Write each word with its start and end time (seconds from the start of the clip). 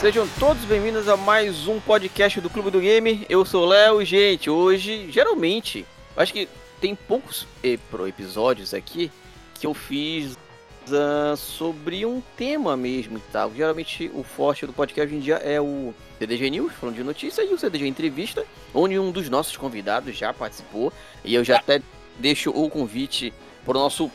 Sejam 0.00 0.28
todos 0.38 0.64
bem-vindos 0.64 1.08
a 1.08 1.16
mais 1.16 1.66
um 1.66 1.80
podcast 1.80 2.40
do 2.40 2.48
Clube 2.48 2.70
do 2.70 2.80
Game. 2.80 3.26
Eu 3.28 3.44
sou 3.44 3.64
o 3.64 3.66
Léo, 3.66 4.04
gente. 4.04 4.48
Hoje, 4.48 5.10
geralmente, 5.10 5.84
acho 6.16 6.32
que 6.32 6.48
tem 6.80 6.94
poucos 6.94 7.48
episódios 7.64 8.72
aqui 8.72 9.10
que 9.54 9.66
eu 9.66 9.74
fiz 9.74 10.34
uh, 10.34 11.36
sobre 11.36 12.06
um 12.06 12.22
tema 12.36 12.76
mesmo 12.76 13.18
e 13.18 13.22
tal. 13.32 13.52
Geralmente 13.52 14.08
o 14.14 14.22
forte 14.22 14.66
do 14.66 14.72
podcast 14.72 15.08
hoje 15.08 15.16
em 15.16 15.20
dia 15.20 15.34
é 15.38 15.60
o 15.60 15.92
CDG 16.20 16.48
News, 16.48 16.72
falando 16.74 16.94
de 16.94 17.02
notícia, 17.02 17.42
e 17.42 17.52
o 17.52 17.58
CDG 17.58 17.88
Entrevista, 17.88 18.46
onde 18.72 18.96
um 19.00 19.10
dos 19.10 19.28
nossos 19.28 19.56
convidados 19.56 20.16
já 20.16 20.32
participou. 20.32 20.92
E 21.24 21.34
eu 21.34 21.42
já 21.42 21.56
até 21.56 21.82
deixo 22.20 22.50
o 22.50 22.70
convite 22.70 23.34
para 23.64 23.76
o 23.76 23.80
nosso 23.80 24.08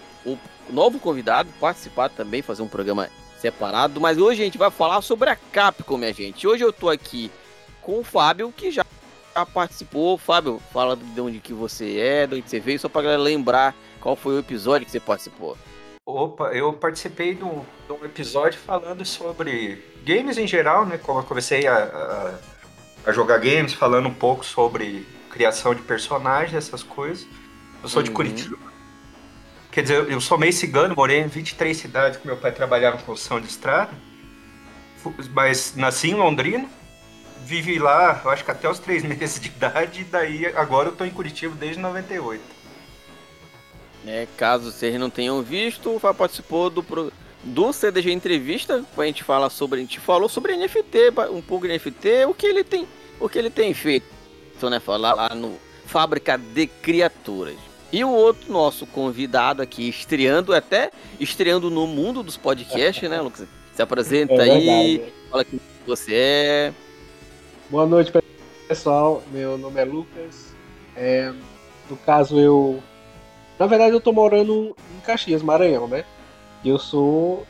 novo 0.70 0.98
convidado 0.98 1.50
participar 1.60 2.08
também, 2.08 2.42
fazer 2.42 2.62
um 2.62 2.70
programa 2.70 3.10
separado. 3.44 4.00
Mas 4.00 4.18
hoje 4.18 4.42
a 4.42 4.46
gente 4.46 4.58
vai 4.58 4.72
falar 4.72 5.02
sobre 5.02 5.30
a 5.30 5.36
Capcom, 5.36 5.98
minha 5.98 6.14
gente. 6.14 6.48
Hoje 6.48 6.64
eu 6.64 6.72
tô 6.72 6.90
aqui 6.90 7.30
com 7.82 8.00
o 8.00 8.04
Fábio, 8.04 8.54
que 8.56 8.72
já 8.72 8.86
participou. 9.54 10.18
Fábio, 10.18 10.62
fala 10.72 10.96
de 10.96 11.20
onde 11.20 11.40
que 11.40 11.54
você 11.54 12.00
é, 12.00 12.26
de 12.26 12.36
onde 12.36 12.50
você 12.50 12.60
veio, 12.60 12.80
só 12.80 12.88
pra 12.88 13.02
galera 13.02 13.22
lembrar 13.22 13.76
qual 14.00 14.16
foi 14.16 14.36
o 14.36 14.40
episódio 14.40 14.86
que 14.86 14.92
você 14.92 15.00
participou. 15.00 15.58
Opa, 16.06 16.54
eu 16.54 16.74
participei 16.74 17.34
de 17.34 17.44
um, 17.44 17.64
de 17.88 17.94
um 17.94 18.06
episódio 18.06 18.60
falando 18.60 19.06
sobre 19.06 19.84
games 20.06 20.38
em 20.38 20.48
geral, 20.48 20.86
né? 20.86 20.98
Como 20.98 21.20
eu 21.20 21.24
comecei 21.24 21.66
a, 21.66 21.76
a, 21.76 23.10
a, 23.10 23.14
jogar 23.14 23.38
games, 23.40 23.74
falando 23.74 24.08
um 24.08 24.14
pouco 24.14 24.46
sobre 24.46 25.06
criação 25.30 25.74
de 25.74 25.82
personagens, 25.82 26.56
essas 26.56 26.84
coisas. 26.84 27.26
Eu 27.82 27.90
sou 27.90 28.00
uhum. 28.00 28.04
de 28.04 28.12
Curitiba. 28.12 28.73
Quer 29.74 29.82
dizer, 29.82 30.08
eu 30.08 30.22
sou 30.22 30.38
meio 30.38 30.54
cigano, 30.54 30.94
morei 30.96 31.22
em 31.22 31.28
23 31.28 31.76
cidades 31.76 32.20
que 32.20 32.28
meu 32.28 32.38
pai 32.38 32.52
trabalhava 32.52 33.00
com 33.00 33.06
construção 33.06 33.42
de 33.42 33.48
estrada. 33.48 33.90
Mas 35.34 35.76
nasci 35.76 36.12
em 36.12 36.14
Londrina, 36.14 36.70
vivi 37.44 37.80
lá, 37.80 38.22
eu 38.24 38.30
acho 38.30 38.46
que 38.46 38.52
até 38.52 38.70
os 38.70 38.78
três 38.78 39.02
meses 39.04 39.40
de 39.40 39.48
idade, 39.48 40.02
e 40.02 40.04
daí 40.04 40.46
agora 40.46 40.90
eu 40.90 40.96
tô 40.96 41.04
em 41.04 41.10
Curitiba 41.10 41.56
desde 41.56 41.82
98. 41.82 42.40
É, 44.06 44.28
caso 44.38 44.72
vocês 44.72 44.94
não 45.00 45.10
tenham 45.10 45.42
visto, 45.42 45.96
o 45.96 46.00
Fábio 46.00 46.20
participou 46.20 46.70
do, 46.70 47.12
do 47.44 47.74
CDG 47.74 48.12
Entrevista, 48.12 48.86
a 48.96 49.06
gente 49.06 49.24
fala 49.24 49.50
sobre, 49.50 49.80
a 49.80 49.82
gente 49.82 50.00
falou 50.00 50.30
sobre 50.30 50.56
NFT, 50.56 51.14
um 51.32 51.42
pouco 51.42 51.68
de 51.68 51.74
NFT, 51.74 52.26
o 52.28 52.34
que 52.36 52.46
ele 52.46 52.64
tem, 52.64 52.88
o 53.20 53.28
que 53.28 53.40
ele 53.40 53.50
tem 53.50 53.74
feito, 53.74 54.06
então, 54.56 54.70
né, 54.70 54.80
falar 54.80 55.16
lá 55.16 55.30
no 55.34 55.58
Fábrica 55.88 56.38
de 56.38 56.68
Criaturas. 56.68 57.73
E 57.94 58.04
o 58.04 58.10
outro 58.10 58.52
nosso 58.52 58.88
convidado 58.88 59.62
aqui, 59.62 59.88
estreando, 59.88 60.52
até 60.52 60.90
estreando 61.20 61.70
no 61.70 61.86
mundo 61.86 62.24
dos 62.24 62.36
podcasts, 62.36 63.08
né, 63.08 63.22
Lucas? 63.22 63.48
Se 63.72 63.84
apresenta 63.84 64.34
é 64.34 64.52
aí, 64.52 65.14
fala 65.30 65.46
quem 65.46 65.60
você 65.86 66.16
é. 66.16 66.74
Boa 67.70 67.86
noite, 67.86 68.12
pessoal. 68.68 69.22
Meu 69.32 69.60
nome 69.60 69.80
é 69.80 69.86
Lucas. 69.86 70.56
É, 70.96 71.32
no 71.88 71.96
caso, 71.98 72.40
eu 72.40 72.82
na 73.60 73.68
verdade, 73.68 73.94
eu 73.94 74.02
tô 74.02 74.12
morando 74.12 74.76
em 74.98 75.00
Caxias, 75.02 75.44
Maranhão, 75.44 75.88
né? 75.88 76.04
E 76.64 76.70
eu 76.70 76.80
sou 76.80 77.46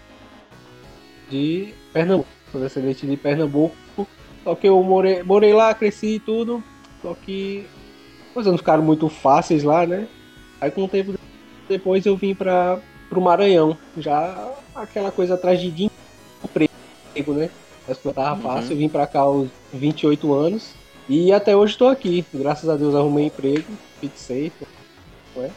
de 1.29 1.73
Pernambuco, 1.93 2.27
sou 2.51 2.59
descendente 2.59 3.07
de 3.07 3.15
Pernambuco. 3.15 3.75
Só 4.43 4.55
que 4.55 4.67
eu 4.67 4.83
morei, 4.83 5.23
morei 5.23 5.53
lá, 5.53 5.73
cresci 5.73 6.15
e 6.15 6.19
tudo. 6.19 6.61
Só 7.01 7.13
que 7.13 7.65
os 8.35 8.45
anos 8.45 8.59
ficaram 8.59 8.83
muito 8.83 9.07
fáceis 9.07 9.63
lá, 9.63 9.87
né? 9.87 10.05
Aí 10.63 10.71
com 10.71 10.85
o 10.85 10.87
tempo 10.87 11.13
depois 11.67 12.05
eu 12.05 12.15
vim 12.15 12.33
para 12.33 12.79
pro 13.09 13.19
Maranhão. 13.19 13.77
Já 13.97 14.49
aquela 14.73 15.11
coisa 15.11 15.33
atrás 15.33 15.59
de 15.59 15.91
emprego, 16.41 17.33
né? 17.33 17.49
As 17.85 17.97
coisas 17.97 18.15
tava 18.15 18.35
uhum. 18.35 18.41
fácil, 18.41 18.71
eu 18.71 18.77
vim 18.77 18.87
para 18.87 19.05
cá 19.05 19.19
aos 19.19 19.49
28 19.73 20.33
anos. 20.33 20.73
E 21.09 21.33
até 21.33 21.53
hoje 21.53 21.73
estou 21.73 21.89
aqui. 21.89 22.25
Graças 22.33 22.69
a 22.69 22.77
Deus 22.77 22.95
arrumei 22.95 23.25
emprego, 23.25 23.65
fixei, 23.99 24.53
não 25.35 25.43
é? 25.43 25.51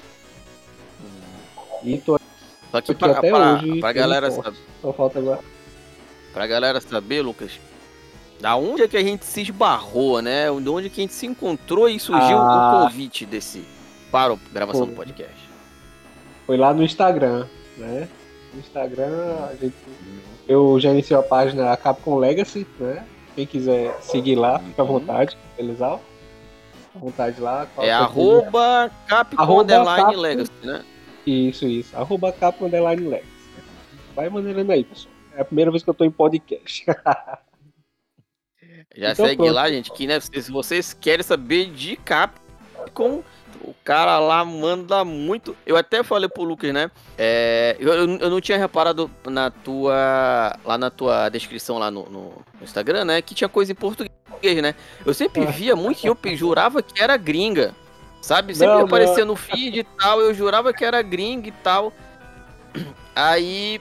E 1.84 1.98
tô 1.98 2.18
Só 2.72 2.80
que 2.80 2.92
pra, 2.96 3.12
até 3.12 3.30
pra, 3.30 3.54
hoje, 3.54 3.78
pra 3.78 3.92
galera 3.92 4.28
saber. 4.32 4.58
Só 4.82 4.92
falta 4.92 5.20
agora. 5.20 5.40
Pra 6.32 6.48
galera 6.48 6.80
saber, 6.80 7.22
Lucas, 7.22 7.52
da 8.40 8.56
onde 8.56 8.82
é 8.82 8.88
que 8.88 8.96
a 8.96 9.04
gente 9.04 9.24
se 9.24 9.42
esbarrou, 9.42 10.20
né? 10.20 10.46
De 10.46 10.68
onde 10.68 10.88
é 10.88 10.90
que 10.90 11.00
a 11.00 11.04
gente 11.04 11.14
se 11.14 11.26
encontrou 11.26 11.88
e 11.88 12.00
surgiu 12.00 12.38
ah. 12.38 12.82
o 12.82 12.88
convite 12.88 13.24
desse 13.24 13.75
para 14.16 14.32
a 14.32 14.38
gravação 14.50 14.86
Pô. 14.86 14.86
do 14.86 14.96
podcast? 14.96 15.50
Foi 16.46 16.56
lá 16.56 16.72
no 16.72 16.82
Instagram, 16.82 17.46
né? 17.76 18.08
No 18.54 18.60
Instagram, 18.60 19.36
a 19.50 19.54
gente, 19.60 19.74
eu 20.48 20.80
já 20.80 20.90
iniciei 20.90 21.18
a 21.18 21.22
página 21.22 21.76
Capcom 21.76 22.16
Legacy, 22.16 22.66
né? 22.80 23.06
Quem 23.34 23.46
quiser 23.46 23.94
seguir 24.00 24.36
lá, 24.36 24.58
fica 24.60 24.80
à 24.80 24.84
uhum. 24.86 24.92
vontade, 24.92 25.36
beleza? 25.54 25.86
À 25.86 26.98
vontade 26.98 27.38
lá. 27.42 27.68
É 27.76 27.92
arroba 27.92 28.90
Capcom 29.06 29.42
arroba 29.42 29.84
Capcom, 29.84 30.18
Legacy, 30.18 30.52
né? 30.62 30.82
Isso, 31.26 31.66
isso. 31.66 31.94
Arroba 31.94 32.32
capa 32.32 32.64
underline 32.64 33.06
Lex. 33.08 33.26
Vai 34.14 34.30
maneirando 34.30 34.72
aí, 34.72 34.84
pessoal. 34.84 35.12
É 35.36 35.42
a 35.42 35.44
primeira 35.44 35.70
vez 35.70 35.82
que 35.82 35.90
eu 35.90 35.94
tô 35.94 36.04
em 36.04 36.10
podcast. 36.10 36.86
Já 38.96 39.12
então, 39.12 39.26
segue 39.26 39.36
pronto. 39.36 39.52
lá, 39.52 39.68
gente, 39.68 39.92
que 39.92 40.06
né, 40.06 40.18
se 40.20 40.50
vocês 40.50 40.94
querem 40.94 41.22
saber 41.22 41.70
de 41.70 41.96
Capcom, 41.96 43.22
o 43.66 43.74
cara 43.82 44.18
lá 44.20 44.44
manda 44.44 45.04
muito. 45.04 45.56
Eu 45.66 45.76
até 45.76 46.02
falei 46.04 46.28
pro 46.28 46.44
Lucas, 46.44 46.72
né? 46.72 46.88
É, 47.18 47.76
eu, 47.80 47.92
eu 47.92 48.30
não 48.30 48.40
tinha 48.40 48.56
reparado 48.56 49.10
na 49.24 49.50
tua. 49.50 50.56
Lá 50.64 50.78
na 50.78 50.88
tua 50.88 51.28
descrição 51.28 51.76
lá 51.76 51.90
no, 51.90 52.08
no 52.08 52.32
Instagram, 52.62 53.04
né? 53.04 53.20
Que 53.20 53.34
tinha 53.34 53.48
coisa 53.48 53.72
em 53.72 53.74
português, 53.74 54.62
né? 54.62 54.76
Eu 55.04 55.12
sempre 55.12 55.42
ah. 55.42 55.50
via 55.50 55.74
muito 55.74 56.04
e 56.04 56.06
eu 56.06 56.36
jurava 56.36 56.80
que 56.80 57.02
era 57.02 57.16
gringa. 57.16 57.74
Sabe? 58.22 58.54
Sempre 58.54 58.74
não, 58.74 58.84
aparecia 58.84 59.24
não. 59.24 59.32
no 59.32 59.36
feed 59.36 59.80
e 59.80 59.84
tal. 59.84 60.20
Eu 60.20 60.32
jurava 60.32 60.72
que 60.72 60.84
era 60.84 61.02
gringo 61.02 61.48
e 61.48 61.52
tal. 61.52 61.92
Aí. 63.14 63.80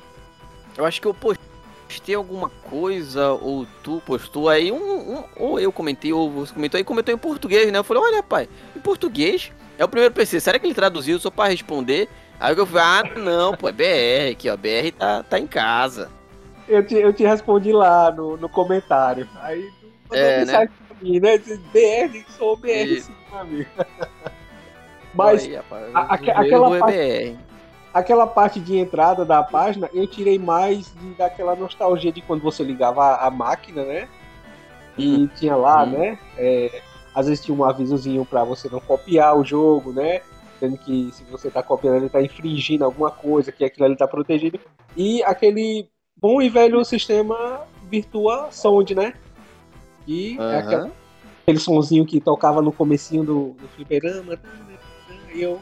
Eu 0.76 0.84
acho 0.84 1.00
que 1.00 1.08
eu 1.08 1.14
postei 1.14 2.16
alguma 2.16 2.50
coisa, 2.50 3.32
ou 3.32 3.66
tu 3.82 4.02
postou 4.06 4.50
aí, 4.50 4.74
um, 4.74 5.16
um, 5.20 5.24
ou 5.38 5.58
eu 5.58 5.72
comentei, 5.72 6.12
ou 6.12 6.30
você 6.30 6.54
comentou 6.54 6.78
aí, 6.78 6.84
comentou 6.84 7.16
em 7.16 7.18
português, 7.18 7.72
né? 7.72 7.80
Eu 7.80 7.84
falei, 7.84 8.04
olha, 8.04 8.22
pai, 8.22 8.50
em 8.76 8.82
português 8.82 9.54
é 9.78 9.86
o 9.86 9.90
primeiro 9.90 10.14
PC. 10.14 10.40
Será 10.40 10.60
que 10.60 10.66
ele 10.66 10.74
traduziu 10.74 11.20
só 11.20 11.30
para 11.30 11.50
responder? 11.50 12.10
Aí 12.40 12.56
eu 12.56 12.66
falei, 12.66 12.84
ah, 12.84 13.20
não, 13.20 13.56
pô, 13.56 13.70
é 13.70 13.72
BR 13.72 14.32
aqui, 14.32 14.50
ó. 14.50 14.58
BR 14.58 14.92
tá, 14.98 15.24
tá 15.24 15.40
em 15.40 15.48
casa. 15.48 16.10
Eu 16.68 16.86
te, 16.86 16.96
eu 16.96 17.14
te 17.14 17.24
respondi 17.24 17.72
lá 17.72 18.12
no, 18.12 18.38
no 18.38 18.50
comentário. 18.50 19.28
Aí 19.42 19.70
é, 20.12 20.46
né? 20.46 20.70
mim, 21.02 21.20
né? 21.20 21.38
BR, 21.38 22.26
sou 22.38 22.58
BR 22.58 22.68
e... 22.68 23.02
sim, 23.02 23.14
amigo. 23.32 23.70
Mas 25.14 25.46
Aí, 25.46 25.56
rapaz, 25.56 25.96
a, 25.96 26.00
a, 26.00 26.14
aquela, 26.14 26.80
parte, 26.80 27.38
aquela 27.94 28.28
parte 28.28 28.60
de 28.60 28.78
entrada 28.78 29.24
da 29.24 29.42
página 29.42 29.90
eu 29.94 30.06
tirei 30.06 30.38
mais 30.38 30.94
de, 30.94 31.14
daquela 31.14 31.56
nostalgia 31.56 32.12
de 32.12 32.22
quando 32.22 32.42
você 32.42 32.64
ligava 32.64 33.02
a, 33.02 33.28
a 33.28 33.32
máquina, 33.32 33.86
né? 33.86 34.10
E 34.98 35.16
hum. 35.16 35.30
tinha 35.36 35.56
lá, 35.56 35.84
hum. 35.84 35.92
né? 35.92 36.20
É, 36.38 36.82
às 37.16 37.28
vezes 37.28 37.44
tinha 37.44 37.58
um 37.58 37.64
avisozinho 37.64 38.26
para 38.26 38.44
você 38.44 38.68
não 38.70 38.82
copiar 38.82 39.38
o 39.38 39.46
jogo, 39.46 39.94
né? 39.94 40.22
Dizendo 40.56 40.78
que 40.78 41.10
se 41.14 41.24
você 41.24 41.50
tá 41.50 41.64
copiando, 41.64 41.96
ele 41.96 42.10
tá 42.10 42.22
infringindo 42.22 42.84
alguma 42.84 43.10
coisa, 43.10 43.52
que 43.52 43.64
aquilo 43.64 43.86
ali 43.86 43.96
tá 43.96 44.08
protegido. 44.08 44.60
E 44.98 45.24
aquele 45.24 45.90
bom 46.16 46.42
e 46.42 46.50
velho 46.50 46.84
sistema 46.84 47.62
Virtua 47.90 48.50
Sound, 48.52 48.94
né? 48.94 49.14
E 50.06 50.38
uhum. 50.38 50.44
é 50.44 50.60
aquele, 50.60 50.92
aquele 51.42 51.60
sonzinho 51.60 52.06
que 52.06 52.20
tocava 52.20 52.62
no 52.62 52.72
comecinho 52.72 53.24
do, 53.24 53.50
do 53.54 53.68
fliperama, 53.70 54.36
tá, 54.36 54.50
né? 54.68 54.78
E 55.34 55.42
eu 55.42 55.62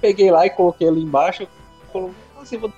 peguei 0.00 0.30
lá 0.30 0.44
e 0.44 0.50
coloquei 0.50 0.88
ali 0.88 1.02
embaixo. 1.02 1.46
Coloquei, 1.92 2.16
assim, 2.40 2.56
vou 2.56 2.72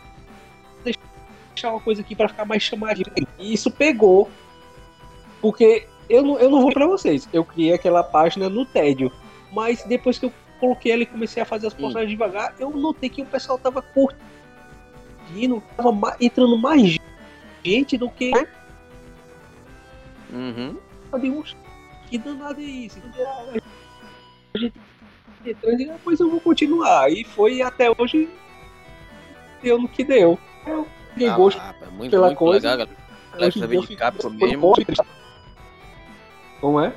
deixar 0.84 1.70
uma 1.70 1.80
coisa 1.80 2.02
aqui 2.02 2.14
para 2.14 2.28
ficar 2.28 2.44
mais 2.44 2.62
chamadinho. 2.62 3.10
E 3.38 3.52
isso 3.54 3.70
pegou. 3.70 4.30
Porque 5.40 5.86
eu 6.08 6.22
não, 6.22 6.38
eu 6.38 6.50
não 6.50 6.60
vou 6.60 6.72
para 6.72 6.86
vocês. 6.86 7.28
Eu 7.32 7.44
criei 7.44 7.72
aquela 7.72 8.02
página 8.02 8.48
no 8.48 8.64
tédio. 8.64 9.12
Mas 9.52 9.82
depois 9.84 10.18
que 10.18 10.26
eu 10.26 10.32
coloquei 10.58 10.92
ela 10.92 11.02
e 11.02 11.06
comecei 11.06 11.42
a 11.42 11.46
fazer 11.46 11.66
as 11.66 11.74
postagens 11.74 12.10
devagar, 12.10 12.54
eu 12.58 12.70
notei 12.70 13.08
que 13.08 13.22
o 13.22 13.26
pessoal 13.26 13.58
tava 13.58 13.82
curtindo, 13.82 15.62
tava 15.76 16.16
entrando 16.20 16.56
mais 16.56 16.96
gente 17.64 17.98
do 17.98 18.08
que. 18.08 18.32
Uhum. 20.30 20.76
Eu 21.12 21.18
digo, 21.18 21.44
que 22.08 22.18
danado 22.18 22.60
é 22.60 22.64
isso? 22.64 22.98
A 24.54 24.58
gente 24.58 24.74
e 25.44 25.54
depois 25.54 26.20
eu 26.20 26.30
vou 26.30 26.40
continuar. 26.40 27.10
E 27.10 27.24
foi 27.24 27.62
até 27.62 27.90
hoje 27.98 28.28
deu 29.62 29.78
no 29.78 29.88
que 29.88 30.04
deu. 30.04 30.38
Eu 30.66 30.86
peguei 31.14 31.28
ah, 31.28 31.36
gosto 31.36 31.60
é 31.60 31.90
muito, 31.90 32.10
pela 32.10 32.26
muito 32.26 32.38
coisa. 32.38 32.70
Legal, 32.70 32.88
galera. 33.32 33.52
saber 33.52 33.80
de 33.80 33.96
Capcom 33.96 34.30
mesmo. 34.30 34.72
Como 36.62 36.80
é? 36.80 36.94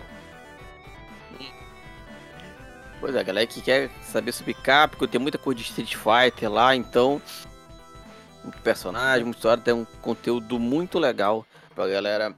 Pois 2.99 3.15
é, 3.15 3.23
galera 3.23 3.47
que 3.47 3.61
quer 3.61 3.89
saber 4.03 4.31
sobre 4.31 4.53
Capcom, 4.53 5.07
tem 5.07 5.19
muita 5.19 5.39
coisa 5.39 5.59
de 5.59 5.65
Street 5.65 5.95
Fighter 5.95 6.51
lá, 6.51 6.75
então. 6.75 7.19
Muito 8.43 8.61
personagem, 8.61 9.23
muita 9.23 9.39
história, 9.39 9.63
tem 9.63 9.73
um 9.73 9.83
conteúdo 10.03 10.59
muito 10.59 10.99
legal 10.99 11.43
pra 11.73 11.87
galera 11.87 12.35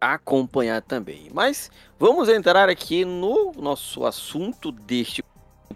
acompanhar 0.00 0.80
também. 0.80 1.28
Mas 1.34 1.72
vamos 1.98 2.28
entrar 2.28 2.68
aqui 2.68 3.04
no 3.04 3.52
nosso 3.54 4.06
assunto 4.06 4.70
deste 4.70 5.24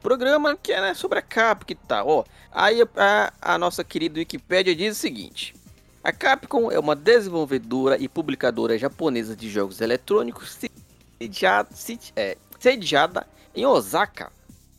programa, 0.01 0.57
que 0.57 0.73
é 0.73 0.81
né, 0.81 0.95
sobre 0.95 1.19
a 1.19 1.23
Capcom 1.23 1.67
que 1.67 1.75
tá. 1.75 2.05
Ó, 2.05 2.23
aí 2.53 2.83
a, 2.97 3.33
a 3.43 3.59
nossa 3.59 3.83
querida 3.83 4.21
Wikipedia 4.21 4.77
diz 4.77 4.97
o 4.97 5.01
seguinte: 5.01 5.57
a 6.05 6.13
Capcom 6.13 6.71
é 6.71 6.79
uma 6.79 6.97
desenvolvedora 6.97 7.97
e 8.01 8.09
publicadora 8.09 8.77
japonesa 8.77 9.37
de 9.37 9.49
jogos 9.49 9.81
eletrônicos 9.81 10.59
sediada, 11.21 11.69
é, 12.17 12.37
em 13.55 13.65
Osaka, 13.65 14.33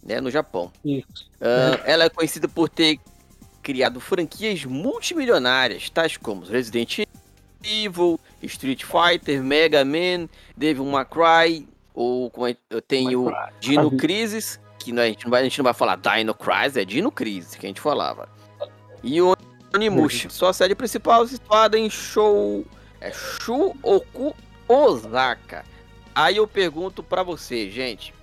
né, 0.04 0.20
no 0.20 0.30
Japão. 0.30 0.72
Uh, 0.86 1.80
ela 1.86 2.06
é 2.06 2.10
conhecida 2.10 2.48
por 2.48 2.68
ter 2.68 3.00
criado 3.62 4.02
franquias 4.02 4.66
multimilionárias, 4.66 5.90
tais 5.90 6.18
como 6.18 6.44
Resident 6.44 7.06
Evil, 7.64 8.20
Street 8.42 8.84
Fighter, 8.84 9.42
Mega 9.42 9.86
Man, 9.86 10.28
Devil 10.58 10.86
May 10.86 11.06
Cry, 11.06 11.68
ou 11.94 12.32
eu 12.70 12.82
tenho 12.82 13.32
Dino 13.62 13.96
Crisis, 13.96 14.60
que 14.78 14.92
a 15.00 15.06
gente, 15.06 15.24
não 15.24 15.32
vai, 15.32 15.42
a 15.42 15.44
gente 15.46 15.58
não 15.58 15.64
vai 15.64 15.74
falar 15.74 15.96
Dino 15.96 16.34
Crisis, 16.34 16.76
é 16.76 16.84
Dino 16.84 17.10
Crisis 17.10 17.56
que 17.56 17.66
a 17.66 17.70
gente 17.70 17.80
falava. 17.80 18.28
E 19.02 19.22
o 19.22 19.34
Onimushi, 19.74 20.30
sua 20.30 20.54
sede 20.54 20.76
principal 20.76 21.26
situada 21.28 21.78
em 21.78 21.90
Shou, 21.90 22.66
é 23.02 23.12
Shuoku 23.12 24.36
Osaka. 24.68 25.66
Aí 26.14 26.38
eu 26.38 26.48
pergunto 26.48 27.02
para 27.02 27.24
você, 27.24 27.70
gente, 27.70 28.14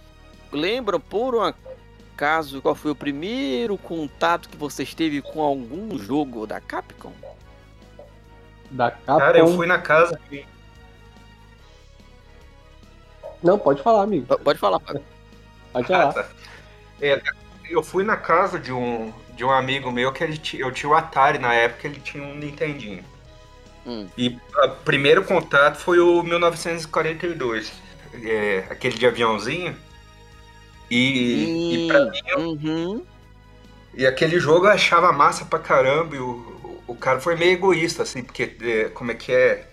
lembram 0.53 1.01
por 1.01 1.35
um 1.35 1.43
acaso 1.43 2.63
qual 2.63 2.75
foi 2.75 2.93
o 2.93 2.95
primeiro 2.95 3.77
contato 3.77 4.49
que 4.49 4.57
você 4.57 4.87
teve 4.87 5.21
com 5.21 5.43
algum 5.43 5.99
jogo 5.99 6.47
da 6.47 6.61
Capcom? 6.61 7.13
Da 8.71 8.93
Capcom. 8.93 9.19
Cara, 9.19 9.39
eu 9.39 9.49
fui 9.57 9.67
na 9.67 9.79
casa. 9.79 10.21
Não, 13.43 13.59
pode 13.59 13.83
falar, 13.83 14.03
amigo. 14.03 14.39
Pode 14.39 14.59
falar, 14.59 14.79
Pode 14.79 15.89
falar. 15.89 16.11
Ah, 16.11 16.13
tá. 16.13 16.29
é, 17.01 17.21
eu 17.69 17.83
fui 17.83 18.05
na 18.05 18.17
casa 18.17 18.59
de 18.59 18.73
um, 18.73 19.13
de 19.41 19.45
um 19.47 19.51
amigo 19.51 19.91
meu 19.91 20.13
que 20.13 20.23
ele, 20.23 20.39
eu 20.53 20.71
tinha 20.71 20.91
o 20.91 20.95
Atari 20.95 21.39
na 21.39 21.55
época, 21.55 21.89
ele 21.89 21.99
tinha 21.99 22.23
um 22.23 22.35
Nintendinho. 22.35 23.03
Hum. 23.87 24.07
E 24.19 24.39
o 24.55 24.69
primeiro 24.85 25.25
contato 25.25 25.79
foi 25.79 25.99
o 25.99 26.23
1942, 26.23 27.73
é, 28.23 28.65
aquele 28.69 28.99
de 28.99 29.07
aviãozinho. 29.07 29.75
E, 30.91 31.87
e 31.87 31.89
pra 31.89 32.05
mim, 32.05 32.21
uhum. 32.37 33.03
e 33.95 34.07
aquele 34.07 34.39
jogo 34.39 34.67
eu 34.67 34.73
achava 34.73 35.11
massa 35.11 35.47
pra 35.47 35.59
caramba. 35.59 36.15
E 36.15 36.19
o, 36.19 36.83
o 36.87 36.95
cara 36.95 37.19
foi 37.19 37.35
meio 37.35 37.53
egoísta, 37.53 38.03
assim, 38.03 38.23
porque 38.23 38.55
é, 38.61 38.91
como 38.91 39.11
é 39.11 39.15
que 39.15 39.33
é? 39.33 39.67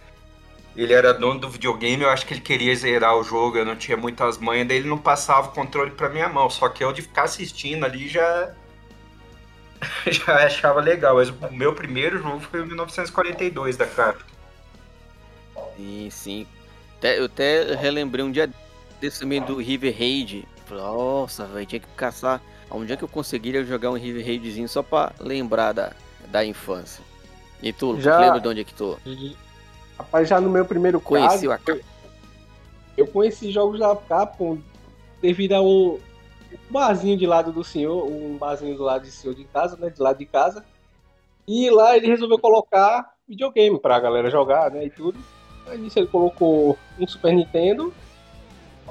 Ele 0.77 0.93
era 0.93 1.13
dono 1.13 1.41
do 1.41 1.49
videogame, 1.49 2.03
eu 2.03 2.09
acho 2.09 2.25
que 2.25 2.33
ele 2.33 2.39
queria 2.39 2.73
zerar 2.73 3.17
o 3.17 3.23
jogo, 3.23 3.57
eu 3.57 3.65
não 3.65 3.75
tinha 3.75 3.97
muitas 3.97 4.37
manhas, 4.37 4.65
daí 4.65 4.77
ele 4.77 4.87
não 4.87 4.97
passava 4.97 5.49
o 5.49 5.51
controle 5.51 5.91
pra 5.91 6.07
minha 6.07 6.29
mão. 6.29 6.49
Só 6.49 6.69
que 6.69 6.81
eu 6.81 6.93
de 6.93 7.01
ficar 7.01 7.23
assistindo 7.23 7.83
ali 7.83 8.07
já. 8.07 8.55
já 10.09 10.45
achava 10.45 10.81
legal. 10.81 11.15
Mas 11.15 11.29
o 11.29 11.51
meu 11.51 11.74
primeiro 11.74 12.21
jogo 12.21 12.39
foi 12.39 12.62
em 12.62 12.65
1942 12.65 13.77
da 13.77 13.85
Capcom. 13.85 14.25
Sim, 15.75 16.09
sim. 16.12 16.47
Até, 16.97 17.19
eu 17.19 17.25
até 17.25 17.75
relembrei 17.75 18.24
um 18.25 18.31
dia 18.31 18.50
desse 19.00 19.19
também 19.19 19.41
do 19.41 19.57
River 19.57 19.95
Raid. 19.97 20.47
Nossa, 20.69 21.45
velho, 21.45 21.65
tinha 21.65 21.79
que 21.79 21.88
caçar. 21.95 22.41
Onde 22.69 22.91
é 22.91 22.97
que 22.97 23.03
eu 23.03 23.07
conseguiria 23.07 23.63
jogar 23.63 23.91
um 23.91 23.97
River 23.97 24.25
Raidzinho 24.25 24.68
só 24.68 24.83
pra 24.83 25.13
lembrar 25.19 25.71
da, 25.74 25.94
da 26.27 26.44
infância? 26.44 27.03
E 27.62 27.71
tu, 27.71 28.00
já... 28.00 28.19
lembra 28.19 28.39
de 28.39 28.47
onde 28.47 28.62
é 28.62 28.63
que 28.63 28.73
tu? 28.73 29.00
Rapaz, 29.97 30.27
já 30.27 30.39
no 30.41 30.50
meu 30.50 30.65
primeiro 30.65 31.00
Conheci 31.00 31.47
caso, 31.47 31.62
eu, 31.68 31.81
eu 32.97 33.07
conheci 33.07 33.51
jogos 33.51 33.80
da 33.80 33.95
Capcom 33.95 34.59
devido 35.21 35.53
a 35.53 35.62
um 36.69 36.73
barzinho 36.73 37.17
de 37.17 37.25
lado 37.25 37.51
do 37.51 37.63
senhor, 37.63 38.05
um 38.05 38.38
barzinho 38.38 38.75
do 38.75 38.83
lado 38.83 39.01
do 39.01 39.07
senhor 39.07 39.33
de 39.33 39.44
casa, 39.45 39.77
né, 39.77 39.89
de 39.89 40.01
lado 40.01 40.17
de 40.17 40.25
casa. 40.25 40.65
E 41.47 41.69
lá 41.69 41.95
ele 41.95 42.07
resolveu 42.07 42.38
colocar 42.39 43.13
videogame 43.27 43.79
pra 43.79 43.99
galera 43.99 44.29
jogar, 44.29 44.71
né, 44.71 44.85
e 44.85 44.89
tudo. 44.89 45.17
Aí 45.67 45.77
nisso 45.77 45.99
ele 45.99 46.07
colocou 46.07 46.77
um 46.99 47.07
Super 47.07 47.33
Nintendo 47.33 47.94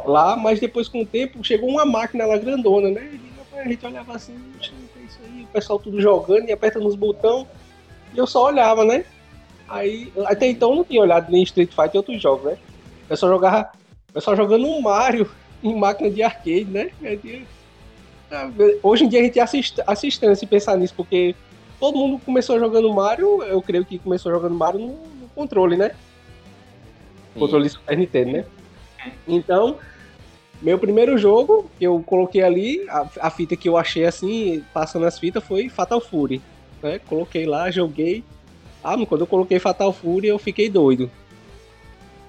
lá, 0.05 0.37
mas 0.37 0.61
depois 0.61 0.88
com 0.88 1.03
o 1.03 1.06
tempo 1.06 1.43
chegou 1.43 1.69
uma 1.69 1.85
máquina 1.85 2.26
lá 2.26 2.37
grandona, 2.37 2.91
né? 2.91 3.19
E 3.55 3.58
a 3.58 3.64
gente 3.64 3.87
olhava 3.87 4.14
assim, 4.14 4.37
isso 4.61 5.19
aí, 5.25 5.44
o 5.44 5.47
pessoal 5.47 5.79
tudo 5.79 6.00
jogando 6.00 6.49
e 6.49 6.53
aperta 6.53 6.79
nos 6.79 6.94
botões. 6.94 7.47
E 8.14 8.19
eu 8.19 8.26
só 8.26 8.44
olhava, 8.44 8.85
né? 8.85 9.05
Aí, 9.69 10.12
até 10.26 10.47
então 10.47 10.70
eu 10.70 10.76
não 10.76 10.85
tinha 10.85 11.00
olhado 11.00 11.31
nem 11.31 11.43
Street 11.43 11.70
Fighter 11.70 11.94
e 11.94 11.99
outros 11.99 12.20
jogos, 12.20 12.44
né? 12.44 12.58
O 13.05 13.08
pessoal 13.08 13.32
jogava, 13.32 13.70
o 14.11 14.12
pessoal 14.12 14.37
jogando 14.37 14.67
um 14.67 14.81
Mario 14.81 15.31
em 15.67 15.79
máquina 15.79 16.11
de 16.11 16.23
arcade, 16.23 16.65
né? 16.65 16.91
Hoje 18.83 19.05
em 19.05 19.09
dia 19.09 19.21
a 19.21 19.25
gente 19.25 19.41
assiste, 19.41 19.83
assiste 19.87 20.37
se 20.37 20.47
pensar 20.47 20.77
nisso, 20.77 20.95
porque 20.97 21.35
todo 21.79 21.97
mundo 21.97 22.21
começou 22.25 22.59
jogando 22.59 22.93
Mario, 22.93 23.43
eu 23.43 23.61
creio 23.63 23.85
que 23.85 23.99
começou 23.99 24.33
jogando 24.33 24.55
Mario 24.55 24.81
no, 24.81 24.87
no 24.87 25.29
controle, 25.35 25.77
né? 25.77 25.93
Controle 27.39 27.69
Super 27.69 27.97
Nintendo, 27.97 28.33
né? 28.33 28.45
Então, 29.29 29.79
meu 30.61 30.79
primeiro 30.79 31.19
jogo 31.19 31.71
que 31.79 31.87
eu 31.87 32.03
coloquei 32.05 32.43
ali, 32.43 32.85
a, 32.89 33.07
a, 33.21 33.31
fita 33.31 33.57
que 33.57 33.69
eu 33.69 33.77
achei 33.77 34.05
assim, 34.07 34.65
passando 34.73 35.07
as 35.07 35.19
fitas, 35.19 35.45
foi 35.45 35.69
Fatal 35.69 36.01
Fury. 36.01 36.41
Né? 36.83 36.99
Coloquei 36.99 37.47
lá, 37.47 37.71
joguei. 37.71 38.25
Ah, 38.83 38.97
quando 39.07 39.23
eu 39.23 39.27
coloquei 39.27 39.59
Fatal 39.59 39.93
Fury, 39.93 40.29
eu 40.29 40.39
fiquei 40.39 40.69
doido. 40.69 41.11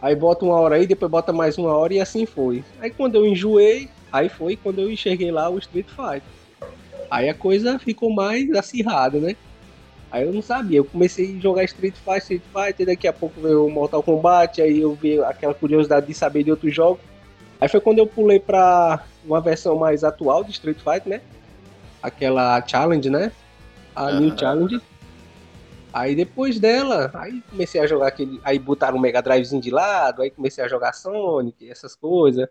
Aí 0.02 0.16
bota 0.16 0.46
uma 0.46 0.56
hora 0.56 0.76
aí, 0.76 0.86
depois 0.86 1.10
bota 1.10 1.34
mais 1.34 1.58
uma 1.58 1.76
hora 1.76 1.94
e 1.94 2.00
assim 2.00 2.26
foi. 2.26 2.64
Aí 2.80 2.92
quando 2.92 3.16
eu 3.16 3.26
enjoei, 3.26 3.90
aí 4.12 4.30
foi 4.30 4.56
quando 4.56 4.80
eu 4.80 4.92
enxerguei 4.92 5.32
lá 5.32 5.50
o 5.50 5.58
Street 5.58 5.88
Fighter. 5.88 6.22
Aí 7.10 7.30
a 7.30 7.34
coisa 7.34 7.80
ficou 7.80 8.14
mais 8.14 8.50
acirrada, 8.52 9.20
né? 9.20 9.36
Aí 10.12 10.26
eu 10.26 10.32
não 10.32 10.42
sabia, 10.42 10.78
eu 10.78 10.86
comecei 10.86 11.36
a 11.36 11.42
jogar 11.42 11.64
Street 11.66 11.96
Fighter, 11.96 12.18
Street 12.18 12.42
Fighter, 12.54 12.86
daqui 12.86 13.08
a 13.08 13.14
pouco 13.14 13.42
veio 13.42 13.66
o 13.66 13.72
Mortal 13.72 14.02
Kombat, 14.02 14.62
aí 14.62 14.80
eu 14.80 14.94
vi 14.94 15.20
aquela 15.22 15.54
curiosidade 15.54 16.06
de 16.06 16.14
saber 16.14 16.44
de 16.44 16.52
outros 16.52 16.74
jogos. 16.74 17.02
Aí 17.60 17.68
foi 17.68 17.82
quando 17.82 18.00
eu 18.00 18.08
pulei 18.08 18.40
pra 18.40 19.04
uma 19.26 19.42
versão 19.42 19.76
mais 19.76 20.04
atual 20.04 20.44
de 20.44 20.52
Street 20.52 20.78
Fighter, 20.78 21.08
né? 21.08 21.22
Aquela 22.02 22.66
Challenge, 22.66 23.10
né? 23.10 23.32
A 23.96 24.06
uhum. 24.06 24.20
New 24.22 24.38
Challenge. 24.38 24.82
Aí 25.98 26.16
depois 26.16 26.60
dela, 26.60 27.10
aí 27.14 27.42
comecei 27.50 27.82
a 27.82 27.88
jogar 27.88 28.08
aquele. 28.08 28.40
Aí 28.44 28.60
botaram 28.60 28.98
um 28.98 29.00
Mega 29.00 29.22
Drivezinho 29.22 29.62
de 29.62 29.72
lado, 29.72 30.22
aí 30.22 30.30
comecei 30.30 30.64
a 30.64 30.68
jogar 30.68 30.94
Sonic, 30.94 31.70
essas 31.70 31.96
coisas. 31.96 32.48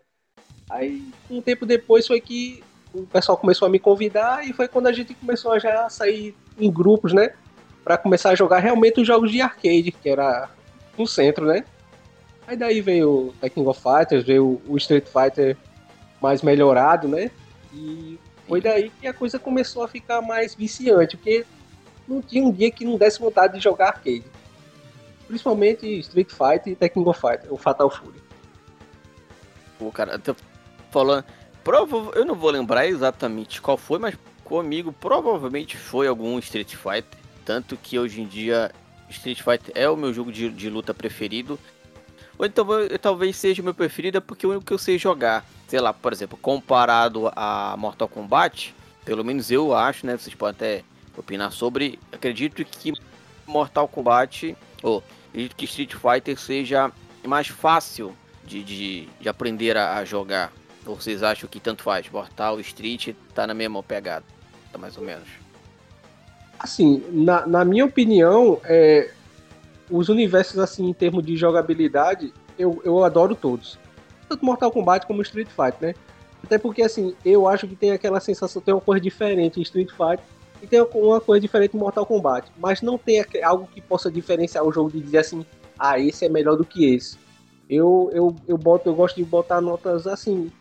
Aí 0.69 1.03
um 1.29 1.41
tempo 1.41 1.65
depois 1.65 2.05
foi 2.05 2.19
que 2.19 2.63
o 2.93 3.03
pessoal 3.05 3.37
começou 3.37 3.65
a 3.65 3.69
me 3.69 3.79
convidar 3.79 4.45
e 4.47 4.53
foi 4.53 4.67
quando 4.67 4.87
a 4.87 4.91
gente 4.91 5.13
começou 5.13 5.53
a 5.53 5.59
já 5.59 5.89
sair 5.89 6.35
em 6.59 6.71
grupos, 6.71 7.13
né? 7.13 7.33
para 7.87 7.97
começar 7.97 8.31
a 8.31 8.35
jogar 8.35 8.59
realmente 8.59 8.99
os 8.99 9.07
jogos 9.07 9.31
de 9.31 9.39
arcade, 9.39 9.93
que 9.93 10.09
era 10.09 10.49
no 10.97 11.07
centro, 11.07 11.45
né? 11.45 11.63
Aí 12.45 12.57
daí 12.57 12.81
veio 12.81 13.09
o 13.09 13.33
Tekken 13.39 13.65
of 13.65 13.81
Fighters, 13.81 14.25
veio 14.25 14.61
o 14.67 14.75
Street 14.75 15.05
Fighter 15.05 15.55
mais 16.21 16.41
melhorado, 16.41 17.07
né? 17.07 17.31
E 17.73 18.19
foi 18.45 18.59
daí 18.59 18.89
que 18.89 19.07
a 19.07 19.13
coisa 19.13 19.39
começou 19.39 19.85
a 19.85 19.87
ficar 19.87 20.21
mais 20.21 20.53
viciante, 20.53 21.15
porque 21.15 21.45
não 22.07 22.21
tinha 22.21 22.43
um 22.43 22.51
dia 22.51 22.71
que 22.71 22.85
não 22.85 22.97
desse 22.97 23.19
vontade 23.19 23.53
de 23.53 23.63
jogar 23.63 23.87
arcade. 23.87 24.23
Principalmente 25.27 25.85
Street 25.99 26.29
Fighter 26.29 26.73
e 26.73 26.75
Tekken 26.75 27.03
Fighter, 27.13 27.53
o 27.53 27.57
Fatal 27.57 27.89
Fury. 27.89 28.21
Pô, 29.77 29.91
cara, 29.91 30.13
eu 30.13 30.19
tô 30.19 30.35
falando. 30.89 31.25
Prova... 31.63 32.11
Eu 32.15 32.25
não 32.25 32.33
vou 32.33 32.49
lembrar 32.49 32.87
exatamente 32.87 33.61
qual 33.61 33.77
foi, 33.77 33.99
mas 33.99 34.15
comigo 34.43 34.93
provavelmente 34.93 35.75
foi 35.75 36.07
algum 36.07 36.39
Street 36.39 36.75
Fighter. 36.75 37.19
Tanto 37.43 37.75
que 37.77 37.99
hoje 37.99 38.21
em 38.21 38.25
dia 38.25 38.71
Street 39.09 39.41
Fighter 39.41 39.71
é 39.75 39.89
o 39.89 39.97
meu 39.97 40.13
jogo 40.13 40.31
de, 40.31 40.49
de 40.49 40.69
luta 40.69 40.93
preferido. 40.93 41.59
Ou 42.37 42.45
então 42.45 42.65
talvez 43.01 43.35
seja 43.35 43.61
o 43.61 43.65
meu 43.65 43.73
preferido 43.73 44.17
é 44.17 44.21
porque 44.21 44.45
é 44.45 44.49
o 44.49 44.51
único 44.51 44.65
que 44.65 44.73
eu 44.73 44.77
sei 44.77 44.97
jogar. 44.97 45.45
Sei 45.67 45.79
lá, 45.79 45.93
por 45.93 46.13
exemplo, 46.13 46.37
comparado 46.41 47.29
a 47.35 47.75
Mortal 47.77 48.07
Kombat, 48.07 48.73
pelo 49.03 49.23
menos 49.23 49.51
eu 49.51 49.75
acho, 49.75 50.05
né? 50.05 50.17
Vocês 50.17 50.35
podem 50.35 50.55
até 50.55 50.83
opinar 51.17 51.51
sobre. 51.51 51.99
Acredito 52.11 52.63
que 52.63 52.93
Mortal 53.45 53.87
Kombat, 53.87 54.55
ou 54.83 55.03
acredito 55.29 55.55
que 55.55 55.65
Street 55.65 55.93
Fighter 55.95 56.39
seja 56.39 56.91
mais 57.25 57.47
fácil 57.47 58.15
de, 58.45 58.63
de, 58.63 59.09
de 59.19 59.27
aprender 59.27 59.75
a, 59.75 59.97
a, 59.97 60.05
jogar. 60.05 60.53
Ou 60.85 60.95
vocês 60.95 61.23
acham 61.23 61.49
que 61.49 61.59
tanto 61.59 61.83
faz? 61.83 62.09
Mortal, 62.09 62.59
Street, 62.59 63.13
tá 63.33 63.45
na 63.47 63.53
mesma 63.53 63.81
pegada, 63.83 64.23
tá 64.71 64.77
mais 64.77 64.97
ou 64.97 65.03
menos. 65.03 65.27
Assim, 66.59 67.03
na, 67.11 67.45
na 67.45 67.65
minha 67.65 67.85
opinião, 67.85 68.59
é, 68.63 69.11
os 69.89 70.09
universos, 70.09 70.59
assim, 70.59 70.87
em 70.87 70.93
termos 70.93 71.25
de 71.25 71.35
jogabilidade, 71.35 72.33
eu, 72.57 72.81
eu 72.83 73.03
adoro 73.03 73.35
todos. 73.35 73.77
Tanto 74.27 74.45
Mortal 74.45 74.71
Kombat 74.71 75.05
como 75.05 75.21
Street 75.21 75.49
Fighter, 75.49 75.89
né? 75.89 75.95
Até 76.43 76.57
porque, 76.57 76.81
assim, 76.81 77.15
eu 77.25 77.47
acho 77.47 77.67
que 77.67 77.75
tem 77.75 77.91
aquela 77.91 78.19
sensação, 78.19 78.61
tem 78.61 78.73
uma 78.73 78.81
coisa 78.81 79.01
diferente 79.01 79.59
em 79.59 79.63
Street 79.63 79.89
Fighter 79.89 80.23
e 80.61 80.67
tem 80.67 80.81
uma 80.81 81.21
coisa 81.21 81.41
diferente 81.41 81.75
em 81.75 81.79
Mortal 81.79 82.05
Kombat. 82.05 82.51
Mas 82.57 82.81
não 82.81 82.97
tem 82.97 83.23
algo 83.43 83.67
que 83.67 83.81
possa 83.81 84.11
diferenciar 84.11 84.63
o 84.63 84.71
jogo 84.71 84.91
de 84.91 84.99
dizer 84.99 85.19
assim, 85.19 85.45
ah, 85.77 85.99
esse 85.99 86.25
é 86.25 86.29
melhor 86.29 86.55
do 86.55 86.65
que 86.65 86.93
esse. 86.93 87.17
eu, 87.69 88.09
eu, 88.13 88.35
eu, 88.47 88.57
boto, 88.57 88.89
eu 88.89 88.95
gosto 88.95 89.15
de 89.15 89.23
botar 89.23 89.61
notas 89.61 90.07
assim. 90.07 90.51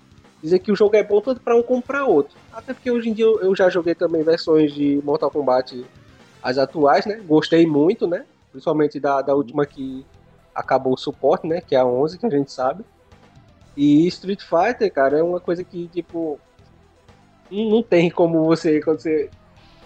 Dizer 0.42 0.58
que 0.58 0.70
o 0.70 0.76
jogo 0.76 0.94
é 0.96 1.02
bom 1.02 1.20
tanto 1.20 1.40
para 1.40 1.56
um 1.56 1.62
como 1.62 1.80
para 1.80 2.04
outro. 2.04 2.36
Até 2.52 2.74
porque 2.74 2.90
hoje 2.90 3.08
em 3.08 3.12
dia 3.12 3.24
eu, 3.24 3.40
eu 3.40 3.56
já 3.56 3.70
joguei 3.70 3.94
também 3.94 4.22
versões 4.22 4.72
de 4.72 5.00
Mortal 5.02 5.30
Kombat 5.30 5.84
as 6.42 6.58
atuais, 6.58 7.06
né? 7.06 7.20
Gostei 7.26 7.66
muito, 7.66 8.06
né? 8.06 8.24
Principalmente 8.52 9.00
da, 9.00 9.22
da 9.22 9.34
última 9.34 9.66
que 9.66 10.04
acabou 10.54 10.94
o 10.94 10.98
suporte, 10.98 11.46
né? 11.46 11.60
Que 11.60 11.74
é 11.74 11.78
a 11.78 11.86
11, 11.86 12.18
que 12.18 12.26
a 12.26 12.30
gente 12.30 12.52
sabe. 12.52 12.84
E 13.76 14.06
Street 14.06 14.42
Fighter, 14.42 14.92
cara, 14.92 15.18
é 15.18 15.22
uma 15.22 15.40
coisa 15.40 15.64
que, 15.64 15.88
tipo, 15.88 16.38
não 17.50 17.82
tem 17.82 18.10
como 18.10 18.44
você, 18.44 18.80
quando 18.80 19.00
você, 19.00 19.28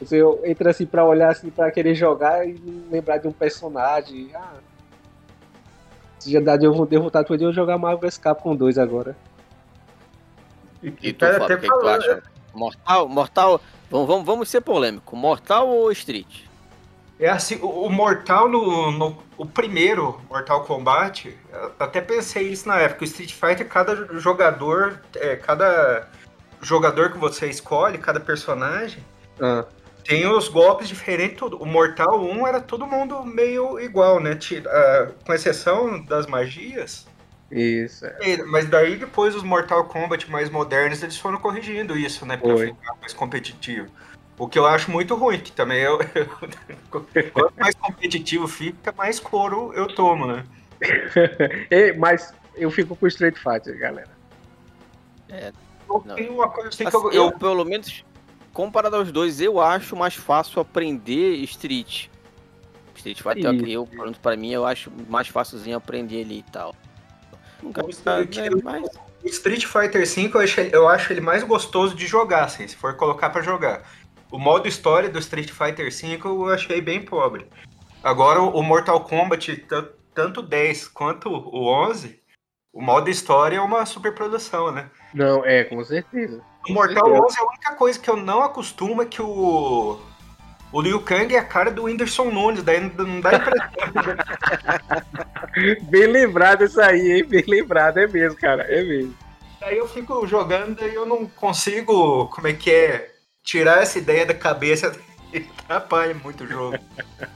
você 0.01 0.19
entra 0.45 0.71
assim 0.71 0.87
pra 0.87 1.05
olhar 1.05 1.31
assim, 1.31 1.51
pra 1.51 1.71
querer 1.71 1.95
jogar 1.95 2.49
e 2.49 2.55
lembrar 2.91 3.19
de 3.19 3.29
um 3.29 3.33
personagem. 3.33 4.31
Ah, 4.35 4.55
se 6.19 6.31
já 6.33 6.41
dá 6.41 6.57
de 6.57 6.65
eu 6.65 6.87
devo 6.87 7.05
vontade 7.05 7.37
de 7.37 7.45
eu 7.45 7.53
jogar 7.53 7.79
Marvel 7.79 8.01
vs 8.01 8.19
Capcom 8.19 8.57
2 8.57 8.79
agora. 8.79 9.17
E, 10.83 10.93
e 11.03 11.13
tu, 11.13 11.27
Fábio, 11.27 11.45
o 11.45 11.47
que, 11.47 11.57
que, 11.57 11.69
tu 11.69 11.89
acha? 11.89 12.23
Mortal, 12.55 13.09
Mortal, 13.09 13.61
vamos, 13.91 14.07
vamos, 14.07 14.27
vamos 14.27 14.49
ser 14.49 14.63
polêmico. 14.63 15.15
Mortal 15.15 15.69
ou 15.69 15.93
Street? 15.93 16.45
É 17.19 17.29
assim, 17.29 17.57
o, 17.57 17.69
o 17.69 17.91
Mortal 17.91 18.49
no, 18.49 18.91
no, 18.91 19.19
o 19.37 19.45
primeiro 19.45 20.19
Mortal 20.31 20.65
Kombat, 20.65 21.37
até 21.79 22.01
pensei 22.01 22.49
isso 22.49 22.67
na 22.67 22.79
época. 22.79 23.03
O 23.03 23.05
Street 23.05 23.33
Fighter, 23.33 23.69
cada 23.69 23.95
jogador, 24.19 25.01
é, 25.15 25.37
cada 25.37 26.09
jogador 26.63 27.13
que 27.13 27.19
você 27.19 27.47
escolhe, 27.49 27.99
cada 27.99 28.19
personagem, 28.21 29.05
ah. 29.41 29.67
Tem 30.05 30.27
os 30.27 30.49
golpes 30.49 30.89
diferentes. 30.89 31.37
Tudo. 31.37 31.57
O 31.59 31.67
Mortal 31.67 32.21
1 32.23 32.47
era 32.47 32.61
todo 32.61 32.87
mundo 32.87 33.25
meio 33.25 33.79
igual, 33.79 34.21
né? 34.21 34.33
Uh, 34.33 35.15
com 35.25 35.33
exceção 35.33 36.03
das 36.05 36.27
magias. 36.27 37.07
Isso. 37.51 38.07
É. 38.07 38.37
Mas 38.45 38.69
daí 38.69 38.97
depois 38.97 39.35
os 39.35 39.43
Mortal 39.43 39.85
Kombat 39.85 40.31
mais 40.31 40.49
modernos 40.49 41.03
eles 41.03 41.19
foram 41.19 41.39
corrigindo 41.39 41.97
isso, 41.97 42.25
né? 42.25 42.37
Pra 42.37 42.55
Oi. 42.55 42.67
ficar 42.69 42.95
mais 43.01 43.13
competitivo. 43.13 43.89
O 44.39 44.49
que 44.49 44.59
eu 44.59 44.67
acho 44.67 44.91
muito 44.91 45.15
ruim, 45.15 45.39
que 45.39 45.53
também 45.53 45.81
eu, 45.81 45.99
quanto 46.91 47.53
mais 47.59 47.75
competitivo 47.75 48.49
fica, 48.49 48.93
mais 48.97 49.21
couro 49.21 49.73
eu 49.75 49.87
tomo, 49.89 50.27
né? 50.27 50.45
mas 51.99 52.33
eu 52.55 52.71
fico 52.71 52.97
com 52.97 53.05
o 53.05 53.09
Street 53.09 53.37
Fighter, 53.37 53.79
galera. 53.79 54.09
É. 55.29 55.53
Tem 56.15 56.31
uma 56.31 56.49
coisa 56.49 56.69
assim, 56.69 56.85
que 56.85 56.95
eu, 56.95 57.13
eu, 57.13 57.33
pelo 57.33 57.65
menos, 57.65 58.05
comparado 58.53 58.97
aos 58.97 59.11
dois, 59.13 59.41
eu 59.41 59.61
acho 59.61 59.97
mais 59.97 60.15
fácil 60.15 60.61
aprender 60.61 61.37
Street. 61.45 62.09
Street 62.97 63.23
Fighter, 63.23 63.55
Isso. 63.55 63.67
eu, 63.67 63.89
para 64.23 64.37
mim, 64.37 64.53
eu 64.53 64.67
acho 64.67 64.93
mais 65.09 65.29
fácilzinho 65.29 65.77
aprender 65.77 66.17
ele 66.17 66.39
e 66.39 66.43
tal. 66.43 66.75
Nunca, 67.63 67.83
né, 67.83 67.89
mas... 68.63 68.89
Street 69.25 69.67
Fighter 69.67 70.07
V 70.07 70.31
eu 70.33 70.41
acho, 70.41 70.61
eu 70.61 70.89
acho 70.89 71.13
ele 71.13 71.21
mais 71.21 71.43
gostoso 71.43 71.95
de 71.95 72.07
jogar, 72.07 72.45
assim, 72.45 72.67
se 72.67 72.77
for 72.77 72.97
colocar 72.97 73.31
para 73.31 73.43
jogar. 73.43 73.83
O 74.31 74.39
modo 74.39 74.69
história 74.69 75.09
do 75.09 75.19
Street 75.19 75.51
Fighter 75.51 75.91
V 75.91 76.21
eu 76.25 76.49
achei 76.49 76.81
bem 76.81 77.03
pobre. 77.03 77.47
Agora 78.03 78.41
o 78.41 78.63
Mortal 78.63 79.01
Kombat, 79.05 79.67
tanto 80.15 80.41
10 80.41 80.89
quanto 80.89 81.29
o 81.29 81.67
11, 81.67 82.21
o 82.73 82.81
modo 82.81 83.11
história 83.11 83.57
é 83.57 83.61
uma 83.61 83.85
superprodução, 83.85 84.73
né? 84.73 84.91
Não, 85.13 85.45
é, 85.45 85.65
com 85.65 85.83
certeza. 85.85 86.43
O 86.69 86.73
Mortal 86.73 87.05
certeza. 87.05 87.25
11 87.25 87.39
a 87.39 87.45
única 87.45 87.75
coisa 87.75 87.99
que 87.99 88.11
eu 88.11 88.17
não 88.17 88.43
acostumo 88.43 89.03
é 89.03 89.07
que 89.07 89.23
o 89.23 89.99
o 90.73 90.81
Liu 90.81 91.01
Kang 91.01 91.35
é 91.35 91.39
a 91.39 91.45
cara 91.45 91.71
do 91.71 91.85
Whindersson 91.85 92.31
Nunes, 92.31 92.63
daí 92.63 92.81
não 92.81 93.21
dá 93.21 93.35
impressão. 93.35 93.69
bem 95.83 96.07
lembrado 96.07 96.65
isso 96.65 96.81
aí, 96.81 97.13
hein? 97.13 97.25
Bem 97.25 97.45
lembrado, 97.47 97.99
é 97.99 98.07
mesmo, 98.07 98.39
cara, 98.39 98.63
é 98.63 98.83
mesmo. 98.83 99.15
Daí 99.61 99.77
eu 99.77 99.89
fico 99.89 100.25
jogando 100.27 100.81
e 100.83 100.95
eu 100.95 101.05
não 101.05 101.27
consigo, 101.27 102.29
como 102.29 102.47
é 102.47 102.53
que 102.53 102.71
é, 102.71 103.11
tirar 103.43 103.83
essa 103.83 103.99
ideia 103.99 104.25
da 104.25 104.35
cabeça 104.35 104.97
atrapalha 105.59 106.15
muito 106.15 106.45
o 106.45 106.47
jogo. 106.47 106.79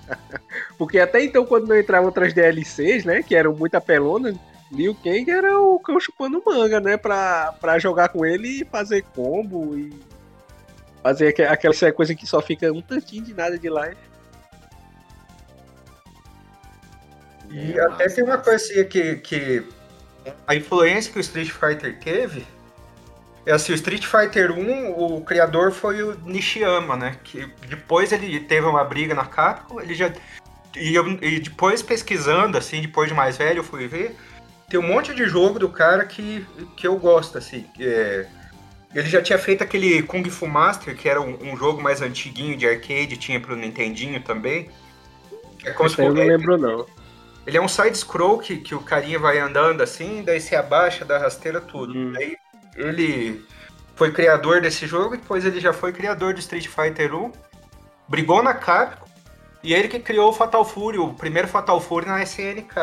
Porque 0.78 1.00
até 1.00 1.24
então, 1.24 1.44
quando 1.44 1.66
não 1.66 1.78
entravam 1.78 2.06
outras 2.06 2.32
DLCs, 2.32 3.04
né, 3.04 3.22
que 3.22 3.34
eram 3.34 3.52
muito 3.52 3.74
apelonas, 3.74 4.36
Liu 4.74 4.94
Kang 4.94 5.30
era 5.30 5.58
o 5.58 5.78
cão 5.78 5.98
chupando 6.00 6.42
manga, 6.44 6.80
né, 6.80 6.96
pra, 6.96 7.52
pra 7.60 7.78
jogar 7.78 8.08
com 8.08 8.26
ele 8.26 8.62
e 8.62 8.64
fazer 8.64 9.02
combo 9.14 9.76
e 9.76 9.92
fazer 11.02 11.28
aquela 11.28 11.92
coisa 11.92 12.14
que 12.14 12.26
só 12.26 12.40
fica 12.40 12.72
um 12.72 12.82
tantinho 12.82 13.24
de 13.24 13.34
nada 13.34 13.58
de 13.58 13.68
life. 13.68 13.96
E 17.50 17.78
até 17.78 18.08
tem 18.08 18.24
uma 18.24 18.38
coisa 18.38 18.56
assim 18.56 18.84
que, 18.84 19.16
que 19.16 19.64
a 20.46 20.54
influência 20.54 21.12
que 21.12 21.18
o 21.18 21.20
Street 21.20 21.50
Fighter 21.50 21.98
teve 22.00 22.44
é 23.46 23.52
assim, 23.52 23.72
o 23.72 23.74
Street 23.74 24.06
Fighter 24.06 24.50
1, 24.50 24.90
o 24.90 25.20
criador 25.20 25.70
foi 25.70 26.02
o 26.02 26.18
Nishiyama, 26.24 26.96
né? 26.96 27.16
Que 27.22 27.46
depois 27.68 28.10
ele 28.10 28.40
teve 28.40 28.66
uma 28.66 28.82
briga 28.82 29.14
na 29.14 29.26
Capcom, 29.26 29.80
ele 29.80 29.94
já. 29.94 30.10
E, 30.74 30.94
eu, 30.94 31.06
e 31.22 31.38
depois 31.40 31.82
pesquisando, 31.82 32.56
assim, 32.56 32.80
depois 32.80 33.08
de 33.08 33.14
mais 33.14 33.36
velho, 33.36 33.58
eu 33.58 33.64
fui 33.64 33.86
ver. 33.86 34.16
Tem 34.68 34.80
um 34.80 34.87
monte 34.87 35.14
de 35.14 35.26
jogo 35.26 35.59
do 35.59 35.68
cara 35.68 36.04
que, 36.04 36.47
que 36.76 36.87
eu 36.87 36.97
gosto, 36.97 37.38
assim. 37.38 37.66
É, 37.78 38.26
ele 38.94 39.09
já 39.09 39.21
tinha 39.21 39.38
feito 39.38 39.62
aquele 39.62 40.02
Kung 40.02 40.25
Fu 40.30 40.47
Master, 40.47 40.97
que 40.97 41.09
era 41.09 41.21
um, 41.21 41.52
um 41.52 41.56
jogo 41.56 41.83
mais 41.83 42.00
antiguinho 42.00 42.56
de 42.56 42.66
arcade, 42.66 43.16
tinha 43.16 43.40
pro 43.40 43.56
Nintendinho 43.56 44.23
também. 44.23 44.71
É 45.64 45.73
como 45.73 45.88
se 45.88 46.00
eu 46.00 46.12
não 46.12 46.25
lembro, 46.25 46.56
não. 46.56 46.87
Ele 47.47 47.56
é 47.56 47.61
um 47.61 47.68
side-scroll 47.68 48.38
que, 48.38 48.56
que 48.56 48.75
o 48.75 48.80
carinha 48.80 49.18
vai 49.18 49.38
andando 49.38 49.83
assim, 49.83 50.23
daí 50.23 50.40
se 50.40 50.54
abaixa 50.56 51.04
da 51.04 51.18
rasteira 51.18 51.61
tudo. 51.61 51.92
Hum. 51.92 52.12
Daí 52.12 52.37
ele 52.76 53.44
foi 53.94 54.12
criador 54.12 54.61
desse 54.61 54.87
jogo, 54.87 55.16
depois 55.16 55.44
ele 55.44 55.61
já 55.61 55.73
foi 55.73 55.92
criador 55.92 56.33
de 56.33 56.40
Street 56.40 56.68
Fighter 56.68 57.14
1, 57.14 57.33
brigou 58.09 58.42
na 58.42 58.54
Capcom, 58.54 59.06
e 59.62 59.75
ele 59.75 59.88
que 59.88 59.99
criou 59.99 60.30
o 60.30 60.33
Fatal 60.33 60.64
Fury, 60.64 60.99
o 60.99 61.14
primeiro 61.14 61.49
Fatal 61.49 61.80
Fury 61.80 62.06
na 62.06 62.23
SNK. 62.23 62.75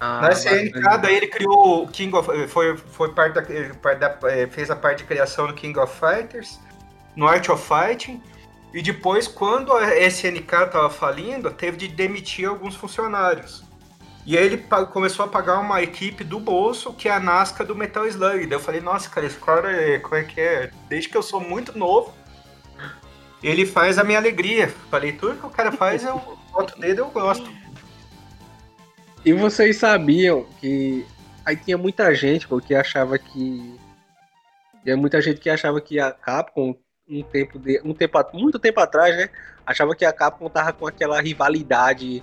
Ah, 0.00 0.20
na 0.20 0.30
SNK, 0.30 0.98
daí 1.00 1.16
ele 1.16 1.26
criou 1.28 1.84
o 1.84 1.88
King 1.88 2.14
of... 2.14 2.48
Foi, 2.48 2.76
foi 2.76 3.12
parte 3.12 3.34
da, 3.34 3.42
parte 3.74 3.98
da, 3.98 4.18
eh, 4.24 4.46
fez 4.46 4.70
a 4.70 4.76
parte 4.76 4.98
de 4.98 5.04
criação 5.04 5.46
do 5.46 5.54
King 5.54 5.78
of 5.78 5.92
Fighters, 5.98 6.60
no 7.14 7.26
Art 7.26 7.48
of 7.48 7.66
Fighting, 7.66 8.22
e 8.74 8.82
depois, 8.82 9.26
quando 9.26 9.72
a 9.72 9.96
SNK 9.96 10.66
tava 10.70 10.90
falindo, 10.90 11.50
teve 11.50 11.78
de 11.78 11.88
demitir 11.88 12.46
alguns 12.46 12.74
funcionários. 12.74 13.64
E 14.26 14.36
aí 14.36 14.44
ele 14.44 14.58
começou 14.92 15.24
a 15.24 15.28
pagar 15.28 15.60
uma 15.60 15.80
equipe 15.80 16.24
do 16.24 16.40
bolso, 16.40 16.92
que 16.92 17.08
é 17.08 17.12
a 17.12 17.20
Nasca 17.20 17.64
do 17.64 17.76
Metal 17.76 18.06
Slug. 18.06 18.44
Daí 18.44 18.52
eu 18.52 18.60
falei, 18.60 18.80
nossa, 18.80 19.08
cara, 19.08 19.24
esse 19.24 19.38
cara 19.38 19.70
é, 19.70 19.98
como 20.00 20.16
é 20.16 20.24
que 20.24 20.40
é? 20.40 20.70
Desde 20.88 21.08
que 21.08 21.16
eu 21.16 21.22
sou 21.22 21.40
muito 21.40 21.78
novo, 21.78 22.12
ele 23.42 23.64
faz 23.64 23.98
a 23.98 24.04
minha 24.04 24.18
alegria. 24.18 24.68
Falei, 24.90 25.12
tudo 25.12 25.36
que 25.38 25.46
o 25.46 25.50
cara 25.50 25.70
faz, 25.70 26.02
eu 26.02 26.20
boto 26.52 26.78
dele, 26.78 27.00
eu 27.00 27.08
gosto. 27.08 27.48
E 29.26 29.32
vocês 29.32 29.76
sabiam 29.78 30.46
que 30.60 31.04
aí 31.44 31.56
tinha 31.56 31.76
muita 31.76 32.14
gente 32.14 32.46
porque 32.46 32.76
achava 32.76 33.18
que 33.18 33.76
tinha 34.84 34.96
muita 34.96 35.20
gente 35.20 35.40
que 35.40 35.50
achava 35.50 35.80
que 35.80 35.98
a 35.98 36.12
Capcom 36.12 36.76
um 37.08 37.22
tempo 37.24 37.58
de 37.58 37.80
um 37.84 37.92
tempo 37.92 38.18
muito 38.32 38.56
tempo 38.56 38.78
atrás, 38.78 39.16
né, 39.16 39.28
achava 39.66 39.96
que 39.96 40.04
a 40.04 40.12
Capcom 40.12 40.48
tava 40.48 40.72
com 40.72 40.86
aquela 40.86 41.20
rivalidade 41.20 42.22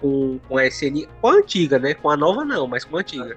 com, 0.00 0.40
com 0.48 0.56
a 0.56 0.66
SNK, 0.66 1.10
com 1.20 1.28
a 1.28 1.32
antiga, 1.32 1.78
né? 1.78 1.92
Com 1.92 2.08
a 2.08 2.16
nova 2.16 2.42
não, 2.42 2.66
mas 2.66 2.86
com 2.86 2.96
a 2.96 3.00
antiga. 3.00 3.36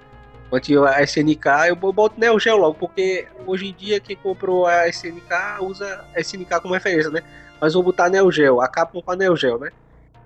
Com 0.49 0.55
a 0.55 0.59
antiga 0.59 0.89
a 0.89 1.03
SNK, 1.03 1.45
eu 1.67 1.75
boto 1.75 2.17
Neo 2.17 2.39
Geo 2.39 2.55
logo, 2.55 2.75
porque 2.75 3.27
hoje 3.45 3.67
em 3.67 3.73
dia 3.73 3.99
quem 3.99 4.15
comprou 4.15 4.65
a 4.65 4.87
SNK 4.87 5.59
usa 5.59 6.05
a 6.15 6.21
SNK 6.21 6.61
como 6.61 6.73
referência, 6.73 7.11
né? 7.11 7.21
Mas 7.59 7.73
vou 7.73 7.83
botar 7.83 8.09
Neo 8.09 8.31
Geo, 8.31 8.61
a 8.61 8.69
Capcom 8.69 9.01
com 9.01 9.11
a 9.11 9.15
Neo 9.17 9.35
Geo, 9.35 9.59
né? 9.59 9.71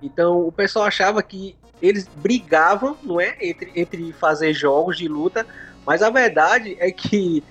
Então 0.00 0.46
o 0.46 0.52
pessoal 0.52 0.84
achava 0.84 1.20
que 1.24 1.56
eles 1.80 2.08
brigavam, 2.16 2.96
não 3.02 3.20
é? 3.20 3.36
Entre, 3.40 3.72
entre 3.74 4.12
fazer 4.12 4.52
jogos 4.52 4.96
de 4.96 5.08
luta, 5.08 5.46
mas 5.86 6.02
a 6.02 6.10
verdade 6.10 6.76
é 6.78 6.90
que 6.90 7.42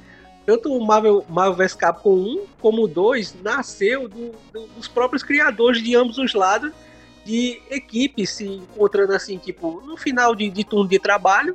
tanto 0.45 0.71
o 0.71 0.85
Marvel, 0.85 1.25
Marvel 1.27 1.55
vs 1.55 1.73
Capcom 1.73 2.15
1 2.15 2.45
como 2.61 2.83
o 2.83 2.87
2 2.87 3.41
nasceu 3.43 4.07
do, 4.07 4.33
do, 4.53 4.67
dos 4.67 4.87
próprios 4.87 5.21
criadores 5.21 5.83
de 5.83 5.95
ambos 5.95 6.17
os 6.17 6.33
lados 6.33 6.71
de 7.25 7.61
equipes 7.69 8.29
se 8.29 8.45
encontrando 8.45 9.11
assim, 9.11 9.37
tipo, 9.37 9.81
no 9.85 9.97
final 9.97 10.33
de, 10.33 10.49
de 10.49 10.63
turno 10.63 10.87
de 10.87 10.97
trabalho, 10.97 11.53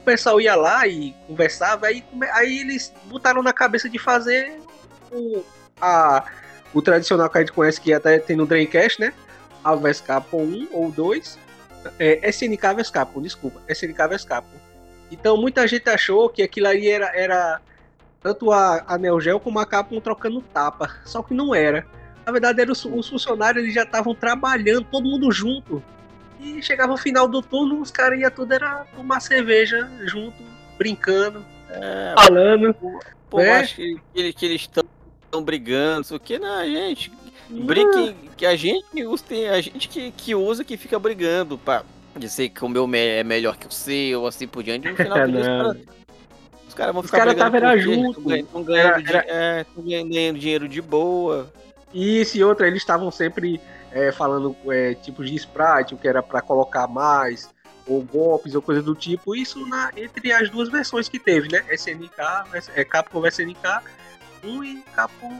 o 0.00 0.04
pessoal 0.04 0.40
ia 0.40 0.54
lá 0.54 0.86
e 0.86 1.14
conversava, 1.26 1.88
aí, 1.88 2.02
aí 2.32 2.60
eles 2.60 2.90
botaram 3.04 3.42
na 3.42 3.52
cabeça 3.52 3.86
de 3.86 3.98
fazer 3.98 4.58
o, 5.12 5.44
a, 5.78 6.24
o 6.72 6.80
tradicional 6.80 7.28
que 7.28 7.36
a 7.36 7.40
gente 7.42 7.52
conhece, 7.52 7.78
que 7.78 7.92
até 7.92 8.18
tem 8.18 8.34
no 8.34 8.46
Dreamcast, 8.46 8.98
né? 8.98 9.12
A 9.62 9.76
Capcom 10.06 10.42
1 10.42 10.68
ou 10.72 10.90
2. 10.90 11.38
É, 11.98 12.28
SNK 12.28 12.74
vs 12.76 12.90
Capcom, 12.90 13.22
desculpa. 13.22 13.60
SNK 13.68 14.08
vs 14.08 14.24
Capcom. 14.24 14.58
Então 15.10 15.36
muita 15.36 15.66
gente 15.66 15.88
achou 15.88 16.28
que 16.28 16.42
aquilo 16.42 16.68
ali 16.68 16.88
era, 16.88 17.10
era 17.16 17.60
tanto 18.22 18.52
a, 18.52 18.84
a 18.86 18.98
Neo 18.98 19.20
Geo 19.20 19.40
como 19.40 19.58
a 19.58 19.66
Capcom 19.66 20.00
trocando 20.00 20.40
tapa. 20.42 20.96
Só 21.04 21.22
que 21.22 21.34
não 21.34 21.54
era. 21.54 21.86
Na 22.24 22.32
verdade, 22.32 22.60
eram 22.60 22.72
os, 22.72 22.84
os 22.84 23.08
funcionários 23.08 23.62
eles 23.62 23.74
já 23.74 23.82
estavam 23.82 24.14
trabalhando, 24.14 24.84
todo 24.84 25.08
mundo 25.08 25.32
junto. 25.32 25.82
E 26.38 26.62
chegava 26.62 26.92
o 26.92 26.96
final 26.96 27.28
do 27.28 27.42
turno, 27.42 27.80
os 27.80 27.90
caras 27.90 28.18
iam 28.18 28.30
tudo 28.30 28.54
era 28.54 28.86
tomar 28.96 29.20
cerveja 29.20 29.90
junto, 30.04 30.42
brincando, 30.78 31.44
é, 31.68 32.14
falando. 32.16 32.74
Pô, 33.28 33.38
né? 33.38 33.58
acho 33.58 33.76
que, 33.76 34.32
que 34.32 34.46
eles 34.46 34.62
estão 34.62 35.42
brigando, 35.42 36.02
isso 36.02 36.18
que 36.18 36.38
não, 36.38 36.64
gente. 36.64 37.12
Brinque, 37.50 38.14
que 38.40 38.46
a 38.46 38.56
gente 38.56 38.86
tem 39.28 39.50
a 39.50 39.60
gente 39.60 39.86
que, 39.86 40.10
que 40.12 40.34
usa 40.34 40.64
que 40.64 40.78
fica 40.78 40.98
brigando 40.98 41.58
pra 41.58 41.84
dizer 42.16 42.48
que 42.48 42.64
o 42.64 42.70
meu 42.70 42.88
é 42.94 43.22
melhor 43.22 43.54
que 43.54 43.66
o 43.66 43.70
seu, 43.70 44.26
assim 44.26 44.48
por 44.48 44.62
diante. 44.62 44.88
No 44.88 44.96
final 44.96 45.18
do 45.28 45.42
dia, 45.42 45.86
os 46.66 46.72
caras 46.72 46.94
vão 46.94 47.02
ficar 47.02 47.28
Os 47.28 47.34
caras 47.34 47.34
estavam 47.34 47.78
junto. 47.78 48.34
Estão 48.34 48.62
ganhando, 48.62 49.08
era, 49.10 49.18
era... 49.18 49.26
é, 49.28 49.66
ganhando 49.76 50.38
dinheiro 50.38 50.66
de 50.66 50.80
boa. 50.80 51.52
Isso 51.92 52.38
e 52.38 52.42
outra, 52.42 52.66
eles 52.66 52.80
estavam 52.80 53.10
sempre 53.10 53.60
é, 53.92 54.10
falando 54.10 54.56
é, 54.70 54.94
tipos 54.94 55.28
de 55.28 55.36
sprite, 55.36 55.92
o 55.92 55.98
que 55.98 56.08
era 56.08 56.22
para 56.22 56.40
colocar 56.40 56.86
mais, 56.86 57.50
ou 57.86 58.00
golpes, 58.02 58.54
ou 58.54 58.62
coisa 58.62 58.80
do 58.80 58.94
tipo. 58.94 59.36
Isso 59.36 59.66
na, 59.66 59.90
entre 59.98 60.32
as 60.32 60.48
duas 60.48 60.70
versões 60.70 61.10
que 61.10 61.18
teve, 61.18 61.52
né? 61.52 61.62
SNK, 61.70 62.10
é, 62.74 62.84
Capcom 62.84 63.20
vs 63.20 63.40
SNK 63.40 63.82
1 64.42 64.64
e 64.64 64.82
Capcom 64.96 65.38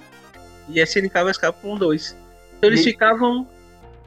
e 0.68 0.80
SNK 0.82 1.24
vs 1.24 1.38
Capcom 1.38 1.78
2. 1.78 2.29
Então 2.60 2.68
eles 2.68 2.80
e... 2.80 2.84
ficavam 2.84 3.48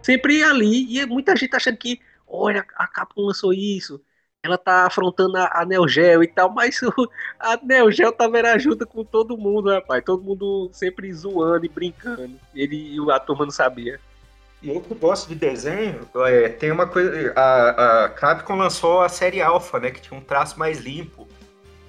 sempre 0.04 0.44
ali, 0.44 0.96
e 0.96 1.04
muita 1.08 1.36
gente 1.36 1.56
achando 1.56 1.76
que, 1.76 2.00
olha, 2.28 2.64
a 2.76 2.88
Capcom 2.88 3.24
lançou 3.24 3.52
isso, 3.52 4.00
ela 4.44 4.58
tá 4.60 4.86
afrontando 4.86 5.38
a, 5.38 5.62
a 5.62 5.66
Neo 5.66 5.88
Geo 5.88 6.22
e 6.22 6.28
tal, 6.28 6.54
mas 6.54 6.80
o, 6.84 7.10
a 7.40 7.58
Neo 7.64 7.92
Geo 7.92 8.12
tava 8.12 8.38
era 8.38 8.60
junto 8.60 8.86
com 8.86 9.04
todo 9.04 9.38
mundo, 9.38 9.70
rapaz. 9.72 10.04
Todo 10.04 10.22
mundo 10.22 10.70
sempre 10.72 11.12
zoando 11.14 11.66
e 11.66 11.70
brincando. 11.70 12.38
Ele 12.54 12.96
e 12.96 13.12
a 13.12 13.20
turma 13.20 13.46
não 13.46 13.52
sabia. 13.52 14.00
E 14.62 14.70
eu 14.70 14.82
que 14.82 14.94
gosto 14.94 15.30
de 15.30 15.36
desenho, 15.36 16.08
é, 16.28 16.50
tem 16.50 16.72
uma 16.72 16.86
coisa. 16.86 17.34
A, 17.36 18.04
a 18.04 18.10
Capcom 18.10 18.56
lançou 18.56 19.02
a 19.02 19.10
série 19.10 19.42
Alpha, 19.42 19.80
né? 19.80 19.92
Que 19.92 20.02
tinha 20.02 20.20
um 20.20 20.24
traço 20.24 20.60
mais 20.60 20.80
limpo. 20.80 21.28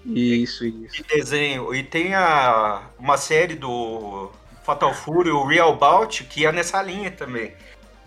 Isso, 0.07 0.65
isso. 0.65 0.97
De 0.97 1.03
desenho. 1.03 1.75
E 1.75 1.83
tem 1.83 2.15
a, 2.15 2.83
uma 2.99 3.17
série 3.17 3.55
do 3.55 4.31
Fatal 4.65 4.93
Fury, 4.95 5.31
o 5.31 5.45
Real 5.45 5.77
Bout, 5.77 6.25
que 6.25 6.47
é 6.47 6.51
nessa 6.51 6.83
linha 6.83 7.11
também 7.11 7.53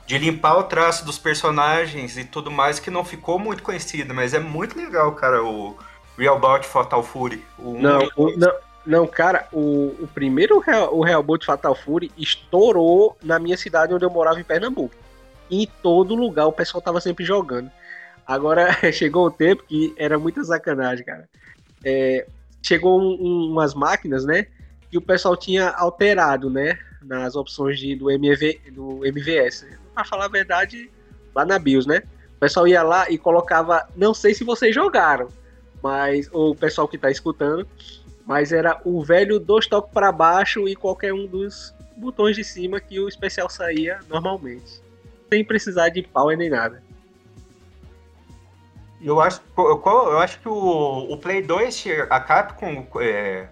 de 0.08 0.18
limpar 0.18 0.58
o 0.58 0.64
traço 0.64 1.06
dos 1.06 1.20
personagens 1.20 2.18
e 2.18 2.24
tudo 2.24 2.50
mais 2.50 2.80
que 2.80 2.90
não 2.90 3.04
ficou 3.04 3.38
muito 3.38 3.62
conhecido, 3.62 4.16
mas 4.16 4.34
é 4.34 4.40
muito 4.40 4.78
legal, 4.78 5.12
cara, 5.12 5.44
o 5.44 5.78
Real 6.18 6.40
Bout 6.40 6.66
Fatal 6.66 7.04
Fury. 7.04 7.44
não, 7.60 8.10
o, 8.16 8.38
não, 8.38 8.54
não, 8.86 9.06
cara, 9.06 9.50
o, 9.52 9.94
o 10.00 10.10
primeiro 10.14 10.60
Real, 10.60 10.96
o 10.96 11.04
Real 11.04 11.22
Bout 11.22 11.46
Fatal 11.46 11.76
Fury 11.76 12.10
estourou 12.18 13.18
na 13.22 13.38
minha 13.38 13.58
cidade 13.58 13.94
onde 13.94 14.06
eu 14.06 14.10
morava 14.10 14.40
em 14.40 14.46
Pernambuco. 14.46 14.96
Em 15.52 15.68
todo 15.84 16.16
lugar 16.16 16.48
o 16.48 16.54
pessoal 16.54 16.82
tava 16.82 17.02
sempre 17.02 17.26
jogando. 17.26 17.70
Agora 18.26 18.72
chegou 18.94 19.28
o 19.28 19.32
tempo 19.32 19.64
que 19.68 19.94
era 19.98 20.18
muita 20.18 20.42
sacanagem, 20.42 21.06
cara. 21.06 21.28
É, 21.84 22.26
chegou 22.64 22.98
um, 22.98 23.18
um, 23.20 23.52
umas 23.52 23.74
máquinas, 23.74 24.26
né? 24.26 24.48
Que 24.90 24.98
o 24.98 25.02
pessoal 25.02 25.36
tinha 25.36 25.70
alterado, 25.70 26.50
né? 26.50 26.80
Nas 27.02 27.36
opções 27.36 27.80
de, 27.80 27.96
do, 27.96 28.08
do 28.72 29.06
MVS 29.06 29.66
pra 29.98 30.06
falar 30.06 30.26
a 30.26 30.30
verdade, 30.30 30.92
lá 31.34 31.44
na 31.44 31.58
BIOS, 31.58 31.88
né? 31.88 32.04
O 32.36 32.40
pessoal 32.40 32.68
ia 32.68 32.84
lá 32.84 33.10
e 33.10 33.18
colocava, 33.18 33.88
não 33.96 34.14
sei 34.14 34.32
se 34.36 34.44
vocês 34.44 34.76
jogaram, 34.76 35.28
mas 35.82 36.30
o 36.32 36.54
pessoal 36.54 36.88
que 36.88 37.00
tá 37.00 37.10
escutando, 37.10 37.68
mas 38.24 38.52
era 38.52 38.80
o 38.86 39.04
velho 39.04 39.40
dois 39.40 39.66
toques 39.66 39.92
para 39.92 40.12
baixo 40.12 40.68
e 40.68 40.76
qualquer 40.76 41.14
um 41.14 41.26
dos 41.26 41.74
botões 41.96 42.36
de 42.36 42.44
cima 42.44 42.80
que 42.80 43.00
o 43.00 43.08
especial 43.08 43.50
saía 43.50 44.00
normalmente, 44.08 44.80
sem 45.30 45.44
precisar 45.44 45.90
de 45.90 46.04
power 46.04 46.38
nem 46.38 46.52
nada. 46.52 46.84
Eu 49.02 49.20
acho, 49.20 49.42
eu 49.58 50.20
acho 50.20 50.40
que 50.40 50.48
o, 50.48 51.12
o 51.12 51.18
Play 51.18 51.42
2, 51.42 51.86
a 52.08 52.20
Capcom 52.20 52.86
é, 53.00 53.48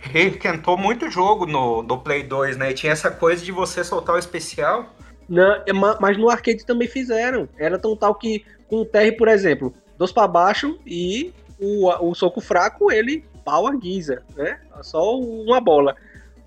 requentou 0.00 0.76
muito 0.76 1.10
jogo 1.10 1.46
no, 1.46 1.82
no 1.82 1.98
Play 1.98 2.22
2, 2.22 2.56
né? 2.56 2.70
E 2.70 2.74
tinha 2.74 2.92
essa 2.92 3.10
coisa 3.10 3.44
de 3.44 3.52
você 3.52 3.84
soltar 3.84 4.16
o 4.16 4.18
especial 4.18 4.88
não, 5.30 5.52
é 5.64 5.72
mas 5.72 6.18
no 6.18 6.28
arcade 6.28 6.66
também 6.66 6.88
fizeram. 6.88 7.48
Era 7.56 7.78
tão 7.78 7.94
tal 7.94 8.16
que 8.16 8.44
com 8.66 8.80
o 8.80 8.84
TR, 8.84 9.16
por 9.16 9.28
exemplo, 9.28 9.72
dois 9.96 10.10
para 10.10 10.26
baixo 10.26 10.76
e 10.84 11.32
o, 11.56 11.88
o 12.08 12.14
soco 12.16 12.40
fraco, 12.40 12.90
ele 12.90 13.24
power 13.44 13.78
guisa, 13.78 14.24
né? 14.36 14.60
Só 14.82 15.16
uma 15.16 15.60
bola. 15.60 15.94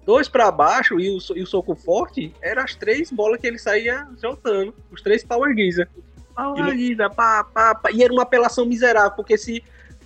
Dois 0.05 0.27
para 0.27 0.51
baixo 0.51 0.99
e 0.99 1.09
o, 1.09 1.17
e 1.33 1.41
o 1.41 1.47
soco 1.47 1.73
forte, 1.75 2.33
eram 2.41 2.61
as 2.61 2.75
três 2.75 3.09
bolas 3.09 3.39
que 3.39 3.47
ele 3.47 3.57
saía 3.57 4.05
soltando. 4.17 4.75
Os 4.91 5.01
três 5.01 5.23
power 5.23 5.55
guisa. 5.55 5.87
Power 6.35 6.75
guisa, 6.75 7.09
pá, 7.09 7.45
pá, 7.45 7.73
pá. 7.73 7.89
E 7.89 8.03
era 8.03 8.11
uma 8.11 8.23
apelação 8.23 8.65
miserável, 8.65 9.11
porque 9.11 9.37
se 9.37 9.63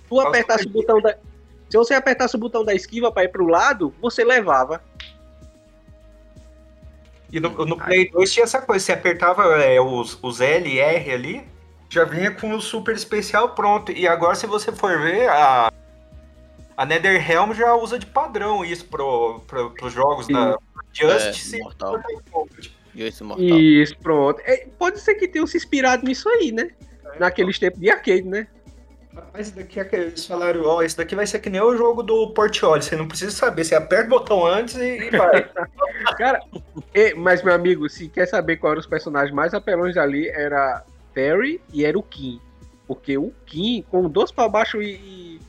tu 0.08 0.20
apertasse 0.20 0.66
o 0.66 0.70
botão 0.70 1.00
da. 1.00 1.16
Se 1.68 1.76
você 1.76 1.94
apertasse 1.94 2.34
o 2.34 2.38
botão 2.38 2.64
da 2.64 2.74
esquiva 2.74 3.12
para 3.12 3.24
ir 3.24 3.28
pro 3.28 3.46
lado, 3.46 3.94
você 4.00 4.24
levava. 4.24 4.82
E 7.30 7.38
no, 7.38 7.50
no 7.66 7.76
Play 7.76 8.10
2 8.10 8.32
tinha 8.32 8.44
essa 8.44 8.60
coisa, 8.60 8.84
você 8.84 8.92
apertava 8.92 9.44
é, 9.62 9.78
os, 9.80 10.18
os 10.22 10.40
L 10.40 10.68
e 10.68 10.78
R 10.78 11.12
ali, 11.12 11.46
já 11.90 12.04
vinha 12.04 12.30
com 12.30 12.54
o 12.54 12.60
super 12.60 12.94
especial 12.94 13.50
pronto. 13.50 13.92
E 13.92 14.08
agora, 14.08 14.34
se 14.34 14.46
você 14.46 14.72
for 14.72 14.98
ver, 14.98 15.28
a, 15.28 15.70
a 16.76 16.86
NetherRealm 16.86 17.52
já 17.52 17.74
usa 17.74 17.98
de 17.98 18.06
padrão 18.06 18.64
isso 18.64 18.86
pro, 18.86 19.40
pro, 19.46 19.70
pros 19.72 19.92
jogos 19.92 20.26
Sim. 20.26 20.32
da 20.32 20.58
Justice 20.92 21.56
é, 21.56 21.58
Mortal. 21.58 22.00
Isso, 22.94 23.24
mortal. 23.24 23.46
Isso, 23.46 23.96
pronto. 23.98 24.40
É, 24.44 24.66
pode 24.78 25.00
ser 25.00 25.14
que 25.14 25.28
tenham 25.28 25.46
se 25.46 25.56
inspirado 25.56 26.04
nisso 26.06 26.28
aí, 26.28 26.50
né? 26.50 26.70
É, 27.14 27.18
Naqueles 27.18 27.56
então. 27.56 27.68
tempos 27.68 27.80
de 27.80 27.90
arcade, 27.90 28.22
né? 28.22 28.48
Rapaz, 29.18 29.50
daqui 29.50 29.80
é 29.80 29.88
eles 29.92 30.24
falaram, 30.24 30.62
ó, 30.64 30.76
oh, 30.76 30.82
esse 30.82 30.96
daqui 30.96 31.16
vai 31.16 31.26
ser 31.26 31.40
que 31.40 31.50
nem 31.50 31.60
o 31.60 31.76
jogo 31.76 32.04
do 32.04 32.30
Portioli, 32.30 32.82
você 32.82 32.94
não 32.94 33.08
precisa 33.08 33.32
saber, 33.32 33.64
você 33.64 33.74
aperta 33.74 34.06
o 34.06 34.10
botão 34.10 34.46
antes 34.46 34.76
e, 34.76 35.10
vai. 35.10 35.48
Cara, 36.16 36.40
e, 36.94 37.14
mas 37.14 37.42
meu 37.42 37.52
amigo, 37.52 37.88
se 37.88 38.08
quer 38.08 38.26
saber 38.26 38.58
qual 38.58 38.72
eram 38.72 38.80
os 38.80 38.86
personagens 38.86 39.34
mais 39.34 39.54
apelões 39.54 39.96
ali, 39.96 40.28
era 40.28 40.84
Terry 41.12 41.60
e 41.72 41.84
era 41.84 41.98
o 41.98 42.02
Kim. 42.02 42.40
Porque 42.86 43.18
o 43.18 43.32
Kim, 43.44 43.84
com 43.90 44.08
dois 44.08 44.30
para 44.30 44.48
baixo 44.48 44.80
e, 44.80 45.40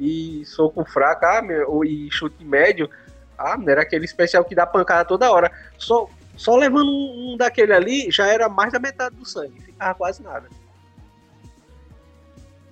e, 0.00 0.40
e, 0.40 0.44
soco 0.44 0.84
fraco, 0.84 1.24
ah, 1.24 1.40
meu, 1.40 1.84
e 1.84 2.10
chute 2.10 2.44
médio, 2.44 2.90
ah, 3.38 3.56
era 3.68 3.82
aquele 3.82 4.04
especial 4.04 4.44
que 4.44 4.56
dá 4.56 4.66
pancada 4.66 5.04
toda 5.04 5.30
hora. 5.30 5.52
Só, 5.78 6.08
só 6.36 6.56
levando 6.56 6.90
um, 6.90 7.34
um 7.34 7.36
daquele 7.36 7.72
ali, 7.72 8.10
já 8.10 8.26
era 8.26 8.48
mais 8.48 8.72
da 8.72 8.80
metade 8.80 9.14
do 9.14 9.24
sangue, 9.24 9.60
ficava 9.60 9.94
quase 9.94 10.20
nada. 10.20 10.48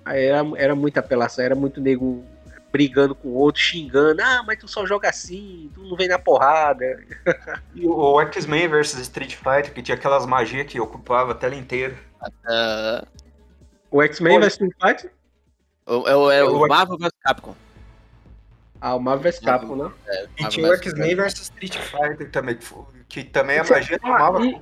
Era, 0.05 0.41
era 0.57 0.75
muita 0.75 0.99
apelação, 0.99 1.43
era 1.43 1.55
muito 1.55 1.79
nego 1.79 2.23
brigando 2.71 3.13
com 3.13 3.27
o 3.27 3.33
outro, 3.35 3.61
xingando. 3.61 4.19
Ah, 4.21 4.43
mas 4.45 4.57
tu 4.57 4.67
só 4.67 4.85
joga 4.85 5.07
assim, 5.07 5.69
tu 5.75 5.83
não 5.83 5.95
vem 5.95 6.07
na 6.07 6.17
porrada. 6.17 6.85
E 7.75 7.87
o 7.87 8.19
X-Men 8.21 8.67
vs 8.67 8.93
Street 8.99 9.35
Fighter, 9.35 9.73
que 9.73 9.81
tinha 9.81 9.95
aquelas 9.95 10.25
magias 10.25 10.65
que 10.67 10.79
ocupava 10.79 11.31
a 11.31 11.35
tela 11.35 11.55
inteira. 11.55 11.95
Uh... 12.21 13.05
O 13.91 14.01
X-Men 14.01 14.39
vs 14.39 14.53
Street 14.53 14.73
Fighter? 14.81 15.11
É 15.85 15.91
o, 15.93 16.31
é 16.31 16.43
o, 16.43 16.63
o 16.63 16.67
Marvel 16.67 16.97
vs 16.97 17.11
Capcom. 17.21 17.55
Ah, 18.81 18.95
o 18.95 18.99
Marvel 18.99 19.31
vs 19.31 19.39
Capcom, 19.39 19.75
né? 19.75 19.91
É, 20.07 20.27
e 20.39 20.47
tinha 20.49 20.67
o 20.67 20.73
X-Men 20.73 21.15
vs 21.15 21.41
Street 21.41 21.77
Fighter 21.77 22.31
também, 22.31 22.57
que 23.07 23.23
também 23.23 23.59
a 23.59 23.63
magia 23.63 23.99
tomava. 23.99 24.43
E, 24.45 24.59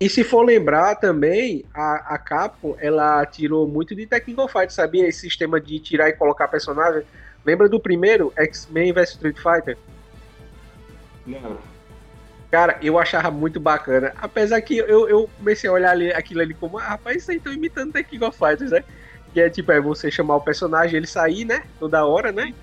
e 0.00 0.08
se 0.08 0.24
for 0.24 0.42
lembrar 0.42 0.94
também, 0.94 1.66
a, 1.74 2.14
a 2.14 2.18
Capcom, 2.18 2.74
ela 2.80 3.26
tirou 3.26 3.68
muito 3.68 3.94
de 3.94 4.06
Technical 4.06 4.48
Fight, 4.48 4.72
sabia? 4.72 5.06
Esse 5.06 5.20
sistema 5.20 5.60
de 5.60 5.78
tirar 5.78 6.08
e 6.08 6.14
colocar 6.14 6.48
personagem. 6.48 7.02
Lembra 7.44 7.68
do 7.68 7.78
primeiro, 7.78 8.32
X-Men 8.34 8.94
vs 8.94 9.10
Street 9.10 9.36
Fighter? 9.36 9.76
Não. 11.26 11.58
Cara, 12.50 12.78
eu 12.82 12.98
achava 12.98 13.30
muito 13.30 13.60
bacana. 13.60 14.14
Apesar 14.16 14.62
que 14.62 14.78
eu, 14.78 15.06
eu 15.06 15.28
comecei 15.36 15.68
a 15.68 15.72
olhar 15.74 15.90
ali, 15.90 16.10
aquilo 16.14 16.40
ali 16.40 16.54
como, 16.54 16.78
ah, 16.78 16.88
rapaz, 16.88 17.18
isso 17.18 17.30
aí 17.30 17.36
estão 17.36 17.52
imitando 17.52 17.92
Technical 17.92 18.32
Fighters, 18.32 18.70
né? 18.70 18.82
Que 19.34 19.40
é 19.42 19.50
tipo, 19.50 19.70
é 19.70 19.82
você 19.82 20.10
chamar 20.10 20.36
o 20.36 20.40
personagem, 20.40 20.96
ele 20.96 21.06
sair, 21.06 21.44
né? 21.44 21.62
Toda 21.78 22.06
hora, 22.06 22.32
né? 22.32 22.54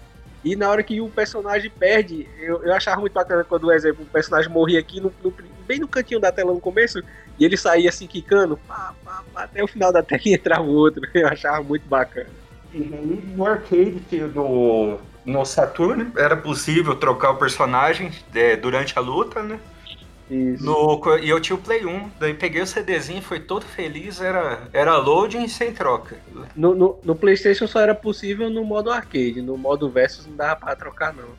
E 0.44 0.56
na 0.56 0.72
hora 0.72 0.82
que 0.82 1.00
o 1.00 1.08
personagem 1.08 1.70
perde, 1.70 2.28
eu, 2.40 2.64
eu 2.64 2.74
achava 2.74 3.00
muito 3.00 3.14
bacana 3.14 3.44
quando, 3.44 3.62
por 3.62 3.76
exemplo, 3.76 4.04
o 4.04 4.12
personagem 4.12 4.52
morria 4.52 4.80
aqui 4.80 5.00
no, 5.00 5.14
no, 5.24 5.32
bem 5.68 5.80
no 5.80 5.88
cantinho 5.88 6.20
da 6.20 6.32
tela 6.32 6.54
no 6.54 6.60
começo, 6.60 7.04
e 7.38 7.46
ele 7.46 7.58
saía 7.58 7.90
assim, 7.90 8.08
quicando, 8.08 8.58
pá, 8.68 8.96
pá, 9.04 9.24
pá, 9.34 9.44
até 9.44 9.64
o 9.64 9.68
final 9.68 9.92
da 9.92 10.02
tela 10.02 10.22
e 10.26 10.34
entrava 10.34 10.64
outro. 10.64 11.08
Eu 11.14 11.28
achava 11.28 11.62
muito 11.62 11.88
bacana. 11.88 12.30
E 12.74 12.80
no 12.80 13.46
arcade 13.46 14.02
do, 14.34 14.98
no 15.26 15.46
Saturn 15.46 16.12
era 16.18 16.36
possível 16.36 16.96
trocar 16.96 17.32
o 17.32 17.38
personagem 17.38 18.12
é, 18.34 18.56
durante 18.56 18.98
a 18.98 19.02
luta, 19.02 19.42
né? 19.42 19.60
Isso. 20.30 20.66
No, 20.66 21.02
e 21.22 21.30
eu 21.30 21.40
tinha 21.40 21.56
o 21.56 21.60
Play 21.60 21.86
1, 21.86 22.12
daí 22.20 22.34
peguei 22.34 22.62
o 22.62 22.68
CDzinho, 22.68 23.22
foi 23.22 23.40
todo 23.40 23.64
feliz, 23.64 24.20
era, 24.20 24.68
era 24.74 24.98
loading 24.98 25.48
sem 25.48 25.72
troca. 25.72 26.18
No, 26.54 26.76
no, 26.76 27.00
no, 27.02 27.16
Playstation 27.16 27.66
só 27.66 27.80
era 27.80 27.96
possível 27.96 28.50
no 28.50 28.66
modo 28.66 28.92
arcade, 28.92 29.42
no 29.42 29.58
modo 29.58 29.90
versus 29.90 30.26
não 30.26 30.36
dava 30.36 30.58
pra 30.58 30.76
trocar 30.76 31.14
não. 31.14 31.30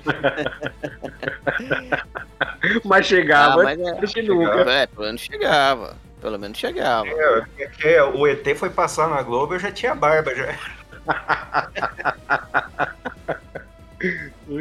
mas 2.85 3.05
chegava, 3.05 3.61
ah, 3.61 3.63
mas 3.63 3.77
é, 4.15 4.21
nunca. 4.21 4.71
É, 4.71 4.87
pelo 4.87 5.05
menos 5.05 5.21
chegava. 5.21 5.97
Pelo 6.21 6.39
menos 6.39 6.57
chegava. 6.57 7.07
É, 7.07 7.45
é, 7.59 7.93
é, 7.93 8.03
o 8.03 8.25
ET 8.25 8.47
foi 8.55 8.69
passar 8.69 9.09
na 9.09 9.21
Globo, 9.21 9.55
eu 9.55 9.59
já 9.59 9.71
tinha 9.71 9.93
barba 9.93 10.33
já. 10.33 10.55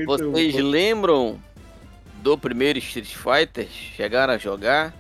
Vocês 0.05 0.57
bom. 0.57 0.63
lembram 0.63 1.41
do 2.17 2.37
primeiro 2.37 2.79
Street 2.79 3.15
Fighter? 3.15 3.69
Chegaram 3.69 4.35
a 4.35 4.39
jogar? 4.39 4.93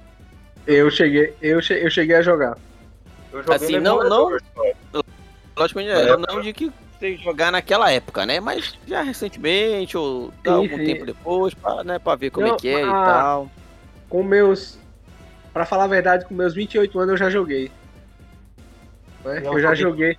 Eu 0.67 0.91
cheguei, 0.91 1.35
eu, 1.43 1.61
che 1.61 1.75
eu 1.75 1.91
cheguei 1.91 2.17
a 2.17 2.23
jogar. 2.23 2.57
Assim, 3.49 3.79
não, 3.79 4.03
não. 4.09 4.37
Logicamente, 5.57 5.91
é, 5.91 6.17
não 6.17 6.41
de 6.41 6.53
que 6.53 6.73
você 6.99 7.17
jogar 7.17 7.51
naquela 7.51 7.91
época, 7.91 8.27
né? 8.27 8.41
Mas 8.41 8.79
já 8.87 9.03
recentemente, 9.03 9.97
ou 9.97 10.31
sim, 10.45 10.51
algum 10.51 10.77
sim. 10.77 10.85
tempo 10.85 11.07
depois, 11.07 11.55
pra, 11.55 11.85
né, 11.85 11.99
pra 11.99 12.15
ver 12.15 12.31
como 12.31 12.47
não, 12.47 12.55
é 12.55 12.59
que 12.59 12.69
é 12.69 12.83
a... 12.83 12.87
e 12.87 12.91
tal. 12.91 13.51
Com 14.09 14.23
meus. 14.23 14.79
Pra 15.53 15.65
falar 15.65 15.85
a 15.85 15.89
verdade, 15.89 16.27
com 16.27 16.35
meus 16.35 16.55
28 16.55 16.99
anos 16.99 17.13
eu 17.13 17.17
já 17.17 17.31
joguei. 17.31 17.71
Né? 19.25 19.43
Eu 19.45 19.61
já 19.61 19.75
joguei. 19.75 20.19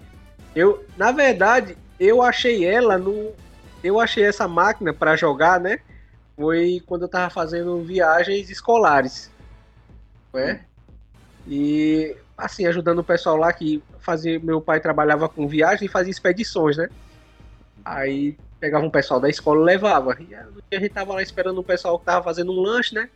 Eu, 0.55 0.83
na 0.97 1.11
verdade, 1.11 1.77
eu 1.99 2.23
achei 2.23 2.65
ela 2.65 2.97
no, 2.97 3.31
eu 3.83 3.99
achei 3.99 4.23
essa 4.23 4.47
máquina 4.47 4.93
para 4.93 5.15
jogar, 5.15 5.59
né? 5.59 5.79
Foi 6.35 6.81
quando 6.85 7.03
eu 7.03 7.07
tava 7.07 7.29
fazendo 7.29 7.81
viagens 7.81 8.49
escolares. 8.49 9.31
Né? 10.33 10.61
E 11.47 12.15
assim, 12.37 12.65
ajudando 12.67 12.99
o 12.99 13.03
pessoal 13.03 13.35
lá 13.35 13.51
que 13.51 13.81
fazia. 13.99 14.39
Meu 14.39 14.61
pai 14.61 14.79
trabalhava 14.79 15.27
com 15.27 15.47
viagem 15.47 15.85
e 15.85 15.91
fazia 15.91 16.11
expedições, 16.11 16.77
né? 16.77 16.89
Aí 17.83 18.37
pegava 18.59 18.85
um 18.85 18.89
pessoal 18.89 19.19
da 19.19 19.29
escola 19.29 19.61
e 19.61 19.65
levava. 19.65 20.17
E 20.19 20.35
a 20.75 20.79
gente 20.79 20.93
tava 20.93 21.13
lá 21.13 21.21
esperando 21.21 21.59
o 21.59 21.63
pessoal 21.63 21.97
que 21.97 22.05
tava 22.05 22.23
fazendo 22.23 22.51
um 22.51 22.61
lanche, 22.61 22.93
né? 22.93 23.09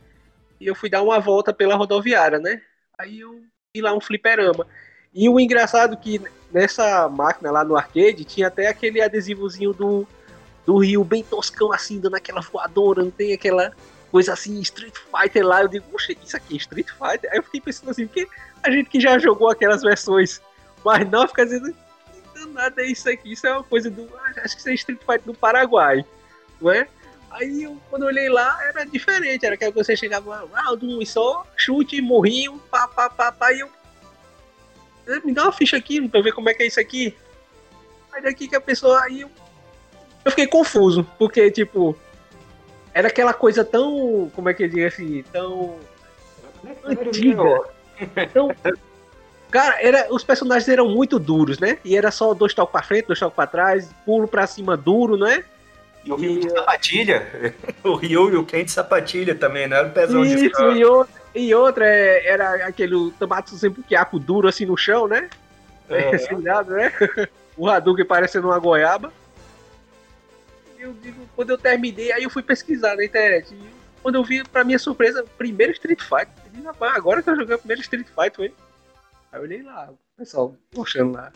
E 0.60 0.66
eu 0.66 0.74
fui 0.74 0.90
dar 0.90 1.02
uma 1.02 1.20
volta 1.20 1.52
pela 1.52 1.76
rodoviária, 1.76 2.38
né? 2.38 2.60
Aí 2.98 3.20
eu 3.20 3.40
vi 3.74 3.80
lá 3.80 3.94
um 3.94 4.00
fliperama. 4.00 4.66
E 5.14 5.28
o 5.28 5.38
engraçado 5.38 5.94
é 5.94 5.96
que 5.96 6.20
nessa 6.50 7.08
máquina 7.08 7.50
lá 7.50 7.64
no 7.64 7.76
arcade 7.76 8.24
tinha 8.24 8.48
até 8.48 8.68
aquele 8.68 9.00
adesivozinho 9.00 9.72
do 9.72 10.06
do 10.64 10.78
Rio 10.78 11.04
bem 11.04 11.22
toscão 11.22 11.72
assim, 11.72 11.98
dando 11.98 12.14
aquela 12.14 12.40
voadora, 12.40 13.02
não 13.02 13.10
tem 13.10 13.32
aquela 13.32 13.72
coisa 14.10 14.32
assim, 14.32 14.60
Street 14.60 14.94
Fighter 14.94 15.44
lá. 15.44 15.62
Eu 15.62 15.68
digo, 15.68 15.86
puxa, 15.90 16.12
isso 16.12 16.36
aqui 16.36 16.54
é 16.54 16.56
Street 16.58 16.88
Fighter? 16.88 17.30
Aí 17.32 17.38
eu 17.38 17.42
fiquei 17.42 17.60
pensando 17.60 17.90
assim, 17.90 18.06
porque 18.06 18.28
a 18.62 18.70
gente 18.70 18.88
que 18.88 19.00
já 19.00 19.18
jogou 19.18 19.48
aquelas 19.48 19.82
versões 19.82 20.40
mas 20.84 21.08
não 21.08 21.28
fica 21.28 21.44
dizendo, 21.44 21.72
que 21.72 22.46
nada 22.46 22.82
é 22.82 22.86
isso 22.86 23.08
aqui, 23.08 23.32
isso 23.32 23.46
é 23.46 23.52
uma 23.52 23.62
coisa 23.62 23.88
do. 23.88 24.08
Ah, 24.16 24.32
acho 24.44 24.54
que 24.54 24.60
isso 24.60 24.68
é 24.68 24.74
Street 24.74 24.98
Fighter 25.00 25.22
do 25.22 25.34
Paraguai, 25.34 26.04
não 26.60 26.72
é? 26.72 26.88
Aí 27.30 27.62
eu, 27.62 27.80
quando 27.88 28.02
eu 28.02 28.08
olhei 28.08 28.28
lá, 28.28 28.58
era 28.66 28.84
diferente, 28.84 29.46
era 29.46 29.56
que 29.56 29.70
você 29.70 29.96
chegava, 29.96 30.48
round 30.52 30.84
um 30.84 31.04
só, 31.06 31.46
chute, 31.56 32.00
morrinho, 32.02 32.58
pá, 32.70 32.88
pá, 32.88 33.08
pá, 33.08 33.32
pá, 33.32 33.52
e 33.52 33.60
eu. 33.60 33.70
Me 35.24 35.32
dá 35.32 35.44
uma 35.44 35.52
ficha 35.52 35.76
aqui 35.76 36.06
pra 36.08 36.20
ver 36.20 36.32
como 36.32 36.48
é 36.48 36.54
que 36.54 36.62
é 36.62 36.66
isso 36.66 36.80
aqui. 36.80 37.16
Aí 38.12 38.22
daqui 38.22 38.48
que 38.48 38.56
a 38.56 38.60
pessoa. 38.60 39.02
Aí 39.02 39.20
eu 39.20 39.30
eu 40.24 40.30
fiquei 40.30 40.46
confuso, 40.46 41.04
porque, 41.18 41.50
tipo, 41.50 41.96
era 42.94 43.08
aquela 43.08 43.34
coisa 43.34 43.64
tão. 43.64 44.30
Como 44.34 44.48
é 44.48 44.54
que 44.54 44.64
eu 44.64 44.68
digo 44.68 44.86
assim? 44.86 45.24
Tão. 45.32 45.80
antiga. 46.84 47.64
Então, 48.16 48.54
cara, 49.50 49.76
era, 49.80 50.06
os 50.10 50.24
personagens 50.24 50.68
eram 50.68 50.88
muito 50.88 51.18
duros, 51.18 51.58
né? 51.58 51.78
E 51.84 51.96
era 51.96 52.10
só 52.10 52.34
dois 52.34 52.54
toques 52.54 52.72
pra 52.72 52.82
frente, 52.82 53.06
dois 53.06 53.18
toques 53.18 53.34
pra 53.34 53.46
trás, 53.46 53.90
pulo 54.04 54.28
pra 54.28 54.46
cima 54.46 54.76
duro, 54.76 55.16
né? 55.16 55.44
E 56.04 56.12
o 56.12 56.16
Rio 56.16 56.40
de 56.40 56.50
sapatilha. 56.50 57.54
O 57.84 57.94
Rio 57.94 58.32
e 58.32 58.36
o 58.36 58.44
Ken 58.44 58.64
de 58.64 58.70
sapatilha 58.70 59.34
também, 59.34 59.68
né? 59.68 59.76
Era 59.76 59.88
o 59.88 59.92
pezão 59.92 60.24
Isso, 60.24 60.72
de 60.72 60.78
e, 60.78 60.84
outro, 60.84 61.14
e 61.34 61.54
outra 61.54 61.86
é, 61.86 62.28
era 62.28 62.66
aquele 62.66 63.12
tomate 63.18 63.50
sempre 63.50 63.82
quiaco 63.82 64.18
duro 64.18 64.48
assim 64.48 64.66
no 64.66 64.76
chão, 64.76 65.06
né? 65.06 65.28
É. 65.88 66.10
Assim, 66.14 66.36
né? 66.36 66.92
O 67.54 67.68
Hadouken 67.68 68.06
parecendo 68.06 68.46
uma 68.48 68.58
goiaba 68.58 69.12
eu 70.82 70.92
digo, 71.00 71.28
quando 71.36 71.50
eu 71.50 71.58
terminei, 71.58 72.12
aí 72.12 72.24
eu 72.24 72.30
fui 72.30 72.42
pesquisar 72.42 72.96
na 72.96 73.04
internet. 73.04 73.54
E 73.54 73.60
quando 74.02 74.16
eu 74.16 74.24
vi, 74.24 74.42
pra 74.42 74.64
minha 74.64 74.78
surpresa, 74.78 75.24
primeiro 75.38 75.72
Street 75.72 76.00
Fighter. 76.00 76.41
Disse, 76.52 76.64
rapaz, 76.64 76.96
agora 76.96 77.22
que 77.22 77.30
eu 77.30 77.36
joguei 77.36 77.54
o 77.54 77.58
primeiro 77.58 77.82
Street 77.82 78.06
Fighter, 78.06 78.34
foi. 78.34 78.54
Aí 79.32 79.38
eu 79.38 79.42
olhei 79.42 79.62
lá, 79.62 79.90
o 79.90 79.98
pessoal 80.16 80.54
puxando 80.70 81.14
lá. 81.14 81.32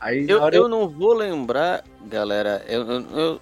Aí, 0.00 0.26
eu, 0.28 0.38
eu... 0.38 0.50
eu 0.50 0.68
não 0.68 0.88
vou 0.88 1.12
lembrar, 1.12 1.84
galera, 2.06 2.64
eu, 2.66 2.90
eu, 2.90 3.40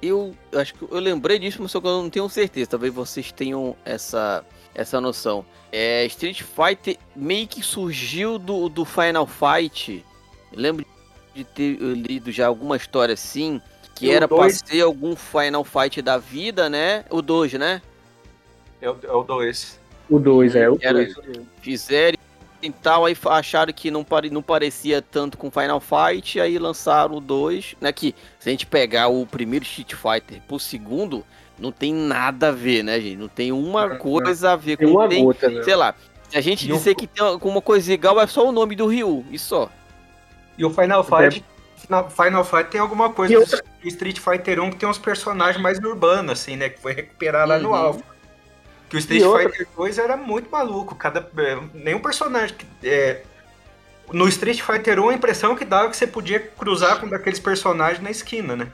eu, 0.00 0.36
eu 0.52 0.60
acho 0.60 0.74
que 0.74 0.82
eu 0.82 0.98
lembrei 0.98 1.38
disso, 1.38 1.60
mas 1.60 1.72
só 1.72 1.80
que 1.80 1.86
eu 1.86 2.02
não 2.02 2.08
tenho 2.08 2.28
certeza. 2.28 2.70
Talvez 2.70 2.94
vocês 2.94 3.32
tenham 3.32 3.76
essa, 3.84 4.44
essa 4.74 5.00
noção. 5.00 5.44
É, 5.72 6.04
Street 6.06 6.42
Fighter 6.42 6.96
meio 7.14 7.46
que 7.46 7.62
surgiu 7.62 8.38
do, 8.38 8.68
do 8.68 8.84
Final 8.84 9.26
Fight. 9.26 10.04
Eu 10.52 10.58
lembro 10.58 10.86
de 11.34 11.44
ter 11.44 11.76
lido 11.76 12.32
já 12.32 12.46
alguma 12.46 12.76
história 12.76 13.12
assim 13.12 13.60
que 13.94 14.10
era 14.10 14.26
dois... 14.26 14.62
pra 14.62 14.70
ser 14.70 14.80
algum 14.80 15.14
Final 15.14 15.62
Fight 15.62 16.00
da 16.00 16.16
vida, 16.16 16.70
né? 16.70 17.04
O 17.10 17.20
2, 17.20 17.52
né? 17.54 17.82
É 18.80 18.88
o 18.88 19.22
2. 19.22 19.79
O 20.10 20.18
2, 20.18 20.56
é 20.56 20.68
o 20.68 20.76
2. 20.76 21.14
Fizeram 21.62 22.18
e 22.62 22.70
tal, 22.70 23.06
aí 23.06 23.16
acharam 23.26 23.72
que 23.72 23.90
não, 23.90 24.04
pare, 24.04 24.28
não 24.28 24.42
parecia 24.42 25.00
tanto 25.00 25.38
com 25.38 25.50
Final 25.50 25.80
Fight, 25.80 26.38
aí 26.38 26.58
lançaram 26.58 27.14
o 27.14 27.20
2, 27.20 27.76
né? 27.80 27.90
Que 27.92 28.14
se 28.38 28.48
a 28.48 28.52
gente 28.52 28.66
pegar 28.66 29.08
o 29.08 29.24
primeiro 29.24 29.64
Street 29.64 29.94
Fighter 29.94 30.42
pro 30.46 30.58
segundo, 30.58 31.24
não 31.58 31.72
tem 31.72 31.94
nada 31.94 32.48
a 32.48 32.52
ver, 32.52 32.82
né, 32.82 33.00
gente? 33.00 33.16
Não 33.16 33.28
tem 33.28 33.50
uma 33.52 33.96
coisa 33.96 34.52
a 34.52 34.56
ver 34.56 34.76
com. 34.76 34.84
Tem 34.84 34.92
uma 34.92 35.08
tem, 35.08 35.24
gota, 35.24 35.48
né? 35.48 35.62
Sei 35.62 35.74
lá. 35.74 35.94
Se 36.28 36.36
a 36.36 36.40
gente 36.40 36.68
e 36.68 36.72
disser 36.72 36.94
que 36.94 37.06
tem 37.06 37.24
alguma 37.24 37.62
coisa 37.62 37.92
igual, 37.92 38.20
é 38.20 38.26
só 38.26 38.46
o 38.46 38.52
nome 38.52 38.76
do 38.76 38.86
Ryu, 38.86 39.24
e 39.30 39.38
só. 39.38 39.70
E 40.58 40.64
o 40.64 40.70
Final 40.70 41.02
Fight 41.02 41.42
na 41.88 42.04
Final 42.04 42.44
Fight 42.44 42.70
tem 42.70 42.80
alguma 42.80 43.10
coisa 43.10 43.34
do 43.34 43.88
Street 43.88 44.18
Fighter 44.18 44.60
1 44.60 44.70
que 44.70 44.76
tem 44.76 44.88
uns 44.88 44.98
personagens 44.98 45.60
mais 45.60 45.78
urbanos, 45.78 46.32
assim, 46.32 46.56
né? 46.56 46.68
Que 46.68 46.78
foi 46.80 46.92
recuperar 46.92 47.48
lá 47.48 47.56
uhum. 47.56 47.62
no 47.62 47.74
Alpha. 47.74 48.04
Que 48.90 48.96
o 48.96 48.98
Street 48.98 49.22
Fighter 49.22 49.68
2 49.76 49.98
era 49.98 50.16
muito 50.16 50.50
maluco. 50.50 50.96
Cada, 50.96 51.20
é, 51.38 51.58
nenhum 51.72 52.00
personagem. 52.00 52.56
É, 52.82 53.22
no 54.12 54.28
Street 54.28 54.60
Fighter 54.60 55.00
1 55.00 55.08
a 55.08 55.14
impressão 55.14 55.54
que 55.54 55.64
dava 55.64 55.88
que 55.88 55.96
você 55.96 56.08
podia 56.08 56.40
cruzar 56.40 57.00
com 57.00 57.08
daqueles 57.08 57.38
personagens 57.38 58.02
na 58.02 58.10
esquina, 58.10 58.56
né? 58.56 58.68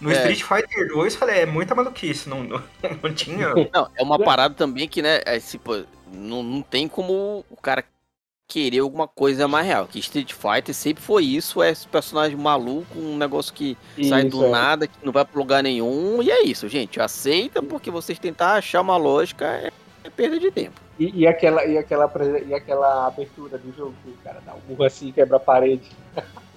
No 0.00 0.10
é. 0.10 0.14
Street 0.14 0.42
Fighter 0.42 0.88
2, 0.88 1.14
falei, 1.14 1.40
é 1.40 1.46
muita 1.46 1.74
maluquice, 1.74 2.28
não, 2.28 2.42
não, 2.42 2.62
não 3.02 3.14
tinha. 3.14 3.54
Não, 3.72 3.88
é 3.94 4.02
uma 4.02 4.18
parada 4.18 4.54
também 4.54 4.88
que, 4.88 5.00
né, 5.00 5.20
é, 5.24 5.38
tipo, 5.38 5.84
não, 6.12 6.42
não 6.42 6.62
tem 6.62 6.88
como 6.88 7.44
o 7.48 7.56
cara 7.56 7.84
querer 8.50 8.80
alguma 8.80 9.06
coisa 9.06 9.46
mais 9.46 9.64
real. 9.64 9.86
Que 9.86 10.00
Street 10.00 10.32
Fighter 10.32 10.74
sempre 10.74 11.02
foi 11.02 11.24
isso, 11.24 11.62
é 11.62 11.70
esse 11.70 11.86
personagem 11.86 12.36
maluco, 12.36 12.98
um 12.98 13.16
negócio 13.16 13.54
que 13.54 13.78
isso, 13.96 14.10
sai 14.10 14.24
do 14.24 14.44
é. 14.44 14.50
nada, 14.50 14.86
que 14.88 14.94
não 15.04 15.12
vai 15.12 15.24
pro 15.24 15.38
lugar 15.38 15.62
nenhum, 15.62 16.20
e 16.20 16.32
é 16.32 16.42
isso, 16.42 16.68
gente. 16.68 17.00
Aceita, 17.00 17.62
porque 17.62 17.90
vocês 17.90 18.18
tentar 18.18 18.54
achar 18.54 18.80
uma 18.80 18.96
lógica 18.96 19.46
é, 19.46 19.70
é 20.02 20.10
perda 20.10 20.40
de 20.40 20.50
tempo. 20.50 20.80
E, 20.98 21.20
e, 21.20 21.26
aquela, 21.26 21.64
e, 21.64 21.78
aquela, 21.78 22.12
e 22.44 22.52
aquela 22.52 23.06
abertura 23.06 23.56
do 23.56 23.72
jogo, 23.74 23.94
que 24.02 24.10
o 24.10 24.16
cara 24.24 24.42
dá 24.44 24.52
um 24.52 24.60
burro 24.68 24.84
assim 24.84 25.08
e 25.08 25.12
quebra 25.12 25.36
a 25.36 25.40
parede. 25.40 25.88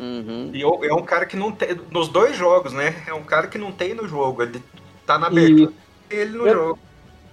Uhum. 0.00 0.52
E 0.54 0.62
é 0.62 0.94
um 0.94 1.02
cara 1.02 1.26
que 1.26 1.36
não 1.36 1.50
tem. 1.50 1.76
Nos 1.90 2.06
dois 2.06 2.36
jogos, 2.36 2.72
né? 2.72 3.02
É 3.08 3.12
um 3.12 3.24
cara 3.24 3.48
que 3.48 3.58
não 3.58 3.72
tem 3.72 3.94
no 3.94 4.06
jogo. 4.06 4.44
Ele 4.44 4.62
tá 5.04 5.18
na 5.18 5.26
abertura 5.26 5.72
e 6.08 6.14
ele 6.14 6.38
no 6.38 6.46
eu, 6.46 6.54
jogo. 6.54 6.78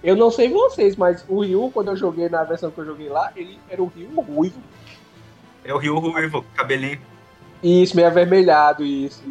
Eu 0.02 0.14
não 0.14 0.30
sei 0.30 0.48
vocês, 0.48 0.96
mas 0.96 1.24
o 1.28 1.40
Ryu, 1.40 1.70
quando 1.72 1.88
eu 1.88 1.96
joguei 1.96 2.28
na 2.28 2.44
versão 2.44 2.70
que 2.70 2.78
eu 2.78 2.84
joguei 2.84 3.08
lá, 3.08 3.32
ele 3.34 3.58
era 3.68 3.82
o 3.82 3.86
Ryu 3.86 4.20
ruivo. 4.20 4.60
É 5.64 5.74
o 5.74 5.78
Ryu 5.78 5.98
ruivo, 5.98 6.44
cabelinho. 6.54 7.00
Isso, 7.62 7.96
meio 7.96 8.08
avermelhado, 8.08 8.84
isso. 8.84 9.22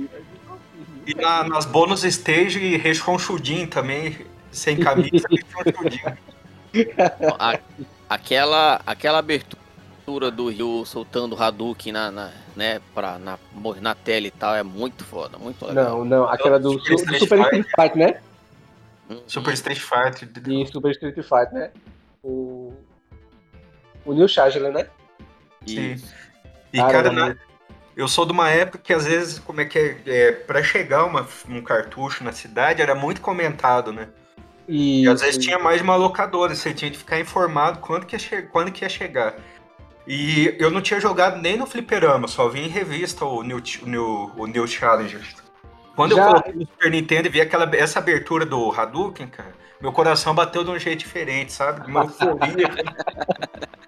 E 1.06 1.14
na, 1.14 1.44
nas 1.44 1.66
bônus 1.66 2.04
stage, 2.04 2.76
rechonchudinho 2.78 3.68
também, 3.68 4.18
sem 4.52 4.78
camisa, 4.78 5.28
rechonchudinho. 5.30 6.18
aquela, 8.10 8.82
aquela 8.86 9.20
abertura 9.20 10.32
do 10.32 10.50
Ryu 10.50 10.84
soltando 10.86 11.36
o 11.36 11.42
Hadouken 11.42 11.94
na, 11.94 12.12
na, 12.12 12.32
né, 12.56 12.82
pra, 12.94 13.18
na, 13.18 13.38
na 13.82 13.96
tela 13.96 14.28
e 14.28 14.32
tal 14.32 14.56
é 14.56 14.64
muito 14.64 15.04
foda, 15.04 15.38
muito 15.38 15.66
legal. 15.66 16.00
Não, 16.00 16.06
não, 16.06 16.30
aquela 16.30 16.60
do, 16.60 16.74
Super, 16.74 16.96
do 16.96 17.20
Super 17.20 17.40
Street 17.40 17.66
Fighter, 17.76 17.98
né? 17.98 18.20
Uhum. 19.10 19.22
Super 19.28 19.54
Street 19.54 19.80
Fighter. 19.80 20.30
E 20.48 20.66
Super 20.68 20.92
Street 20.92 21.16
Fighter, 21.16 21.54
né? 21.54 21.72
O, 22.24 22.74
o 24.06 24.14
New 24.14 24.28
Charger, 24.28 24.72
né? 24.72 24.88
Sim. 25.66 26.02
E, 26.74 26.78
cara, 26.78 27.12
na, 27.12 27.36
eu 27.96 28.08
sou 28.08 28.26
de 28.26 28.32
uma 28.32 28.50
época 28.50 28.78
que 28.78 28.94
às 28.94 29.06
vezes, 29.06 29.40
como 29.40 29.62
é 29.62 29.66
que 29.66 29.80
é, 29.80 30.02
é 30.06 30.32
para 30.32 30.62
chegar 30.64 31.06
uma, 31.06 31.28
um 31.48 31.62
cartucho 31.62 32.24
na 32.24 32.32
cidade 32.32 32.82
era 32.82 32.94
muito 32.94 33.22
comentado, 33.22 33.94
né? 33.94 34.10
E, 34.68 35.04
e 35.04 35.08
às 35.08 35.22
vezes 35.22 35.38
tinha 35.38 35.60
mais 35.60 35.78
de 35.78 35.84
uma 35.84 35.96
locadora, 35.96 36.54
você 36.54 36.74
tinha 36.74 36.90
que 36.90 36.98
ficar 36.98 37.20
informado 37.20 37.80
quando 37.80 38.06
que 38.06 38.16
ia, 38.16 38.42
quando 38.44 38.72
que 38.72 38.84
ia 38.84 38.90
chegar. 38.90 39.36
E 40.08 40.56
eu 40.60 40.70
não 40.70 40.82
tinha 40.82 41.00
jogado 41.00 41.42
nem 41.42 41.58
no 41.58 41.66
fliperama, 41.66 42.28
só 42.28 42.50
vi 42.50 42.62
em 42.62 42.68
revista 42.68 43.26
o 43.26 43.42
New, 43.42 43.58
o 43.58 43.86
New, 43.88 44.32
o 44.38 44.48
New 44.48 44.68
Challenger. 44.68 45.22
Quando 45.96 46.16
Já... 46.16 46.24
eu 46.24 46.28
coloquei 46.28 46.54
no 46.54 46.62
Super 46.62 46.92
Nintendo 46.92 47.28
e 47.28 47.32
vi 47.32 47.42
aquela, 47.42 47.70
essa 47.76 48.00
abertura 48.00 48.46
do 48.46 48.72
Hadouken, 48.72 49.28
cara, 49.28 49.54
meu 49.82 49.92
coração 49.92 50.36
bateu 50.36 50.64
de 50.64 50.72
um 50.72 50.80
jeito 50.80 51.00
diferente, 51.00 51.54
sabe? 51.54 51.90
Uma 51.90 52.02
euforia. 52.02 52.70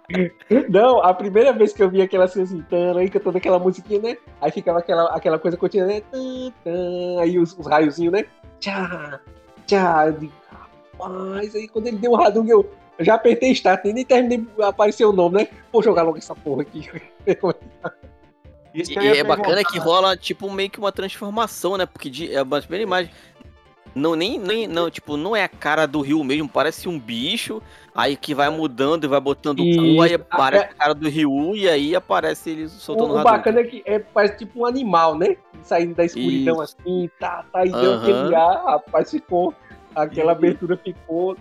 Não, 0.70 1.04
a 1.04 1.14
primeira 1.14 1.52
vez 1.52 1.74
que 1.74 1.84
eu 1.84 1.90
vi 1.90 2.02
aquela 2.02 2.26
assim, 2.26 2.42
assim 2.42 2.64
aí 2.98 3.10
cantando 3.10 3.38
aquela 3.38 3.60
musiquinha, 3.60 4.00
né? 4.00 4.18
Aí 4.40 4.52
ficava 4.52 4.80
aquela, 4.80 5.14
aquela 5.14 5.38
coisa 5.38 5.58
contínua, 5.58 5.88
né? 5.88 6.02
aí 7.22 7.38
os, 7.38 7.58
os 7.58 7.68
raiozinhos, 7.68 8.14
né? 8.14 8.26
Tchá, 8.60 9.20
tchá. 9.66 10.06
Rapaz, 10.98 11.56
aí 11.56 11.68
quando 11.68 11.88
ele 11.88 11.98
deu 11.98 12.12
o 12.12 12.16
Hadouken, 12.16 12.52
eu 12.52 12.70
já 13.00 13.16
apertei 13.16 13.52
start, 13.52 13.84
nem 13.84 14.06
terminei 14.06 14.48
aparecer 14.62 15.06
o 15.06 15.12
nome, 15.12 15.40
né? 15.40 15.48
Vou 15.72 15.84
jogar 15.84 16.04
logo 16.04 16.18
essa 16.18 16.34
porra 16.34 16.62
aqui. 16.62 16.90
Isso 18.82 18.94
e 18.94 19.08
é 19.08 19.24
bacana 19.24 19.64
que 19.64 19.80
rola, 19.80 20.16
tipo, 20.16 20.52
meio 20.52 20.70
que 20.70 20.80
uma 20.80 20.92
transformação, 20.92 21.78
né? 21.78 21.86
Porque 21.86 22.10
de, 22.10 22.34
é 22.34 22.40
a 22.40 22.46
primeira 22.46 22.84
imagem. 22.84 23.12
Não, 23.96 24.16
nem, 24.16 24.38
nem, 24.38 24.68
não, 24.68 24.92
tipo, 24.92 25.18
não 25.18 25.36
é 25.36 25.44
a 25.44 25.48
cara 25.48 25.88
do 25.88 26.02
Rio 26.02 26.24
mesmo, 26.24 26.48
parece 26.48 26.88
um 26.88 27.00
bicho, 27.00 27.60
aí 27.96 28.16
que 28.16 28.36
vai 28.36 28.48
mudando 28.48 29.06
e 29.06 29.08
vai 29.08 29.20
botando 29.20 29.62
o 29.62 29.76
cu, 29.76 30.02
aí 30.04 30.14
aparece 30.14 30.66
a 30.66 30.74
cara 30.76 30.94
do 30.94 31.10
Rio 31.10 31.56
e 31.56 31.68
aí 31.68 31.96
aparece 31.96 32.52
ele 32.52 32.70
soltando 32.70 33.16
o, 33.16 33.20
o 33.20 33.24
bacana 33.24 33.62
é 33.62 33.64
que 33.64 33.82
é, 33.88 33.98
parece 33.98 34.38
tipo 34.38 34.60
um 34.60 34.66
animal, 34.68 35.18
né? 35.18 35.36
Saindo 35.64 35.96
da 35.96 36.06
escuridão 36.06 36.62
Isso. 36.62 36.78
assim, 36.80 37.10
tá, 37.20 37.44
tá, 37.52 37.66
e 37.66 37.72
deu 37.72 37.96
aquele 37.96 38.36
ar, 38.36 38.66
rapaz, 38.66 39.10
ficou. 39.10 39.52
Aquela 39.96 40.34
abertura 40.34 40.78
ficou 40.78 41.36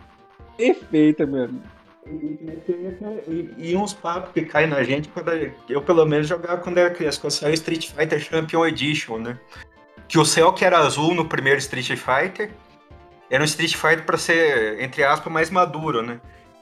perfeita, 0.56 1.26
mesmo. 1.26 1.60
E, 2.08 3.70
e, 3.70 3.76
uns 3.76 3.92
papos 3.92 4.32
que 4.32 4.42
caem 4.42 4.68
na 4.68 4.82
gente 4.84 5.08
quando 5.08 5.30
eu, 5.68 5.82
pelo 5.82 6.04
menos, 6.06 6.28
jogava 6.28 6.58
quando 6.58 6.78
era 6.78 6.90
criança, 6.90 7.20
quando 7.20 7.32
saiu 7.32 7.54
Street 7.54 7.90
Fighter 7.90 8.20
Champion 8.20 8.64
Edition, 8.66 9.18
né? 9.18 9.38
Que 10.06 10.18
o 10.18 10.24
céu 10.24 10.52
que 10.52 10.64
era 10.64 10.78
azul 10.78 11.14
no 11.14 11.24
primeiro 11.24 11.58
Street 11.58 11.88
Fighter 11.96 12.50
era 13.28 13.42
um 13.42 13.46
Street 13.46 13.74
Fighter 13.74 14.04
para 14.04 14.16
ser, 14.16 14.80
entre 14.80 15.02
aspas, 15.02 15.32
mais 15.32 15.50
maduro, 15.50 16.00
né? 16.00 16.20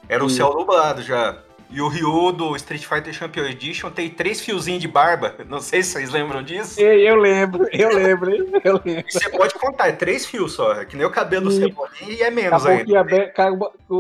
Era 0.08 0.24
o 0.24 0.30
céu 0.30 0.54
nublado 0.54 1.02
já. 1.02 1.42
E 1.74 1.82
o 1.82 1.88
Ryu 1.88 2.30
do 2.30 2.54
Street 2.54 2.84
Fighter 2.84 3.12
Champion 3.12 3.46
Edition 3.46 3.90
tem 3.90 4.08
três 4.08 4.40
fiozinhos 4.40 4.80
de 4.80 4.86
barba. 4.86 5.34
Não 5.48 5.58
sei 5.58 5.82
se 5.82 5.90
vocês 5.90 6.08
lembram 6.08 6.40
disso. 6.40 6.80
Eu 6.80 7.16
lembro, 7.16 7.66
eu 7.72 7.88
lembro, 7.88 8.30
eu 8.62 8.80
lembro. 8.84 9.04
E 9.08 9.12
você 9.12 9.28
pode 9.28 9.54
contar, 9.54 9.88
é 9.88 9.92
três 9.92 10.24
fios 10.24 10.52
só. 10.52 10.72
É 10.80 10.84
que 10.84 10.96
nem 10.96 11.04
o 11.04 11.10
cabelo 11.10 11.46
do 11.46 11.50
Cebolinha 11.50 12.12
e 12.12 12.22
é 12.22 12.30
menos 12.30 12.64
ainda. 12.64 13.04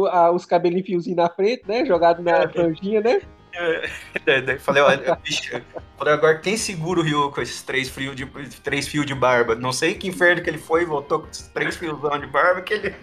A, 0.08 0.30
os 0.30 0.46
cabelinhos 0.46 0.86
fiozinhos 0.86 1.16
na 1.16 1.28
frente, 1.28 1.64
né? 1.66 1.84
Jogado 1.84 2.22
na 2.22 2.44
é. 2.44 2.48
franjinha, 2.48 3.00
né? 3.00 3.20
É, 3.56 4.58
falei, 4.58 4.82
olha, 4.82 5.16
bicho, 5.16 5.60
agora 5.98 6.38
quem 6.38 6.56
segura 6.56 7.00
o 7.00 7.02
Ryu 7.02 7.32
com 7.32 7.40
esses 7.40 7.62
três 7.62 7.88
fios 7.88 8.14
de, 8.14 8.26
três 8.62 8.86
fios 8.86 9.04
de 9.04 9.16
barba? 9.16 9.56
Não 9.56 9.72
sei 9.72 9.94
que 9.94 10.06
inferno 10.06 10.42
que 10.42 10.48
ele 10.50 10.58
foi 10.58 10.82
e 10.82 10.84
voltou 10.84 11.20
com 11.20 11.28
esses 11.28 11.48
três 11.48 11.76
fios 11.76 11.96
de 12.20 12.26
barba 12.28 12.60
que 12.60 12.74
ele. 12.74 12.94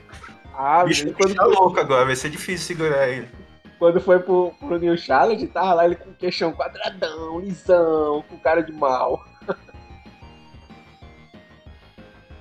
Ah, 0.53 0.85
bicho, 0.85 1.11
quando... 1.13 1.35
tá 1.35 1.43
louco 1.43 1.77
agora, 1.77 2.05
vai 2.05 2.15
ser 2.15 2.29
difícil 2.29 2.75
segurar 2.75 3.09
ele. 3.09 3.27
Quando 3.81 3.99
foi 3.99 4.19
pro, 4.19 4.53
pro 4.59 4.77
New 4.77 4.95
Challenge, 4.95 5.47
tava 5.47 5.73
lá 5.73 5.85
ele 5.85 5.95
com 5.95 6.11
o 6.11 6.13
queixão 6.13 6.53
quadradão, 6.53 7.39
lisão, 7.39 8.23
com 8.29 8.37
cara 8.37 8.61
de 8.61 8.71
mal. 8.71 9.25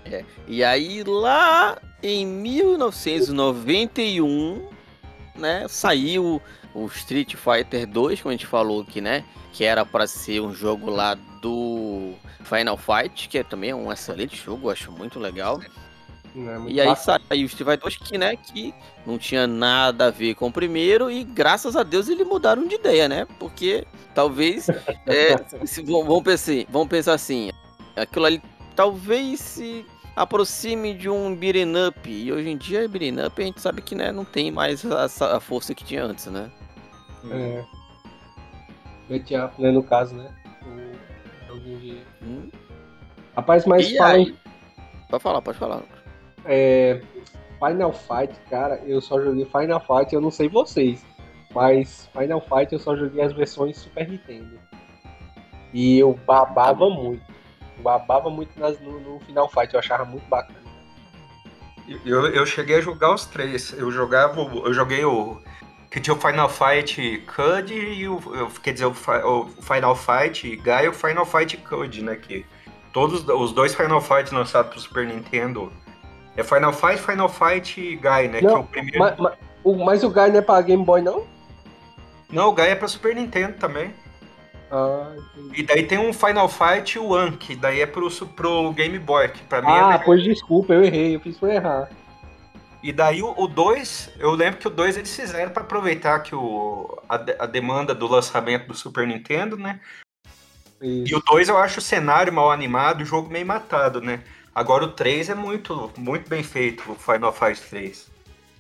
É, 0.05 0.23
e 0.47 0.63
aí 0.63 1.03
lá 1.03 1.79
em 2.03 2.27
1991, 2.27 4.69
né, 5.35 5.67
saiu 5.67 6.43
o 6.75 6.85
Street 6.89 7.35
Fighter 7.37 7.87
2, 7.87 8.21
como 8.21 8.29
a 8.31 8.33
gente 8.33 8.47
falou 8.47 8.83
aqui, 8.83 9.01
né, 9.01 9.25
que 9.53 9.65
era 9.65 9.87
para 9.87 10.07
ser 10.07 10.43
um 10.43 10.53
jogo 10.53 10.91
lá 10.91 11.15
do 11.41 12.13
Final 12.45 12.77
Fight, 12.77 13.31
que 13.31 13.39
é 13.39 13.45
também 13.45 13.73
um 13.73 13.91
excelente 13.91 14.37
jogo, 14.37 14.69
acho 14.69 14.93
muito 14.93 15.19
legal. 15.19 15.59
É 16.37 16.71
e 16.71 16.81
aí 16.81 16.97
saiu 16.97 17.43
o 17.43 17.47
Street 17.47 17.69
Fighter 17.69 17.81
2 17.81 17.97
que, 17.97 18.19
né, 18.19 18.37
que 18.37 18.75
não 19.05 19.19
tinha 19.19 19.47
nada 19.47 20.07
a 20.07 20.11
ver 20.11 20.35
com 20.35 20.47
o 20.47 20.53
primeiro 20.53 21.11
e 21.11 21.25
graças 21.25 21.75
a 21.75 21.83
Deus 21.83 22.09
eles 22.09 22.27
mudaram 22.27 22.67
de 22.67 22.77
ideia, 22.77 23.09
né? 23.09 23.27
Porque 23.39 23.85
talvez 24.15 24.69
é, 25.07 25.37
se, 25.67 25.83
vamos, 25.83 26.23
pensar, 26.23 26.65
vamos 26.69 26.89
pensar 26.89 27.15
assim, 27.15 27.51
aquilo 27.97 28.27
ali 28.27 28.43
talvez 28.77 29.41
se 29.41 29.85
aproxime 30.15 30.95
de 30.95 31.09
um 31.09 31.35
beat'em 31.35 31.73
up 31.89 32.09
e 32.09 32.33
hoje 32.33 32.49
em 32.49 32.57
dia 32.57 32.89
beat'em 32.89 33.27
up 33.27 33.43
a 33.43 33.45
gente 33.45 33.61
sabe 33.61 33.83
que 33.83 33.95
né, 33.95 34.13
não 34.13 34.25
tem 34.25 34.53
mais 34.53 34.85
a, 34.85 35.07
a 35.37 35.41
força 35.41 35.75
que 35.75 35.85
tinha 35.85 36.05
antes, 36.05 36.27
né? 36.27 36.51
É. 37.31 37.65
Beat 39.09 39.31
up, 39.33 39.61
né, 39.61 39.73
no 39.73 39.83
caso, 39.83 40.15
né? 40.15 40.33
O 41.51 41.61
Hum? 42.23 42.49
Rapaz, 43.35 43.67
mas 43.67 43.91
fala... 43.97 44.13
Aí? 44.13 44.37
Pode 45.09 45.23
falar, 45.23 45.43
pode 45.43 45.59
falar. 45.59 45.83
É, 46.45 47.01
Final 47.61 47.93
Fight, 47.93 48.35
cara, 48.49 48.81
eu 48.87 49.01
só 49.01 49.21
joguei 49.21 49.45
Final 49.45 49.81
Fight, 49.81 50.15
eu 50.15 50.21
não 50.21 50.31
sei 50.31 50.49
vocês, 50.49 51.05
mas 51.55 52.09
Final 52.19 52.41
Fight 52.41 52.73
eu 52.73 52.79
só 52.79 52.97
joguei 52.97 53.23
as 53.23 53.33
versões 53.35 53.77
Super 53.77 54.09
Nintendo. 54.09 54.59
E 55.73 55.99
eu 55.99 56.19
babava 56.27 56.89
muito. 56.89 57.23
babava 57.79 58.31
muito 58.31 58.59
nas, 58.59 58.81
no, 58.81 58.99
no, 59.01 59.21
Final 59.21 59.49
Fight, 59.49 59.73
eu 59.75 59.79
achava 59.79 60.05
muito 60.05 60.27
bacana. 60.29 60.59
Eu, 62.05 62.27
eu 62.29 62.47
cheguei 62.47 62.77
a 62.77 62.81
jogar 62.81 63.15
os 63.15 63.27
três. 63.27 63.73
Eu 63.73 63.91
jogava. 63.91 64.41
Eu 64.41 64.73
joguei 64.73 65.05
o. 65.05 65.41
Que 65.91 66.01
tinha 66.01 66.15
o 66.15 66.21
Final 66.21 66.49
Fight 66.49 67.25
Cud 67.27 67.75
e 67.75 68.09
o. 68.09 68.21
Quer 68.63 68.73
dizer, 68.73 68.87
o, 68.87 68.91
o 68.91 69.47
Final 69.63 69.97
Fight 69.97 70.57
Guy 70.57 70.85
e 70.85 70.89
o 70.89 70.93
Final 70.93 71.27
Fight 71.27 71.57
Cud, 71.59 72.03
né? 72.03 72.17
Que 72.17 72.47
todos 72.93 73.29
os 73.29 73.53
dois 73.53 73.75
Final 73.75 74.01
Fights 74.01 74.33
lançados 74.33 74.71
pro 74.71 74.81
Super 74.81 75.07
Nintendo 75.07 75.73
é 76.37 76.43
Final 76.43 76.73
Fight, 76.73 76.99
Final 76.99 77.29
Fight 77.29 77.97
Guy, 77.97 78.29
né? 78.29 78.41
Não, 78.41 78.49
que 78.49 78.55
é 78.55 78.59
o 78.59 78.65
primeiro. 78.65 78.99
Mas, 78.99 79.19
mas, 79.19 79.35
o, 79.65 79.77
mas 79.77 80.05
o 80.05 80.11
Guy 80.11 80.29
não 80.29 80.39
é 80.39 80.43
pra 80.43 80.61
Game 80.61 80.85
Boy, 80.85 81.03
não? 81.03 81.27
Não, 82.31 82.49
o 82.49 82.53
Guy 82.53 82.67
é 82.67 82.75
pra 82.75 82.89
Super 82.89 83.15
Nintendo 83.15 83.55
também. 83.59 83.93
Ah, 84.71 85.17
e 85.53 85.65
daí 85.65 85.85
tem 85.85 85.99
um 85.99 86.13
Final 86.13 86.49
Fight 86.49 86.97
One, 86.99 87.37
que 87.37 87.57
daí 87.57 87.81
é 87.81 87.87
pro, 87.87 88.09
pro 88.29 88.73
Game 88.73 88.99
Boy, 88.99 89.29
que 89.29 89.43
pra 89.43 89.61
mim 89.61 89.69
ah, 89.69 89.93
é. 89.93 89.95
Ah, 89.95 89.99
pois 89.99 90.23
desculpa, 90.23 90.73
eu 90.73 90.85
errei, 90.85 91.17
eu 91.17 91.21
fiz 91.21 91.37
por 91.37 91.51
errar. 91.51 91.91
E 92.83 92.93
daí 92.93 93.23
o 93.23 93.47
2, 93.47 94.13
eu 94.19 94.31
lembro 94.31 94.59
que 94.59 94.67
o 94.67 94.71
2 94.71 94.97
eles 94.97 95.15
fizeram 95.15 95.53
para 95.53 95.63
aproveitar 95.63 96.21
que 96.21 96.35
o, 96.35 96.99
a, 97.09 97.17
a, 97.41 97.47
demanda 97.47 97.95
do 97.95 98.07
lançamento 98.07 98.69
do 98.69 98.75
Super 98.75 99.07
Nintendo, 99.07 99.57
né? 99.57 99.81
Isso. 100.81 101.13
E 101.13 101.15
o 101.15 101.21
2 101.21 101.51
eu 101.51 101.59
acho 101.59 101.79
o 101.79 101.83
cenário 101.83 102.33
mal 102.33 102.51
animado, 102.51 103.03
o 103.03 103.05
jogo 103.05 103.29
meio 103.29 103.45
matado, 103.45 104.01
né? 104.01 104.23
Agora 104.55 104.85
o 104.85 104.93
3 104.93 105.31
é 105.31 105.35
muito, 105.35 105.91
muito 105.97 106.29
bem 106.29 106.43
feito, 106.43 106.91
o 106.91 106.95
Final 106.95 107.33
Fight 107.33 107.61
3. 107.69 108.11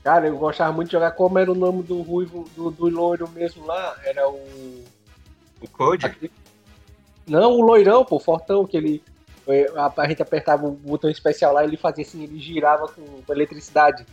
Cara, 0.04 0.26
eu 0.28 0.36
gostava 0.36 0.72
muito 0.72 0.88
de 0.88 0.92
jogar 0.92 1.10
como 1.12 1.38
era 1.38 1.50
o 1.50 1.54
nome 1.54 1.82
do 1.82 2.00
ruivo, 2.00 2.48
do, 2.56 2.70
do 2.70 2.88
loiro 2.88 3.28
mesmo 3.28 3.66
lá, 3.66 3.96
era 4.04 4.28
o... 4.28 4.84
O 5.60 5.68
Code? 5.68 6.06
Aqui... 6.06 6.30
Não, 7.26 7.52
o 7.52 7.60
loirão, 7.60 8.04
pô, 8.04 8.18
fortão, 8.18 8.66
que 8.66 8.76
ele... 8.76 9.02
A, 9.76 9.92
a 10.02 10.08
gente 10.08 10.22
apertava 10.22 10.66
o 10.66 10.72
botão 10.72 11.10
especial 11.10 11.52
lá 11.52 11.64
e 11.64 11.66
ele 11.66 11.76
fazia 11.76 12.04
assim, 12.04 12.22
ele 12.22 12.38
girava 12.38 12.86
com, 12.88 13.02
com 13.22 13.32
eletricidade. 13.32 14.06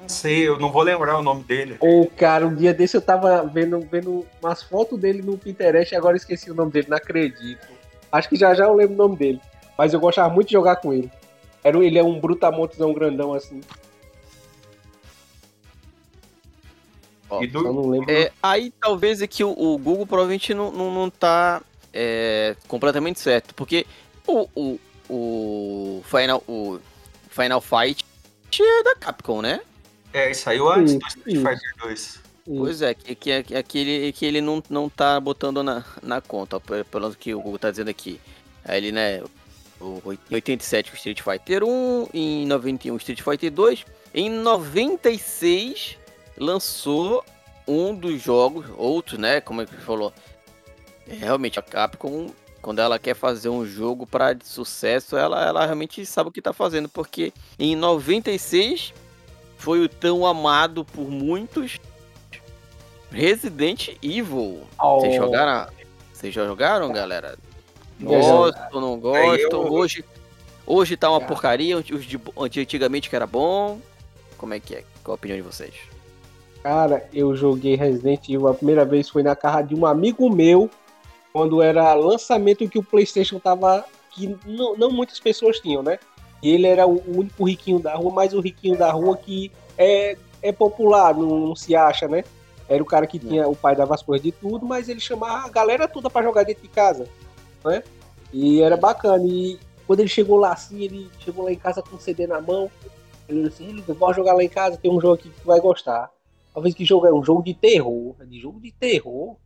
Não 0.00 0.08
sei, 0.08 0.46
eu 0.46 0.58
não 0.58 0.70
vou 0.70 0.82
lembrar 0.82 1.18
o 1.18 1.22
nome 1.22 1.42
dele. 1.44 1.78
Ô, 1.80 2.06
cara, 2.14 2.46
um 2.46 2.54
dia 2.54 2.74
desse 2.74 2.96
eu 2.96 3.00
tava 3.00 3.42
vendo, 3.44 3.80
vendo 3.80 4.26
umas 4.42 4.62
fotos 4.62 5.00
dele 5.00 5.22
no 5.22 5.38
Pinterest 5.38 5.94
e 5.94 5.96
agora 5.96 6.16
esqueci 6.16 6.50
o 6.50 6.54
nome 6.54 6.70
dele, 6.70 6.88
não 6.90 6.96
acredito. 6.96 7.66
Acho 8.12 8.28
que 8.28 8.36
já 8.36 8.54
já 8.54 8.64
eu 8.64 8.74
lembro 8.74 8.94
o 8.94 8.98
nome 8.98 9.16
dele. 9.16 9.40
Mas 9.76 9.92
eu 9.92 10.00
gostava 10.00 10.32
muito 10.32 10.48
de 10.48 10.52
jogar 10.52 10.76
com 10.76 10.92
ele. 10.92 11.10
Era, 11.62 11.82
ele 11.82 11.98
é 11.98 12.04
um 12.04 12.20
brutamontozão 12.20 12.92
grandão 12.92 13.32
assim. 13.32 13.60
Ó, 17.28 17.44
do... 17.46 17.62
não 17.62 17.88
lembro. 17.88 18.10
É, 18.10 18.30
aí 18.42 18.72
talvez 18.80 19.22
é 19.22 19.26
que 19.26 19.42
o, 19.42 19.50
o, 19.50 19.78
Google 19.78 20.06
provavelmente 20.06 20.52
não, 20.54 20.70
não, 20.70 20.92
não 20.92 21.10
tá 21.10 21.62
é, 21.92 22.54
completamente 22.68 23.18
certo. 23.18 23.54
Porque 23.54 23.86
o, 24.26 24.48
o, 24.54 24.80
o 25.08 26.02
Final, 26.04 26.42
o 26.46 26.78
Final 27.30 27.60
Fight 27.60 28.04
é 28.60 28.82
da 28.82 28.94
Capcom, 28.94 29.42
né? 29.42 29.60
É, 30.12 30.30
e 30.30 30.34
saiu 30.34 30.68
antes 30.68 30.94
do 30.94 31.06
Street 31.06 31.38
Fighter 31.38 31.74
2. 31.82 32.24
Pois 32.46 32.82
é, 32.82 32.92
que, 32.92 33.14
que, 33.14 33.42
que, 33.42 33.56
aquele, 33.56 34.12
que 34.12 34.26
ele 34.26 34.40
não, 34.40 34.62
não 34.68 34.88
tá 34.88 35.18
botando 35.18 35.62
na, 35.62 35.82
na 36.02 36.20
conta, 36.20 36.60
pelo 36.60 37.14
que 37.14 37.34
o 37.34 37.40
Google 37.40 37.58
tá 37.58 37.70
dizendo 37.70 37.88
aqui. 37.88 38.20
Aí 38.64 38.78
ele, 38.78 38.92
né, 38.92 39.22
em 39.80 40.34
87 40.34 40.92
o 40.92 40.94
Street 40.94 41.20
Fighter 41.20 41.64
1, 41.64 42.08
em 42.14 42.46
91 42.46 42.94
o 42.94 42.96
Street 42.96 43.22
Fighter 43.22 43.50
2, 43.50 43.84
em 44.14 44.30
96 44.30 45.98
lançou 46.36 47.24
um 47.66 47.94
dos 47.94 48.20
jogos, 48.20 48.66
outros, 48.76 49.18
né, 49.18 49.40
como 49.40 49.62
é 49.62 49.66
que 49.66 49.74
falou, 49.76 50.12
é, 51.08 51.14
realmente 51.14 51.58
a 51.58 51.62
Capcom 51.62 52.30
quando 52.64 52.78
ela 52.78 52.98
quer 52.98 53.14
fazer 53.14 53.50
um 53.50 53.66
jogo 53.66 54.06
para 54.06 54.34
sucesso, 54.42 55.18
ela, 55.18 55.46
ela 55.46 55.66
realmente 55.66 56.06
sabe 56.06 56.30
o 56.30 56.32
que 56.32 56.40
está 56.40 56.54
fazendo, 56.54 56.88
porque 56.88 57.30
em 57.58 57.76
96 57.76 58.94
foi 59.58 59.80
o 59.80 59.88
tão 59.88 60.24
amado 60.24 60.82
por 60.82 61.10
muitos 61.10 61.78
Resident 63.10 63.90
Evil. 64.02 64.62
Oh. 64.82 64.98
Vocês 64.98 65.16
jogaram? 65.16 65.70
Vocês 66.10 66.34
já 66.34 66.46
jogaram, 66.46 66.90
galera? 66.90 67.36
Gosto, 68.00 68.80
não 68.80 68.98
gosto. 68.98 69.52
Eu... 69.52 69.72
Hoje, 69.72 70.04
hoje 70.66 70.96
tá 70.96 71.10
uma 71.10 71.20
porcaria. 71.20 71.76
Os 71.78 72.04
de, 72.04 72.20
antigamente 72.36 73.08
que 73.08 73.16
era 73.16 73.26
bom. 73.26 73.78
Como 74.36 74.54
é 74.54 74.60
que 74.60 74.74
é? 74.74 74.84
Qual 75.02 75.14
a 75.14 75.16
opinião 75.16 75.36
de 75.36 75.42
vocês? 75.42 75.74
Cara, 76.62 77.06
eu 77.12 77.36
joguei 77.36 77.76
Resident 77.76 78.28
Evil 78.28 78.48
a 78.48 78.54
primeira 78.54 78.84
vez 78.84 79.08
foi 79.08 79.22
na 79.22 79.36
casa 79.36 79.62
de 79.62 79.74
um 79.74 79.84
amigo 79.84 80.30
meu 80.34 80.70
quando 81.32 81.60
era 81.60 81.92
lançamento 81.94 82.68
que 82.68 82.78
o 82.78 82.82
PlayStation 82.82 83.38
tava. 83.38 83.84
que 84.10 84.36
não, 84.46 84.76
não 84.76 84.90
muitas 84.90 85.20
pessoas 85.20 85.60
tinham, 85.60 85.82
né? 85.82 85.98
E 86.42 86.50
ele 86.50 86.66
era 86.66 86.86
o 86.86 87.02
único 87.18 87.44
riquinho 87.44 87.78
da 87.78 87.94
rua, 87.94 88.12
mas 88.12 88.32
o 88.34 88.40
riquinho 88.40 88.76
da 88.76 88.90
rua 88.90 89.16
que 89.16 89.50
é, 89.76 90.16
é 90.42 90.52
popular, 90.52 91.14
não, 91.14 91.48
não 91.48 91.56
se 91.56 91.74
acha, 91.74 92.06
né? 92.06 92.24
Era 92.68 92.82
o 92.82 92.86
cara 92.86 93.06
que 93.06 93.18
tinha, 93.18 93.46
o 93.48 93.56
pai 93.56 93.76
dava 93.76 93.94
as 93.94 94.02
coisas 94.02 94.22
de 94.22 94.32
tudo, 94.32 94.64
mas 94.64 94.88
ele 94.88 95.00
chamava 95.00 95.46
a 95.46 95.50
galera 95.50 95.86
toda 95.86 96.08
para 96.08 96.24
jogar 96.24 96.44
dentro 96.44 96.62
de 96.62 96.68
casa, 96.68 97.06
né? 97.64 97.82
E 98.32 98.60
era 98.60 98.76
bacana. 98.76 99.24
E 99.26 99.58
quando 99.86 100.00
ele 100.00 100.08
chegou 100.08 100.38
lá 100.38 100.52
assim, 100.52 100.82
ele 100.82 101.10
chegou 101.20 101.44
lá 101.44 101.52
em 101.52 101.58
casa 101.58 101.82
com 101.82 101.96
o 101.96 102.00
CD 102.00 102.26
na 102.26 102.40
mão. 102.40 102.70
Ele 103.28 103.48
disse 103.48 103.62
assim: 103.62 103.94
bora 103.94 104.14
jogar 104.14 104.34
lá 104.34 104.42
em 104.42 104.48
casa, 104.48 104.76
tem 104.76 104.90
um 104.90 105.00
jogo 105.00 105.14
aqui 105.14 105.28
que 105.30 105.40
tu 105.40 105.46
vai 105.46 105.60
gostar. 105.60 106.10
Talvez 106.52 106.74
que 106.74 106.84
jogo 106.84 107.06
é 107.06 107.12
um 107.12 107.24
jogo 107.24 107.42
de 107.42 107.54
terror. 107.54 108.14
De 108.26 108.40
jogo 108.40 108.60
de 108.60 108.70
terror. 108.70 109.36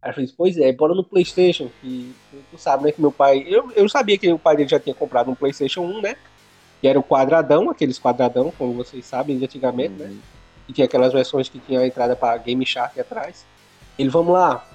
Aí 0.00 0.10
eu 0.10 0.14
falei, 0.14 0.30
pois 0.36 0.58
é, 0.58 0.70
bora 0.70 0.94
no 0.94 1.02
Playstation, 1.02 1.70
que 1.80 2.14
tu 2.50 2.58
sabe, 2.58 2.84
né, 2.84 2.92
que 2.92 3.00
meu 3.00 3.10
pai. 3.10 3.42
Eu, 3.48 3.72
eu 3.72 3.88
sabia 3.88 4.18
que 4.18 4.30
o 4.30 4.38
pai 4.38 4.54
dele 4.54 4.68
já 4.68 4.78
tinha 4.78 4.94
comprado 4.94 5.30
um 5.30 5.34
Playstation 5.34 5.80
1, 5.80 6.02
né? 6.02 6.16
Que 6.80 6.86
era 6.86 6.98
o 6.98 7.02
quadradão, 7.02 7.70
aqueles 7.70 7.98
quadradão, 7.98 8.52
como 8.58 8.74
vocês 8.74 9.04
sabem, 9.06 9.38
de 9.38 9.44
antigamente, 9.44 9.94
né? 9.94 10.14
E 10.68 10.72
tinha 10.74 10.84
aquelas 10.84 11.12
versões 11.12 11.48
que 11.48 11.58
tinha 11.58 11.80
a 11.80 11.86
entrada 11.86 12.14
para 12.14 12.36
Game 12.36 12.64
Shark 12.66 13.00
atrás. 13.00 13.46
Ele, 13.98 14.10
vamos 14.10 14.34
lá. 14.34 14.66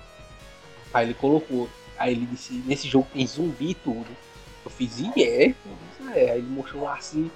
Aí 0.94 1.06
ele 1.06 1.14
colocou. 1.14 1.70
Aí 2.00 2.14
ele 2.14 2.26
disse, 2.26 2.54
nesse 2.66 2.88
jogo 2.88 3.08
tem 3.14 3.28
zumbi 3.28 3.72
e 3.72 3.76
tudo. 3.76 4.08
Eu 4.64 4.72
fiz, 4.72 5.00
e 5.00 5.12
é? 5.22 5.54
é. 6.16 6.32
Aí 6.32 6.40
ele 6.40 6.48
mostrou 6.48 6.88
assim. 6.88 7.30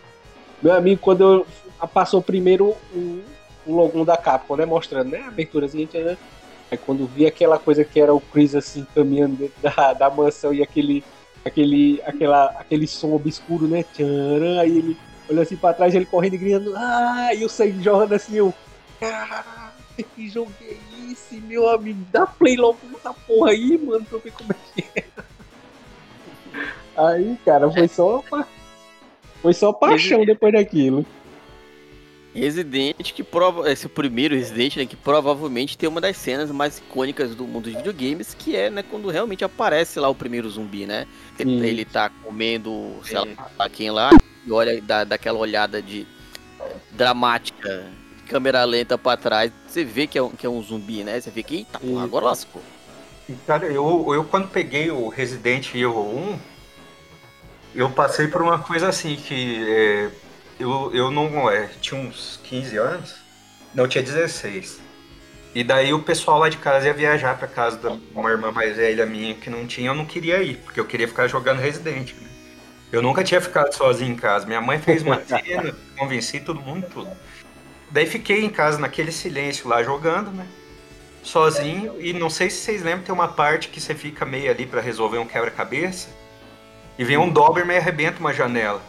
Meu 0.61 0.73
amigo, 0.73 1.01
quando 1.01 1.21
eu 1.21 1.47
passou 1.93 2.21
primeiro 2.21 2.75
o, 2.93 3.21
o 3.65 3.75
logo 3.75 4.05
da 4.05 4.15
Capcom, 4.15 4.55
né? 4.55 4.65
Mostrando, 4.65 5.09
né? 5.09 5.19
A 5.19 5.27
aberturazinha, 5.27 5.87
né? 5.93 6.17
Aí 6.71 6.77
quando 6.77 7.05
vi 7.05 7.25
aquela 7.27 7.59
coisa 7.59 7.83
que 7.83 7.99
era 7.99 8.13
o 8.13 8.21
Chris 8.21 8.55
assim 8.55 8.87
caminhando 8.95 9.35
dentro 9.35 9.61
da, 9.61 9.93
da 9.93 10.09
mansão 10.09 10.53
e 10.53 10.63
aquele 10.63 11.03
aquele 11.45 12.01
aquela 12.05 12.45
aquele 12.57 12.87
som 12.87 13.13
obscuro, 13.13 13.67
né? 13.67 13.83
Tcharam, 13.83 14.59
aí 14.59 14.77
ele 14.77 14.97
olhou 15.29 15.43
assim 15.43 15.55
pra 15.55 15.73
trás, 15.73 15.93
ele 15.93 16.05
correndo 16.05 16.35
e 16.35 16.37
gritando, 16.37 16.73
ah, 16.75 17.33
e 17.33 17.43
o 17.43 17.49
sangue 17.49 17.83
jorrando 17.83 18.15
assim, 18.15 18.35
eu, 18.35 18.53
caraca, 18.99 19.73
que 20.15 20.29
jogo 20.29 20.51
é 21.33 21.37
esse, 21.37 21.41
meu 21.41 21.69
amigo? 21.69 22.05
Dá 22.11 22.25
play 22.25 22.55
logo 22.55 22.79
nessa 22.91 23.13
porra 23.13 23.51
aí, 23.51 23.77
mano, 23.77 24.05
pra 24.05 24.17
eu 24.17 24.21
ver 24.21 24.31
como 24.31 24.51
é 24.51 24.81
que 24.81 24.99
é. 24.99 25.03
Aí, 26.95 27.37
cara, 27.43 27.71
foi 27.71 27.87
só 27.87 28.23
foi 29.41 29.53
só 29.53 29.73
paixão 29.73 30.25
depois 30.25 30.53
daquilo. 30.53 31.05
Resident 32.33 33.13
que 33.13 33.23
prova 33.23 33.71
esse 33.71 33.87
primeiro 33.87 34.33
Resident 34.33 34.77
né, 34.77 34.85
que 34.87 34.95
provavelmente 34.95 35.77
tem 35.77 35.87
uma 35.87 36.01
das 36.01 36.17
cenas 36.17 36.49
mais 36.49 36.79
icônicas 36.79 37.35
do 37.35 37.45
mundo 37.45 37.65
dos 37.65 37.75
videogames 37.75 38.33
que 38.33 38.55
é 38.55 38.71
né 38.71 38.81
quando 38.81 39.07
realmente 39.09 39.43
aparece 39.43 39.99
lá 39.99 40.09
o 40.09 40.15
primeiro 40.15 40.49
zumbi 40.49 40.87
né 40.87 41.05
Sim. 41.37 41.63
ele 41.63 41.85
tá 41.85 42.09
comendo 42.09 42.95
sei 43.03 43.19
lá 43.55 43.69
quem 43.69 43.91
lá 43.91 44.09
e 44.47 44.51
olha 44.51 44.81
dá 44.81 45.03
daquela 45.03 45.37
olhada 45.37 45.79
de 45.79 46.07
dramática 46.91 47.85
câmera 48.27 48.63
lenta 48.63 48.97
para 48.97 49.17
trás 49.17 49.51
você 49.67 49.83
vê 49.83 50.07
que 50.07 50.17
é, 50.17 50.21
um, 50.23 50.29
que 50.29 50.45
é 50.45 50.49
um 50.49 50.61
zumbi 50.61 51.03
né 51.03 51.19
você 51.19 51.29
vê 51.29 51.43
que 51.43 51.57
eita 51.57 51.79
porra, 51.79 52.03
agora 52.03 52.25
lascou 52.25 52.61
cara 53.47 53.65
eu, 53.65 54.13
eu 54.13 54.23
quando 54.25 54.47
peguei 54.47 54.91
o 54.91 55.07
Resident 55.07 55.69
Evil 55.69 55.97
1 55.97 56.39
eu 57.75 57.89
passei 57.89 58.27
por 58.27 58.41
uma 58.41 58.59
coisa 58.59 58.89
assim 58.89 59.15
que 59.15 59.65
é 59.69 60.11
eu, 60.59 60.91
eu 60.93 61.11
não. 61.11 61.49
É, 61.49 61.69
tinha 61.81 61.99
uns 61.99 62.39
15 62.43 62.77
anos. 62.77 63.15
Não, 63.73 63.87
tinha 63.87 64.03
16. 64.03 64.81
E 65.55 65.63
daí 65.63 65.93
o 65.93 66.01
pessoal 66.01 66.39
lá 66.39 66.49
de 66.49 66.57
casa 66.57 66.87
ia 66.87 66.93
viajar 66.93 67.37
pra 67.37 67.47
casa 67.47 67.77
de 67.77 67.99
uma 68.15 68.29
irmã 68.31 68.51
mais 68.51 68.75
velha 68.75 69.05
minha 69.05 69.35
que 69.35 69.49
não 69.49 69.67
tinha, 69.67 69.89
eu 69.89 69.95
não 69.95 70.05
queria 70.05 70.41
ir, 70.41 70.57
porque 70.57 70.79
eu 70.79 70.85
queria 70.85 71.07
ficar 71.07 71.27
jogando 71.27 71.59
Resident. 71.59 72.13
Né? 72.13 72.27
Eu 72.91 73.01
nunca 73.01 73.23
tinha 73.23 73.41
ficado 73.41 73.71
sozinho 73.73 74.11
em 74.11 74.15
casa. 74.15 74.45
Minha 74.45 74.61
mãe 74.61 74.79
fez 74.79 75.03
uma 75.03 75.23
cena, 75.25 75.75
convenci 75.97 76.39
todo 76.39 76.61
mundo, 76.61 76.87
tudo. 76.91 77.09
Daí 77.93 78.07
fiquei 78.07 78.43
em 78.43 78.49
casa 78.49 78.79
naquele 78.79 79.11
silêncio 79.11 79.69
lá 79.69 79.83
jogando, 79.83 80.31
né? 80.31 80.47
Sozinho. 81.21 82.01
E 82.01 82.11
não 82.11 82.27
sei 82.27 82.49
se 82.49 82.57
vocês 82.57 82.81
lembram, 82.81 83.03
tem 83.03 83.13
uma 83.13 83.27
parte 83.27 83.69
que 83.69 83.79
você 83.79 83.93
fica 83.93 84.25
meio 84.25 84.49
ali 84.49 84.65
para 84.65 84.81
resolver 84.81 85.19
um 85.19 85.27
quebra-cabeça. 85.27 86.09
E 86.97 87.03
vem 87.03 87.17
um 87.17 87.29
Doberman 87.29 87.75
e 87.75 87.79
arrebenta 87.79 88.19
uma 88.19 88.33
janela. 88.33 88.81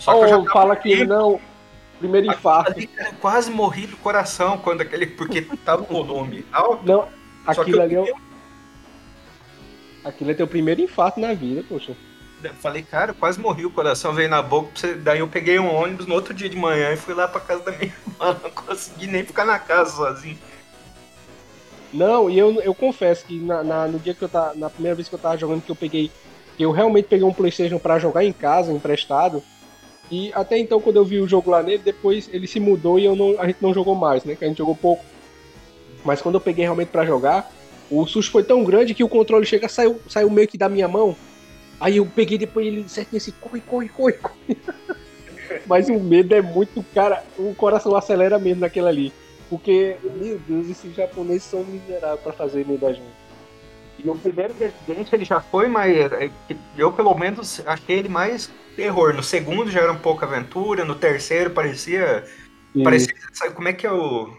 Só 0.00 0.12
que 0.12 0.18
oh, 0.18 0.24
eu 0.24 0.28
já 0.44 0.52
fala 0.52 0.74
que 0.74 0.90
ele 0.90 1.06
não. 1.06 1.40
Primeiro 2.00 2.26
infarto. 2.26 2.72
Ali, 2.72 2.90
quase 3.20 3.48
morri 3.48 3.86
do 3.86 3.96
coração 3.96 4.58
quando 4.58 4.80
aquele. 4.80 5.06
Porque 5.06 5.42
tava 5.64 5.82
o 5.82 5.86
volume 5.86 6.44
alto. 6.52 6.84
Não, 6.84 7.08
aquilo 7.46 7.80
ali 7.80 7.94
é. 7.94 8.12
Aquilo 10.04 10.32
é 10.32 10.34
teu 10.34 10.48
primeiro 10.48 10.80
infarto 10.80 11.20
na 11.20 11.32
vida, 11.32 11.64
poxa. 11.68 11.96
Falei, 12.60 12.82
cara, 12.82 13.12
quase 13.12 13.40
morri, 13.40 13.66
o 13.66 13.70
coração 13.70 14.12
veio 14.12 14.28
na 14.28 14.40
boca. 14.40 14.70
Daí 14.98 15.18
eu 15.18 15.28
peguei 15.28 15.58
um 15.58 15.74
ônibus 15.74 16.06
no 16.06 16.14
outro 16.14 16.32
dia 16.32 16.48
de 16.48 16.56
manhã 16.56 16.92
e 16.92 16.96
fui 16.96 17.14
lá 17.14 17.26
pra 17.26 17.40
casa 17.40 17.64
da 17.64 17.72
minha 17.72 17.92
irmã. 18.06 18.38
Não 18.42 18.50
consegui 18.50 19.06
nem 19.06 19.24
ficar 19.24 19.44
na 19.44 19.58
casa 19.58 19.96
sozinho. 19.96 20.38
Não, 21.92 22.28
e 22.30 22.38
eu, 22.38 22.60
eu 22.60 22.74
confesso 22.74 23.24
que 23.24 23.38
na, 23.40 23.64
na, 23.64 23.88
no 23.88 23.98
dia 23.98 24.14
que 24.14 24.22
eu 24.22 24.28
tava. 24.28 24.54
Na 24.54 24.70
primeira 24.70 24.94
vez 24.94 25.08
que 25.08 25.14
eu 25.14 25.18
tava 25.18 25.36
jogando, 25.36 25.62
que 25.62 25.70
eu 25.70 25.76
peguei. 25.76 26.10
Eu 26.58 26.70
realmente 26.72 27.06
peguei 27.06 27.24
um 27.24 27.32
Playstation 27.32 27.78
para 27.78 27.98
jogar 27.98 28.24
em 28.24 28.32
casa, 28.32 28.72
emprestado. 28.72 29.42
E 30.10 30.32
até 30.32 30.58
então, 30.58 30.80
quando 30.80 30.96
eu 30.96 31.04
vi 31.04 31.20
o 31.20 31.28
jogo 31.28 31.50
lá 31.50 31.62
nele, 31.62 31.82
depois 31.84 32.28
ele 32.32 32.46
se 32.46 32.58
mudou 32.58 32.98
e 32.98 33.04
eu 33.04 33.14
não, 33.14 33.40
a 33.40 33.46
gente 33.46 33.58
não 33.60 33.74
jogou 33.74 33.94
mais, 33.94 34.24
né? 34.24 34.34
Que 34.34 34.44
a 34.44 34.48
gente 34.48 34.58
jogou 34.58 34.74
pouco. 34.74 35.04
Mas 36.04 36.20
quando 36.20 36.36
eu 36.36 36.40
peguei 36.40 36.64
realmente 36.64 36.88
para 36.88 37.04
jogar, 37.04 37.50
o 37.90 38.06
susto 38.06 38.32
foi 38.32 38.42
tão 38.42 38.64
grande 38.64 38.94
que 38.94 39.04
o 39.04 39.08
controle 39.08 39.46
chega, 39.46 39.68
saiu, 39.68 40.00
saiu 40.08 40.30
meio 40.30 40.48
que 40.48 40.58
da 40.58 40.68
minha 40.68 40.88
mão. 40.88 41.16
Aí 41.80 41.98
eu 41.98 42.06
peguei 42.06 42.38
depois 42.38 42.66
ele 42.66 42.88
certinho 42.88 43.18
assim, 43.18 43.32
corre, 43.40 43.60
corre, 43.60 43.88
corre, 43.88 44.12
corre. 44.14 44.58
Mas 45.66 45.88
o 45.88 45.98
medo 45.98 46.34
é 46.34 46.42
muito, 46.42 46.84
cara, 46.94 47.24
o 47.38 47.54
coração 47.54 47.94
acelera 47.94 48.38
mesmo 48.38 48.60
naquele 48.60 48.88
ali. 48.88 49.12
Porque, 49.48 49.96
meu 50.02 50.38
Deus, 50.46 50.68
esses 50.68 50.94
japoneses 50.94 51.44
são 51.44 51.64
miseráveis 51.64 52.20
para 52.20 52.32
fazer 52.32 52.66
medo 52.66 52.80
da 52.80 52.92
gente. 52.92 53.28
E 53.98 54.08
o 54.08 54.14
primeiro 54.14 54.54
Resident 54.54 55.12
ele 55.12 55.24
já 55.24 55.40
foi 55.40 55.66
mais. 55.66 55.96
É, 56.12 56.30
eu 56.76 56.92
pelo 56.92 57.14
menos 57.14 57.60
achei 57.66 57.98
ele 57.98 58.08
mais 58.08 58.50
terror. 58.76 59.12
No 59.12 59.22
segundo 59.22 59.70
já 59.70 59.80
era 59.80 59.92
um 59.92 59.98
pouco 59.98 60.24
aventura, 60.24 60.84
no 60.84 60.94
terceiro 60.94 61.50
parecia. 61.50 62.24
Sim. 62.72 62.84
Parecia. 62.84 63.14
Sabe 63.32 63.54
como 63.54 63.68
é 63.68 63.72
que 63.72 63.86
eu. 63.86 64.36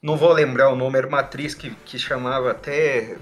Não 0.00 0.16
vou 0.16 0.32
lembrar 0.32 0.70
o 0.70 0.76
nome, 0.76 0.98
era 0.98 1.06
uma 1.06 1.20
atriz 1.20 1.54
que, 1.54 1.70
que 1.84 1.98
chamava 1.98 2.50
até 2.50 3.16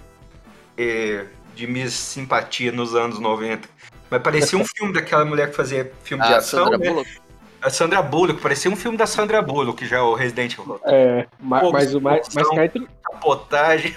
é, 0.76 1.26
de 1.54 1.66
Miss 1.66 1.94
Simpatia 1.94 2.72
nos 2.72 2.94
anos 2.94 3.18
90. 3.18 3.68
Mas 4.10 4.22
parecia 4.22 4.58
um 4.58 4.64
filme 4.76 4.92
daquela 4.92 5.24
mulher 5.24 5.50
que 5.50 5.56
fazia 5.56 5.92
filme 6.02 6.24
de 6.26 6.34
ação. 6.34 6.64
Sandra 6.64 6.78
né? 6.78 6.88
Bullock. 6.88 7.22
A 7.60 7.70
Sandra 7.70 8.02
Bullock, 8.02 8.40
parecia 8.40 8.70
um 8.70 8.74
filme 8.74 8.98
da 8.98 9.06
Sandra 9.06 9.40
Bullock, 9.40 9.86
já 9.86 10.02
o 10.02 10.14
Resident 10.14 10.58
Evil. 10.58 10.80
É, 10.84 11.26
mas, 11.38 11.70
mas 11.70 11.94
o 11.94 12.00
mais. 12.00 12.28
Mas 12.34 12.48
cai 12.48 12.64
entre... 12.64 12.88
Capotagem. 13.04 13.96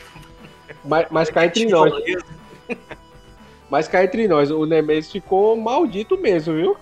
Mas, 0.84 1.08
mas 1.10 1.30
cá 1.32 1.46
entre 1.46 1.66
nós. 1.66 1.92
Mas 3.70 3.88
cá 3.88 4.04
entre 4.04 4.28
nós, 4.28 4.52
o 4.52 4.66
Nemesis 4.66 5.12
ficou 5.12 5.58
maldito 5.58 6.18
mesmo, 6.18 6.54
viu? 6.54 6.78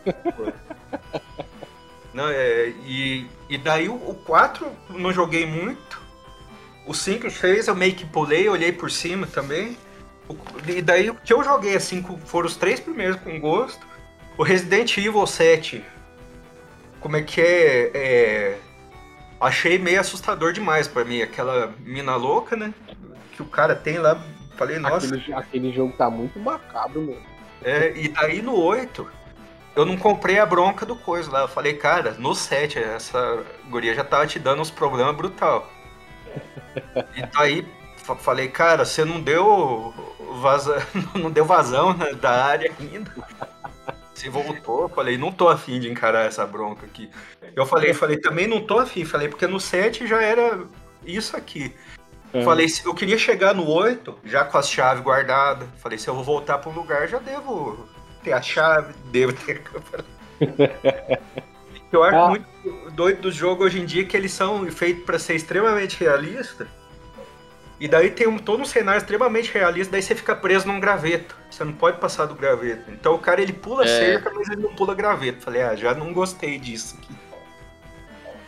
Não, 2.14 2.30
é, 2.30 2.74
e, 2.86 3.26
e 3.50 3.58
daí 3.58 3.90
o, 3.90 3.96
o 3.96 4.14
4 4.26 4.68
não 4.90 5.12
joguei 5.12 5.46
muito. 5.46 6.02
O 6.86 6.94
5 6.94 7.28
e 7.28 7.32
6 7.32 7.68
eu 7.70 7.76
meio 7.76 7.96
que 7.96 8.06
pulei, 8.06 8.48
olhei 8.50 8.72
por 8.72 8.92
cima 8.92 9.26
também. 9.26 9.78
E 10.68 10.82
daí 10.82 11.10
o 11.10 11.16
que 11.16 11.34
eu 11.34 11.44
joguei 11.44 11.76
assim 11.76 12.04
foram 12.26 12.48
os 12.48 12.56
três 12.56 12.80
primeiros 12.80 13.18
com 13.18 13.40
gosto. 13.40 13.86
O 14.38 14.44
Resident 14.44 14.98
Evil 14.98 15.26
7, 15.28 15.84
como 17.00 17.18
é 17.18 17.22
que 17.22 17.40
é, 17.40 17.92
é 17.94 18.58
achei 19.40 19.78
meio 19.78 20.00
assustador 20.00 20.54
demais 20.54 20.88
para 20.88 21.04
mim. 21.04 21.22
Aquela 21.22 21.74
mina 21.80 22.16
louca, 22.16 22.56
né? 22.56 22.74
Que 23.34 23.42
o 23.42 23.46
cara 23.46 23.76
tem 23.76 23.98
lá. 24.00 24.22
Falei, 24.56 24.80
nossa. 24.80 25.08
Aquele, 25.16 25.34
aquele 25.34 25.74
jogo 25.74 25.94
tá 25.98 26.10
muito 26.10 26.40
macabro, 26.40 27.02
meu. 27.02 27.22
É, 27.64 27.94
e 27.96 28.08
daí 28.08 28.42
no 28.42 28.56
8, 28.56 29.10
eu 29.76 29.86
não 29.86 29.98
comprei 29.98 30.40
a 30.40 30.46
bronca 30.46 30.86
do 30.86 30.96
coisa 30.96 31.32
lá. 31.32 31.42
Eu 31.42 31.48
falei, 31.48 31.74
cara, 31.74 32.12
no 32.12 32.36
7, 32.36 32.80
essa 32.80 33.44
guria 33.70 33.94
já 33.94 34.04
tava 34.04 34.28
te 34.28 34.40
dando 34.40 34.62
uns 34.62 34.72
problemas 34.72 35.16
brutal. 35.16 35.70
e 37.16 37.26
daí 37.38 37.68
falei, 38.20 38.50
cara, 38.50 38.86
você 38.86 39.06
não 39.06 39.22
deu 39.22 39.94
vaza... 40.40 40.86
não 41.16 41.32
deu 41.32 41.46
vazão 41.46 41.94
né, 41.94 42.14
da 42.14 42.44
área 42.46 42.72
ainda. 42.80 43.12
Você 44.14 44.30
voltou, 44.30 44.88
falei, 44.90 45.18
não 45.18 45.32
tô 45.32 45.50
afim 45.50 45.80
de 45.80 45.90
encarar 45.90 46.26
essa 46.26 46.46
bronca 46.46 46.86
aqui. 46.86 47.10
Eu 47.56 47.66
falei, 47.66 47.94
falei, 47.94 48.18
também 48.18 48.48
não 48.48 48.62
tô 48.62 48.80
afim, 48.80 49.04
falei, 49.04 49.28
porque 49.28 49.48
no 49.48 49.60
7 49.60 50.08
já 50.08 50.22
era 50.22 50.62
isso 51.06 51.36
aqui. 51.36 51.74
É. 52.34 52.44
Falei, 52.44 52.68
eu 52.86 52.94
queria 52.96 53.18
chegar 53.18 53.54
no 53.54 53.70
8, 53.70 54.20
já 54.26 54.44
com 54.44 54.58
as 54.58 54.70
chaves 54.70 55.04
guardadas. 55.04 55.68
Falei, 55.78 55.98
se 55.98 56.08
eu 56.08 56.16
vou 56.16 56.24
voltar 56.24 56.58
para 56.58 56.70
um 56.70 56.74
lugar, 56.74 57.08
já 57.08 57.20
devo 57.20 57.88
ter 58.24 58.34
a 58.34 58.42
chave, 58.42 58.94
devo 59.12 59.34
ter. 59.34 59.62
eu 61.92 62.04
acho 62.04 62.18
ah. 62.18 62.30
muito 62.30 62.48
doido 62.92 63.22
do 63.22 63.32
jogo 63.32 63.64
hoje 63.64 63.80
em 63.80 63.86
dia 63.86 64.06
que 64.06 64.18
eles 64.18 64.32
são 64.32 64.66
feitos 64.72 65.04
para 65.04 65.20
ser 65.20 65.36
extremamente 65.36 66.00
realistas. 66.00 66.68
E 67.84 67.88
daí 67.90 68.10
tem 68.10 68.30
um, 68.30 68.38
todo 68.38 68.62
um 68.62 68.66
cenário 68.66 68.98
extremamente 68.98 69.54
realista, 69.54 69.92
daí 69.92 70.02
você 70.02 70.16
fica 70.16 70.34
preso 70.34 70.66
num 70.66 70.80
graveto. 70.80 71.36
Você 71.52 71.66
não 71.66 71.74
pode 71.74 71.98
passar 71.98 72.26
do 72.26 72.34
graveto. 72.34 72.90
Então 72.90 73.14
o 73.14 73.20
cara 73.20 73.42
ele 73.42 73.52
pula 73.52 73.84
é. 73.84 73.88
cerca, 73.88 74.32
mas 74.34 74.48
ele 74.48 74.62
não 74.62 74.74
pula 74.74 74.96
graveto. 74.96 75.42
Falei, 75.42 75.64
ah, 75.64 75.76
já 75.76 75.94
não 75.94 76.14
gostei 76.14 76.58
disso 76.58 76.98
aqui. 76.98 77.14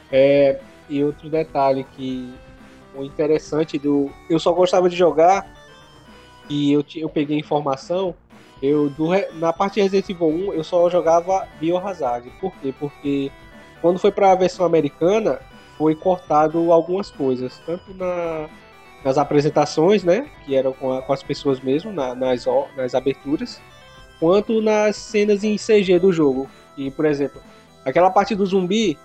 É, 0.09 0.57
e 0.87 1.03
outro 1.03 1.29
detalhe 1.29 1.85
que 1.97 2.33
o 2.95 3.03
interessante 3.03 3.77
do. 3.77 4.09
Eu 4.29 4.39
só 4.39 4.53
gostava 4.53 4.87
de 4.87 4.95
jogar 4.95 5.45
e 6.47 6.71
eu, 6.71 6.85
eu 6.95 7.09
peguei 7.09 7.37
informação. 7.37 8.15
Eu, 8.63 8.89
do, 8.89 9.09
na 9.33 9.51
parte 9.51 9.73
de 9.73 9.81
Resident 9.81 10.11
Evil 10.11 10.29
1 10.29 10.53
eu 10.53 10.63
só 10.63 10.89
jogava 10.89 11.45
Biohazard. 11.59 12.29
Por 12.39 12.53
quê? 12.61 12.73
Porque 12.79 13.29
quando 13.81 13.99
foi 13.99 14.13
para 14.13 14.31
a 14.31 14.35
versão 14.35 14.65
americana 14.65 15.41
foi 15.77 15.93
cortado 15.93 16.71
algumas 16.71 17.11
coisas, 17.11 17.61
tanto 17.65 17.93
na, 17.93 18.47
nas 19.05 19.19
apresentações, 19.19 20.03
né, 20.03 20.27
que 20.43 20.55
eram 20.55 20.73
com, 20.73 20.91
a, 20.91 21.01
com 21.03 21.13
as 21.13 21.21
pessoas 21.21 21.59
mesmo, 21.59 21.93
na, 21.93 22.15
nas, 22.15 22.45
nas 22.75 22.95
aberturas, 22.95 23.61
quanto 24.19 24.59
nas 24.63 24.95
cenas 24.95 25.43
em 25.43 25.57
CG 25.57 25.99
do 25.99 26.11
jogo. 26.11 26.49
E, 26.75 26.89
por 26.89 27.05
exemplo, 27.05 27.39
aquela 27.85 28.09
parte 28.09 28.33
do 28.33 28.43
zumbi 28.43 28.97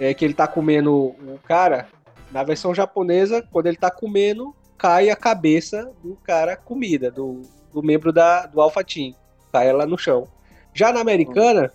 é, 0.00 0.12
que 0.12 0.24
ele 0.24 0.34
tá 0.34 0.48
comendo 0.48 0.92
o 0.92 1.38
cara, 1.46 1.86
na 2.32 2.42
versão 2.42 2.74
japonesa, 2.74 3.46
quando 3.52 3.66
ele 3.66 3.76
tá 3.76 3.88
comendo, 3.88 4.52
cai 4.76 5.10
a 5.10 5.16
cabeça 5.16 5.92
do 6.02 6.16
cara 6.16 6.56
comida, 6.56 7.08
do, 7.08 7.42
do 7.72 7.84
membro 7.84 8.12
da, 8.12 8.46
do 8.46 8.60
Alpha 8.60 8.82
Team. 8.82 9.14
Cai 9.52 9.68
ela 9.68 9.86
no 9.86 9.96
chão. 9.96 10.26
Já 10.74 10.92
na 10.92 11.00
americana, 11.00 11.72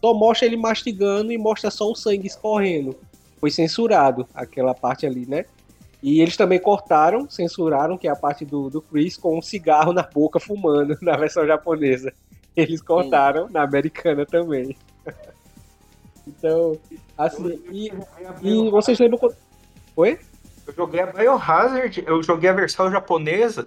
só 0.00 0.12
mostra 0.12 0.46
ele 0.46 0.56
mastigando 0.56 1.30
e 1.30 1.38
mostra 1.38 1.70
só 1.70 1.88
o 1.88 1.94
sangue 1.94 2.26
escorrendo. 2.26 2.96
Foi 3.38 3.50
censurado 3.50 4.26
aquela 4.34 4.74
parte 4.74 5.06
ali, 5.06 5.24
né? 5.24 5.44
E 6.02 6.20
eles 6.20 6.36
também 6.36 6.60
cortaram, 6.60 7.28
censuraram, 7.28 7.96
que 7.96 8.06
é 8.06 8.10
a 8.10 8.16
parte 8.16 8.44
do, 8.44 8.68
do 8.68 8.82
Chris 8.82 9.16
com 9.16 9.38
um 9.38 9.42
cigarro 9.42 9.92
na 9.92 10.02
boca 10.02 10.38
fumando 10.38 10.96
na 11.02 11.16
versão 11.16 11.46
japonesa. 11.46 12.12
Eles 12.54 12.80
cortaram 12.80 13.46
Sim. 13.46 13.52
na 13.52 13.62
americana 13.62 14.24
também. 14.24 14.76
então, 16.26 16.78
assim, 17.16 17.60
e, 17.70 17.92
e 18.42 18.70
vocês 18.70 18.98
lembram 18.98 19.18
Oi? 19.96 20.18
Eu 20.66 20.74
joguei 20.74 21.00
a 21.00 21.06
Biohazard, 21.06 22.04
eu 22.06 22.22
joguei 22.22 22.50
a 22.50 22.52
versão 22.52 22.90
japonesa, 22.90 23.66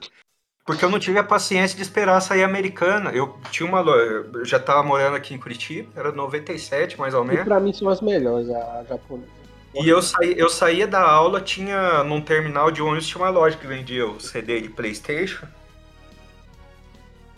porque 0.66 0.86
eu 0.86 0.90
não 0.90 1.00
tive 1.00 1.18
a 1.18 1.24
paciência 1.24 1.76
de 1.76 1.82
esperar 1.82 2.22
sair 2.22 2.44
americana. 2.44 3.12
Eu 3.12 3.36
tinha 3.50 3.68
uma 3.68 3.82
eu 3.82 4.46
já 4.46 4.60
tava 4.60 4.84
morando 4.84 5.16
aqui 5.16 5.34
em 5.34 5.40
Curitiba, 5.40 5.90
era 5.96 6.12
97 6.12 7.00
mais 7.00 7.14
ou 7.14 7.24
menos. 7.24 7.42
E 7.42 7.46
pra 7.46 7.60
mim 7.60 7.74
são 7.74 7.90
as 7.90 8.02
melhores, 8.02 8.50
a 8.50 8.84
japonesa. 8.88 9.39
E 9.74 9.88
eu, 9.88 10.02
saí, 10.02 10.34
eu 10.38 10.50
saía 10.50 10.88
da 10.88 11.02
aula, 11.02 11.40
tinha 11.40 12.04
num 12.04 12.22
terminal 12.22 12.72
de 12.72 12.82
ônibus 12.82 13.08
tinha 13.08 13.22
uma 13.22 13.30
loja 13.30 13.56
que 13.56 13.68
vendia 13.68 14.08
o 14.08 14.20
CD 14.20 14.62
de 14.62 14.70
Playstation. 14.70 15.46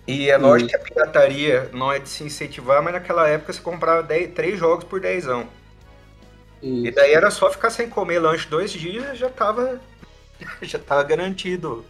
E 0.07 0.29
é 0.29 0.37
lógico 0.37 0.69
que 0.69 0.75
a 0.75 0.79
pirataria 0.79 1.69
não 1.73 1.91
é 1.91 1.99
de 1.99 2.09
se 2.09 2.23
incentivar, 2.23 2.81
mas 2.81 2.93
naquela 2.93 3.27
época 3.27 3.53
você 3.53 3.61
comprava 3.61 4.01
10, 4.01 4.33
3 4.33 4.57
jogos 4.59 4.83
por 4.85 4.99
10 4.99 5.27
anos. 5.27 5.47
Isso. 6.61 6.87
E 6.87 6.91
daí 6.91 7.13
era 7.13 7.29
só 7.31 7.49
ficar 7.51 7.69
sem 7.69 7.89
comer 7.89 8.19
lanche 8.19 8.47
dois 8.47 8.71
dias, 8.71 9.17
já 9.17 9.29
tava. 9.29 9.79
já 10.61 10.79
tava 10.79 11.03
garantido. 11.03 11.85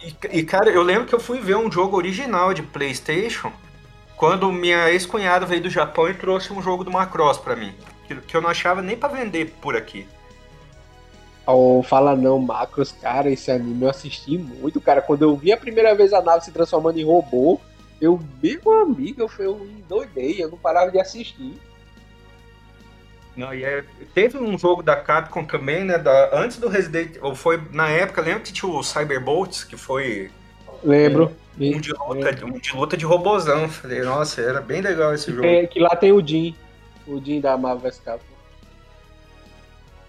E, 0.00 0.38
e, 0.38 0.42
cara, 0.42 0.70
eu 0.70 0.82
lembro 0.82 1.06
que 1.06 1.14
eu 1.14 1.20
fui 1.20 1.40
ver 1.40 1.56
um 1.56 1.70
jogo 1.70 1.96
original 1.96 2.52
de 2.52 2.62
Playstation 2.62 3.52
quando 4.16 4.50
minha 4.52 4.90
ex-cunhada 4.90 5.46
veio 5.46 5.62
do 5.62 5.70
Japão 5.70 6.08
e 6.08 6.14
trouxe 6.14 6.52
um 6.52 6.62
jogo 6.62 6.84
do 6.84 6.90
Macross 6.90 7.38
pra 7.38 7.56
mim. 7.56 7.74
Que, 8.20 8.36
eu 8.36 8.40
não 8.40 8.50
achava 8.50 8.82
nem 8.82 8.96
para 8.96 9.14
vender 9.14 9.54
por 9.60 9.76
aqui. 9.76 10.06
Oh, 11.46 11.82
fala 11.82 12.14
não, 12.14 12.38
Macros, 12.38 12.92
cara, 12.92 13.28
esse 13.28 13.50
anime 13.50 13.84
eu 13.84 13.90
assisti 13.90 14.38
muito, 14.38 14.80
cara. 14.80 15.02
Quando 15.02 15.22
eu 15.22 15.36
vi 15.36 15.52
a 15.52 15.56
primeira 15.56 15.94
vez 15.94 16.12
a 16.12 16.22
nave 16.22 16.44
se 16.44 16.52
transformando 16.52 16.98
em 16.98 17.04
robô, 17.04 17.60
eu, 18.00 18.20
meu 18.42 18.82
amigo, 18.82 19.22
eu, 19.22 19.30
eu 19.38 19.66
endoidei, 19.66 20.42
eu 20.42 20.50
não 20.50 20.58
parava 20.58 20.90
de 20.90 21.00
assistir. 21.00 21.54
Não, 23.36 23.54
e 23.54 23.64
é, 23.64 23.82
teve 24.14 24.36
um 24.36 24.58
jogo 24.58 24.82
da 24.82 24.94
Capcom 24.96 25.44
também, 25.44 25.84
né? 25.84 25.98
Da, 25.98 26.30
antes 26.38 26.58
do 26.58 26.68
Resident 26.68 27.16
ou 27.22 27.34
foi 27.34 27.60
na 27.72 27.88
época, 27.88 28.20
lembra 28.20 28.40
que 28.40 28.52
tinha 28.52 28.70
o 28.70 28.82
Cyberbolts, 28.82 29.64
que 29.64 29.76
foi. 29.76 30.30
Lembro. 30.84 31.32
Um, 31.58 31.76
um 31.76 31.80
de 31.80 31.92
luta, 31.92 32.44
um 32.44 32.58
de 32.58 32.76
luta 32.76 32.96
de 32.96 33.04
robozão. 33.04 33.68
Falei, 33.68 34.02
nossa, 34.02 34.40
era 34.40 34.60
bem 34.60 34.80
legal 34.80 35.14
esse 35.14 35.30
jogo. 35.30 35.46
É, 35.46 35.66
que 35.66 35.80
lá 35.80 35.96
tem 35.96 36.12
o 36.12 36.26
Jin. 36.26 36.54
O 37.12 37.22
Jin 37.22 37.40
da 37.40 37.56
Marvel 37.56 37.90
vs 37.90 38.00
Capcom. 38.00 38.32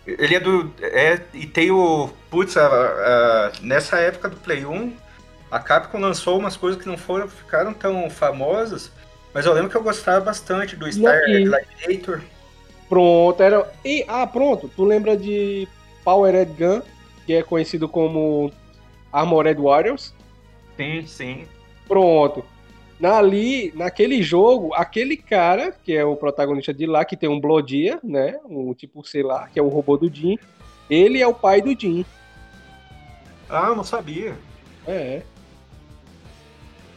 Ele 0.06 0.36
é 0.36 0.40
do. 0.40 0.72
É, 0.82 1.22
e 1.34 1.46
tem 1.46 1.72
o. 1.72 2.10
Putz, 2.30 2.58
a, 2.58 2.66
a, 2.66 3.52
nessa 3.62 3.98
época 3.98 4.30
do 4.30 4.38
Play 4.38 4.66
1, 4.66 4.94
a 5.52 5.60
Capcom 5.60 6.00
lançou 6.00 6.38
umas 6.38 6.58
coisas 6.58 6.82
que 6.82 6.88
não 6.88 6.98
foram, 6.98 7.28
ficaram 7.28 7.74
tão 7.74 8.10
famosas. 8.10 8.92
Mas 9.34 9.46
eu 9.46 9.54
lembro 9.54 9.70
que 9.70 9.78
eu 9.78 9.84
gostava 9.84 10.24
bastante 10.24 10.76
do 10.76 10.92
Star 10.92 11.22
Gladiator. 11.26 12.22
Pronto, 12.88 13.42
era. 13.42 13.72
E, 13.84 14.06
ah, 14.08 14.28
pronto. 14.28 14.70
Tu 14.76 14.84
lembra 14.84 15.18
de 15.18 15.68
Powered 16.04 16.52
Gun, 16.54 16.82
que 17.26 17.34
é 17.34 17.42
conhecido 17.42 17.88
como 17.88 18.52
Armored 19.12 19.60
Warriors? 19.60 20.14
Sim, 20.78 21.08
sim. 21.08 21.48
Pronto. 21.88 22.46
Ali, 23.12 23.74
naquele 23.76 24.22
jogo, 24.24 24.74
aquele 24.74 25.18
cara, 25.18 25.72
que 25.84 25.94
é 25.94 26.06
o 26.06 26.16
protagonista 26.16 26.74
de 26.74 26.86
lá, 26.86 27.04
que 27.04 27.18
tem 27.18 27.30
um 27.30 27.40
Blodia, 27.40 28.00
né? 28.04 28.40
Um 28.50 28.74
tipo, 28.74 29.06
sei 29.06 29.24
lá, 29.24 29.48
que 29.48 29.60
é 29.60 29.62
o 29.62 29.68
robô 29.68 29.98
do 29.98 30.14
Jim. 30.14 30.38
Ele 30.90 31.22
é 31.22 31.28
o 31.28 31.34
pai 31.34 31.62
do 31.62 31.78
Jim. 31.78 32.06
Ah, 33.50 33.74
não 33.76 33.84
sabia. 33.84 34.36
É. 34.88 35.22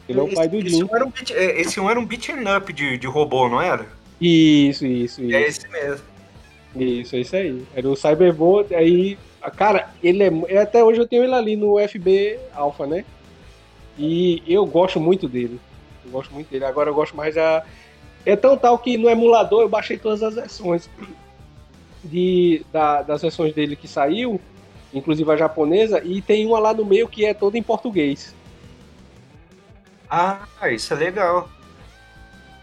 Ele 0.09 0.21
é 0.21 0.23
o 0.23 0.33
pai 0.33 0.49
do 0.49 0.59
esse, 0.59 0.69
Jim. 0.69 0.85
Um 0.85 1.07
um 1.07 1.11
beat, 1.11 1.31
é, 1.33 1.61
esse 1.61 1.81
um 1.81 1.91
era 1.91 1.99
um 1.99 2.07
beat'em 2.07 2.57
up 2.57 2.73
de, 2.73 2.97
de 2.97 3.07
robô, 3.07 3.49
não 3.49 3.61
era? 3.61 3.87
Isso, 4.21 4.87
isso, 4.87 5.23
isso. 5.23 5.35
É 5.35 5.43
esse 5.43 5.69
mesmo. 5.69 6.07
Isso, 6.75 7.17
é 7.17 7.21
isso 7.21 7.37
aí. 7.37 7.65
Era 7.75 7.89
o 7.89 7.97
Cyberbot, 7.97 8.75
aí. 8.75 9.19
Cara, 9.57 9.91
ele 10.03 10.23
é. 10.23 10.59
Até 10.59 10.83
hoje 10.83 11.01
eu 11.01 11.07
tenho 11.07 11.25
ele 11.25 11.35
ali 11.35 11.57
no 11.57 11.77
FB 11.79 12.39
Alpha, 12.55 12.87
né? 12.87 13.05
E 13.99 14.43
eu 14.47 14.67
gosto 14.67 15.01
muito 15.01 15.29
dele. 15.29 15.61
Eu 16.07 16.13
gosto 16.13 16.33
muito 16.33 16.49
dele. 16.49 16.65
Agora 16.65 16.91
eu 16.91 16.95
gosto 16.95 17.17
mais 17.17 17.35
da. 17.35 17.65
É 18.25 18.35
tão 18.35 18.57
tal 18.57 18.79
que 18.79 18.97
no 18.97 19.09
emulador 19.09 19.63
eu 19.63 19.69
baixei 19.69 19.99
todas 19.99 20.23
as 20.23 20.35
versões 20.35 20.89
de, 22.03 22.65
da, 22.73 23.03
das 23.03 23.23
versões 23.23 23.55
dele 23.55 23.77
que 23.77 23.87
saiu, 23.87 24.41
inclusive 24.93 25.31
a 25.31 25.37
japonesa, 25.37 26.03
e 26.05 26.21
tem 26.23 26.47
uma 26.47 26.59
lá 26.59 26.73
no 26.73 26.85
meio 26.85 27.09
que 27.09 27.25
é 27.25 27.35
toda 27.35 27.59
em 27.59 27.63
português. 27.63 28.35
Ah, 30.09 30.47
isso 30.71 30.93
é 30.95 30.97
legal. 30.97 31.49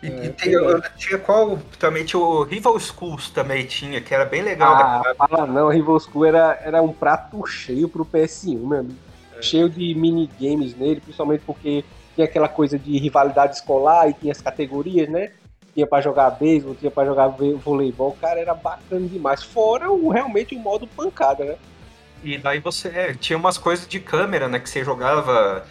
E, 0.01 0.07
é, 0.07 0.25
e 0.25 0.29
tem, 0.29 0.51
eu, 0.51 0.81
tinha 0.97 1.17
qual? 1.17 1.57
Também 1.79 2.03
tinha 2.03 2.19
o 2.19 2.43
Rival 2.43 2.77
Schools 2.79 3.29
também 3.29 3.65
tinha, 3.65 4.01
que 4.01 4.13
era 4.13 4.25
bem 4.25 4.41
legal. 4.41 4.73
Ah, 4.75 5.15
fala 5.17 5.45
não, 5.45 5.69
Rival 5.69 5.99
School 5.99 6.25
era, 6.25 6.59
era 6.61 6.81
um 6.81 6.91
prato 6.91 7.45
cheio 7.45 7.87
pro 7.87 8.05
PS1, 8.05 8.57
meu 8.57 8.79
amigo. 8.79 8.99
É. 9.37 9.41
Cheio 9.41 9.69
de 9.69 9.95
minigames 9.95 10.75
nele, 10.75 10.99
principalmente 10.99 11.43
porque 11.45 11.85
tinha 12.15 12.25
aquela 12.25 12.47
coisa 12.47 12.77
de 12.77 12.97
rivalidade 12.97 13.55
escolar 13.55 14.09
e 14.09 14.13
tinha 14.13 14.31
as 14.31 14.41
categorias, 14.41 15.09
né? 15.09 15.31
Tinha 15.73 15.87
para 15.87 16.01
jogar 16.01 16.29
beisebol, 16.31 16.75
tinha 16.75 16.91
para 16.91 17.05
jogar 17.07 17.27
voleibol, 17.27 18.15
cara, 18.21 18.39
era 18.39 18.53
bacana 18.53 19.07
demais. 19.07 19.41
Fora 19.41 19.91
o, 19.91 20.09
realmente 20.09 20.55
o 20.55 20.59
modo 20.59 20.85
pancada, 20.87 21.43
né? 21.43 21.55
E 22.23 22.37
daí 22.37 22.59
você 22.59 22.87
é, 22.89 23.13
tinha 23.13 23.37
umas 23.37 23.57
coisas 23.57 23.87
de 23.87 23.99
câmera, 23.99 24.47
né? 24.47 24.59
Que 24.59 24.69
você 24.69 24.83
jogava 24.83 25.65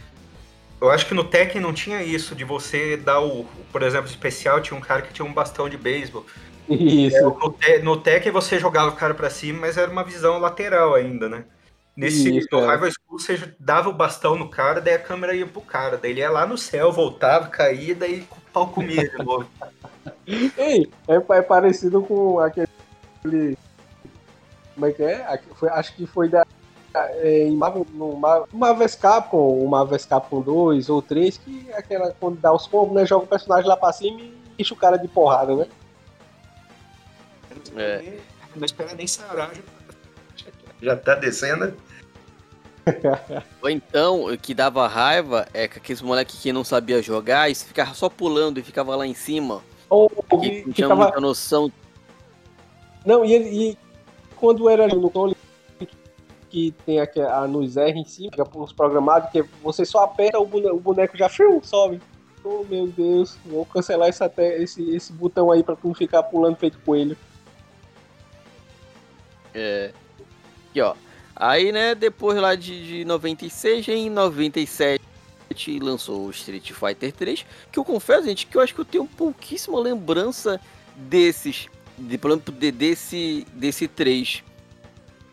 eu 0.82 0.90
acho 0.90 1.06
que 1.06 1.14
no 1.14 1.22
Tekken 1.22 1.60
não 1.60 1.72
tinha 1.72 2.02
isso, 2.02 2.34
de 2.34 2.42
você 2.42 2.96
dar 2.96 3.20
o, 3.20 3.46
por 3.70 3.84
exemplo, 3.84 4.08
especial, 4.08 4.60
tinha 4.60 4.76
um 4.76 4.80
cara 4.80 5.00
que 5.00 5.12
tinha 5.12 5.24
um 5.24 5.32
bastão 5.32 5.68
de 5.68 5.76
beisebol. 5.76 6.26
Isso. 6.68 7.16
É, 7.62 7.78
no, 7.78 7.84
no 7.84 7.96
Tekken 7.96 8.32
você 8.32 8.58
jogava 8.58 8.88
o 8.88 8.96
cara 8.96 9.14
para 9.14 9.30
cima, 9.30 9.60
mas 9.60 9.76
era 9.76 9.88
uma 9.88 10.02
visão 10.02 10.38
lateral 10.40 10.96
ainda, 10.96 11.28
né? 11.28 11.44
Nesse 11.94 12.38
Isso, 12.38 12.48
no 12.50 12.60
é. 12.60 12.74
Rival 12.74 12.90
School, 12.90 13.18
você 13.18 13.54
dava 13.58 13.90
o 13.90 13.92
bastão 13.92 14.34
no 14.34 14.48
cara, 14.48 14.80
daí 14.80 14.94
a 14.94 14.98
câmera 14.98 15.34
ia 15.34 15.46
pro 15.46 15.60
cara. 15.60 15.98
Daí 15.98 16.12
ele 16.12 16.20
ia 16.20 16.30
lá 16.30 16.46
no 16.46 16.56
céu, 16.56 16.90
voltava, 16.90 17.48
caía, 17.48 17.94
daí 17.94 18.26
o 18.30 18.50
pau 18.50 18.68
comia 18.68 19.08
de 19.08 19.18
novo. 19.18 19.46
Ei, 20.26 20.90
é, 21.06 21.16
é, 21.16 21.42
parecido 21.42 22.02
com 22.02 22.40
aquele. 22.40 22.68
Como 24.74 24.86
é 24.86 24.92
que 24.92 25.02
é? 25.02 25.40
Foi, 25.54 25.68
acho 25.68 25.94
que 25.94 26.06
foi 26.06 26.28
da. 26.28 26.46
É, 26.94 27.44
em 27.44 27.56
Marvel, 27.56 27.86
no 27.92 28.16
Marvel 28.16 28.88
Capcom, 28.98 29.58
o 29.58 29.68
Marvel 29.68 29.98
Capcom 30.06 30.40
2 30.40 30.88
ou 30.88 31.00
3, 31.00 31.38
que 31.38 31.66
é 31.70 31.78
aquela 31.78 32.14
quando 32.18 32.38
dá 32.38 32.52
os 32.52 32.66
combos, 32.66 32.94
né? 32.94 33.06
Joga 33.06 33.24
o 33.24 33.28
personagem 33.28 33.68
lá 33.68 33.76
pra 33.76 33.92
cima 33.92 34.20
e 34.20 34.34
enche 34.58 34.72
o 34.72 34.76
cara 34.76 34.96
de 34.96 35.08
porrada, 35.08 35.54
né? 35.54 35.66
É. 37.76 38.18
Não 38.54 38.64
espera 38.64 38.94
nem 38.94 39.06
sarar, 39.06 39.54
já 39.54 39.62
tá 40.96 41.14
descendo. 41.14 41.74
Ou 43.62 43.70
então, 43.70 44.24
o 44.26 44.36
que 44.36 44.54
dava 44.54 44.86
raiva 44.88 45.46
é 45.54 45.68
que 45.68 45.78
aqueles 45.78 46.02
moleques 46.02 46.40
que 46.40 46.52
não 46.52 46.64
sabia 46.64 47.00
jogar 47.00 47.50
e 47.50 47.54
ficava 47.54 47.94
só 47.94 48.08
pulando 48.08 48.58
e 48.58 48.62
ficava 48.62 48.96
lá 48.96 49.06
em 49.06 49.14
cima. 49.14 49.62
Ou 49.88 50.08
que 50.08 50.24
não 50.26 50.38
tinha 50.38 50.72
ficava... 50.72 50.96
muita 50.96 51.20
noção. 51.20 51.70
Não, 53.04 53.24
e, 53.24 53.70
e 53.70 53.78
quando 54.36 54.68
era 54.68 54.88
no 54.88 55.02
controle 55.02 55.36
que 56.50 56.74
tem 56.84 57.00
aqui 57.00 57.20
a 57.20 57.46
nos 57.46 57.76
R 57.78 57.98
em 57.98 58.04
cima, 58.04 58.30
fica 58.30 58.58
os 58.58 58.72
programados, 58.72 59.30
que 59.30 59.42
você 59.62 59.86
só 59.86 60.04
aperta 60.04 60.38
o 60.38 60.46
boneco, 60.46 60.76
o 60.76 60.80
boneco 60.80 61.16
já 61.16 61.28
fiu, 61.28 61.62
sobe. 61.64 62.00
Oh 62.44 62.64
meu 62.68 62.88
Deus, 62.88 63.38
vou 63.46 63.64
cancelar 63.64 64.08
esse, 64.08 64.22
esse, 64.58 64.94
esse 64.94 65.12
botão 65.12 65.50
aí 65.50 65.62
pra 65.62 65.76
tu 65.76 65.86
não 65.86 65.94
ficar 65.94 66.22
pulando 66.24 66.56
feito 66.56 66.78
coelho. 66.84 67.16
É. 69.54 69.92
Aqui, 70.72 70.80
ó. 70.80 70.94
Aí, 71.36 71.70
né, 71.70 71.94
depois 71.94 72.38
lá 72.38 72.54
de, 72.54 72.86
de 72.86 73.04
96, 73.04 73.88
em 73.88 74.08
97 74.08 75.02
lançou 75.82 76.26
o 76.26 76.30
Street 76.30 76.72
Fighter 76.72 77.12
3, 77.12 77.44
que 77.70 77.78
eu 77.78 77.84
confesso, 77.84 78.26
gente, 78.26 78.46
que 78.46 78.56
eu 78.56 78.62
acho 78.62 78.74
que 78.74 78.80
eu 78.80 78.84
tenho 78.86 79.04
pouquíssima 79.04 79.78
lembrança 79.78 80.58
desses, 80.96 81.68
de, 81.98 82.16
por 82.16 82.30
exemplo, 82.30 82.54
de, 82.54 82.70
desse, 82.70 83.46
desse 83.52 83.86
3. 83.86 84.42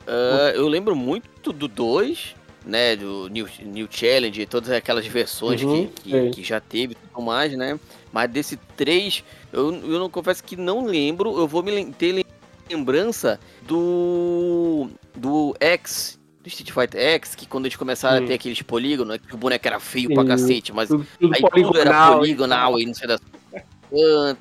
Uh, 0.01 0.07
ah, 0.07 0.51
eu 0.55 0.67
lembro 0.67 0.93
muito 0.93 1.53
do 1.53 1.69
2, 1.69 2.35
né, 2.65 2.97
do 2.97 3.29
New, 3.29 3.47
New 3.61 3.87
Challenge, 3.89 4.45
todas 4.45 4.69
aquelas 4.71 5.07
versões 5.07 5.63
uhum, 5.63 5.87
que, 5.87 6.11
que, 6.11 6.29
que, 6.31 6.43
já 6.43 6.59
teve 6.59 6.93
e 6.93 6.95
tudo 6.95 7.23
mais, 7.23 7.55
né, 7.55 7.79
mas 8.11 8.29
desse 8.29 8.57
3, 8.75 9.23
eu, 9.53 9.73
eu 9.73 9.99
não 9.99 10.09
confesso 10.09 10.43
que 10.43 10.57
não 10.57 10.85
lembro, 10.85 11.39
eu 11.39 11.47
vou 11.47 11.63
me 11.63 11.93
ter 11.93 12.25
lembrança 12.69 13.39
do 13.63 14.89
do 15.15 15.55
X, 15.59 16.19
do 16.41 16.47
Street 16.47 16.71
Fighter 16.71 17.01
X, 17.15 17.35
que 17.35 17.45
quando 17.45 17.65
eles 17.65 17.75
começaram 17.75 18.21
hum. 18.21 18.25
a 18.25 18.27
ter 18.27 18.33
aqueles 18.33 18.61
polígonos, 18.61 19.17
que 19.17 19.35
o 19.35 19.37
boneco 19.37 19.67
era 19.67 19.79
feio 19.79 20.07
Sim. 20.07 20.13
pra 20.15 20.25
cacete, 20.25 20.73
mas 20.73 20.89
tudo, 20.89 21.05
tudo 21.19 21.35
aí 21.35 21.41
tudo 21.41 21.79
era 21.79 22.17
poligonal 22.17 22.79
e 22.79 22.85
não 22.85 22.93
sei 22.93 23.07
das 23.07 23.21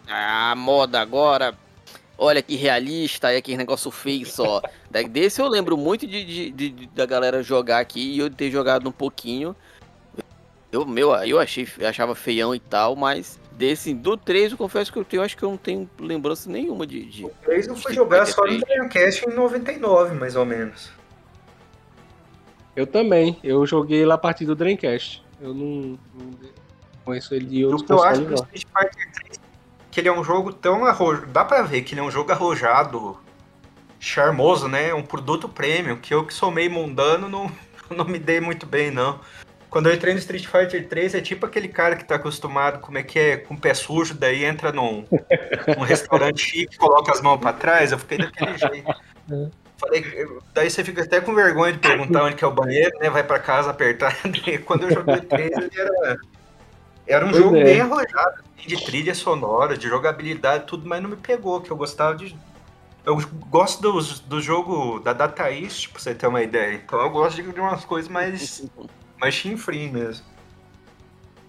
a 0.09 0.55
moda 0.57 1.01
agora. 1.01 1.55
Olha 2.20 2.43
que 2.43 2.57
realista, 2.57 3.33
é 3.33 3.37
aquele 3.37 3.57
negócio 3.57 3.91
feio 3.91 4.26
só. 4.26 4.61
Desse 5.09 5.41
eu 5.41 5.47
lembro 5.47 5.76
muito 5.76 6.07
de, 6.07 6.24
de, 6.24 6.51
de, 6.51 6.87
da 6.89 7.07
galera 7.07 7.43
jogar 7.43 7.79
aqui 7.79 8.01
e 8.01 8.18
eu 8.18 8.29
ter 8.29 8.51
jogado 8.51 8.89
um 8.89 8.93
pouquinho. 8.93 9.55
Eu, 10.70 10.85
meu, 10.85 11.14
eu 11.14 11.39
achei, 11.39 11.66
eu 11.79 11.89
achava 11.89 12.14
feião 12.14 12.55
e 12.55 12.59
tal, 12.59 12.97
mas 12.97 13.39
Desse, 13.59 13.93
do 13.93 14.17
3, 14.17 14.53
eu 14.53 14.59
confesso 14.59 14.93
que 14.93 14.99
eu 15.01 15.05
tenho, 15.05 15.21
acho 15.21 15.37
que 15.37 15.43
eu 15.43 15.51
não 15.51 15.57
tenho 15.57 15.91
lembrança 15.99 16.49
nenhuma 16.49 16.87
de. 16.87 17.05
de 17.05 17.25
o 17.25 17.33
3 17.43 17.67
eu 17.67 17.75
fui 17.75 17.93
jogar 17.93 18.25
só 18.25 18.47
no 18.47 18.57
Dreamcast 18.61 19.29
em 19.29 19.35
99, 19.35 20.15
mais 20.15 20.37
ou 20.37 20.47
menos. 20.47 20.93
Eu 22.77 22.87
também. 22.87 23.37
Eu 23.43 23.67
joguei 23.67 24.07
lá 24.07 24.15
a 24.15 24.19
partir 24.19 24.45
do 24.45 24.55
Dreamcast. 24.55 25.25
Eu 25.41 25.53
não, 25.53 25.99
não 26.15 26.31
conheço 27.05 27.35
ele 27.35 27.47
de 27.47 27.65
outros 27.65 27.91
Eu 27.91 28.03
acho 28.05 28.25
que 28.25 28.33
o 28.33 28.35
Street 28.35 28.65
Fighter 28.65 29.13
3 29.25 29.41
que 29.91 30.01
ele 30.01 30.09
é 30.09 30.13
um 30.13 30.23
jogo 30.23 30.53
tão 30.53 30.85
arrojado. 30.85 31.27
Dá 31.27 31.45
pra 31.45 31.63
ver 31.63 31.83
que 31.83 31.95
ele 31.95 32.01
é 32.01 32.05
um 32.05 32.11
jogo 32.13 32.31
arrojado, 32.31 33.19
charmoso, 33.99 34.69
né? 34.69 34.95
Um 34.95 35.03
produto 35.03 35.49
premium, 35.49 35.97
que 35.97 36.15
eu 36.15 36.25
que 36.25 36.33
sou 36.33 36.53
meio 36.53 36.71
mundano 36.71 37.29
não, 37.29 37.51
não 37.91 38.05
me 38.05 38.21
dei 38.21 38.41
muito 38.41 38.65
bem, 38.65 38.93
não. 38.93 39.19
Quando 39.71 39.89
eu 39.89 39.95
entrei 39.95 40.14
no 40.14 40.19
Street 40.19 40.47
Fighter 40.47 40.89
3, 40.89 41.14
é 41.14 41.21
tipo 41.21 41.45
aquele 41.45 41.69
cara 41.69 41.95
que 41.95 42.05
tá 42.05 42.14
acostumado, 42.14 42.81
como 42.81 42.97
é 42.97 43.03
que 43.03 43.19
é, 43.19 43.37
com 43.37 43.55
o 43.55 43.61
pé 43.61 43.75
sujo, 43.75 44.14
daí 44.14 44.45
entra 44.45 44.73
num, 44.73 45.05
num 45.77 45.85
restaurante 45.85 46.43
chique, 46.43 46.79
coloca 46.79 47.12
as 47.12 47.21
mãos 47.21 47.39
pra 47.39 47.53
trás, 47.53 47.93
eu 47.93 47.99
fiquei 47.99 48.19
daquele 48.19 48.57
jeito. 48.57 48.95
Falei, 49.77 50.05
daí 50.55 50.71
você 50.71 50.83
fica 50.83 51.03
até 51.03 51.21
com 51.21 51.35
vergonha 51.35 51.73
de 51.73 51.79
perguntar 51.79 52.25
onde 52.25 52.35
que 52.35 52.43
é 52.43 52.47
o 52.47 52.53
banheiro, 52.53 52.99
né? 52.99 53.11
Vai 53.11 53.23
pra 53.23 53.39
casa 53.39 53.71
apertar. 53.71 54.16
Quando 54.64 54.85
eu 54.85 54.95
joguei 54.95 55.21
3, 55.21 55.51
ele 55.57 55.71
era, 55.77 56.16
era 57.07 57.27
um 57.27 57.31
pois 57.31 57.43
jogo 57.43 57.57
é. 57.57 57.64
bem 57.64 57.81
arrojado, 57.81 58.43
assim, 58.57 58.69
de 58.69 58.85
trilha 58.85 59.14
sonora, 59.14 59.77
de 59.77 59.87
jogabilidade, 59.87 60.64
tudo, 60.64 60.89
mas 60.89 61.01
não 61.03 61.11
me 61.11 61.16
pegou, 61.16 61.61
que 61.61 61.71
eu 61.71 61.77
gostava 61.77 62.16
de. 62.16 62.35
Eu 63.05 63.16
gosto 63.49 63.81
do, 63.81 64.03
do 64.27 64.41
jogo 64.41 64.99
da 64.99 65.12
Data 65.12 65.51
East, 65.53 65.91
pra 65.91 66.01
você 66.01 66.14
ter 66.14 66.27
uma 66.27 66.43
ideia. 66.43 66.75
Então 66.75 67.01
eu 67.01 67.11
gosto 67.11 67.41
de 67.41 67.61
umas 67.61 67.85
coisas 67.85 68.11
mais 68.11 68.66
mais 69.21 69.35
chinfrim 69.35 69.91
mesmo. 69.91 70.25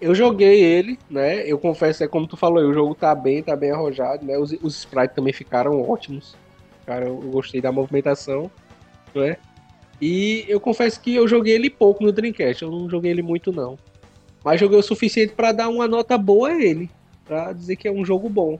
Eu 0.00 0.14
joguei 0.14 0.62
ele, 0.62 0.98
né? 1.10 1.46
Eu 1.46 1.58
confesso, 1.58 2.02
é 2.02 2.08
como 2.08 2.26
tu 2.26 2.36
falou, 2.36 2.62
o 2.64 2.72
jogo 2.72 2.94
tá 2.94 3.14
bem, 3.14 3.42
tá 3.42 3.54
bem 3.54 3.70
arrojado, 3.70 4.24
né? 4.24 4.38
Os, 4.38 4.52
os 4.62 4.78
sprites 4.78 5.14
também 5.14 5.32
ficaram 5.32 5.82
ótimos. 5.82 6.34
Cara, 6.86 7.06
eu 7.06 7.16
gostei 7.16 7.60
da 7.60 7.70
movimentação, 7.70 8.50
né? 9.14 9.36
E 10.00 10.46
eu 10.48 10.58
confesso 10.58 10.98
que 11.00 11.14
eu 11.14 11.28
joguei 11.28 11.54
ele 11.54 11.68
pouco 11.68 12.02
no 12.02 12.10
Dreamcast, 12.10 12.62
eu 12.62 12.70
não 12.70 12.88
joguei 12.88 13.10
ele 13.10 13.20
muito 13.20 13.52
não. 13.52 13.78
Mas 14.42 14.58
joguei 14.58 14.78
o 14.78 14.82
suficiente 14.82 15.34
para 15.34 15.52
dar 15.52 15.68
uma 15.68 15.86
nota 15.86 16.16
boa 16.16 16.48
a 16.48 16.62
ele, 16.62 16.90
para 17.26 17.52
dizer 17.52 17.76
que 17.76 17.86
é 17.86 17.92
um 17.92 18.02
jogo 18.02 18.28
bom. 18.28 18.58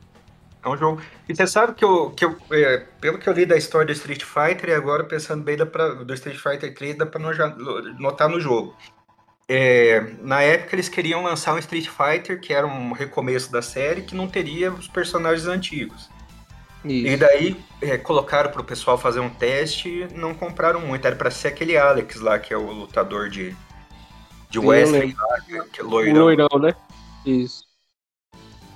É 0.63 0.69
um 0.69 0.77
jogo. 0.77 1.01
E 1.27 1.35
você 1.35 1.47
sabe 1.47 1.75
que 1.75 1.83
eu, 1.83 2.11
que 2.11 2.23
eu 2.23 2.37
é, 2.53 2.85
pelo 3.01 3.19
que 3.19 3.27
eu 3.27 3.33
li 3.33 3.47
da 3.47 3.57
história 3.57 3.87
do 3.87 3.93
Street 3.93 4.23
Fighter, 4.23 4.69
e 4.69 4.75
agora 4.75 5.05
pensando 5.05 5.43
bem 5.43 5.57
dá 5.57 5.65
pra, 5.65 5.95
do 5.95 6.13
Street 6.13 6.37
Fighter 6.37 6.75
3, 6.75 6.99
dá 6.99 7.07
pra 7.07 7.19
notar 7.99 8.29
no 8.29 8.39
jogo. 8.39 8.77
É, 9.53 10.13
na 10.23 10.41
época 10.43 10.77
eles 10.77 10.89
queriam 10.89 11.25
lançar 11.25 11.53
um 11.55 11.59
Street 11.59 11.89
Fighter, 11.89 12.41
que 12.41 12.55
era 12.55 12.65
um 12.65 12.93
recomeço 12.93 13.51
da 13.51 13.61
série, 13.61 14.03
que 14.03 14.15
não 14.15 14.29
teria 14.29 14.71
os 14.71 14.87
personagens 14.87 15.49
antigos. 15.49 16.09
Isso. 16.85 17.09
E 17.09 17.17
daí 17.17 17.57
é, 17.83 17.99
colocaram 17.99 18.53
para 18.53 18.61
o 18.61 18.65
pessoal 18.65 18.97
fazer 18.97 19.19
um 19.19 19.29
teste 19.29 20.07
não 20.15 20.35
compraram 20.35 20.81
muito. 20.81 21.05
Era 21.05 21.17
para 21.17 21.33
ser 21.33 21.49
aquele 21.49 21.77
Alex 21.77 22.21
lá, 22.21 22.39
que 22.39 22.55
é 22.55 22.57
o 22.57 22.71
lutador 22.71 23.29
de, 23.29 23.53
de 24.49 24.61
Wesley, 24.61 25.17
lá, 25.19 25.41
que 25.73 25.81
é 25.81 25.83
loirão. 25.83 26.23
loirão, 26.23 26.59
né? 26.61 26.73
Isso. 27.27 27.65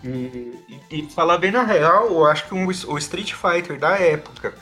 E, 0.03 0.59
e, 0.69 0.81
e, 0.91 1.11
falar 1.11 1.39
bem 1.39 1.53
na 1.53 1.63
real, 1.63 2.09
eu 2.09 2.27
acho 2.27 2.49
que 2.49 2.55
um, 2.55 2.67
o 2.67 2.99
Street 2.99 3.33
Fighter 3.33 3.79
da 3.79 3.97
época, 3.97 4.53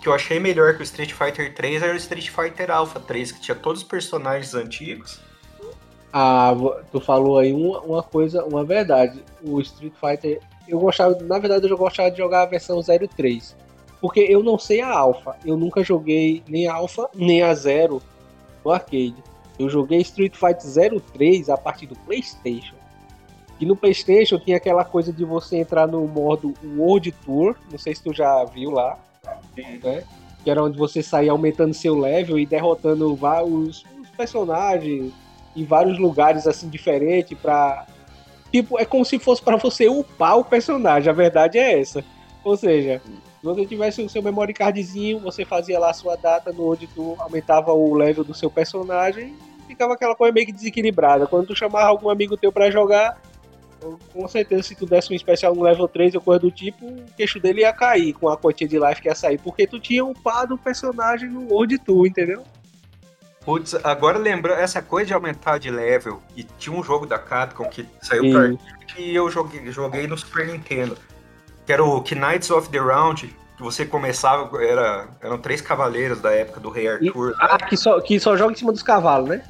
que 0.00 0.08
eu 0.08 0.14
achei 0.14 0.38
melhor 0.38 0.76
que 0.76 0.82
o 0.82 0.84
Street 0.84 1.12
Fighter 1.12 1.52
3, 1.56 1.82
era 1.82 1.92
o 1.92 1.96
Street 1.96 2.30
Fighter 2.30 2.70
Alpha 2.70 3.00
3, 3.00 3.32
que 3.32 3.40
tinha 3.40 3.56
todos 3.56 3.82
os 3.82 3.88
personagens 3.88 4.54
antigos 4.54 5.25
ah, 6.18 6.54
tu 6.90 6.98
falou 6.98 7.38
aí 7.38 7.52
uma, 7.52 7.78
uma 7.80 8.02
coisa, 8.02 8.42
uma 8.46 8.64
verdade. 8.64 9.22
O 9.44 9.60
Street 9.60 9.92
Fighter, 10.00 10.40
eu 10.66 10.78
gostava, 10.78 11.14
na 11.22 11.38
verdade 11.38 11.68
eu 11.68 11.76
gostava 11.76 12.10
de 12.10 12.16
jogar 12.16 12.40
a 12.40 12.46
versão 12.46 12.80
03. 12.82 13.54
Porque 14.00 14.20
eu 14.20 14.42
não 14.42 14.58
sei 14.58 14.80
a 14.80 14.88
Alpha. 14.88 15.36
Eu 15.44 15.58
nunca 15.58 15.84
joguei 15.84 16.42
nem 16.48 16.66
a 16.68 16.72
Alpha, 16.72 17.10
nem 17.14 17.42
a 17.42 17.52
Zero 17.52 18.00
no 18.64 18.70
arcade. 18.70 19.22
Eu 19.58 19.68
joguei 19.68 20.00
Street 20.00 20.34
Fighter 20.34 21.02
03 21.12 21.50
a 21.50 21.58
partir 21.58 21.84
do 21.84 21.96
PlayStation. 21.96 22.76
E 23.60 23.66
no 23.66 23.76
PlayStation 23.76 24.38
tinha 24.38 24.56
aquela 24.56 24.86
coisa 24.86 25.12
de 25.12 25.22
você 25.22 25.58
entrar 25.58 25.86
no 25.86 26.08
modo 26.08 26.54
World 26.64 27.12
Tour. 27.26 27.56
Não 27.70 27.76
sei 27.76 27.94
se 27.94 28.02
tu 28.02 28.14
já 28.14 28.42
viu 28.44 28.70
lá. 28.70 28.98
Né? 29.54 30.02
Que 30.42 30.50
era 30.50 30.64
onde 30.64 30.78
você 30.78 31.02
saía 31.02 31.32
aumentando 31.32 31.74
seu 31.74 31.94
level 31.94 32.38
e 32.38 32.46
derrotando 32.46 33.14
vários 33.14 33.84
personagens 34.16 35.12
em 35.56 35.64
vários 35.64 35.98
lugares 35.98 36.46
assim 36.46 36.68
diferentes 36.68 37.36
para 37.38 37.86
tipo 38.52 38.78
é 38.78 38.84
como 38.84 39.04
se 39.04 39.18
fosse 39.18 39.42
para 39.42 39.56
você 39.56 39.88
upar 39.88 40.38
o 40.38 40.44
personagem. 40.44 41.10
A 41.10 41.14
verdade 41.14 41.58
é 41.58 41.80
essa. 41.80 42.04
Ou 42.44 42.56
seja, 42.56 43.00
se 43.04 43.44
você 43.44 43.66
tivesse 43.66 44.02
o 44.02 44.08
seu 44.08 44.22
memory 44.22 44.52
cardzinho, 44.52 45.18
você 45.18 45.44
fazia 45.44 45.78
lá 45.78 45.90
a 45.90 45.94
sua 45.94 46.16
data 46.16 46.52
no 46.52 46.70
onde 46.70 46.86
tu 46.86 47.16
aumentava 47.18 47.72
o 47.72 47.94
level 47.94 48.22
do 48.22 48.34
seu 48.34 48.50
personagem, 48.50 49.34
ficava 49.66 49.94
aquela 49.94 50.14
coisa 50.14 50.32
meio 50.32 50.46
que 50.46 50.52
desequilibrada. 50.52 51.26
Quando 51.26 51.48
tu 51.48 51.56
chamava 51.56 51.86
algum 51.86 52.08
amigo 52.08 52.36
teu 52.36 52.52
para 52.52 52.70
jogar, 52.70 53.20
com 54.12 54.26
certeza 54.28 54.62
se 54.62 54.74
tu 54.74 54.86
desse 54.86 55.12
um 55.12 55.16
especial 55.16 55.54
no 55.54 55.62
level 55.62 55.86
3 55.88 56.14
ou 56.14 56.20
coisa 56.20 56.40
do 56.40 56.50
tipo, 56.50 56.86
o 56.86 57.04
queixo 57.16 57.38
dele 57.38 57.60
ia 57.60 57.72
cair 57.72 58.12
com 58.14 58.28
a 58.28 58.36
quantia 58.36 58.66
de 58.66 58.78
life 58.78 59.02
que 59.02 59.08
ia 59.08 59.14
sair, 59.14 59.38
porque 59.38 59.66
tu 59.66 59.78
tinha 59.78 60.04
upado 60.04 60.54
o 60.54 60.58
personagem 60.58 61.28
no 61.28 61.52
World 61.52 61.78
Tour, 61.78 62.06
entendeu? 62.06 62.42
Putz, 63.46 63.76
agora 63.84 64.18
lembrando, 64.18 64.58
essa 64.58 64.82
coisa 64.82 65.06
de 65.06 65.14
aumentar 65.14 65.58
de 65.58 65.70
level, 65.70 66.20
e 66.36 66.42
tinha 66.42 66.76
um 66.76 66.82
jogo 66.82 67.06
da 67.06 67.16
Capcom 67.16 67.68
que 67.68 67.88
saiu 68.02 68.32
pra 68.32 68.84
que 68.88 69.14
eu 69.14 69.30
joguei, 69.30 69.70
joguei 69.70 70.08
no 70.08 70.18
Super 70.18 70.48
Nintendo, 70.48 70.98
que 71.64 71.72
era 71.72 71.84
o 71.84 72.02
Knights 72.02 72.50
of 72.50 72.68
the 72.70 72.78
Round, 72.78 73.32
que 73.56 73.62
você 73.62 73.86
começava, 73.86 74.60
era, 74.60 75.06
eram 75.20 75.38
três 75.38 75.60
cavaleiros 75.60 76.20
da 76.20 76.32
época 76.32 76.58
do 76.58 76.70
Rei 76.70 76.88
Arthur. 76.88 77.30
E, 77.30 77.34
ah, 77.38 77.56
que 77.56 77.76
só, 77.76 78.00
que 78.00 78.18
só 78.18 78.36
joga 78.36 78.52
em 78.52 78.56
cima 78.56 78.72
dos 78.72 78.82
cavalos, 78.82 79.28
né? 79.28 79.44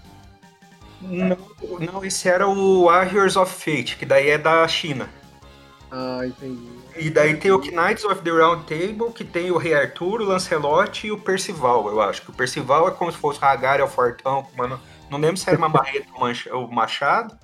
Não, 1.00 1.38
não, 1.80 2.04
esse 2.04 2.28
era 2.28 2.46
o 2.46 2.84
Warriors 2.84 3.34
of 3.34 3.50
Fate, 3.50 3.96
que 3.96 4.04
daí 4.04 4.28
é 4.28 4.36
da 4.36 4.68
China. 4.68 5.08
Ah, 5.90 6.20
entendi. 6.22 6.68
E 6.98 7.10
daí 7.10 7.36
tem 7.36 7.50
o 7.50 7.58
Knights 7.58 8.04
of 8.04 8.22
the 8.22 8.30
Round 8.30 8.64
Table, 8.64 9.12
que 9.12 9.24
tem 9.24 9.50
o 9.50 9.58
Rei 9.58 9.74
Arthur, 9.74 10.20
o 10.20 10.24
Lancelot 10.24 11.06
e 11.06 11.12
o 11.12 11.18
Percival, 11.18 11.88
eu 11.88 12.00
acho. 12.00 12.22
Que 12.22 12.30
o 12.30 12.32
Percival 12.32 12.88
é 12.88 12.90
como 12.90 13.12
se 13.12 13.18
fosse 13.18 13.40
o 13.40 13.44
Hagar, 13.44 13.80
é 13.80 13.84
o 13.84 13.88
Fortão, 13.88 14.46
mano. 14.56 14.80
Não 15.10 15.18
lembro 15.18 15.36
se 15.36 15.48
era 15.48 15.58
uma 15.58 15.68
marreta 15.68 16.08
ou 16.52 16.64
o 16.64 16.74
Machado. 16.74 17.36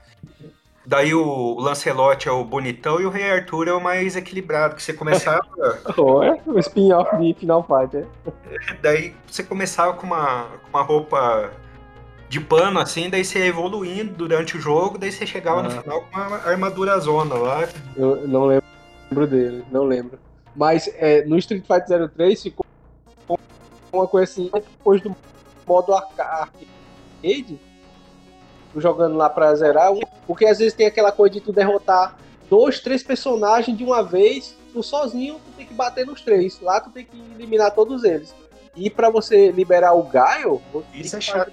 Daí 0.85 1.15
o 1.15 1.61
Lancelot 1.61 2.29
é 2.29 2.33
o 2.33 2.45
bonitão 2.45 3.01
e 3.01 3.07
o 3.07 3.11
Rei 3.11 3.31
Arthur 3.31 3.69
é 3.69 3.73
o 3.73 3.81
mais 3.81 4.17
equilibrado, 4.17 4.75
que 4.75 4.83
você 4.83 4.93
começava. 4.93 5.43
O 5.97 6.59
spin-off 6.59 7.17
de 7.19 7.35
Final 7.35 7.65
Fight, 7.65 7.97
é? 7.97 8.07
Daí 8.83 9.15
você 9.27 9.45
começava 9.45 9.93
com 9.93 10.07
uma, 10.07 10.47
com 10.63 10.77
uma 10.77 10.83
roupa 10.83 11.51
de 12.29 12.41
pano, 12.41 12.81
assim, 12.81 13.11
daí 13.11 13.25
você 13.25 13.41
ia 13.41 13.47
evoluindo 13.47 14.15
durante 14.15 14.57
o 14.57 14.61
jogo, 14.61 14.97
daí 14.97 15.13
você 15.13 15.27
chegava 15.27 15.61
ah. 15.61 15.63
no 15.65 15.71
final 15.71 16.01
com 16.01 16.19
uma 16.19 16.37
armadura 16.49 16.99
zona 16.99 17.35
lá. 17.35 17.69
Eu 17.95 18.27
não 18.27 18.47
lembro 18.47 18.72
dele, 19.27 19.65
não 19.71 19.85
lembro. 19.85 20.19
Mas 20.55 20.89
é, 20.97 21.25
no 21.25 21.39
Street 21.39 21.65
Fighter 21.67 22.09
03 22.11 22.43
ficou 22.43 22.67
uma 23.93 24.07
coisa 24.07 24.31
assim, 24.31 24.51
depois 24.53 25.01
do 25.03 25.15
modo 25.67 25.95
arcade, 25.95 26.69
jogando 28.77 29.17
lá 29.17 29.29
pra 29.29 29.55
zerar, 29.55 29.93
porque 30.27 30.47
às 30.47 30.59
vezes 30.59 30.75
tem 30.75 30.87
aquela 30.87 31.13
coisa 31.13 31.35
de 31.35 31.41
tu 31.41 31.53
derrotar 31.53 32.17
dois, 32.49 32.81
três 32.81 33.03
personagens 33.03 33.77
de 33.77 33.85
uma 33.85 34.03
vez, 34.03 34.57
tu 34.73 34.83
sozinho, 34.83 35.35
tu 35.35 35.53
tem 35.57 35.67
que 35.67 35.75
bater 35.75 36.07
nos 36.07 36.21
três. 36.21 36.61
Lá 36.61 36.81
tu 36.81 36.91
tem 36.91 37.05
que 37.05 37.19
eliminar 37.35 37.75
todos 37.75 38.05
eles. 38.05 38.35
E 38.75 38.89
para 38.89 39.11
você 39.11 39.51
liberar 39.51 39.93
o 39.93 40.03
Gaio, 40.03 40.61
isso 40.95 41.17
é 41.17 41.21
chato. 41.21 41.53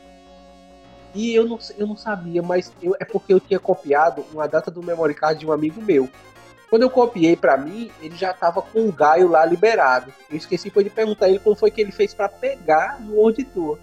E 1.13 1.33
eu 1.33 1.47
não, 1.47 1.57
eu 1.77 1.87
não 1.87 1.97
sabia, 1.97 2.41
mas 2.41 2.71
eu, 2.81 2.95
é 2.99 3.05
porque 3.05 3.33
eu 3.33 3.39
tinha 3.39 3.59
copiado 3.59 4.23
uma 4.31 4.47
data 4.47 4.69
do 4.69 4.83
memory 4.83 5.15
card 5.15 5.39
de 5.39 5.47
um 5.47 5.51
amigo 5.51 5.81
meu. 5.81 6.07
Quando 6.69 6.83
eu 6.83 6.89
copiei 6.89 7.35
para 7.35 7.57
mim, 7.57 7.91
ele 7.99 8.15
já 8.15 8.31
tava 8.31 8.61
com 8.61 8.87
o 8.87 8.91
Gaio 8.91 9.27
lá 9.27 9.43
liberado. 9.45 10.13
Eu 10.29 10.37
esqueci 10.37 10.69
foi 10.69 10.83
de 10.83 10.89
perguntar 10.89 11.27
ele 11.27 11.39
como 11.39 11.55
foi 11.55 11.71
que 11.71 11.81
ele 11.81 11.91
fez 11.91 12.13
para 12.13 12.29
pegar 12.29 12.99
no 13.01 13.15
World 13.15 13.43
Tour. 13.45 13.79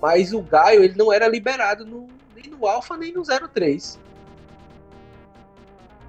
Mas 0.00 0.32
o 0.32 0.40
Gaio, 0.40 0.84
ele 0.84 0.94
não 0.96 1.12
era 1.12 1.26
liberado 1.26 1.84
no, 1.84 2.06
nem 2.36 2.48
no 2.50 2.66
Alpha 2.66 2.96
nem 2.96 3.12
no 3.12 3.22
03. 3.24 3.98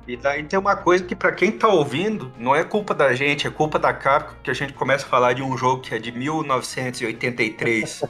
E 0.08 0.18
daí 0.18 0.44
tem 0.44 0.58
uma 0.58 0.76
coisa 0.76 1.04
que 1.04 1.16
para 1.16 1.32
quem 1.32 1.52
tá 1.52 1.68
ouvindo, 1.68 2.32
não 2.38 2.56
é 2.56 2.64
culpa 2.64 2.96
da 2.96 3.14
gente, 3.14 3.46
é 3.46 3.50
culpa 3.52 3.78
da 3.78 3.94
Capcom, 3.94 4.36
que 4.44 4.50
a 4.50 4.54
gente 4.56 4.74
começa 4.74 5.06
a 5.06 5.10
falar 5.10 5.34
de 5.34 5.44
um 5.44 5.56
jogo 5.56 5.82
que 5.82 5.94
é 5.94 6.00
de 6.00 6.12
1983. 6.12 8.04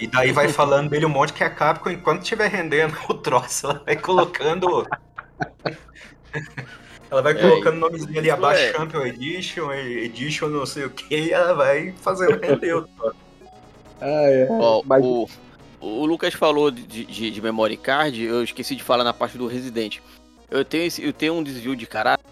e 0.00 0.06
daí 0.08 0.32
vai 0.32 0.48
falando 0.48 0.90
dele 0.90 1.06
um 1.06 1.08
monte 1.08 1.32
que 1.32 1.44
a 1.44 1.50
Capcom, 1.50 1.90
enquanto 1.90 2.22
estiver 2.22 2.48
rendendo 2.48 2.96
o 3.08 3.14
troço, 3.14 3.66
ela 3.66 3.82
vai 3.84 3.96
colocando. 3.96 4.84
Ela 7.10 7.22
vai 7.22 7.32
é, 7.32 7.36
colocando 7.36 7.76
o 7.76 7.80
nomezinho 7.80 8.18
ali 8.18 8.30
abaixo, 8.30 8.62
é. 8.62 8.72
Champion 8.72 9.06
Edition, 9.06 9.72
Edition 9.72 10.48
não 10.48 10.66
sei 10.66 10.84
o 10.84 10.90
que, 10.90 11.14
e 11.14 11.32
ela 11.32 11.54
vai 11.54 11.92
fazendo 12.02 12.38
render. 12.40 12.84
Ah, 14.00 14.30
é. 14.30 14.46
Ó, 14.50 14.82
Mas... 14.84 15.04
o, 15.04 15.28
o 15.80 16.04
Lucas 16.04 16.34
falou 16.34 16.70
de, 16.70 17.04
de, 17.04 17.30
de, 17.30 17.42
memory 17.42 17.76
card, 17.76 18.22
eu 18.22 18.42
esqueci 18.42 18.76
de 18.76 18.82
falar 18.82 19.04
na 19.04 19.14
parte 19.14 19.38
do 19.38 19.46
Resident. 19.46 19.98
Eu 20.50 20.64
tenho, 20.64 20.84
esse, 20.84 21.02
eu 21.04 21.12
tenho 21.12 21.34
um 21.34 21.42
desvio 21.42 21.74
de 21.74 21.86
caráter, 21.86 22.24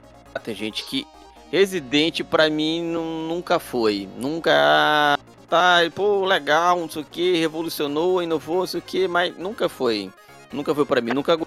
gente, 0.48 0.84
que 0.84 1.06
Resident 1.50 2.22
pra 2.24 2.50
mim 2.50 2.82
nunca 2.82 3.58
foi. 3.58 4.08
Nunca. 4.18 5.18
Tá, 5.48 5.78
pô, 5.94 6.24
legal, 6.24 6.80
não 6.80 6.90
sei 6.90 7.02
o 7.02 7.04
que, 7.04 7.36
revolucionou, 7.36 8.20
inovou, 8.20 8.58
não 8.58 8.66
sei 8.66 8.80
o 8.80 8.82
que, 8.82 9.06
mas 9.06 9.36
nunca 9.38 9.68
foi. 9.68 10.10
Nunca 10.52 10.74
foi 10.74 10.84
pra 10.84 11.00
mim, 11.00 11.12
nunca 11.12 11.38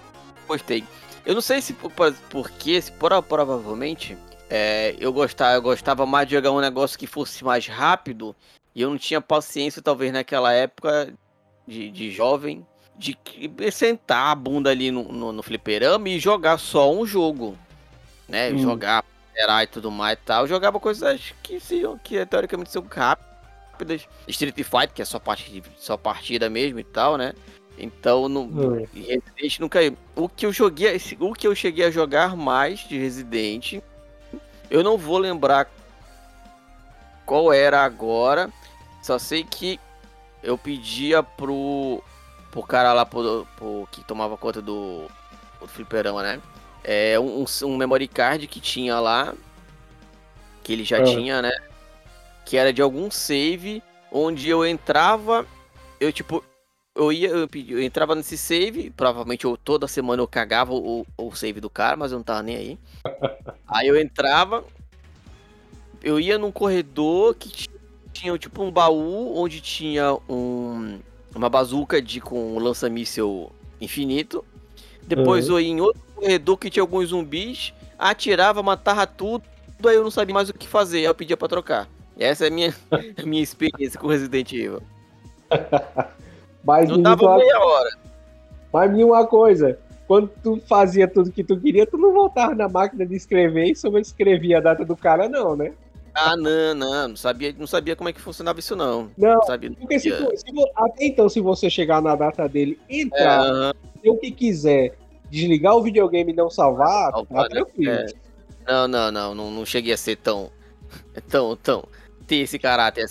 gostei. 0.48 0.84
Eu 1.24 1.34
não 1.34 1.40
sei 1.40 1.60
se 1.60 1.72
por, 1.72 1.92
porque, 2.30 2.80
se 2.80 2.92
provavelmente, 2.92 4.16
é, 4.48 4.96
eu, 4.98 5.12
gostava, 5.12 5.54
eu 5.54 5.62
gostava 5.62 6.06
mais 6.06 6.26
de 6.26 6.34
jogar 6.34 6.50
um 6.50 6.60
negócio 6.60 6.98
que 6.98 7.06
fosse 7.06 7.44
mais 7.44 7.66
rápido 7.66 8.34
e 8.74 8.82
eu 8.82 8.90
não 8.90 8.98
tinha 8.98 9.20
paciência, 9.20 9.82
talvez 9.82 10.12
naquela 10.12 10.52
época, 10.52 11.12
de, 11.66 11.90
de 11.90 12.10
jovem, 12.10 12.66
de 12.96 13.16
sentar 13.70 14.32
a 14.32 14.34
bunda 14.34 14.70
ali 14.70 14.90
no, 14.90 15.04
no, 15.04 15.32
no 15.32 15.42
fliperama 15.42 16.08
e 16.08 16.18
jogar 16.18 16.58
só 16.58 16.92
um 16.92 17.06
jogo. 17.06 17.56
Né? 18.28 18.50
Hum. 18.52 18.58
Jogar, 18.58 19.04
e 19.62 19.66
tudo 19.66 19.90
mais 19.90 20.18
e 20.18 20.22
tal. 20.22 20.42
Eu 20.44 20.48
jogava 20.48 20.78
coisas 20.78 21.32
que, 21.42 21.58
que 22.02 22.26
teoricamente 22.26 22.70
são 22.70 22.84
rápidas. 22.90 24.06
Street 24.28 24.54
Fighter, 24.56 24.92
que 24.92 25.02
é 25.02 25.04
só, 25.04 25.18
partida, 25.18 25.68
só 25.78 25.96
partida 25.96 26.50
mesmo 26.50 26.78
e 26.78 26.84
tal, 26.84 27.16
né? 27.16 27.32
Então, 27.80 28.28
no 28.28 28.42
hum. 28.42 28.86
Resident 28.94 29.58
nunca. 29.58 29.80
O 30.14 30.28
que 30.28 30.44
eu 30.44 30.52
joguei, 30.52 31.00
o 31.18 31.32
que 31.32 31.46
eu 31.46 31.54
cheguei 31.54 31.86
a 31.86 31.90
jogar 31.90 32.36
mais 32.36 32.80
de 32.80 32.98
Resident, 32.98 33.80
eu 34.70 34.84
não 34.84 34.98
vou 34.98 35.18
lembrar 35.18 35.70
qual 37.24 37.52
era 37.52 37.82
agora. 37.82 38.50
Só 39.02 39.18
sei 39.18 39.44
que 39.44 39.80
eu 40.42 40.58
pedia 40.58 41.22
pro, 41.22 42.02
pro 42.50 42.62
cara 42.62 42.92
lá 42.92 43.06
pro, 43.06 43.46
pro 43.56 43.88
que 43.90 44.04
tomava 44.04 44.36
conta 44.36 44.60
do, 44.60 45.06
do 45.58 45.66
fliperama, 45.66 46.22
né? 46.22 46.40
É 46.84 47.18
um, 47.18 47.44
um, 47.64 47.76
memory 47.76 48.08
card 48.08 48.46
que 48.46 48.60
tinha 48.60 48.98
lá, 49.00 49.34
que 50.62 50.72
ele 50.72 50.84
já 50.84 50.98
ah. 50.98 51.04
tinha, 51.04 51.42
né? 51.42 51.52
Que 52.44 52.56
era 52.56 52.72
de 52.72 52.82
algum 52.82 53.10
save, 53.10 53.82
onde 54.10 54.48
eu 54.48 54.66
entrava, 54.66 55.46
eu 55.98 56.12
tipo, 56.12 56.44
eu 57.00 57.10
ia, 57.10 57.28
eu, 57.28 57.48
eu 57.68 57.82
entrava 57.82 58.14
nesse 58.14 58.36
save, 58.36 58.90
provavelmente 58.90 59.46
eu, 59.46 59.56
toda 59.56 59.88
semana 59.88 60.20
eu 60.20 60.28
cagava 60.28 60.74
o, 60.74 61.06
o 61.16 61.34
save 61.34 61.58
do 61.58 61.70
cara, 61.70 61.96
mas 61.96 62.12
eu 62.12 62.18
não 62.18 62.22
tava 62.22 62.42
nem 62.42 62.56
aí. 62.56 62.78
aí 63.66 63.88
eu 63.88 63.98
entrava, 63.98 64.62
eu 66.02 66.20
ia 66.20 66.36
num 66.36 66.52
corredor 66.52 67.34
que 67.34 67.68
tinha 68.12 68.36
tipo 68.38 68.62
um 68.62 68.70
baú 68.70 69.34
onde 69.34 69.62
tinha 69.62 70.14
um, 70.28 70.98
uma 71.34 71.48
bazuca 71.48 72.02
de 72.02 72.20
com 72.20 72.54
um 72.54 72.58
lança-míssel 72.58 73.50
infinito. 73.80 74.44
Depois 75.02 75.48
uhum. 75.48 75.54
eu 75.54 75.60
ia 75.60 75.68
em 75.68 75.80
outro 75.80 76.02
corredor 76.14 76.58
que 76.58 76.68
tinha 76.68 76.82
alguns 76.82 77.08
zumbis, 77.08 77.72
atirava, 77.98 78.62
matava 78.62 79.06
tudo, 79.06 79.42
aí 79.86 79.96
eu 79.96 80.02
não 80.02 80.10
sabia 80.10 80.34
mais 80.34 80.50
o 80.50 80.54
que 80.54 80.68
fazer, 80.68 80.98
aí 80.98 81.04
eu 81.04 81.14
pedia 81.14 81.36
pra 81.36 81.48
trocar. 81.48 81.88
Essa 82.18 82.44
é 82.44 82.48
a 82.48 82.50
minha, 82.50 82.74
a 83.16 83.24
minha 83.24 83.42
experiência 83.42 83.98
com 83.98 84.06
Resident 84.06 84.52
Evil. 84.52 84.82
Mas 86.64 86.88
não 86.88 87.00
dava 87.00 87.36
meia 87.36 87.58
hora. 87.58 87.90
Mas 88.72 88.92
me 88.92 89.02
uma 89.02 89.26
coisa, 89.26 89.78
quando 90.06 90.28
tu 90.42 90.60
fazia 90.68 91.08
tudo 91.08 91.32
que 91.32 91.42
tu 91.42 91.58
queria, 91.58 91.86
tu 91.86 91.96
não 91.96 92.12
voltava 92.12 92.54
na 92.54 92.68
máquina 92.68 93.04
de 93.06 93.14
escrever 93.14 93.70
e 93.70 93.76
só 93.76 93.88
escrevia 93.98 94.58
a 94.58 94.60
data 94.60 94.84
do 94.84 94.96
cara, 94.96 95.28
não, 95.28 95.56
né? 95.56 95.72
Ah, 96.14 96.36
não, 96.36 96.74
não, 96.74 97.08
não 97.08 97.16
sabia, 97.16 97.54
não 97.56 97.66
sabia 97.66 97.94
como 97.94 98.08
é 98.08 98.12
que 98.12 98.20
funcionava 98.20 98.58
isso 98.58 98.74
não. 98.74 99.10
Não, 99.16 99.34
não 99.34 99.42
sabia, 99.42 99.70
porque 99.72 99.98
se, 99.98 100.10
se, 100.10 100.46
até 100.74 101.04
então, 101.04 101.28
se 101.28 101.40
você 101.40 101.70
chegar 101.70 102.02
na 102.02 102.16
data 102.16 102.48
dele, 102.48 102.78
entrar, 102.88 103.72
é, 104.02 104.10
o 104.10 104.16
que 104.16 104.32
quiser, 104.32 104.96
desligar 105.30 105.76
o 105.76 105.82
videogame 105.82 106.32
e 106.32 106.36
não 106.36 106.50
salvar, 106.50 107.12
tá 107.12 107.24
né? 107.30 107.48
tranquilo. 107.48 107.92
É. 107.92 108.06
Não, 108.66 108.88
não, 108.88 109.12
não, 109.12 109.34
não, 109.34 109.50
não 109.50 109.64
cheguei 109.64 109.92
a 109.92 109.96
ser 109.96 110.16
tão, 110.16 110.50
tão, 111.30 111.56
tão, 111.56 111.84
ter 112.26 112.36
esse 112.36 112.58
caráter 112.58 113.06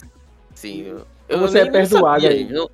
assim. 0.53 0.81
Eu, 0.81 1.05
eu 1.27 1.39
você 1.39 1.59
é 1.59 1.71
perdoado 1.71 2.27
aí. 2.27 2.43
Não, 2.51 2.69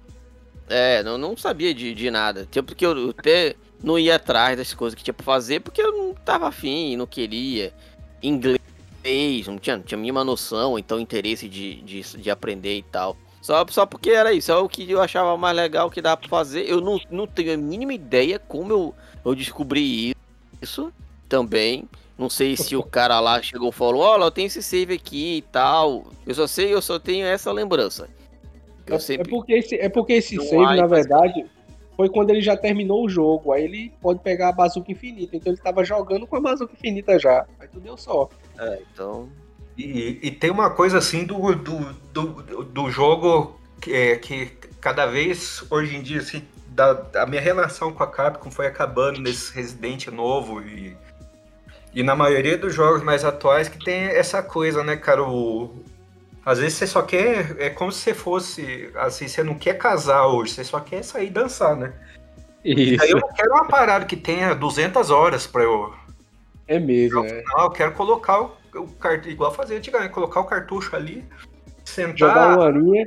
é, 0.69 1.03
não, 1.03 1.17
não 1.17 1.37
sabia 1.37 1.73
de, 1.73 1.93
de 1.93 2.09
nada. 2.09 2.47
Tipo, 2.49 2.67
porque 2.67 2.85
eu 2.85 3.13
até 3.17 3.55
não 3.83 3.99
ia 3.99 4.15
atrás 4.15 4.57
das 4.57 4.73
coisas 4.73 4.95
que 4.95 5.03
tinha 5.03 5.13
pra 5.13 5.23
fazer, 5.23 5.59
porque 5.59 5.81
eu 5.81 5.91
não 5.91 6.13
tava 6.13 6.47
afim, 6.47 6.95
não 6.95 7.05
queria. 7.05 7.73
Inglês 8.21 8.59
não 9.47 9.59
tinha, 9.59 9.77
não 9.77 9.83
tinha 9.83 9.97
a 9.97 10.01
mínima 10.01 10.23
noção, 10.23 10.79
então 10.79 10.99
interesse 10.99 11.47
de, 11.47 11.81
de, 11.81 12.01
de, 12.01 12.31
aprender 12.31 12.77
e 12.77 12.83
tal. 12.83 13.15
Só, 13.41 13.63
só 13.69 13.85
porque 13.85 14.09
era 14.09 14.33
isso, 14.33 14.51
é 14.51 14.57
o 14.57 14.67
que 14.67 14.89
eu 14.89 14.99
achava 14.99 15.37
mais 15.37 15.55
legal 15.55 15.91
que 15.91 16.01
dá 16.01 16.17
pra 16.17 16.27
fazer. 16.27 16.67
Eu 16.67 16.81
não, 16.81 16.99
não 17.11 17.27
tenho 17.27 17.53
a 17.53 17.57
mínima 17.57 17.93
ideia 17.93 18.39
como 18.39 18.73
eu, 18.73 18.95
eu 19.23 19.35
descobri 19.35 20.15
isso 20.59 20.91
também. 21.29 21.87
Não 22.17 22.29
sei 22.29 22.55
se 22.55 22.75
o 22.75 22.81
cara 22.81 23.19
lá 23.19 23.41
chegou 23.41 23.69
e 23.69 23.73
falou, 23.73 24.01
olha, 24.01 24.23
eu 24.23 24.31
tenho 24.31 24.47
esse 24.47 24.63
save 24.63 24.93
aqui 24.93 25.37
e 25.37 25.41
tal. 25.41 26.07
Eu 26.25 26.33
só 26.33 26.47
sei, 26.47 26.73
eu 26.73 26.81
só 26.81 26.97
tenho 26.97 27.25
essa 27.27 27.51
lembrança. 27.51 28.09
É, 28.87 28.99
sempre... 28.99 29.27
é, 29.27 29.29
porque 29.29 29.53
esse, 29.53 29.75
é 29.75 29.89
porque 29.89 30.13
esse 30.13 30.37
save, 30.37 30.75
na 30.75 30.87
verdade, 30.87 31.45
foi 31.95 32.09
quando 32.09 32.29
ele 32.29 32.41
já 32.41 32.55
terminou 32.55 33.05
o 33.05 33.09
jogo. 33.09 33.51
Aí 33.51 33.63
ele 33.63 33.93
pode 34.01 34.19
pegar 34.19 34.49
a 34.49 34.51
bazuca 34.51 34.91
infinita. 34.91 35.35
Então 35.35 35.51
ele 35.51 35.61
tava 35.61 35.83
jogando 35.83 36.27
com 36.27 36.35
a 36.35 36.41
bazuca 36.41 36.73
infinita 36.73 37.17
já. 37.17 37.45
Aí 37.59 37.67
tudo 37.67 37.83
deu 37.83 37.97
só. 37.97 38.29
É, 38.59 38.79
então. 38.91 39.29
E, 39.77 40.19
e 40.21 40.31
tem 40.31 40.51
uma 40.51 40.69
coisa 40.69 40.97
assim 40.97 41.25
do, 41.25 41.53
do, 41.55 41.93
do, 42.13 42.63
do 42.63 42.89
jogo 42.89 43.59
que, 43.81 43.93
é, 43.93 44.15
que 44.17 44.45
cada 44.79 45.05
vez 45.05 45.63
hoje 45.69 45.95
em 45.95 46.01
dia, 46.01 46.19
assim, 46.19 46.43
da, 46.69 47.05
a 47.15 47.25
minha 47.25 47.41
relação 47.41 47.91
com 47.91 48.03
a 48.03 48.07
Capcom 48.07 48.51
foi 48.51 48.67
acabando 48.67 49.19
nesse 49.19 49.53
Resident 49.53 50.07
novo 50.07 50.61
e, 50.61 50.95
e 51.93 52.03
na 52.03 52.15
maioria 52.15 52.57
dos 52.57 52.73
jogos 52.73 53.03
mais 53.03 53.25
atuais 53.25 53.67
que 53.67 53.83
tem 53.83 54.03
essa 54.03 54.41
coisa, 54.41 54.83
né, 54.83 54.95
cara? 54.95 55.23
O, 55.23 55.83
às 56.45 56.59
vezes 56.59 56.77
você 56.77 56.85
só 56.85 57.01
quer. 57.01 57.55
É 57.59 57.71
como 57.71 57.91
se 57.91 58.01
você 58.01 58.13
fosse. 58.13 58.91
Assim, 58.95 59.27
você 59.27 59.43
não 59.43 59.55
quer 59.55 59.77
casar 59.79 60.27
hoje, 60.27 60.51
você 60.51 60.63
só 60.63 60.79
quer 60.79 61.03
sair 61.03 61.31
dançar, 61.31 61.75
né? 61.75 61.91
Isso. 62.63 63.03
Aí 63.03 63.09
eu 63.09 63.19
não 63.19 63.33
quero 63.33 63.51
uma 63.51 63.67
parada 63.67 64.05
que 64.05 64.15
tenha 64.15 64.53
200 64.53 65.09
horas 65.09 65.47
pra 65.47 65.63
eu. 65.63 65.93
É 66.67 66.79
mesmo. 66.79 67.25
É. 67.25 67.43
Não, 67.43 67.63
eu 67.63 67.71
quero 67.71 67.93
colocar 67.93 68.41
o, 68.41 68.57
o 68.75 68.87
cartucho, 68.93 69.29
igual 69.29 69.51
fazer 69.51 69.77
antigamente, 69.77 70.13
colocar 70.13 70.39
o 70.39 70.45
cartucho 70.45 70.95
ali, 70.95 71.25
sentar. 71.83 72.17
Jogar 72.17 72.57
uma. 72.57 73.05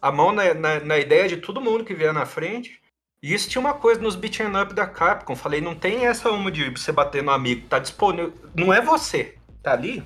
A 0.00 0.12
mão 0.12 0.30
na, 0.30 0.52
na, 0.52 0.80
na 0.80 0.98
ideia 0.98 1.26
de 1.26 1.38
todo 1.38 1.60
mundo 1.60 1.84
que 1.84 1.94
vier 1.94 2.12
na 2.12 2.26
frente. 2.26 2.78
E 3.22 3.32
isso 3.32 3.48
tinha 3.48 3.60
uma 3.60 3.74
coisa 3.74 4.00
nos 4.00 4.14
beat'em 4.14 4.54
up 4.54 4.74
da 4.74 4.86
Capcom. 4.86 5.34
Falei, 5.34 5.60
não 5.60 5.74
tem 5.74 6.06
essa 6.06 6.30
uma 6.30 6.50
de 6.50 6.70
você 6.70 6.92
bater 6.92 7.22
no 7.22 7.30
amigo, 7.30 7.66
tá 7.66 7.78
disponível. 7.78 8.32
Não 8.54 8.72
é 8.72 8.80
você, 8.80 9.34
tá 9.62 9.72
ali? 9.72 10.04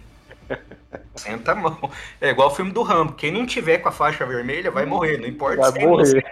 Senta 1.21 1.53
a 1.53 1.55
mão. 1.55 1.79
É 2.21 2.31
igual 2.31 2.49
o 2.49 2.55
filme 2.55 2.73
do 2.73 2.83
Rambo. 2.83 3.13
Quem 3.13 3.31
não 3.31 3.47
tiver 3.47 3.79
com 3.79 3.89
a 3.89 3.93
faixa 3.93 4.25
vermelha 4.25 4.71
vai 4.71 4.87
morrer, 4.87 5.19
não 5.19 5.27
importa 5.27 5.71
vai 5.71 5.87
morrer. 5.87 6.25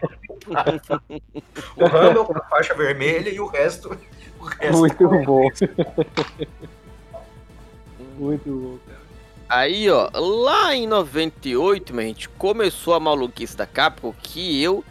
o 1.76 1.86
Rambo 1.86 2.24
com 2.24 2.38
a 2.38 2.44
faixa 2.44 2.74
vermelha 2.74 3.28
e 3.28 3.38
o 3.38 3.46
resto. 3.46 3.96
O 4.40 4.44
resto 4.44 4.78
Muito 4.78 5.08
bom. 5.24 5.48
Muito 8.18 8.50
bom, 8.50 8.78
cara. 8.86 8.98
Aí, 9.48 9.90
ó, 9.90 10.10
lá 10.14 10.74
em 10.74 10.86
98, 10.86 11.98
a 11.98 12.02
gente 12.02 12.28
começou 12.28 12.94
a 12.94 13.00
maluquice 13.00 13.56
da 13.56 13.66
Capcom 13.66 14.12
que 14.22 14.62
eu 14.62 14.84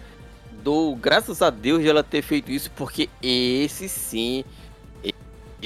dou 0.64 0.96
graças 0.96 1.42
a 1.42 1.50
Deus 1.50 1.82
de 1.82 1.90
ela 1.90 2.04
ter 2.04 2.22
feito 2.22 2.52
isso, 2.52 2.72
porque 2.72 3.10
esse 3.22 3.88
sim 3.88 4.44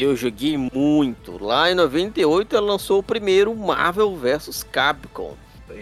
eu 0.04 0.16
joguei 0.16 0.58
muito. 0.58 1.44
Lá 1.44 1.72
em 1.72 1.76
98 1.76 2.56
ela 2.56 2.72
lançou 2.74 3.00
o 3.00 3.04
primeiro 3.04 3.56
Marvel 3.56 4.16
vs 4.16 4.64
Capcom. 4.64 5.36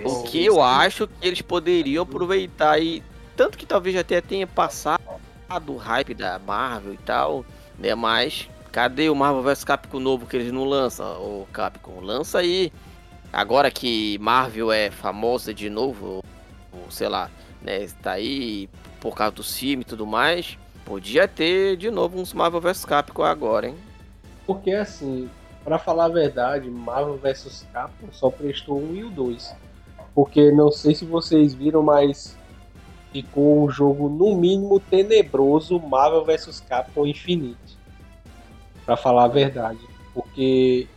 O 0.05 0.23
que 0.23 0.45
eu 0.45 0.61
acho 0.61 1.07
que 1.07 1.27
eles 1.27 1.41
poderiam 1.41 2.03
aproveitar 2.03 2.79
e 2.79 3.03
tanto 3.35 3.57
que 3.57 3.65
talvez 3.65 3.95
até 3.95 4.21
tenha 4.21 4.45
passado 4.45 5.01
o 5.67 5.77
hype 5.77 6.13
da 6.13 6.37
Marvel 6.37 6.93
e 6.93 6.97
tal, 6.97 7.45
né? 7.77 7.95
Mas 7.95 8.47
cadê 8.71 9.09
o 9.09 9.15
Marvel 9.15 9.41
vs 9.41 9.63
Capcom 9.63 9.99
novo 9.99 10.27
que 10.27 10.37
eles 10.37 10.51
não 10.51 10.65
lançam? 10.65 11.05
O 11.21 11.47
Capcom 11.51 12.01
lança 12.01 12.39
aí. 12.39 12.71
Agora 13.31 13.71
que 13.71 14.17
Marvel 14.19 14.71
é 14.71 14.91
famosa 14.91 15.53
de 15.53 15.69
novo, 15.69 16.23
ou, 16.71 16.91
sei 16.91 17.07
lá, 17.07 17.29
né, 17.61 17.83
está 17.83 18.13
aí 18.13 18.69
por 18.99 19.15
causa 19.15 19.35
do 19.35 19.43
filme 19.43 19.81
e 19.81 19.85
tudo 19.85 20.05
mais, 20.05 20.57
podia 20.83 21.27
ter 21.27 21.77
de 21.77 21.91
novo 21.91 22.19
uns 22.19 22.33
Marvel 22.33 22.59
vs 22.59 22.85
Capcom 22.85 23.23
agora, 23.23 23.67
hein? 23.67 23.88
Porque 24.49 24.71
assim, 24.71 25.29
para 25.63 25.77
falar 25.77 26.05
a 26.05 26.09
verdade, 26.09 26.71
Marvel 26.71 27.19
vs 27.19 27.67
Capcom 27.71 28.07
só 28.11 28.31
prestou 28.31 28.79
um 28.79 28.95
e 28.95 29.03
o 29.03 29.11
dois. 29.11 29.55
Porque 30.15 30.51
não 30.51 30.71
sei 30.71 30.95
se 30.95 31.05
vocês 31.05 31.53
viram, 31.53 31.83
mas 31.83 32.35
ficou 33.11 33.63
um 33.63 33.69
jogo 33.69 34.09
no 34.09 34.35
mínimo 34.35 34.79
tenebroso 34.79 35.79
Marvel 35.79 36.25
vs 36.25 36.61
Capcom 36.61 37.05
Infinite. 37.05 37.77
Para 38.87 38.97
falar 38.97 39.25
a 39.25 39.27
verdade, 39.27 39.87
porque 40.15 40.87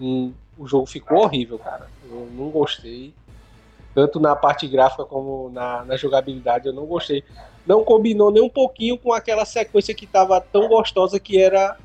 hum, 0.00 0.32
o 0.56 0.64
jogo 0.68 0.86
ficou 0.86 1.24
horrível, 1.24 1.58
cara. 1.58 1.88
Eu 2.08 2.28
não 2.30 2.50
gostei. 2.50 3.12
Tanto 3.96 4.20
na 4.20 4.36
parte 4.36 4.68
gráfica 4.68 5.04
como 5.04 5.50
na, 5.50 5.84
na 5.84 5.96
jogabilidade, 5.96 6.68
eu 6.68 6.72
não 6.72 6.86
gostei. 6.86 7.24
Não 7.66 7.82
combinou 7.82 8.30
nem 8.30 8.44
um 8.44 8.48
pouquinho 8.48 8.96
com 8.96 9.12
aquela 9.12 9.44
sequência 9.44 9.92
que 9.92 10.06
tava 10.06 10.40
tão 10.40 10.68
gostosa 10.68 11.18
que 11.18 11.42
era 11.42 11.76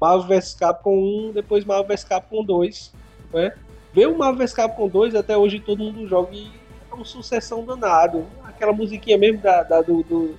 Marvel 0.00 0.28
vs 0.28 0.54
Capcom 0.54 1.28
1, 1.28 1.32
depois 1.32 1.64
Marvel 1.64 1.86
vs 1.86 2.04
Capcom 2.04 2.44
2. 2.44 2.92
Né? 3.32 3.52
Ver 3.92 4.08
o 4.08 4.16
Marvel 4.16 4.38
vs 4.38 4.54
Capcom 4.54 4.88
2 4.88 5.14
até 5.14 5.36
hoje 5.36 5.60
todo 5.60 5.82
mundo 5.82 6.06
joga 6.06 6.34
e 6.34 6.50
é 6.90 6.94
uma 6.94 7.04
sucessão 7.04 7.64
danado. 7.64 8.26
Aquela 8.44 8.72
musiquinha 8.72 9.18
mesmo 9.18 9.40
da, 9.40 9.62
da, 9.62 9.82
do, 9.82 10.02
do, 10.02 10.34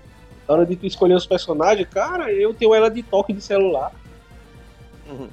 da 0.48 0.54
hora 0.54 0.66
de 0.66 0.76
tu 0.76 0.86
escolher 0.86 1.16
os 1.16 1.26
personagens, 1.26 1.88
cara, 1.90 2.32
eu 2.32 2.54
tenho 2.54 2.74
ela 2.74 2.90
de 2.90 3.04
toque 3.04 3.34
de 3.34 3.42
celular. 3.42 3.92
Uhum. 5.10 5.30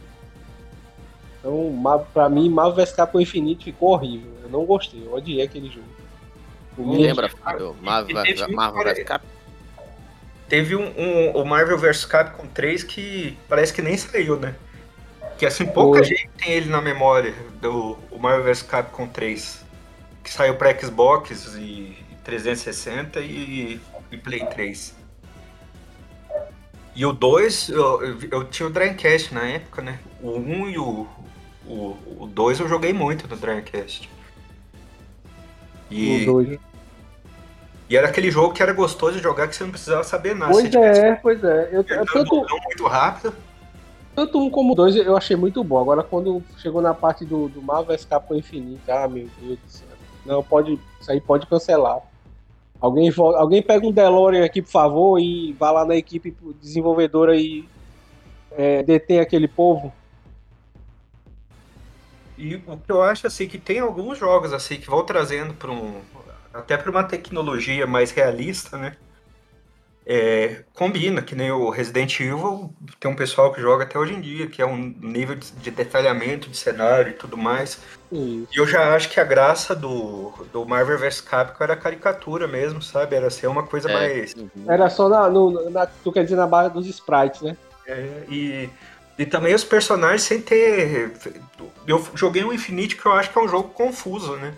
Então, 1.39 2.07
pra 2.12 2.29
mim, 2.29 2.49
Marvel 2.49 2.85
vs 2.85 2.93
Capcom 2.93 3.20
Infinite 3.20 3.64
ficou 3.64 3.91
horrível. 3.91 4.33
Eu 4.43 4.49
não 4.49 4.64
gostei, 4.64 5.05
eu 5.05 5.12
odiei 5.14 5.43
aquele 5.43 5.68
jogo. 5.68 5.87
Lembra, 6.79 7.31
Marvel, 7.45 7.77
Marvel 7.81 8.85
vs 8.85 9.05
Capcom? 9.05 9.29
Teve 10.49 10.77
um, 10.77 10.93
um, 10.99 11.31
o 11.33 11.45
Marvel 11.45 11.79
vs 11.79 12.05
Capcom 12.05 12.47
3 12.47 12.83
que 12.85 13.37
parece 13.49 13.73
que 13.73 13.83
nem 13.83 13.97
saiu, 13.97 14.39
né? 14.39 14.55
Que 15.39 15.47
assim, 15.47 15.67
pouca 15.67 16.01
Oi. 16.01 16.05
gente 16.05 16.29
tem 16.37 16.53
ele 16.53 16.69
na 16.69 16.81
memória 16.81 17.35
do 17.61 17.99
o 18.11 18.19
Marvel 18.19 18.45
vs 18.45 18.63
Capcom 18.63 19.07
3. 19.07 19.65
Que 20.23 20.33
saiu 20.33 20.57
pra 20.57 20.79
Xbox 20.79 21.55
e 21.59 21.97
360 22.25 23.21
e, 23.21 23.81
e 24.11 24.17
Play 24.17 24.45
3. 24.47 24.95
E 26.97 27.05
o 27.05 27.13
2, 27.13 27.71
eu, 27.71 28.19
eu, 28.31 28.45
tinha 28.45 28.69
o 28.69 28.71
Dreamcast 28.71 29.35
na 29.35 29.45
época, 29.47 29.83
né? 29.83 29.99
O 30.23 30.39
1 30.39 30.71
e 30.71 30.79
o, 30.79 31.09
o, 31.67 31.99
o 32.21 32.27
2 32.33 32.61
eu 32.61 32.69
joguei 32.69 32.93
muito 32.93 33.27
no 33.27 33.37
Dreamcast. 33.37 34.09
E, 35.91 36.23
o 36.29 36.45
2. 36.45 36.59
E 37.89 37.97
era 37.97 38.09
aquele 38.09 38.30
jogo 38.30 38.55
que 38.55 38.62
era 38.62 38.72
gostoso 38.72 39.16
de 39.16 39.22
jogar 39.22 39.47
que 39.49 39.55
você 39.55 39.64
não 39.64 39.70
precisava 39.70 40.03
saber 40.05 40.35
nada. 40.35 40.53
Pois 40.53 40.74
é, 40.74 41.14
pois 41.16 41.45
é. 41.45 41.68
Eu, 41.70 41.85
tanto, 41.85 42.35
muito 42.35 42.87
rápido. 42.87 43.35
Tanto 44.14 44.39
um 44.39 44.49
como 44.49 44.74
dois 44.74 44.97
eu 44.97 45.16
achei 45.16 45.37
muito 45.37 45.62
bom. 45.62 45.80
Agora 45.80 46.03
quando 46.03 46.43
chegou 46.59 46.80
na 46.80 46.95
parte 46.95 47.24
do, 47.24 47.49
do 47.49 47.61
Marvel 47.61 47.99
Capcom 48.09 48.37
Infinite, 48.37 48.91
ah 48.91 49.09
meu 49.09 49.28
Deus 49.41 49.59
do 49.59 49.68
céu. 49.68 49.89
Não, 50.24 50.43
pode. 50.43 50.78
Isso 51.01 51.11
aí 51.11 51.20
pode 51.20 51.47
cancelar. 51.47 52.01
Alguém, 52.80 53.12
alguém 53.16 53.62
pega 53.62 53.87
um 53.87 53.93
DeLorean 53.93 54.45
aqui, 54.45 54.62
por 54.62 54.70
favor, 54.70 55.18
e 55.18 55.53
vá 55.55 55.70
lá 55.70 55.85
na 55.85 55.97
equipe 55.97 56.35
desenvolvedora 56.61 57.37
e 57.37 57.68
é, 58.53 58.82
detém 58.82 59.20
aquele 59.20 59.49
povo. 59.49 59.93
E 62.37 62.57
o 62.57 62.76
que 62.76 62.91
eu 62.91 63.03
acho 63.03 63.26
assim 63.26 63.47
que 63.47 63.59
tem 63.59 63.78
alguns 63.78 64.18
jogos 64.18 64.53
assim 64.53 64.76
que 64.76 64.89
vão 64.89 65.05
trazendo 65.05 65.55
para 65.55 65.70
um 65.70 66.01
até 66.55 66.77
para 66.77 66.91
uma 66.91 67.03
tecnologia 67.03 67.87
mais 67.87 68.13
realista, 68.13 68.79
né? 68.79 68.97
É, 70.07 70.65
combina, 70.75 71.23
que 71.23 71.35
nem 71.35 71.51
o 71.51 71.71
Resident 71.71 72.21
Evil, 72.21 72.71
tem 73.01 73.11
um 73.11 73.17
pessoal 73.17 73.51
que 73.53 73.61
joga 73.61 73.85
até 73.85 73.99
hoje 73.99 74.13
em 74.13 74.21
dia, 74.21 74.47
que 74.47 74.61
é 74.61 74.67
um 74.67 74.95
nível 75.01 75.35
de, 75.35 75.51
de 75.51 75.71
detalhamento 75.71 76.51
de 76.51 76.57
cenário 76.59 77.11
e 77.11 77.15
tudo 77.15 77.39
mais. 77.39 77.81
Isso. 78.13 78.49
E 78.53 78.59
eu 78.59 78.67
já 78.67 78.95
acho 78.95 79.09
que 79.09 79.19
a 79.19 79.25
graça 79.25 79.75
do, 79.75 80.31
do 80.53 80.67
Marvel 80.67 80.99
vs 80.99 81.23
Capcom 81.23 81.65
era 81.65 81.73
a 81.73 81.77
caricatura 81.77 82.47
mesmo, 82.47 82.83
sabe? 82.83 83.17
Era 83.17 83.31
ser 83.31 83.47
uma 83.47 83.63
coisa 83.63 83.91
é. 83.91 83.95
mais. 83.95 84.35
Uhum. 84.35 84.51
Era 84.69 84.91
só 84.91 85.09
na, 85.09 85.29
no, 85.31 85.71
na. 85.71 85.87
Tu 85.87 86.13
quer 86.13 86.25
dizer 86.25 86.37
na 86.37 86.47
barra 86.47 86.69
dos 86.69 86.87
sprites, 86.87 87.41
né? 87.41 87.57
É, 87.87 88.25
e, 88.29 88.69
e 89.19 89.25
também 89.25 89.55
os 89.55 89.65
personagens 89.65 90.23
sem 90.23 90.41
ter. 90.41 91.15
Eu 91.87 92.07
joguei 92.15 92.45
o 92.45 92.53
Infinite, 92.53 92.95
que 92.95 93.07
eu 93.07 93.13
acho 93.13 93.31
que 93.31 93.39
é 93.39 93.43
um 93.43 93.49
jogo 93.49 93.71
confuso, 93.71 94.37
né? 94.37 94.53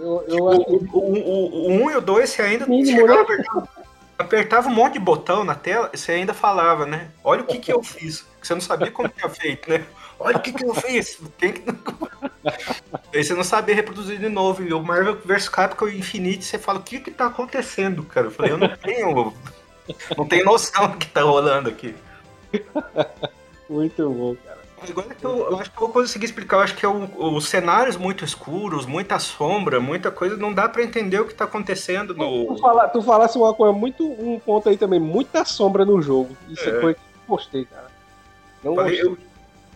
Eu, 0.00 0.24
eu 0.26 0.78
tipo, 0.78 0.98
o, 0.98 1.12
o, 1.12 1.66
o 1.66 1.70
1 1.72 1.82
um 1.84 1.90
e 1.90 1.96
o 1.96 2.00
2 2.00 2.30
você 2.30 2.40
ainda 2.40 2.66
Mínimo, 2.66 3.06
né? 3.06 3.20
apertava, 3.20 3.68
apertava, 4.18 4.68
um 4.68 4.74
monte 4.74 4.94
de 4.94 4.98
botão 4.98 5.44
na 5.44 5.54
tela, 5.54 5.90
você 5.94 6.12
ainda 6.12 6.32
falava, 6.32 6.86
né? 6.86 7.10
Olha 7.22 7.42
o 7.42 7.46
que, 7.46 7.58
que 7.58 7.70
eu 7.70 7.82
fiz. 7.82 8.24
Você 8.40 8.54
não 8.54 8.62
sabia 8.62 8.90
como 8.90 9.10
tinha 9.10 9.28
feito, 9.28 9.68
né? 9.68 9.84
Olha 10.18 10.38
o 10.38 10.40
que, 10.40 10.52
que 10.52 10.64
eu 10.64 10.74
fiz. 10.74 11.20
Tem 11.36 11.52
que... 11.52 11.62
Aí 13.12 13.22
você 13.22 13.34
não 13.34 13.44
sabia 13.44 13.74
reproduzir 13.74 14.18
de 14.18 14.28
novo. 14.30 14.62
E 14.62 14.72
o 14.72 14.82
Marvel 14.82 15.18
vs 15.22 15.48
Capcom 15.50 15.88
Infinite, 15.88 16.44
você 16.44 16.58
fala, 16.58 16.78
o 16.78 16.82
que 16.82 17.00
que 17.00 17.10
tá 17.10 17.26
acontecendo, 17.26 18.02
cara? 18.02 18.28
Eu 18.28 18.30
falei, 18.30 18.52
eu 18.52 18.58
não 18.58 18.74
tenho. 18.76 19.34
não 20.16 20.26
tenho 20.26 20.44
noção 20.46 20.88
do 20.88 20.96
que 20.96 21.08
tá 21.08 21.22
rolando 21.22 21.68
aqui. 21.68 21.94
Muito 23.68 24.08
bom, 24.10 24.34
cara. 24.36 24.58
Agora 24.88 25.14
que 25.14 25.24
eu, 25.24 25.50
eu, 25.50 25.58
acho 25.58 25.70
que 25.70 25.76
eu 25.76 25.80
vou 25.80 25.90
conseguir 25.90 26.24
explicar, 26.24 26.56
eu 26.56 26.60
acho 26.62 26.74
que 26.74 26.86
é 26.86 26.88
o, 26.88 27.34
os 27.34 27.48
cenários 27.48 27.96
muito 27.96 28.24
escuros, 28.24 28.86
muita 28.86 29.18
sombra, 29.18 29.78
muita 29.78 30.10
coisa, 30.10 30.36
não 30.36 30.54
dá 30.54 30.68
para 30.68 30.82
entender 30.82 31.20
o 31.20 31.26
que 31.26 31.34
tá 31.34 31.44
acontecendo 31.44 32.14
no. 32.14 32.46
Tu, 32.46 32.58
fala, 32.58 32.88
tu 32.88 33.02
falasse 33.02 33.36
uma 33.36 33.52
coisa, 33.52 33.72
muito, 33.72 34.04
um 34.04 34.38
ponto 34.38 34.68
aí 34.68 34.78
também, 34.78 34.98
muita 34.98 35.44
sombra 35.44 35.84
no 35.84 36.00
jogo. 36.00 36.34
Isso 36.48 36.68
é. 36.68 36.80
foi 36.80 36.94
que 36.94 37.00
eu 37.00 37.36
gostei, 37.36 37.64
cara. 37.66 37.90
Não 38.64 38.74
Falei, 38.74 39.02
gostei. 39.02 39.12
Eu, 39.12 39.30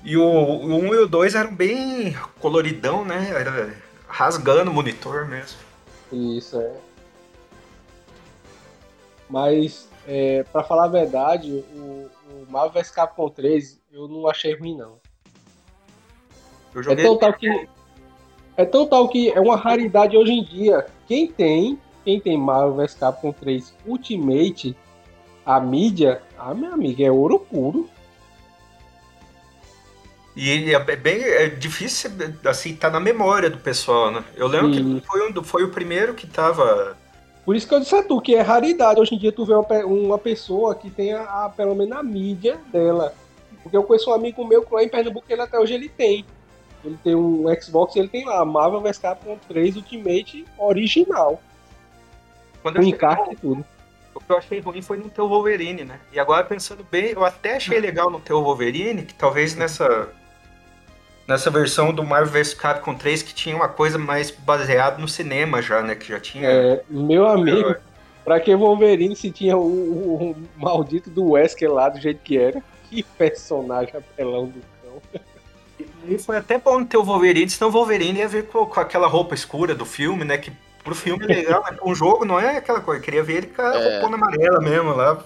e 0.05 0.17
o, 0.17 0.23
o 0.23 0.75
1 0.75 0.95
e 0.95 0.99
o 0.99 1.07
2 1.07 1.35
eram 1.35 1.55
bem 1.55 2.15
coloridão, 2.39 3.05
né? 3.05 3.31
Era 3.31 3.75
rasgando 4.07 4.71
o 4.71 4.75
monitor 4.75 5.27
mesmo. 5.27 5.59
Isso, 6.13 6.61
é. 6.61 6.73
Mas, 9.29 9.89
é, 10.07 10.45
para 10.53 10.63
falar 10.63 10.85
a 10.85 10.89
verdade, 10.89 11.65
o, 11.75 12.11
o 12.29 12.47
Marvel 12.49 12.83
vs 12.83 12.91
Capcom 12.91 13.31
3 13.31 13.81
eu 13.95 14.09
não 14.09 14.29
achei 14.29 14.55
ruim, 14.57 14.77
não. 14.77 14.99
É 16.89 16.97
tão, 16.97 17.17
tal 17.17 17.33
que, 17.33 17.69
é 18.57 18.65
tão 18.65 18.87
tal 18.87 19.09
que 19.09 19.31
é 19.31 19.41
uma 19.41 19.57
raridade 19.57 20.17
hoje 20.17 20.33
em 20.33 20.43
dia. 20.43 20.85
Quem 21.07 21.31
tem 21.31 21.79
quem 22.05 22.21
tem 22.21 22.37
Marvel 22.37 22.75
vs 22.75 22.95
Capcom 22.95 23.33
3 23.33 23.73
Ultimate, 23.87 24.77
a 25.47 25.59
mídia, 25.59 26.21
ah, 26.37 26.53
meu 26.53 26.75
amigo, 26.75 27.03
é 27.03 27.11
ouro 27.11 27.39
puro. 27.39 27.89
E 30.37 30.75
é 30.75 30.97
bem 30.97 31.23
é 31.23 31.47
difícil, 31.47 32.11
assim, 32.45 32.75
tá 32.75 32.91
na 32.91 33.01
memória 33.01 33.49
do 33.49 33.59
pessoal, 33.59 34.11
né? 34.11 34.25
Eu 34.35 34.49
lembro 34.49 34.75
Sim. 34.75 35.01
que 35.01 35.07
foi, 35.07 35.31
um, 35.31 35.45
foi 35.45 35.63
o 35.63 35.71
primeiro 35.71 36.13
que 36.13 36.27
tava. 36.27 36.99
Por 37.45 37.55
isso 37.55 37.69
que 37.69 37.75
eu 37.75 37.81
disse 37.81 37.95
a 37.95 38.03
tu, 38.03 38.21
que 38.21 38.35
é 38.35 38.41
raridade. 38.43 39.01
Hoje 39.01 39.15
em 39.15 39.19
dia 39.19 39.31
tu 39.31 39.47
vê 39.47 39.55
uma, 39.55 39.67
uma 39.87 40.19
pessoa 40.19 40.75
que 40.75 40.91
tem 40.91 41.13
a, 41.13 41.23
a, 41.23 41.49
pelo 41.49 41.75
menos 41.77 41.97
a 41.97 42.03
mídia 42.03 42.59
dela. 42.73 43.15
Porque 43.65 43.77
eu 43.77 43.83
conheço 43.83 44.11
um 44.11 44.15
amigo 44.15 44.47
meu 44.47 44.63
que 44.63 44.73
lá 44.73 44.85
em 44.85 44.89
Pernambuco, 44.89 45.27
ele 45.29 45.41
até 45.41 45.59
hoje 45.59 45.75
ele 45.75 45.89
tem. 45.89 46.25
Ele 46.85 46.99
tem 47.03 47.15
um 47.15 47.45
Xbox 47.61 47.97
ele 47.97 48.09
tem 48.09 48.27
lá, 48.27 48.45
Marvel 48.45 48.83
vs 48.83 48.99
Capcom 48.99 49.39
3 49.49 49.77
Ultimate 49.77 50.45
original. 50.59 51.43
Quando 52.63 52.77
com 52.77 52.83
encarte 52.83 53.33
e 53.33 53.37
tudo. 53.37 53.65
O 54.15 54.21
que 54.21 54.31
eu 54.31 54.37
achei 54.39 54.61
ruim 54.61 54.83
foi 54.83 54.99
não 54.99 55.09
ter 55.09 55.23
o 55.23 55.29
Wolverine, 55.29 55.83
né? 55.83 55.99
E 56.13 56.21
agora 56.21 56.45
pensando 56.45 56.87
bem, 56.89 57.11
eu 57.11 57.25
até 57.25 57.57
achei 57.57 57.81
legal 57.81 58.11
não 58.11 58.21
ter 58.21 58.35
o 58.35 58.43
Wolverine, 58.43 59.03
que 59.03 59.15
talvez 59.15 59.57
nessa 59.57 60.09
nessa 61.27 61.51
versão 61.51 61.93
do 61.93 62.05
Marvel 62.05 62.33
vs 62.33 62.53
Capcom 62.53 62.95
3 62.95 63.23
que 63.23 63.35
tinha 63.35 63.57
uma 63.57 63.69
coisa 63.69 63.99
mais 63.99 64.31
baseada 64.31 64.99
no 64.99 65.09
cinema 65.09 65.63
já, 65.63 65.83
né? 65.83 65.95
Que 65.95 66.09
já 66.09 66.21
tinha. 66.21 66.49
É, 66.49 66.83
meu 66.89 67.27
amigo, 67.27 67.71
é. 67.71 67.81
pra 68.23 68.39
que 68.39 68.55
Wolverine 68.55 69.17
se 69.17 69.31
tinha 69.31 69.57
o, 69.57 69.63
o, 69.63 70.31
o, 70.31 70.37
maldito 70.57 71.09
do 71.09 71.31
Wesker 71.31 71.73
lá 71.73 71.89
do 71.89 71.99
jeito 71.99 72.21
que 72.23 72.37
era? 72.37 72.63
Que 72.95 73.03
personagem 73.03 73.97
apelão 73.97 74.47
do 74.47 74.61
cão. 74.81 75.21
E 76.07 76.17
foi 76.17 76.37
até 76.37 76.59
bom 76.59 76.85
ter 76.85 76.97
o 76.97 77.03
Wolverine, 77.03 77.51
senão 77.51 77.69
o 77.69 77.73
Wolverine 77.73 78.21
ia 78.21 78.29
ver 78.29 78.47
com, 78.47 78.65
com 78.65 78.79
aquela 78.79 79.09
roupa 79.09 79.35
escura 79.35 79.75
do 79.75 79.85
filme, 79.85 80.25
né? 80.25 80.39
Que 80.39 80.53
pro 80.85 80.95
filme 80.95 81.25
é 81.25 81.27
legal, 81.27 81.65
mas 81.65 81.77
um 81.85 81.93
jogo 81.93 82.25
não 82.25 82.39
é 82.39 82.59
aquela 82.59 82.81
coisa. 82.81 83.01
Eu 83.01 83.05
queria 83.05 83.23
ver 83.25 83.39
ele 83.39 83.47
com 83.49 83.63
a 83.63 83.75
é. 83.75 83.99
roupona 83.99 84.17
amarela 84.17 84.61
mesmo 84.61 84.95
lá. 84.95 85.21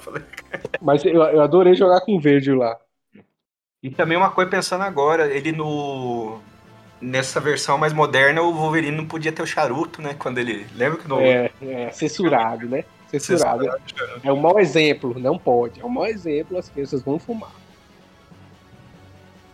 Mas 0.81 1.05
eu, 1.05 1.23
eu 1.23 1.43
adorei 1.43 1.75
jogar 1.75 2.01
com 2.01 2.19
verde 2.19 2.53
lá. 2.53 2.79
E 3.83 3.91
também 3.91 4.17
uma 4.17 4.31
coisa 4.31 4.51
pensando 4.51 4.83
agora, 4.83 5.27
ele 5.27 5.53
no. 5.53 6.41
Nessa 7.01 7.39
versão 7.39 7.79
mais 7.79 7.93
moderna, 7.93 8.43
o 8.43 8.53
Wolverine 8.53 8.97
não 8.97 9.07
podia 9.07 9.31
ter 9.31 9.43
o 9.43 9.47
charuto, 9.47 10.01
né? 10.01 10.17
Quando 10.19 10.39
ele. 10.39 10.67
Lembra 10.75 10.99
que 10.99 11.07
no. 11.07 11.21
É, 11.21 11.51
é 11.61 11.93
censurado, 11.93 12.67
né? 12.67 12.85
Censurado. 13.09 13.65
censurado. 13.65 14.21
É 14.25 14.33
um 14.33 14.41
mau 14.41 14.59
exemplo, 14.59 15.19
não 15.19 15.39
pode. 15.39 15.81
É 15.81 15.85
um 15.85 15.89
mau 15.89 16.07
exemplo, 16.07 16.59
as 16.59 16.69
crianças 16.69 17.03
vão 17.03 17.19
fumar. 17.19 17.53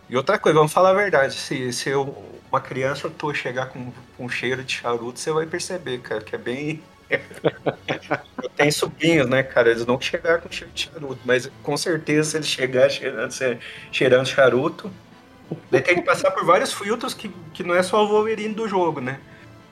E 0.09 0.15
outra 0.15 0.37
coisa, 0.37 0.57
vamos 0.57 0.73
falar 0.73 0.91
a 0.91 0.93
verdade. 0.93 1.33
Se, 1.33 1.73
se 1.73 1.89
eu, 1.89 2.15
uma 2.51 2.61
criança 2.61 3.09
tu 3.09 3.33
chegar 3.33 3.67
com, 3.67 3.91
com 4.17 4.29
cheiro 4.29 4.63
de 4.63 4.73
charuto, 4.73 5.19
você 5.19 5.31
vai 5.31 5.45
perceber, 5.45 5.99
cara, 5.99 6.21
que 6.21 6.35
é 6.35 6.37
bem 6.37 6.81
eu 8.41 8.49
tenho 8.49 8.71
sobrinhos, 8.71 9.29
né, 9.29 9.43
cara? 9.43 9.69
Eles 9.69 9.85
não 9.85 9.99
chegaram 9.99 10.41
com 10.41 10.51
cheiro 10.51 10.73
de 10.73 10.89
charuto, 10.89 11.19
mas 11.23 11.49
com 11.61 11.77
certeza 11.77 12.31
se 12.31 12.37
eles 12.37 12.47
chegarem 12.47 12.89
cheirando, 12.89 13.59
cheirando 13.91 14.27
charuto, 14.27 14.91
tem 15.69 15.95
que 15.95 16.01
passar 16.01 16.31
por 16.31 16.43
vários 16.45 16.73
filtros 16.73 17.13
que, 17.13 17.29
que 17.53 17.63
não 17.63 17.75
é 17.75 17.83
só 17.83 18.03
o 18.03 18.07
Wolverine 18.07 18.53
do 18.53 18.67
jogo, 18.67 18.99
né? 18.99 19.19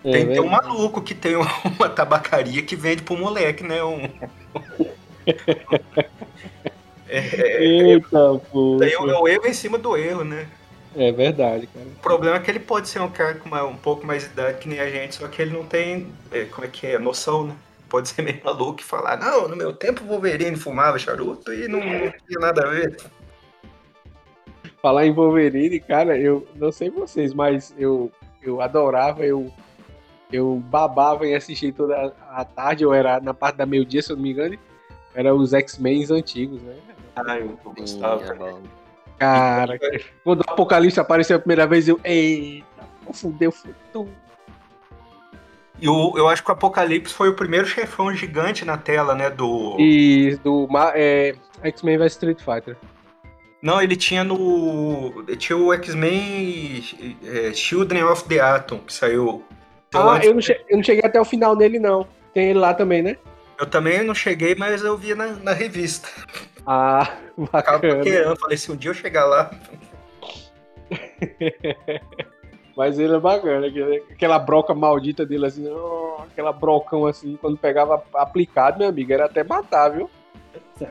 É, 0.04 0.12
tem 0.12 0.28
que 0.28 0.34
ter 0.34 0.42
um 0.42 0.50
maluco 0.50 1.02
que 1.02 1.16
tem 1.16 1.36
uma 1.36 1.90
tabacaria 1.90 2.62
que 2.62 2.76
vende 2.76 3.02
pro 3.02 3.18
moleque, 3.18 3.64
né? 3.64 3.84
Um... 3.84 4.10
é, 7.14 7.41
é, 7.41 7.64
Eita, 7.64 8.41
pô. 8.51 8.78
Tem 8.80 8.97
o 8.97 9.28
erro 9.28 9.45
em 9.45 9.53
cima 9.53 9.78
do 9.78 9.95
erro, 9.95 10.24
né? 10.24 10.47
É 10.95 11.11
verdade, 11.11 11.68
cara. 11.68 11.86
O 11.86 12.01
problema 12.01 12.38
é 12.38 12.39
que 12.39 12.49
ele 12.49 12.59
pode 12.59 12.88
ser 12.88 13.01
um 13.01 13.09
cara 13.09 13.36
com 13.36 13.47
uma, 13.47 13.64
um 13.64 13.78
pouco 13.78 14.05
mais 14.05 14.24
de 14.24 14.30
idade 14.30 14.57
que 14.57 14.68
nem 14.68 14.80
a 14.80 14.89
gente, 14.89 15.16
só 15.16 15.28
que 15.28 15.41
ele 15.41 15.51
não 15.51 15.64
tem, 15.64 16.07
é, 16.32 16.45
como 16.45 16.66
é 16.66 16.70
que 16.70 16.88
é, 16.88 16.97
noção, 16.97 17.45
né? 17.45 17.55
Pode 17.88 18.09
ser 18.09 18.24
meio 18.24 18.41
maluco 18.43 18.80
e 18.80 18.84
falar, 18.84 19.18
não, 19.18 19.47
no 19.47 19.55
meu 19.55 19.74
tempo 19.74 20.03
o 20.03 20.07
Wolverine 20.07 20.55
fumava 20.55 20.97
charuto 20.97 21.53
e 21.53 21.68
não, 21.68 21.80
não 21.80 22.11
tinha 22.11 22.39
nada 22.39 22.66
a 22.66 22.70
ver. 22.70 22.97
Falar 24.82 25.05
em 25.05 25.14
Wolverine, 25.14 25.80
cara, 25.80 26.18
eu 26.18 26.47
não 26.55 26.72
sei 26.72 26.89
vocês, 26.89 27.32
mas 27.34 27.74
eu, 27.78 28.11
eu 28.41 28.59
adorava, 28.59 29.24
eu, 29.24 29.51
eu 30.32 30.55
babava 30.66 31.28
em 31.28 31.36
assistir 31.36 31.74
toda 31.74 32.11
a 32.32 32.43
tarde, 32.43 32.86
ou 32.86 32.93
era 32.93 33.20
na 33.20 33.36
parte 33.36 33.57
da 33.57 33.68
meio-dia, 33.68 34.01
se 34.01 34.11
eu 34.11 34.16
não 34.16 34.24
me 34.24 34.32
engano, 34.32 34.57
era 35.14 35.34
os 35.34 35.53
X-Men 35.53 36.05
antigos, 36.11 36.61
né? 36.64 36.76
Ah, 37.16 37.38
eu 37.38 37.57
gostava. 37.64 38.26
Sim, 38.26 38.64
Cara, 39.20 39.80
quando 40.24 40.41
o 40.41 40.51
Apocalipse 40.51 40.99
apareceu 40.99 41.38
a 41.38 41.39
primeira 41.39 41.68
vez, 41.68 41.88
eu. 41.88 41.99
Eita, 42.03 42.66
fudeu, 43.14 43.51
fudeu. 43.51 44.09
Eu, 45.82 46.14
eu 46.16 46.28
acho 46.28 46.43
que 46.43 46.49
o 46.49 46.53
Apocalipse 46.53 47.14
foi 47.14 47.30
o 47.30 47.36
primeiro 47.36 47.66
chefão 47.66 48.14
gigante 48.14 48.66
na 48.66 48.78
tela, 48.78 49.16
né? 49.16 49.30
Do. 49.30 49.78
E 49.80 50.38
do 50.43 50.68
é, 50.93 51.36
X-Men 51.64 51.97
vs 51.97 52.11
Street 52.14 52.39
Fighter. 52.39 52.78
Não, 53.61 53.82
ele 53.82 53.95
tinha 53.95 54.24
no. 54.24 55.24
Tinha 55.38 55.57
o 55.57 55.74
X-Men 55.74 56.84
é, 57.24 57.53
Children 57.53 58.03
of 58.03 58.26
the 58.26 58.39
Atom, 58.39 58.80
que 58.80 58.93
saiu. 58.93 59.43
Ah, 59.93 60.20
eu 60.24 60.34
não, 60.34 60.41
cheguei, 60.41 60.66
eu 60.70 60.78
não 60.78 60.84
cheguei 60.84 61.03
até 61.05 61.22
o 61.22 61.26
final 61.26 61.55
nele, 61.55 61.80
não. 61.80 62.07
Tem 62.34 62.49
ele 62.49 62.59
lá 62.59 62.74
também, 62.74 63.01
né? 63.01 63.16
Eu 63.59 63.68
também 63.68 64.03
não 64.03 64.16
cheguei, 64.16 64.55
mas 64.55 64.84
eu 64.84 64.97
vi 64.97 65.14
na, 65.14 65.28
na 65.28 65.53
revista. 65.53 66.09
Ah, 66.66 67.18
bacana. 67.51 68.03
Eu 68.07 68.36
falei, 68.36 68.57
se 68.57 68.72
um 68.72 68.76
dia 68.76 68.91
eu 68.91 68.95
chegar 68.95 69.26
lá. 69.26 69.51
Mas 72.76 72.97
ele 72.97 73.16
é 73.16 73.20
bacana, 73.20 73.68
aquela 74.09 74.39
broca 74.39 74.74
maldita 74.74 75.24
dele 75.24 75.45
assim, 75.45 75.70
oh, 75.70 76.24
aquela 76.24 76.51
brocão 76.51 77.05
assim, 77.05 77.38
quando 77.39 77.55
pegava 77.55 78.03
aplicado, 78.16 78.80
meu 78.80 78.89
amigo, 78.89 79.14
era 79.14 79.26
até 79.26 79.43
matar, 79.43 79.89
viu? 79.89 80.09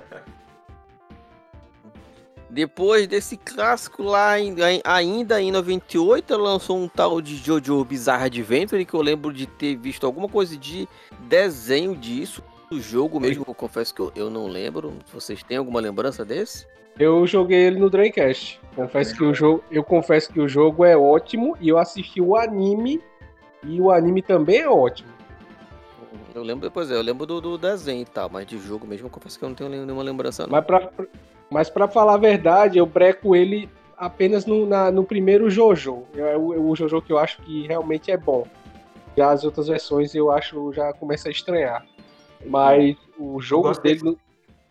Depois 2.48 3.08
desse 3.08 3.36
clássico 3.36 4.02
lá, 4.02 4.36
ainda 4.84 5.40
em 5.40 5.50
98, 5.50 6.36
lançou 6.36 6.78
um 6.78 6.86
tal 6.86 7.20
de 7.20 7.36
Jojo 7.36 7.82
Bizarre 7.82 8.26
Adventure, 8.26 8.84
que 8.84 8.94
eu 8.94 9.00
lembro 9.00 9.32
de 9.32 9.46
ter 9.46 9.74
visto 9.74 10.06
alguma 10.06 10.28
coisa 10.28 10.56
de 10.56 10.86
desenho 11.20 11.96
disso 11.96 12.44
do 12.72 12.80
jogo 12.80 13.20
mesmo, 13.20 13.44
eu 13.46 13.54
confesso 13.54 13.94
que 13.94 14.00
eu, 14.00 14.12
eu 14.16 14.30
não 14.30 14.46
lembro. 14.46 14.94
Vocês 15.12 15.42
têm 15.42 15.58
alguma 15.58 15.78
lembrança 15.78 16.24
desse? 16.24 16.66
Eu 16.98 17.26
joguei 17.26 17.58
ele 17.58 17.78
no 17.78 17.90
Dreamcast. 17.90 18.60
Confesso 18.74 19.14
que 19.14 19.22
o 19.22 19.34
jogo, 19.34 19.62
eu 19.70 19.84
confesso 19.84 20.32
que 20.32 20.40
o 20.40 20.48
jogo 20.48 20.84
é 20.84 20.96
ótimo 20.96 21.56
e 21.60 21.68
eu 21.68 21.78
assisti 21.78 22.20
o 22.20 22.34
anime 22.34 23.00
e 23.62 23.80
o 23.80 23.90
anime 23.90 24.22
também 24.22 24.60
é 24.60 24.68
ótimo. 24.68 25.10
Eu 26.34 26.42
lembro 26.42 26.62
depois, 26.62 26.90
eu 26.90 27.02
lembro 27.02 27.26
do, 27.26 27.40
do 27.42 27.58
desenho 27.58 28.02
e 28.02 28.06
tal, 28.06 28.30
mas 28.30 28.46
de 28.46 28.58
jogo 28.58 28.86
mesmo 28.86 29.06
eu 29.06 29.10
confesso 29.10 29.38
que 29.38 29.44
eu 29.44 29.50
não 29.50 29.56
tenho 29.56 29.68
nenhuma 29.68 30.02
lembrança. 30.02 30.44
Não. 30.44 30.50
Mas 30.50 30.64
pra, 30.64 30.90
mas 31.50 31.68
pra 31.68 31.86
falar 31.86 32.14
a 32.14 32.18
verdade, 32.18 32.78
eu 32.78 32.86
breco 32.86 33.36
ele 33.36 33.68
apenas 33.98 34.46
no, 34.46 34.66
na, 34.66 34.90
no 34.90 35.04
primeiro 35.04 35.50
Jojo. 35.50 36.04
É 36.16 36.36
o, 36.36 36.70
o 36.70 36.74
Jojo 36.74 37.02
que 37.02 37.12
eu 37.12 37.18
acho 37.18 37.42
que 37.42 37.66
realmente 37.66 38.10
é 38.10 38.16
bom. 38.16 38.46
E 39.14 39.20
as 39.20 39.44
outras 39.44 39.68
versões 39.68 40.14
eu 40.14 40.30
acho 40.30 40.72
já 40.72 40.90
começa 40.94 41.28
a 41.28 41.30
estranhar. 41.30 41.84
Mas 42.46 42.96
o 43.18 43.40
jogo 43.40 43.72
dele, 43.80 44.00
no, 44.02 44.18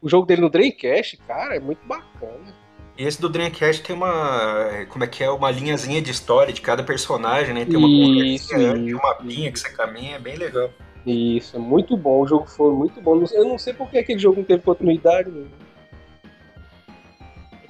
o 0.02 0.10
jogo 0.10 0.26
dele 0.26 0.42
no 0.42 0.50
Dreamcast, 0.50 1.18
cara, 1.28 1.56
é 1.56 1.60
muito 1.60 1.86
bacana. 1.86 2.62
E 2.98 3.04
esse 3.04 3.20
do 3.20 3.30
Dreamcast 3.30 3.84
tem 3.84 3.96
uma. 3.96 4.86
Como 4.90 5.04
é 5.04 5.08
que 5.08 5.24
é? 5.24 5.30
Uma 5.30 5.50
linhazinha 5.50 6.02
de 6.02 6.12
história 6.12 6.54
de 6.54 6.62
cada 6.62 6.84
personagem, 6.84 7.54
né? 7.54 7.66
Tem 7.66 7.78
uma 7.78 7.88
isso, 7.88 8.50
tem 8.50 8.94
uma 8.94 9.16
pinha 9.16 9.52
que 9.52 9.60
você 9.60 9.70
caminha, 9.70 10.18
é 10.18 10.20
bem 10.20 10.36
legal. 10.36 10.70
Isso, 11.06 11.56
é 11.56 11.60
muito 11.60 11.98
bom. 11.98 12.22
O 12.22 12.28
jogo 12.28 12.48
foi 12.48 12.72
muito 12.74 13.02
bom. 13.02 13.24
Eu 13.32 13.46
não 13.46 13.58
sei 13.58 13.74
porque 13.74 13.98
aquele 13.98 14.20
jogo 14.20 14.38
não 14.38 14.44
teve 14.44 14.62
continuidade. 14.62 15.32
Né? 15.32 15.48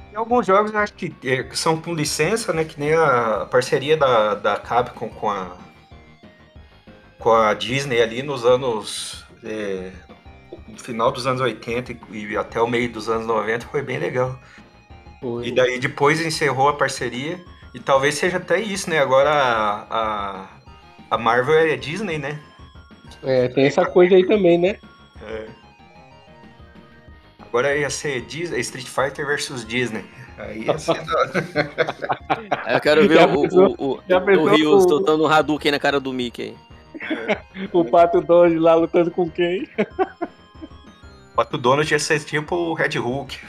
Tem 0.10 0.18
alguns 0.18 0.46
jogos 0.46 0.74
eu 0.74 0.80
acho 0.80 0.94
que 0.94 1.16
é, 1.24 1.48
são 1.54 1.80
com 1.80 1.94
licença, 1.94 2.52
né? 2.52 2.66
Que 2.66 2.80
nem 2.80 2.94
a 2.94 3.48
parceria 3.50 3.96
da, 3.96 4.36
da 4.36 4.58
Capcom 4.58 5.08
com 5.08 5.30
a. 5.30 5.56
com 7.20 7.32
a 7.32 7.54
Disney 7.54 8.02
ali 8.02 8.22
nos 8.22 8.44
anos 8.46 9.26
é, 9.44 9.92
no 10.68 10.78
final 10.78 11.12
dos 11.12 11.28
anos 11.28 11.42
80 11.42 11.96
e 12.12 12.38
até 12.38 12.62
o 12.62 12.68
meio 12.68 12.92
dos 12.92 13.10
anos 13.10 13.26
90 13.26 13.66
foi 13.68 13.82
bem 13.82 14.00
legal. 14.00 14.40
Foi. 15.20 15.48
E 15.48 15.52
daí 15.52 15.80
depois 15.80 16.20
encerrou 16.20 16.70
a 16.70 16.74
parceria. 16.74 17.40
E 17.74 17.80
talvez 17.80 18.16
seja 18.16 18.38
até 18.38 18.60
isso, 18.60 18.90
né? 18.90 19.00
Agora 19.00 19.30
a, 19.32 19.86
a, 19.90 20.50
a 21.12 21.18
Marvel 21.18 21.56
é 21.56 21.78
Disney, 21.78 22.18
né? 22.18 22.40
É, 23.24 23.48
tem 23.48 23.66
essa 23.66 23.86
coisa 23.86 24.16
aí 24.16 24.26
também, 24.26 24.58
né? 24.58 24.78
É. 25.24 25.48
Agora 27.40 27.76
ia 27.76 27.90
ser 27.90 28.22
Disney, 28.22 28.60
Street 28.60 28.88
Fighter 28.88 29.26
versus 29.26 29.66
Disney. 29.66 30.04
Aí 30.38 30.66
ia 30.66 30.78
ser 30.78 30.96
Eu 32.68 32.82
quero 32.82 33.08
ver 33.08 33.28
o, 33.28 33.42
o, 33.42 33.76
o, 33.78 33.94
o, 33.94 34.00
o 34.40 34.50
Rio 34.50 34.82
soltando 34.82 35.24
um 35.24 35.28
Hadouken 35.28 35.72
na 35.72 35.80
cara 35.80 36.00
do 36.00 36.12
Mickey. 36.12 36.56
o 37.72 37.86
Pato 37.86 38.22
Donald 38.22 38.58
lá 38.58 38.76
lutando 38.76 39.12
com 39.12 39.30
quem? 39.30 39.68
O 41.32 41.36
Pato 41.36 41.58
Donald 41.58 41.92
ia 41.92 42.00
ser 42.00 42.20
tipo 42.20 42.56
o 42.56 42.74
Red 42.74 42.98
Hulk. 42.98 43.40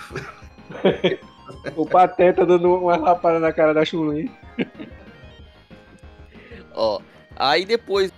o 1.77 1.87
Pateta 1.87 2.47
dando 2.47 2.75
uma 2.75 2.97
lapada 2.97 3.39
na 3.39 3.53
cara 3.53 3.75
da 3.75 3.85
Chun-Li. 3.85 4.31
Ó, 6.75 7.01
aí 7.37 7.65
depois 7.65 8.13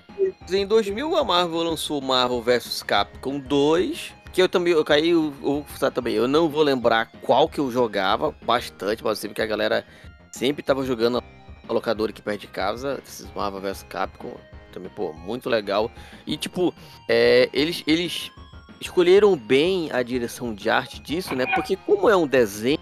em 0.50 0.66
2000 0.66 1.16
a 1.16 1.24
Marvel 1.24 1.62
lançou 1.62 2.00
Marvel 2.00 2.40
vs 2.40 2.82
Capcom 2.82 3.38
2, 3.38 4.12
que 4.32 4.42
eu 4.42 4.48
também, 4.48 4.72
eu 4.72 4.84
caí, 4.84 5.10
eu, 5.10 5.32
eu, 5.42 5.90
também, 5.90 6.14
eu 6.14 6.28
não 6.28 6.48
vou 6.48 6.62
lembrar 6.62 7.10
qual 7.22 7.48
que 7.48 7.58
eu 7.58 7.70
jogava 7.70 8.34
bastante, 8.42 9.02
mas 9.02 9.18
sempre 9.18 9.34
que 9.34 9.42
a 9.42 9.46
galera 9.46 9.84
sempre 10.30 10.62
tava 10.62 10.84
jogando 10.84 11.22
a 11.68 11.72
locadora 11.72 12.10
aqui 12.10 12.22
perto 12.22 12.40
de 12.40 12.46
casa, 12.46 13.00
esses 13.04 13.32
Marvel 13.32 13.60
vs 13.60 13.84
Capcom, 13.84 14.36
também, 14.74 14.90
pô, 14.90 15.12
muito 15.12 15.48
legal. 15.48 15.90
E 16.26 16.36
tipo, 16.36 16.74
é, 17.08 17.48
eles, 17.52 17.82
eles 17.86 18.30
escolheram 18.80 19.36
bem 19.36 19.90
a 19.92 20.02
direção 20.02 20.54
de 20.54 20.68
arte 20.68 21.00
disso, 21.00 21.34
né? 21.34 21.46
Porque 21.46 21.76
como 21.76 22.08
é 22.08 22.16
um 22.16 22.26
desenho, 22.26 22.78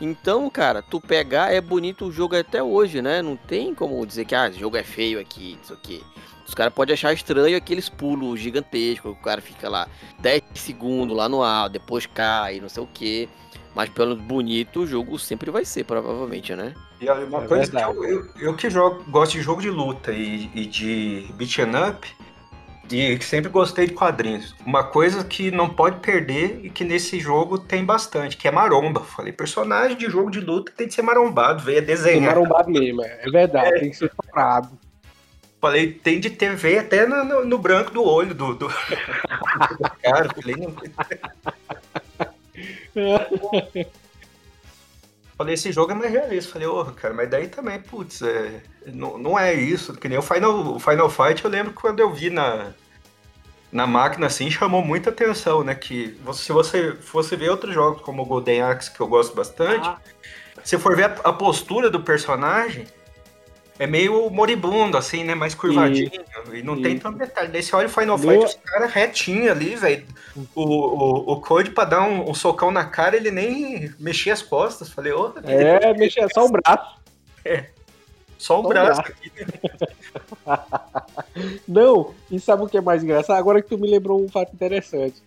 então, 0.00 0.48
cara, 0.48 0.80
tu 0.80 1.00
pegar 1.00 1.52
é 1.52 1.60
bonito 1.60 2.06
o 2.06 2.12
jogo 2.12 2.36
até 2.36 2.62
hoje, 2.62 3.02
né? 3.02 3.20
Não 3.20 3.36
tem 3.36 3.74
como 3.74 4.04
dizer 4.06 4.24
que 4.24 4.34
ah, 4.34 4.48
o 4.48 4.52
jogo 4.52 4.76
é 4.76 4.84
feio 4.84 5.18
aqui, 5.18 5.58
isso 5.62 5.72
aqui. 5.72 6.02
Os 6.46 6.54
caras 6.54 6.72
podem 6.72 6.94
achar 6.94 7.12
estranho 7.12 7.56
aqueles 7.56 7.88
pulos 7.88 8.40
gigantescos, 8.40 9.12
o 9.12 9.16
cara 9.16 9.42
fica 9.42 9.68
lá 9.68 9.86
10 10.20 10.42
segundos 10.54 11.14
lá 11.16 11.28
no 11.28 11.42
ar, 11.42 11.68
depois 11.68 12.06
cai, 12.06 12.58
não 12.60 12.68
sei 12.68 12.82
o 12.82 12.86
que. 12.86 13.28
Mas 13.74 13.90
pelo 13.90 14.16
bonito, 14.16 14.80
o 14.80 14.86
jogo 14.86 15.18
sempre 15.18 15.50
vai 15.50 15.64
ser, 15.64 15.84
provavelmente, 15.84 16.54
né? 16.54 16.74
E 17.00 17.08
uma 17.08 17.44
é 17.44 17.46
coisa 17.46 17.70
verdade. 17.70 17.92
que 17.92 18.04
eu, 18.04 18.04
eu, 18.04 18.26
eu, 18.40 18.54
que 18.56 18.68
jogo, 18.68 19.04
gosto 19.08 19.32
de 19.32 19.42
jogo 19.42 19.62
de 19.62 19.70
luta 19.70 20.12
e, 20.12 20.50
e 20.54 20.66
de 20.66 21.26
beat'em 21.34 21.70
up, 21.88 22.08
e 22.90 23.22
sempre 23.22 23.50
gostei 23.50 23.86
de 23.86 23.94
quadrinhos. 23.94 24.54
Uma 24.64 24.82
coisa 24.82 25.22
que 25.22 25.50
não 25.50 25.68
pode 25.68 26.00
perder 26.00 26.60
e 26.62 26.70
que 26.70 26.84
nesse 26.84 27.20
jogo 27.20 27.58
tem 27.58 27.84
bastante, 27.84 28.36
que 28.36 28.48
é 28.48 28.50
maromba. 28.50 29.00
Falei, 29.00 29.32
personagem 29.32 29.96
de 29.96 30.06
jogo 30.06 30.30
de 30.30 30.40
luta 30.40 30.72
tem 30.74 30.88
que 30.88 30.94
ser 30.94 31.02
marombado, 31.02 31.62
veio 31.62 31.84
desenhar. 31.84 32.34
Tem 32.34 32.42
marombado 32.42 32.70
mesmo, 32.70 33.02
é, 33.02 33.20
é 33.22 33.30
verdade, 33.30 33.76
é. 33.76 33.80
tem 33.80 33.90
que 33.90 33.96
ser 33.96 34.10
parado. 34.32 34.70
Falei, 35.60 35.92
tem 35.92 36.20
de 36.20 36.30
ter, 36.30 36.54
veio 36.54 36.80
até 36.80 37.04
no, 37.04 37.24
no, 37.24 37.44
no, 37.44 37.58
branco 37.58 37.90
do 37.90 38.02
olho 38.04 38.32
do, 38.34 38.54
do... 38.54 38.68
do 39.78 39.90
cara. 40.02 40.28
Falei, 40.34 40.56
não... 40.56 40.74
Falei, 45.38 45.54
esse 45.54 45.70
jogo 45.70 45.92
é 45.92 45.94
mais 45.94 46.10
realista. 46.10 46.52
Falei, 46.52 46.66
ô, 46.66 46.80
oh, 46.80 46.84
cara, 46.86 47.14
mas 47.14 47.30
daí 47.30 47.46
também, 47.46 47.80
putz, 47.80 48.22
é, 48.22 48.60
não, 48.86 49.16
não 49.16 49.38
é 49.38 49.54
isso. 49.54 49.94
Que 49.94 50.08
nem 50.08 50.18
o 50.18 50.22
Final, 50.22 50.74
o 50.74 50.80
Final 50.80 51.08
Fight, 51.08 51.44
eu 51.44 51.50
lembro 51.50 51.72
quando 51.72 52.00
eu 52.00 52.12
vi 52.12 52.28
na, 52.28 52.72
na 53.70 53.86
máquina, 53.86 54.26
assim, 54.26 54.50
chamou 54.50 54.84
muita 54.84 55.10
atenção, 55.10 55.62
né? 55.62 55.76
Que 55.76 56.18
se 56.32 56.50
você 56.52 56.92
fosse 56.96 57.36
ver 57.36 57.50
outros 57.50 57.72
jogos, 57.72 58.02
como 58.02 58.22
o 58.22 58.26
Golden 58.26 58.62
Axe, 58.62 58.90
que 58.90 59.00
eu 59.00 59.06
gosto 59.06 59.32
bastante, 59.36 59.86
ah. 59.86 59.98
se 60.64 60.76
for 60.76 60.96
ver 60.96 61.04
a, 61.04 61.28
a 61.28 61.32
postura 61.32 61.88
do 61.88 62.00
personagem, 62.00 62.88
é 63.78 63.86
meio 63.86 64.28
moribundo, 64.28 64.96
assim, 64.96 65.22
né? 65.22 65.34
Mais 65.34 65.54
curvadinho. 65.54 66.10
E, 66.52 66.58
e 66.58 66.62
não 66.62 66.76
e... 66.76 66.82
tem 66.82 66.98
tanto 66.98 67.18
detalhe. 67.18 67.52
Daí 67.52 67.62
você 67.62 67.74
olha 67.76 67.86
o 67.86 67.90
Final 67.90 68.18
Fight, 68.18 68.44
os 68.44 68.54
caras 68.54 68.92
retinho 68.92 69.50
ali, 69.50 69.76
velho. 69.76 70.04
O, 70.54 70.62
o, 70.62 71.32
o 71.32 71.40
Code, 71.40 71.70
pra 71.70 71.84
dar 71.84 72.02
um, 72.02 72.28
um, 72.28 72.34
socão 72.34 72.70
na 72.70 72.84
cara, 72.84 73.16
ele 73.16 73.30
nem 73.30 73.92
mexia 73.98 74.32
as 74.32 74.42
costas. 74.42 74.88
Falei, 74.88 75.12
ô. 75.12 75.32
Oh, 75.32 75.48
é, 75.48 75.94
mexia 75.94 76.28
só 76.28 76.44
o 76.44 76.50
braço. 76.50 76.98
É. 77.44 77.66
Só 78.36 78.60
o 78.60 78.62
só 78.62 78.68
braço. 78.68 79.02
braço. 80.44 80.72
não, 81.66 82.14
e 82.30 82.40
sabe 82.40 82.64
o 82.64 82.68
que 82.68 82.78
é 82.78 82.80
mais 82.80 83.04
engraçado? 83.04 83.36
Agora 83.36 83.62
que 83.62 83.68
tu 83.68 83.78
me 83.78 83.88
lembrou 83.88 84.22
um 84.22 84.28
fato 84.28 84.52
interessante. 84.52 85.22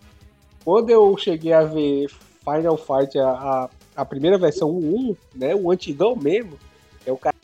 Quando 0.63 0.89
eu 0.89 1.17
cheguei 1.17 1.53
a 1.53 1.63
ver 1.63 2.07
Final 2.43 2.77
Fight, 2.77 3.17
a, 3.17 3.29
a, 3.29 3.69
a 3.95 4.05
primeira 4.05 4.37
versão 4.37 4.69
1, 4.69 5.15
né? 5.35 5.55
O 5.55 5.71
antigão 5.71 6.15
mesmo, 6.15 6.59
é 7.05 7.11
o 7.11 7.17
cara 7.17 7.35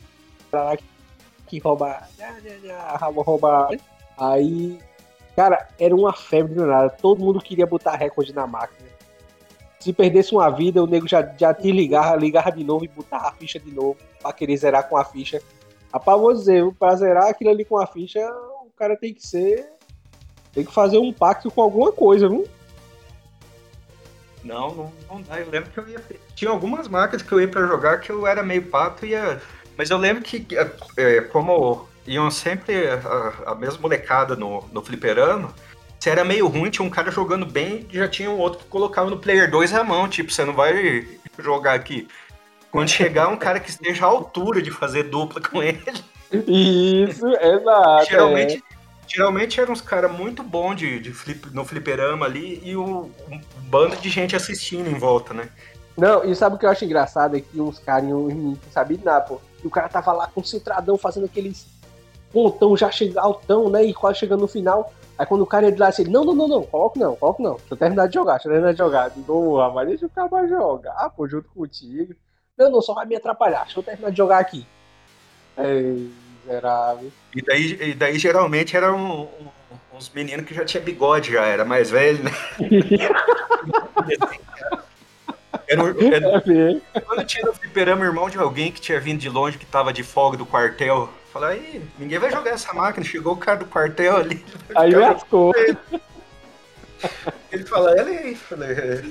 lá 0.52 0.76
que 0.76 0.84
que 1.48 1.58
rouba. 1.58 2.02
rouba. 3.22 3.70
Aí, 4.16 4.78
cara, 5.34 5.68
era 5.78 5.94
uma 5.94 6.12
febre 6.12 6.54
do 6.54 6.66
nada. 6.66 6.90
Todo 6.90 7.24
mundo 7.24 7.40
queria 7.40 7.66
botar 7.66 7.96
recorde 7.96 8.34
na 8.34 8.46
máquina. 8.46 8.88
Se 9.80 9.92
perdesse 9.92 10.34
uma 10.34 10.50
vida, 10.50 10.82
o 10.82 10.86
nego 10.86 11.08
já, 11.08 11.22
já 11.38 11.54
te 11.54 11.70
ligava, 11.70 12.16
ligava 12.16 12.50
de 12.50 12.64
novo 12.64 12.84
e 12.84 12.88
botava 12.88 13.28
a 13.28 13.32
ficha 13.32 13.58
de 13.58 13.70
novo 13.70 13.96
pra 14.20 14.32
querer 14.32 14.56
zerar 14.56 14.88
com 14.88 14.96
a 14.96 15.04
ficha. 15.04 15.40
Rapaz, 15.92 16.20
vou 16.20 16.34
dizer, 16.34 16.74
pra 16.74 16.96
zerar 16.96 17.28
aquilo 17.28 17.50
ali 17.50 17.64
com 17.64 17.78
a 17.78 17.86
ficha, 17.86 18.20
o 18.66 18.70
cara 18.76 18.96
tem 18.96 19.14
que 19.14 19.26
ser. 19.26 19.72
Tem 20.52 20.64
que 20.64 20.72
fazer 20.72 20.98
um 20.98 21.12
pacto 21.12 21.50
com 21.50 21.62
alguma 21.62 21.92
coisa, 21.92 22.28
viu? 22.28 22.46
Não, 24.42 24.74
não, 24.74 24.92
não 25.08 25.22
dá. 25.22 25.38
Eu 25.38 25.50
lembro 25.50 25.70
que 25.70 25.78
eu 25.78 25.88
ia. 25.88 26.02
Tinha 26.34 26.50
algumas 26.50 26.88
máquinas 26.88 27.22
que 27.22 27.30
eu 27.32 27.40
ia 27.40 27.48
pra 27.48 27.66
jogar 27.66 28.00
que 28.00 28.10
eu 28.10 28.26
era 28.26 28.42
meio 28.42 28.66
pato 28.66 29.04
e 29.04 29.10
ia 29.10 29.40
mas 29.78 29.90
eu 29.90 29.96
lembro 29.96 30.24
que, 30.24 30.44
é, 30.56 30.70
é, 30.96 31.20
como 31.20 31.88
iam 32.04 32.28
sempre 32.32 32.88
a, 32.88 33.52
a 33.52 33.54
mesma 33.54 33.80
molecada 33.80 34.34
no, 34.34 34.64
no 34.72 34.82
fliperano, 34.82 35.54
se 36.00 36.10
era 36.10 36.24
meio 36.24 36.48
ruim, 36.48 36.68
tinha 36.68 36.84
um 36.84 36.90
cara 36.90 37.12
jogando 37.12 37.46
bem, 37.46 37.86
já 37.88 38.08
tinha 38.08 38.28
um 38.28 38.38
outro 38.38 38.58
que 38.58 38.64
colocava 38.66 39.08
no 39.08 39.18
player 39.18 39.48
2 39.48 39.72
a 39.74 39.84
mão, 39.84 40.08
tipo, 40.08 40.32
você 40.32 40.44
não 40.44 40.52
vai 40.52 41.06
jogar 41.38 41.74
aqui. 41.74 42.08
Quando 42.72 42.88
chegar 42.88 43.28
um 43.28 43.36
cara 43.36 43.60
que 43.60 43.70
esteja 43.70 44.04
à 44.04 44.08
altura 44.08 44.60
de 44.60 44.72
fazer 44.72 45.04
dupla 45.04 45.40
com 45.40 45.62
ele. 45.62 45.80
Isso, 46.32 47.26
exato. 47.28 48.10
Geralmente, 48.10 48.56
é. 48.56 48.74
geralmente 49.06 49.60
eram 49.60 49.72
uns 49.72 49.80
caras 49.80 50.10
muito 50.10 50.42
bons 50.42 50.74
de, 50.74 50.98
de 50.98 51.12
flip, 51.12 51.54
no 51.54 51.64
fliperama 51.64 52.26
ali 52.26 52.60
e 52.64 52.76
o, 52.76 53.10
um 53.30 53.40
bando 53.62 53.96
de 53.96 54.08
gente 54.08 54.34
assistindo 54.34 54.90
em 54.90 54.98
volta, 54.98 55.32
né? 55.32 55.48
Não, 55.96 56.24
e 56.24 56.34
sabe 56.34 56.56
o 56.56 56.58
que 56.58 56.66
eu 56.66 56.70
acho 56.70 56.84
engraçado? 56.84 57.36
É 57.36 57.40
que 57.40 57.60
uns 57.60 57.78
caras 57.78 58.08
não 58.08 58.56
sabiam 58.72 59.00
nada, 59.04 59.24
pô. 59.24 59.40
E 59.62 59.66
o 59.66 59.70
cara 59.70 59.88
tava 59.88 60.12
lá 60.12 60.26
concentradão, 60.26 60.96
fazendo 60.96 61.26
aqueles 61.26 61.66
pontão 62.32 62.76
já 62.76 62.90
chega 62.90 63.20
altão, 63.20 63.70
né? 63.70 63.84
E 63.84 63.94
quase 63.94 64.18
chegando 64.18 64.40
no 64.40 64.48
final. 64.48 64.92
Aí 65.18 65.26
quando 65.26 65.42
o 65.42 65.46
cara 65.46 65.68
ia 65.68 65.76
lá, 65.76 65.88
assim, 65.88 66.04
não, 66.04 66.24
não, 66.24 66.34
não, 66.34 66.46
não, 66.46 66.62
coloco 66.62 66.98
não, 66.98 67.16
coloco 67.16 67.42
não. 67.42 67.54
Deixa 67.54 67.74
eu 67.74 67.76
terminar 67.76 68.06
de 68.06 68.14
jogar, 68.14 68.34
deixa 68.34 68.48
eu 68.48 68.52
terminar 68.52 68.72
de 68.72 68.78
jogar. 68.78 69.10
Boa, 69.10 69.72
mas 69.72 69.88
deixa 69.88 70.06
acabar 70.06 70.44
de 70.44 70.50
jogar, 70.50 71.10
pô, 71.10 71.28
junto 71.28 71.48
contigo. 71.48 72.14
Não, 72.56 72.70
não, 72.70 72.80
só 72.80 72.94
vai 72.94 73.06
me 73.06 73.16
atrapalhar, 73.16 73.64
deixa 73.64 73.78
eu 73.78 73.82
terminar 73.82 74.10
de 74.10 74.16
jogar 74.16 74.38
aqui. 74.38 74.66
É, 75.56 75.94
miserável. 76.44 77.10
E 77.34 77.42
daí, 77.42 77.90
e 77.90 77.94
daí 77.94 78.18
geralmente 78.18 78.76
eram 78.76 78.96
um, 78.96 79.22
um, 79.22 79.96
uns 79.96 80.08
meninos 80.10 80.46
que 80.46 80.54
já 80.54 80.64
tinha 80.64 80.82
bigode, 80.82 81.32
já 81.32 81.44
era 81.44 81.64
mais 81.64 81.90
velho, 81.90 82.22
né? 82.22 82.30
Era, 85.68 85.82
era, 85.82 86.42
é 86.94 87.00
quando 87.00 87.24
tinha 87.26 87.44
no 87.44 87.52
fliperama 87.52 88.04
irmão 88.04 88.30
de 88.30 88.38
alguém 88.38 88.72
que 88.72 88.80
tinha 88.80 88.98
vindo 88.98 89.18
de 89.18 89.28
longe, 89.28 89.58
que 89.58 89.66
tava 89.66 89.92
de 89.92 90.02
folga 90.02 90.36
do 90.36 90.46
quartel, 90.46 91.10
falei, 91.30 91.58
aí, 91.58 91.82
ninguém 91.98 92.18
vai 92.18 92.30
jogar 92.30 92.52
essa 92.52 92.72
máquina, 92.72 93.04
chegou 93.04 93.34
o 93.34 93.36
cara 93.36 93.58
do 93.58 93.66
quartel 93.66 94.16
ali. 94.16 94.44
Aí 94.74 94.94
lascou. 94.94 95.52
Ele 97.52 97.64
fala, 97.64 98.00
ele 98.00 98.18
aí, 98.18 98.34
falei. 98.34 98.70
É. 98.72 99.04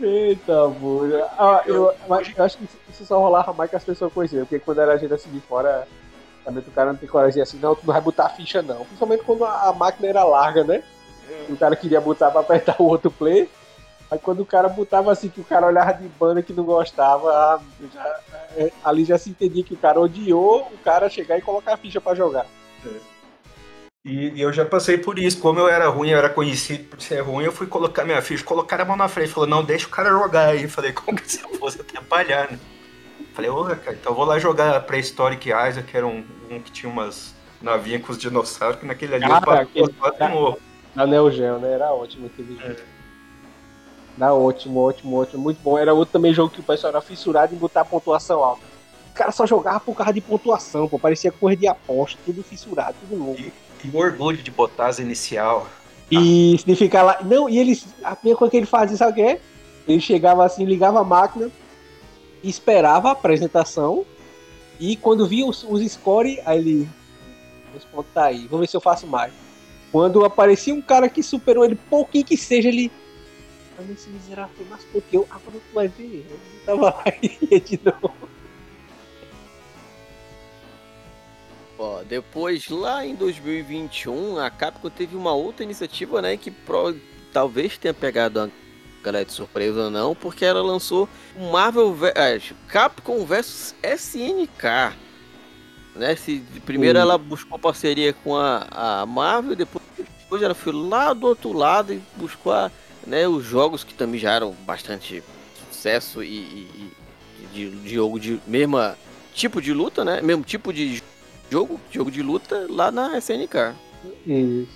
Eita, 0.00 0.68
bolha. 0.68 1.26
Ah, 1.38 1.62
eu, 1.66 1.92
eu, 2.08 2.14
acho 2.14 2.58
que 2.58 2.68
isso 2.90 3.04
só 3.04 3.18
rolava 3.18 3.52
mais 3.52 3.68
que 3.68 3.76
as 3.76 3.84
pessoas 3.84 4.12
conheciam, 4.12 4.46
porque 4.46 4.58
quando 4.58 4.80
era 4.80 4.94
a 4.94 4.96
gente 4.96 5.12
assim 5.12 5.30
de 5.30 5.40
fora, 5.40 5.86
também 6.44 6.62
o 6.66 6.70
cara 6.70 6.92
não 6.92 6.98
tem 6.98 7.08
coragem 7.08 7.34
de 7.34 7.40
assim, 7.42 7.58
não, 7.58 7.74
tu 7.74 7.86
não 7.86 7.92
vai 7.92 8.00
botar 8.00 8.26
a 8.26 8.30
ficha 8.30 8.62
não. 8.62 8.84
Principalmente 8.84 9.24
quando 9.24 9.44
a, 9.44 9.68
a 9.68 9.72
máquina 9.72 10.08
era 10.08 10.24
larga, 10.24 10.64
né? 10.64 10.82
O 11.48 11.56
cara 11.56 11.76
queria 11.76 12.00
botar 12.00 12.30
pra 12.30 12.40
apertar 12.40 12.76
o 12.78 12.84
outro 12.84 13.10
play. 13.10 13.48
Aí 14.10 14.18
quando 14.18 14.40
o 14.40 14.46
cara 14.46 14.68
botava 14.68 15.12
assim, 15.12 15.28
que 15.28 15.40
o 15.40 15.44
cara 15.44 15.66
olhava 15.66 15.94
de 15.94 16.08
banda 16.08 16.42
que 16.42 16.52
não 16.52 16.64
gostava, 16.64 17.30
ah, 17.30 17.60
já, 17.94 18.20
é, 18.56 18.72
ali 18.84 19.04
já 19.04 19.16
se 19.16 19.30
entendia 19.30 19.62
que 19.62 19.74
o 19.74 19.78
cara 19.78 20.00
odiou 20.00 20.62
o 20.72 20.78
cara 20.78 21.08
chegar 21.08 21.38
e 21.38 21.42
colocar 21.42 21.74
a 21.74 21.76
ficha 21.76 22.00
para 22.00 22.16
jogar. 22.16 22.44
É. 22.84 23.10
E, 24.04 24.30
e, 24.30 24.40
eu 24.40 24.52
já 24.52 24.64
passei 24.64 24.98
por 24.98 25.18
isso. 25.18 25.38
Como 25.38 25.60
eu 25.60 25.68
era 25.68 25.88
ruim, 25.88 26.08
eu 26.08 26.18
era 26.18 26.28
conhecido 26.28 26.84
por 26.84 27.00
ser 27.00 27.20
ruim, 27.20 27.44
eu 27.44 27.52
fui 27.52 27.66
colocar 27.66 28.04
minha 28.04 28.20
ficha, 28.20 28.42
colocar 28.42 28.80
a 28.80 28.84
mão 28.84 28.96
na 28.96 29.08
frente. 29.08 29.30
Falou, 29.30 29.48
não, 29.48 29.62
deixa 29.62 29.86
o 29.86 29.90
cara 29.90 30.10
jogar 30.10 30.48
aí. 30.48 30.66
Falei, 30.66 30.90
como 30.94 31.20
que 31.20 31.30
se 31.30 31.42
eu 31.42 31.50
fosse 31.54 31.80
atrapalhar, 31.80 32.50
né? 32.50 32.58
Falei, 33.34 33.50
ô, 33.50 33.64
cara, 33.64 33.92
então 33.92 34.12
eu 34.12 34.16
vou 34.16 34.24
lá 34.24 34.38
jogar 34.38 34.80
Prehistoric 34.86 35.50
Isaac, 35.50 35.82
que 35.84 35.96
era 35.96 36.06
um, 36.06 36.24
um 36.50 36.60
que 36.60 36.72
tinha 36.72 36.90
umas 36.90 37.34
navinhas 37.62 38.02
com 38.02 38.12
os 38.12 38.18
dinossauros, 38.18 38.80
que 38.80 38.86
naquele 38.86 39.14
ali 39.14 39.24
ah, 39.24 39.40
eu 39.44 39.52
aquele, 39.52 39.92
da, 39.92 40.56
da 40.96 41.06
Neo 41.06 41.30
Geo, 41.30 41.58
né? 41.58 41.74
Era 41.74 41.92
ótimo 41.92 42.26
aquele 42.26 42.56
jogo. 42.56 42.72
É. 42.72 42.99
Não, 44.16 44.44
ótimo, 44.44 44.80
ótimo, 44.80 45.16
ótimo, 45.16 45.42
muito 45.42 45.58
bom. 45.62 45.78
Era 45.78 45.94
outro 45.94 46.12
também 46.12 46.34
jogo 46.34 46.50
que 46.50 46.60
o 46.60 46.64
pessoal 46.64 46.92
era 46.92 47.00
fissurado 47.00 47.54
em 47.54 47.58
botar 47.58 47.84
pontuação 47.84 48.44
alta. 48.44 48.62
O 49.10 49.14
cara 49.14 49.32
só 49.32 49.46
jogava 49.46 49.80
por 49.80 49.94
causa 49.94 50.12
de 50.12 50.20
pontuação, 50.20 50.88
pô. 50.88 50.98
Parecia 50.98 51.32
correr 51.32 51.56
de 51.56 51.66
aposta, 51.66 52.18
tudo 52.24 52.42
fissurado, 52.42 52.96
tudo 53.00 53.18
novo. 53.18 53.38
E, 53.38 53.52
e 53.84 53.88
o 53.88 53.96
orgulho 53.96 54.38
de 54.38 54.50
botar 54.50 54.88
as 54.88 54.98
inicial. 54.98 55.66
E 56.10 56.56
ah. 56.58 56.62
de 56.66 56.76
ficar 56.76 57.02
lá. 57.02 57.18
Não, 57.22 57.48
e 57.48 57.58
eles. 57.58 57.86
A 58.02 58.16
minha 58.22 58.36
coisa 58.36 58.50
que 58.50 58.56
ele 58.56 58.66
fazia, 58.66 58.96
sabe 58.96 59.12
o 59.12 59.14
que 59.14 59.22
é? 59.22 59.40
Ele 59.86 60.00
chegava 60.00 60.44
assim, 60.44 60.64
ligava 60.64 61.00
a 61.00 61.04
máquina, 61.04 61.50
esperava 62.42 63.08
a 63.08 63.12
apresentação. 63.12 64.04
E 64.78 64.96
quando 64.96 65.26
via 65.26 65.46
os, 65.46 65.64
os 65.64 65.80
score, 65.92 66.40
aí 66.44 66.58
ele. 66.58 66.88
Os 67.76 67.84
pontos 67.84 68.12
tá 68.12 68.24
aí, 68.24 68.46
vamos 68.46 68.60
ver 68.60 68.66
se 68.66 68.76
eu 68.76 68.80
faço 68.80 69.06
mais. 69.06 69.32
Quando 69.92 70.24
aparecia 70.24 70.74
um 70.74 70.82
cara 70.82 71.08
que 71.08 71.22
superou 71.22 71.64
ele, 71.64 71.76
pouquinho 71.88 72.24
que 72.24 72.36
seja, 72.36 72.68
ele 72.68 72.90
mas 73.80 73.90
esse 73.90 74.10
miserável 74.10 74.66
mais 74.68 74.84
porque 74.84 75.16
eu. 75.16 75.26
Agora 75.30 75.58
tu 75.58 75.74
vai 75.74 75.88
ver. 75.88 76.26
Eu 76.28 76.38
não 76.38 76.66
tava 76.66 76.96
lá 76.96 77.04
e 77.22 77.60
de 77.60 77.80
novo. 77.82 78.14
Ó, 81.78 82.02
depois, 82.02 82.68
lá 82.68 83.06
em 83.06 83.14
2021, 83.14 84.38
a 84.38 84.50
Capcom 84.50 84.90
teve 84.90 85.16
uma 85.16 85.32
outra 85.32 85.64
iniciativa, 85.64 86.20
né, 86.20 86.36
que 86.36 86.50
pro, 86.50 86.94
talvez 87.32 87.78
tenha 87.78 87.94
pegado 87.94 88.38
a 88.38 88.50
galera 89.02 89.24
de 89.24 89.32
surpresa 89.32 89.84
ou 89.84 89.90
não, 89.90 90.14
porque 90.14 90.44
ela 90.44 90.60
lançou 90.60 91.08
o 91.34 91.50
Marvel 91.50 91.96
é, 92.14 92.38
Capcom 92.68 93.24
vs 93.24 93.74
SNK. 93.82 94.94
Né? 95.96 96.14
Se, 96.16 96.44
primeiro 96.66 96.98
ela 96.98 97.16
buscou 97.16 97.58
parceria 97.58 98.12
com 98.12 98.36
a, 98.36 99.00
a 99.02 99.06
Marvel, 99.06 99.56
depois, 99.56 99.82
depois 99.96 100.42
ela 100.42 100.54
foi 100.54 100.74
lá 100.74 101.14
do 101.14 101.28
outro 101.28 101.54
lado 101.54 101.94
e 101.94 102.02
buscou 102.16 102.52
a, 102.52 102.70
né, 103.10 103.26
os 103.26 103.44
jogos 103.44 103.82
que 103.82 103.92
também 103.92 104.20
já 104.20 104.32
eram 104.32 104.52
bastante 104.64 105.22
sucesso 105.68 106.22
e, 106.22 106.28
e, 106.28 106.92
e 107.42 107.46
de, 107.52 107.94
jogo 107.94 108.20
de 108.20 108.40
mesma 108.46 108.96
tipo 109.34 109.60
de 109.60 109.72
luta, 109.72 110.04
né? 110.04 110.22
Mesmo 110.22 110.44
tipo 110.44 110.72
de 110.72 111.02
jogo, 111.50 111.80
jogo 111.90 112.10
de 112.10 112.22
luta 112.22 112.66
lá 112.70 112.92
na 112.92 113.18
SNK. 113.18 113.74
Isso. 114.24 114.68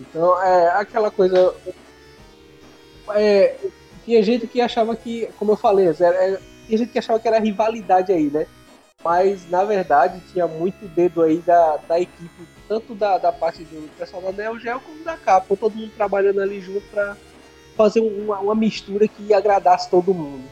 Então 0.00 0.40
é 0.40 0.68
aquela 0.68 1.10
coisa. 1.10 1.52
É, 3.14 3.56
tinha 4.04 4.22
gente 4.22 4.46
que 4.46 4.60
achava 4.60 4.94
que, 4.94 5.28
como 5.36 5.52
eu 5.52 5.56
falei, 5.56 5.88
era, 5.88 6.14
é, 6.14 6.40
tinha 6.66 6.78
gente 6.78 6.92
que 6.92 6.98
achava 7.00 7.18
que 7.18 7.26
era 7.26 7.40
rivalidade 7.40 8.12
aí, 8.12 8.30
né? 8.30 8.46
Mas 9.02 9.50
na 9.50 9.64
verdade 9.64 10.22
tinha 10.32 10.46
muito 10.46 10.86
dedo 10.86 11.22
aí 11.22 11.38
da, 11.38 11.78
da 11.88 11.98
equipe, 11.98 12.46
tanto 12.68 12.94
da, 12.94 13.18
da 13.18 13.32
parte 13.32 13.64
do 13.64 13.90
pessoal 13.98 14.22
da 14.22 14.30
Neo 14.30 14.60
Geo 14.60 14.78
como 14.78 15.02
da 15.02 15.16
Capcom, 15.16 15.56
todo 15.56 15.74
mundo 15.74 15.90
trabalhando 15.96 16.40
ali 16.40 16.60
junto 16.60 16.86
para 16.88 17.16
fazer 17.76 18.00
uma, 18.00 18.38
uma 18.40 18.54
mistura 18.54 19.06
que 19.08 19.32
agradasse 19.32 19.90
todo 19.90 20.14
mundo. 20.14 20.44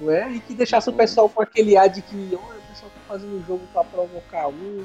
Não 0.00 0.10
é? 0.10 0.30
E 0.32 0.40
que 0.40 0.54
deixasse 0.54 0.88
o 0.88 0.92
pessoal 0.92 1.28
com 1.28 1.42
aquele 1.42 1.76
ar 1.76 1.88
de 1.88 2.02
que, 2.02 2.16
o 2.16 2.68
pessoal 2.68 2.90
tá 2.94 3.00
fazendo 3.08 3.36
um 3.36 3.44
jogo 3.44 3.62
para 3.72 3.84
provocar 3.84 4.48
um, 4.48 4.84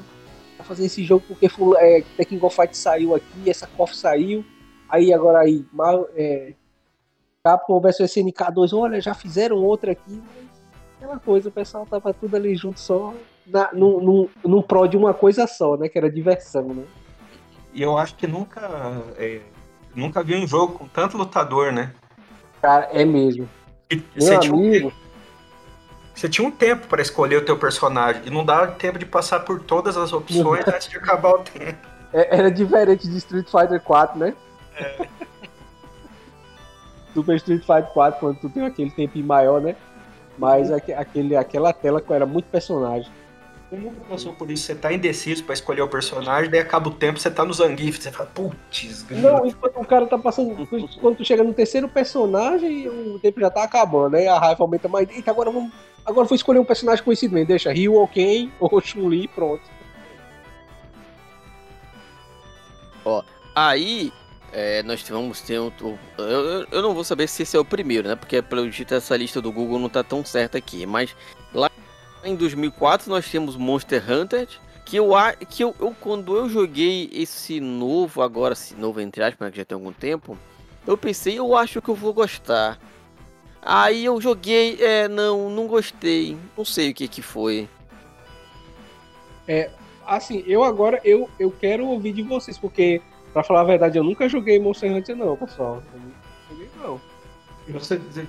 tá 0.58 0.64
fazendo 0.64 0.86
esse 0.86 1.02
jogo 1.04 1.24
porque 1.26 1.48
é, 1.78 2.02
Tekken 2.16 2.38
Go 2.38 2.50
Fight 2.50 2.76
saiu 2.76 3.14
aqui, 3.14 3.48
essa 3.48 3.66
KOF 3.66 3.96
saiu, 3.96 4.44
aí 4.88 5.12
agora 5.12 5.40
aí, 5.40 5.64
mal, 5.72 6.08
é, 6.14 6.52
Capcom 7.42 7.80
vs 7.80 8.00
SNK 8.10 8.52
2, 8.52 8.72
olha, 8.72 9.00
já 9.00 9.14
fizeram 9.14 9.56
outra 9.56 9.92
aqui, 9.92 10.22
aquela 10.96 11.18
coisa, 11.18 11.48
o 11.48 11.52
pessoal 11.52 11.86
tava 11.86 12.12
tudo 12.12 12.36
ali 12.36 12.54
junto 12.54 12.78
só 12.78 13.14
na, 13.46 13.72
num, 13.72 14.00
num, 14.00 14.28
num 14.44 14.62
pró 14.62 14.86
de 14.86 14.96
uma 14.96 15.14
coisa 15.14 15.46
só, 15.46 15.76
né? 15.76 15.88
Que 15.88 15.98
era 15.98 16.10
diversão, 16.10 16.68
né? 16.68 16.84
E 17.72 17.82
eu 17.82 17.96
acho 17.96 18.16
que 18.16 18.26
nunca. 18.26 18.60
É, 19.16 19.40
nunca 19.96 20.22
vi 20.22 20.36
um 20.36 20.46
jogo 20.46 20.78
com 20.78 20.86
tanto 20.86 21.16
lutador, 21.16 21.72
né? 21.72 21.92
Cara, 22.62 22.88
é 22.92 23.04
mesmo. 23.04 23.48
E, 23.90 24.02
Meu 24.16 24.36
amigo. 24.36 24.90
Tinha 24.90 25.06
você 26.16 26.30
tinha 26.30 26.48
um 26.48 26.50
tempo 26.50 26.86
para 26.86 27.02
escolher 27.02 27.36
o 27.36 27.44
teu 27.44 27.58
personagem 27.58 28.22
e 28.24 28.30
não 28.30 28.42
dava 28.42 28.72
tempo 28.72 28.98
de 28.98 29.04
passar 29.04 29.40
por 29.40 29.60
todas 29.60 29.98
as 29.98 30.14
opções 30.14 30.66
antes 30.66 30.88
de 30.88 30.96
acabar 30.96 31.32
o 31.32 31.38
tempo. 31.40 31.78
É, 32.10 32.38
era 32.38 32.50
diferente 32.50 33.06
de 33.06 33.18
Street 33.18 33.46
Fighter 33.46 33.78
4, 33.82 34.18
né? 34.18 34.34
É. 34.76 35.06
Super 37.12 37.36
Street 37.36 37.60
Fighter 37.60 37.92
4, 37.92 38.18
quando 38.18 38.38
tu 38.38 38.48
tem 38.48 38.64
aquele 38.64 38.90
tempo 38.90 39.18
maior, 39.18 39.60
né? 39.60 39.76
Mas 40.38 40.70
uhum. 40.70 40.76
aquele, 40.76 41.36
aquela 41.36 41.74
tela 41.74 42.02
era 42.08 42.24
muito 42.24 42.46
personagem. 42.46 43.12
Você 43.68 43.76
nunca 43.76 44.00
passou 44.08 44.32
por 44.32 44.48
isso, 44.48 44.64
você 44.64 44.74
tá 44.76 44.92
indeciso 44.92 45.42
pra 45.42 45.52
escolher 45.52 45.82
o 45.82 45.88
personagem, 45.88 46.48
daí 46.48 46.60
acaba 46.60 46.88
o 46.88 46.94
tempo, 46.94 47.18
você 47.18 47.28
tá 47.28 47.44
no 47.44 47.52
Zangief, 47.52 48.00
você 48.00 48.12
fala, 48.12 48.30
putz, 48.32 49.04
Não, 49.10 49.44
enquanto 49.44 49.80
o 49.80 49.84
cara 49.84 50.06
tá 50.06 50.16
passando. 50.16 50.66
quando 51.00 51.16
tu 51.16 51.24
chega 51.24 51.42
no 51.42 51.52
terceiro 51.52 51.88
personagem, 51.88 52.88
o 52.88 53.18
tempo 53.18 53.40
já 53.40 53.50
tá 53.50 53.64
acabando, 53.64 54.10
né? 54.10 54.28
A 54.28 54.38
raiva 54.38 54.62
aumenta 54.62 54.86
mais. 54.86 55.08
Eita, 55.10 55.32
agora 55.32 55.50
vamos. 55.50 55.72
Agora 56.04 56.28
vou 56.28 56.36
escolher 56.36 56.60
um 56.60 56.64
personagem 56.64 57.04
conhecido 57.04 57.34
mesmo. 57.34 57.48
Deixa 57.48 57.72
Ryu 57.72 57.94
ou 57.94 58.06
Ken 58.08 58.52
ou 58.60 58.80
Chun-Li 58.80 59.26
pronto. 59.26 59.62
Ó, 63.04 63.22
aí 63.52 64.12
é, 64.52 64.84
nós 64.84 65.02
vamos 65.08 65.40
ter 65.40 65.58
um. 65.60 65.72
Eu, 66.16 66.66
eu 66.70 66.82
não 66.82 66.94
vou 66.94 67.02
saber 67.02 67.26
se 67.26 67.42
esse 67.42 67.56
é 67.56 67.60
o 67.60 67.64
primeiro, 67.64 68.06
né? 68.06 68.14
Porque 68.14 68.40
pelo 68.40 68.70
jeito 68.70 68.94
essa 68.94 69.16
lista 69.16 69.40
do 69.40 69.50
Google 69.50 69.80
não 69.80 69.88
tá 69.88 70.04
tão 70.04 70.24
certa 70.24 70.56
aqui. 70.56 70.86
Mas 70.86 71.14
lá 71.52 71.68
em 72.24 72.34
2004 72.34 73.10
nós 73.10 73.30
temos 73.30 73.56
Monster 73.56 74.02
Hunter, 74.10 74.48
que 74.84 74.96
eu 74.96 75.10
que 75.48 75.64
eu, 75.64 75.74
eu, 75.80 75.94
quando 76.00 76.36
eu 76.36 76.48
joguei 76.48 77.10
esse 77.12 77.60
novo 77.60 78.22
agora, 78.22 78.52
esse 78.52 78.74
novo 78.74 79.00
entre 79.00 79.22
aspas, 79.22 79.46
né, 79.46 79.50
que 79.50 79.58
já 79.58 79.64
tem 79.64 79.74
algum 79.74 79.92
tempo, 79.92 80.38
eu 80.86 80.96
pensei, 80.96 81.38
eu 81.38 81.56
acho 81.56 81.82
que 81.82 81.88
eu 81.88 81.94
vou 81.94 82.14
gostar. 82.14 82.78
Aí 83.60 84.04
eu 84.04 84.20
joguei, 84.20 84.78
é, 84.80 85.08
não, 85.08 85.50
não 85.50 85.66
gostei, 85.66 86.36
não 86.56 86.64
sei 86.64 86.90
o 86.90 86.94
que 86.94 87.08
que 87.08 87.20
foi. 87.20 87.68
É, 89.48 89.70
assim, 90.06 90.44
eu 90.46 90.62
agora 90.62 91.00
eu, 91.04 91.28
eu 91.38 91.50
quero 91.50 91.86
ouvir 91.86 92.12
de 92.12 92.22
vocês, 92.22 92.56
porque 92.56 93.02
pra 93.32 93.42
falar 93.42 93.62
a 93.62 93.64
verdade, 93.64 93.98
eu 93.98 94.04
nunca 94.04 94.28
joguei 94.28 94.58
Monster 94.58 94.92
Hunter 94.92 95.16
não, 95.16 95.36
pessoal. 95.36 95.82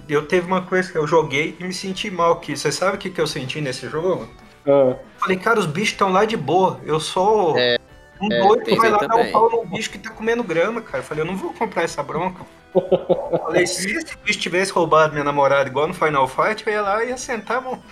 Eu, 0.09 0.25
teve 0.25 0.47
uma 0.47 0.63
coisa 0.63 0.91
que 0.91 0.97
eu 0.97 1.05
joguei 1.05 1.55
e 1.59 1.63
me 1.63 1.73
senti 1.73 2.09
mal 2.09 2.39
que 2.39 2.57
Você 2.57 2.71
sabe 2.71 2.97
o 2.97 2.99
que, 2.99 3.09
que 3.09 3.21
eu 3.21 3.27
senti 3.27 3.61
nesse 3.61 3.87
jogo? 3.87 4.27
Ah. 4.67 4.95
Falei, 5.17 5.37
cara, 5.37 5.59
os 5.59 5.65
bichos 5.65 5.91
estão 5.91 6.11
lá 6.11 6.25
de 6.25 6.35
boa. 6.35 6.79
Eu 6.83 6.99
sou 6.99 7.57
é, 7.57 7.77
um 8.19 8.31
é, 8.31 8.39
doido 8.41 8.63
que 8.63 8.75
vai 8.75 8.89
lá 8.89 8.99
também. 8.99 9.17
dar 9.17 9.29
um 9.29 9.31
pau 9.31 9.49
no 9.49 9.65
bicho 9.65 9.91
que 9.91 9.99
tá 9.99 10.09
comendo 10.09 10.43
grama, 10.43 10.81
cara. 10.81 11.03
Falei, 11.03 11.23
eu 11.23 11.27
não 11.27 11.37
vou 11.37 11.53
comprar 11.53 11.83
essa 11.83 12.01
bronca. 12.01 12.43
Falei, 13.43 13.67
se 13.67 13.95
esse 13.95 14.17
bicho 14.17 14.39
tivesse 14.39 14.71
roubado 14.71 15.13
minha 15.13 15.23
namorada 15.23 15.69
igual 15.69 15.87
no 15.87 15.93
Final 15.93 16.27
Fight, 16.27 16.65
eu 16.65 16.73
ia 16.73 16.81
lá 16.81 17.03
e 17.03 17.09
ia 17.09 17.17
sentar 17.17 17.57
a 17.57 17.61
mão. 17.61 17.83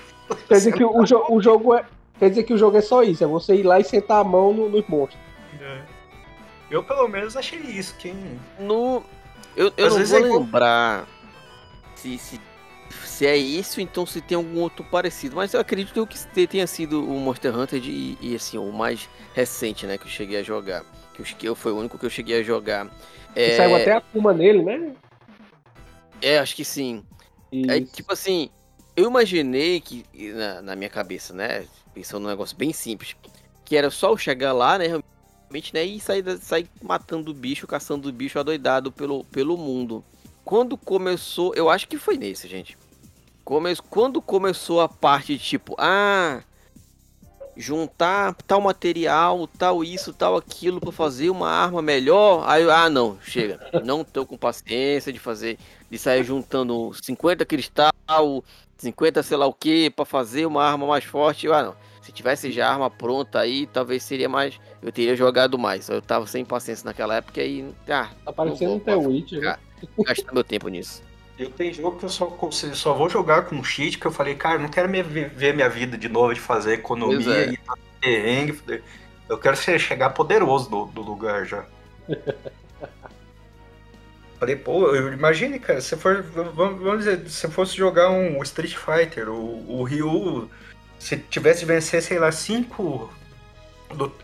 Quer 0.47 0.55
dizer 0.55 0.73
que 0.73 0.83
o, 0.83 1.05
jo 1.05 1.23
o 1.29 1.41
jogo 1.41 1.75
é. 1.75 1.85
Quer 2.17 2.29
dizer 2.29 2.43
que 2.43 2.53
o 2.53 2.57
jogo 2.57 2.77
é 2.77 2.81
só 2.81 3.03
isso, 3.03 3.23
é 3.23 3.27
você 3.27 3.55
ir 3.55 3.63
lá 3.63 3.79
e 3.79 3.83
sentar 3.83 4.21
a 4.21 4.23
mão 4.23 4.53
nos 4.53 4.71
no 4.71 4.85
monstros. 4.87 5.19
É. 5.61 5.81
Eu 6.71 6.81
pelo 6.81 7.07
menos 7.07 7.35
achei 7.35 7.59
isso. 7.59 7.93
Quem... 7.99 8.15
No. 8.57 9.03
Eu, 9.55 9.71
eu 9.77 9.89
não 9.89 10.05
vou 10.05 10.17
é 10.17 10.21
lembrar 10.21 11.07
se, 11.95 12.17
se, 12.17 12.41
se 13.03 13.25
é 13.25 13.35
isso, 13.35 13.81
então 13.81 14.05
se 14.05 14.21
tem 14.21 14.35
algum 14.35 14.59
outro 14.59 14.83
parecido. 14.83 15.35
Mas 15.35 15.53
eu 15.53 15.59
acredito 15.59 16.05
que 16.05 16.47
tenha 16.47 16.67
sido 16.67 17.03
o 17.03 17.19
Monster 17.19 17.57
Hunter 17.57 17.79
de, 17.79 18.17
e 18.21 18.35
assim, 18.35 18.57
o 18.57 18.71
mais 18.71 19.09
recente, 19.33 19.85
né, 19.85 19.97
que 19.97 20.05
eu 20.05 20.09
cheguei 20.09 20.39
a 20.39 20.43
jogar. 20.43 20.83
Que 21.37 21.47
eu, 21.47 21.55
foi 21.55 21.71
o 21.71 21.77
único 21.77 21.97
que 21.97 22.05
eu 22.05 22.09
cheguei 22.09 22.39
a 22.39 22.43
jogar. 22.43 22.89
É... 23.33 23.55
Saiu 23.55 23.75
até 23.75 23.93
a 23.93 24.01
Puma 24.01 24.33
nele, 24.33 24.63
né? 24.63 24.93
É, 26.21 26.39
acho 26.39 26.55
que 26.55 26.65
sim. 26.65 27.03
É, 27.69 27.79
tipo 27.79 28.11
assim, 28.11 28.49
eu 28.95 29.07
imaginei 29.07 29.79
que, 29.79 30.05
na, 30.33 30.61
na, 30.61 30.75
minha 30.75 30.89
cabeça, 30.89 31.33
né? 31.33 31.65
Pensando 31.93 32.23
num 32.23 32.29
negócio 32.29 32.57
bem 32.57 32.73
simples, 32.73 33.15
que 33.63 33.77
era 33.77 33.89
só 33.89 34.11
eu 34.11 34.17
chegar 34.17 34.51
lá, 34.51 34.77
né? 34.77 34.87
Realmente, 34.87 35.73
né? 35.73 35.85
E 35.85 35.99
sair, 35.99 36.37
sair 36.39 36.67
matando 36.81 37.31
o 37.31 37.33
bicho, 37.33 37.65
caçando 37.65 38.09
o 38.09 38.11
bicho 38.11 38.37
adoidado 38.37 38.91
pelo, 38.91 39.23
pelo 39.25 39.55
mundo 39.55 40.03
quando 40.45 40.77
começou, 40.77 41.53
eu 41.55 41.69
acho 41.69 41.87
que 41.87 41.97
foi 41.97 42.17
nesse, 42.17 42.47
gente. 42.47 42.77
Come, 43.43 43.75
quando 43.89 44.21
começou 44.21 44.79
a 44.79 44.87
parte 44.87 45.33
de 45.33 45.43
tipo, 45.43 45.75
ah, 45.79 46.41
juntar 47.57 48.35
tal 48.47 48.61
material, 48.61 49.47
tal 49.47 49.83
isso, 49.83 50.13
tal 50.13 50.35
aquilo 50.35 50.79
para 50.79 50.91
fazer 50.91 51.31
uma 51.31 51.49
arma 51.49 51.81
melhor, 51.81 52.43
aí 52.47 52.69
ah, 52.69 52.89
não, 52.89 53.17
chega. 53.21 53.59
Não 53.83 54.03
tô 54.03 54.25
com 54.25 54.37
paciência 54.37 55.11
de 55.11 55.19
fazer 55.19 55.57
de 55.89 55.97
sair 55.97 56.23
juntando 56.23 56.91
50 56.93 57.45
cristal, 57.45 58.43
50 58.77 59.23
sei 59.23 59.37
lá 59.37 59.45
o 59.47 59.53
que 59.53 59.89
para 59.89 60.05
fazer 60.05 60.45
uma 60.45 60.63
arma 60.63 60.85
mais 60.85 61.03
forte. 61.03 61.47
Ah, 61.47 61.63
não. 61.63 61.75
Se 62.01 62.11
tivesse 62.11 62.51
já 62.51 62.67
a 62.67 62.71
arma 62.71 62.89
pronta 62.89 63.39
aí, 63.39 63.65
talvez 63.65 64.03
seria 64.03 64.29
mais. 64.29 64.59
Eu 64.81 64.91
teria 64.91 65.15
jogado 65.15 65.57
mais. 65.57 65.89
Eu 65.89 66.01
tava 66.01 66.27
sem 66.27 66.45
paciência 66.45 66.85
naquela 66.85 67.15
época 67.15 67.41
e. 67.41 67.65
Ah, 67.89 68.11
tá 68.23 68.33
parecendo 68.33 68.73
um 68.73 68.79
The 68.79 68.95
Witcher. 68.95 69.57
Gastar 70.05 70.33
meu 70.33 70.43
tempo 70.43 70.67
nisso. 70.67 71.03
Eu 71.37 71.49
tenho 71.49 71.73
jogo 71.73 71.99
que 71.99 72.05
eu 72.05 72.09
só, 72.09 72.37
só 72.51 72.93
vou 72.93 73.09
jogar 73.09 73.43
com 73.43 73.61
cheat, 73.63 73.97
que 73.97 74.05
eu 74.05 74.11
falei, 74.11 74.35
cara, 74.35 74.57
não 74.57 74.69
quero 74.69 74.87
me, 74.87 75.03
ver 75.03 75.53
minha 75.53 75.67
vida 75.67 75.97
de 75.97 76.07
novo, 76.07 76.33
de 76.33 76.39
fazer 76.39 76.73
economia 76.73 77.33
é. 77.33 77.51
e 77.51 77.59
perrengue. 77.99 78.81
Eu 79.27 79.37
quero 79.37 79.57
chegar 79.57 80.11
poderoso 80.11 80.69
do, 80.69 80.85
do 80.85 81.01
lugar 81.01 81.45
já. 81.45 81.65
falei, 84.39 84.55
pô, 84.55 84.95
imagine, 84.95 85.59
cara, 85.59 85.81
se 85.81 85.95
for, 85.95 86.21
vamos 86.21 86.99
dizer, 86.99 87.27
se 87.29 87.47
fosse 87.49 87.75
jogar 87.75 88.09
um 88.11 88.41
Street 88.43 88.75
Fighter, 88.75 89.29
o, 89.29 89.79
o 89.79 89.83
Ryu, 89.83 90.49
se 90.99 91.17
tivesse 91.17 91.61
de 91.61 91.65
vencer, 91.65 92.01
sei 92.01 92.19
lá, 92.19 92.31
cinco 92.31 93.11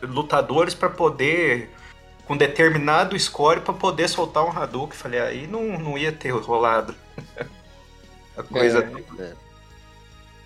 lutadores 0.02 0.74
para 0.74 0.90
poder 0.90 1.70
com 2.32 2.38
determinado 2.38 3.20
score 3.20 3.60
para 3.60 3.74
poder 3.74 4.08
soltar 4.08 4.46
um 4.46 4.58
Hadouken. 4.58 4.98
Falei, 4.98 5.20
aí 5.20 5.48
não, 5.48 5.78
não 5.78 5.98
ia 5.98 6.14
ter 6.14 6.30
rolado. 6.30 6.96
a 8.38 8.42
coisa. 8.42 8.90
É, 9.20 9.22
é. 9.22 9.34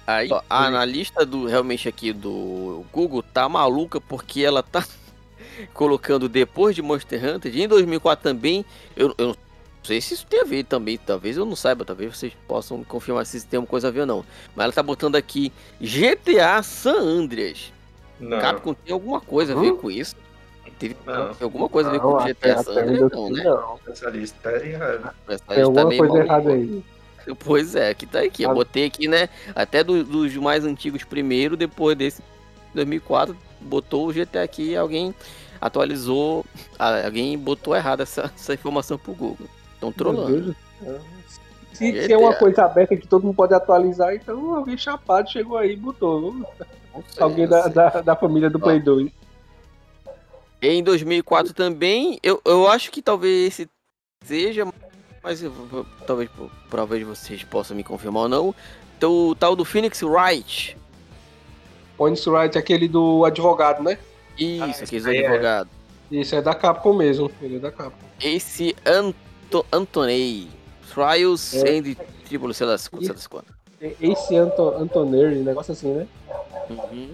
Aí, 0.08 0.30
ó, 0.32 0.42
a 0.50 0.66
analista 0.66 1.24
do 1.24 1.46
realmente 1.46 1.88
aqui 1.88 2.12
do 2.12 2.84
Google 2.92 3.22
tá 3.22 3.48
maluca 3.48 4.02
porque 4.02 4.42
ela 4.42 4.64
tá 4.64 4.84
colocando 5.76 6.28
depois 6.28 6.76
de 6.76 6.82
Monster 6.82 7.24
Hunter, 7.24 7.56
em 7.56 7.68
2004 7.68 8.24
também, 8.24 8.66
eu, 8.96 9.14
eu 9.20 9.28
não 9.28 9.38
sei 9.84 10.02
se 10.02 10.16
isso 10.16 10.26
tem 10.26 10.42
a 10.42 10.44
ver 10.44 10.64
também, 10.64 10.98
talvez 10.98 11.38
eu 11.38 11.46
não 11.46 11.56
saiba, 11.56 11.86
talvez 11.86 12.18
vocês 12.18 12.34
possam 12.48 12.84
confirmar 12.84 13.28
se 13.28 13.38
isso 13.38 13.48
tem 13.48 13.58
alguma 13.58 13.70
coisa 13.70 13.90
a 13.90 13.92
ver 13.92 14.02
ou 14.02 14.08
não. 14.08 14.26
Mas 14.56 14.64
ela 14.64 14.74
tá 14.74 14.82
botando 14.82 15.16
aqui 15.16 15.54
GTA 15.80 16.64
San 16.64 16.98
Andreas. 16.98 17.72
Não. 18.20 18.40
Capcom 18.40 18.74
tem 18.74 18.92
alguma 18.92 19.22
coisa 19.22 19.54
a 19.54 19.60
ver 19.60 19.74
hum? 19.74 19.78
com 19.78 19.92
isso? 19.92 20.16
Teve 20.78 20.96
não. 21.06 21.32
alguma 21.42 21.70
coisa 21.70 21.90
a 21.90 21.92
ver 21.94 22.00
com 22.00 22.08
o 22.10 22.24
GTA 22.24 22.64
San 22.64 22.72
Andreas, 22.72 23.12
não, 23.12 23.30
né? 23.30 23.44
Não. 23.44 23.80
Essa 23.88 24.10
lista 24.10 24.38
tá 24.44 24.66
errada. 24.66 25.16
Essa 25.28 25.44
tem 25.48 25.64
alguma 25.64 25.90
tá 25.90 25.98
coisa 25.98 26.18
errada 26.20 26.52
aí. 26.52 26.84
Pois 27.44 27.74
é, 27.74 27.90
aqui 27.90 28.06
tá 28.06 28.20
aqui. 28.20 28.44
Eu 28.44 28.54
botei 28.54 28.86
aqui, 28.86 29.08
né? 29.08 29.30
Até 29.56 29.84
do, 29.84 30.04
dos 30.04 30.36
mais 30.36 30.64
antigos 30.64 31.04
primeiro, 31.04 31.58
depois 31.58 31.98
desse 31.98 32.22
2004, 32.76 33.36
botou 33.62 34.08
o 34.08 34.14
GTA 34.14 34.44
aqui 34.44 34.72
e 34.72 34.78
alguém 34.78 35.12
atualizou, 35.60 36.46
alguém 36.78 37.36
botou 37.36 37.76
errado 37.76 38.02
essa, 38.02 38.32
essa 38.36 38.54
informação 38.54 38.98
pro 38.98 39.14
Google. 39.14 39.48
Estão 39.74 39.92
trolando. 39.92 40.56
Se, 41.74 41.92
se, 42.04 42.14
é 42.14 42.18
uma 42.18 42.34
coisa 42.34 42.64
aberta 42.64 42.96
que 42.96 43.08
todo 43.08 43.24
mundo 43.24 43.36
pode 43.36 43.54
atualizar, 43.54 44.14
então 44.14 44.56
alguém 44.56 44.78
chapado 44.78 45.30
chegou 45.30 45.58
aí 45.58 45.74
e 45.74 45.76
botou. 45.76 46.34
Sei, 47.10 47.24
alguém 47.24 47.48
da, 47.48 47.68
da, 47.68 47.90
da, 48.02 48.16
família 48.16 48.50
do 48.50 48.58
Ó. 48.60 48.62
Play 48.62 48.80
2. 48.80 49.12
Em 50.62 50.84
2004 50.84 51.54
também, 51.54 52.20
eu, 52.24 52.42
eu 52.46 52.68
acho 52.68 52.92
que 52.92 53.02
talvez 53.02 53.48
esse 53.48 53.70
seja, 54.24 54.66
mas 55.24 55.44
eu, 55.44 55.54
talvez, 56.08 56.30
talvez 56.70 57.06
vocês 57.06 57.44
possam 57.44 57.76
me 57.76 57.84
confirmar 57.84 58.24
ou 58.24 58.30
não. 58.30 58.56
Então, 58.98 59.30
o 59.30 59.36
tal 59.36 59.56
do 59.56 59.66
Phoenix 59.66 60.02
Wright. 60.02 60.78
Phoenix 61.98 62.26
Wright, 62.26 62.58
aquele 62.58 62.88
do 62.88 63.26
advogado, 63.26 63.84
né? 63.84 63.98
Isso, 64.38 64.64
ah, 64.64 64.84
aquele 64.84 65.02
do 65.04 65.14
é. 65.14 65.20
advogado. 65.20 65.70
Isso 66.12 66.36
é 66.36 66.42
da 66.42 66.54
Capcom 66.54 66.94
mesmo, 66.94 67.32
ele 67.42 67.58
é 67.58 67.60
da 67.60 67.72
Capcom. 67.72 68.06
Esse 68.22 68.76
Anto 68.86 69.66
Antonei 69.72 70.48
Trials 70.94 71.54
é. 71.56 71.78
and 71.78 71.96
Tribulation, 72.26 72.58
sei 72.58 72.68
lá, 72.68 72.78
sei 72.78 73.10
lá 73.10 73.16
quando. 73.30 73.46
Esse 74.02 74.36
Anto 74.38 74.70
Antonei, 74.70 75.44
negócio 75.44 75.74
assim, 75.74 75.94
né? 75.94 76.08
Uhum. 76.70 77.10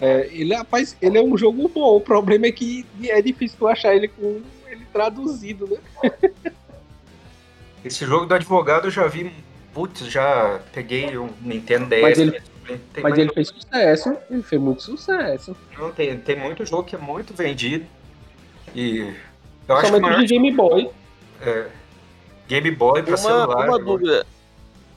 É, 0.00 0.28
ele, 0.32 0.54
rapaz, 0.54 0.96
ele 1.00 1.18
é 1.18 1.22
um 1.22 1.36
jogo 1.36 1.68
bom. 1.68 1.96
O 1.96 2.00
problema 2.00 2.46
é 2.46 2.52
que 2.52 2.84
é 3.04 3.20
difícil 3.22 3.56
tu 3.58 3.66
achar 3.66 3.94
ele 3.94 4.08
com 4.08 4.40
ele 4.68 4.84
traduzido, 4.92 5.68
né? 6.02 6.10
Esse 7.84 8.04
jogo 8.06 8.26
do 8.26 8.34
advogado 8.34 8.86
eu 8.86 8.90
já 8.90 9.06
vi. 9.06 9.30
Putz, 9.74 10.06
já 10.06 10.60
peguei 10.72 11.18
um 11.18 11.28
Nintendo 11.42 11.86
DS. 11.86 12.00
Mas 12.02 12.18
ele, 12.18 12.42
mas 13.02 13.18
ele 13.18 13.32
fez 13.32 13.48
sucesso. 13.48 14.16
Ele 14.30 14.42
fez 14.42 14.60
muito 14.60 14.82
sucesso. 14.82 15.56
Não, 15.78 15.92
tem, 15.92 16.16
tem 16.18 16.36
muito 16.36 16.64
jogo 16.64 16.84
que 16.84 16.94
é 16.94 16.98
muito 16.98 17.34
vendido. 17.34 17.84
E. 18.74 19.12
Eu 19.68 19.76
Somente 19.76 19.92
acho 19.92 20.00
maior... 20.00 20.20
de 20.20 20.26
Game 20.26 20.52
Boy. 20.52 20.90
É, 21.40 21.66
Game 22.48 22.70
Boy 22.70 23.02
pra 23.02 23.10
uma, 23.10 23.16
celular. 23.16 23.68
Uma 23.68 23.78
dúvida. 23.78 24.26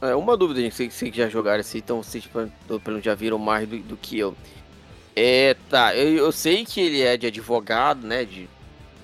É, 0.02 0.16
uma 0.16 0.38
dúvida, 0.38 0.62
gente. 0.62 0.76
Vocês 0.76 0.94
que 0.94 1.18
já 1.18 1.28
jogaram 1.28 1.60
assim, 1.60 1.80
então 1.80 2.04
vocês 2.04 2.24
tipo, 2.24 2.40
já 3.02 3.16
viram 3.16 3.40
mais 3.40 3.68
do, 3.68 3.78
do, 3.80 3.98
que 3.98 4.20
eu. 4.20 4.36
É, 5.20 5.56
tá. 5.68 5.96
Eu, 5.96 6.16
eu, 6.16 6.32
sei 6.32 6.64
que 6.64 6.80
ele 6.80 7.02
é 7.02 7.18
de 7.18 7.26
advogado, 7.26 8.06
né? 8.06 8.24
De, 8.24 8.48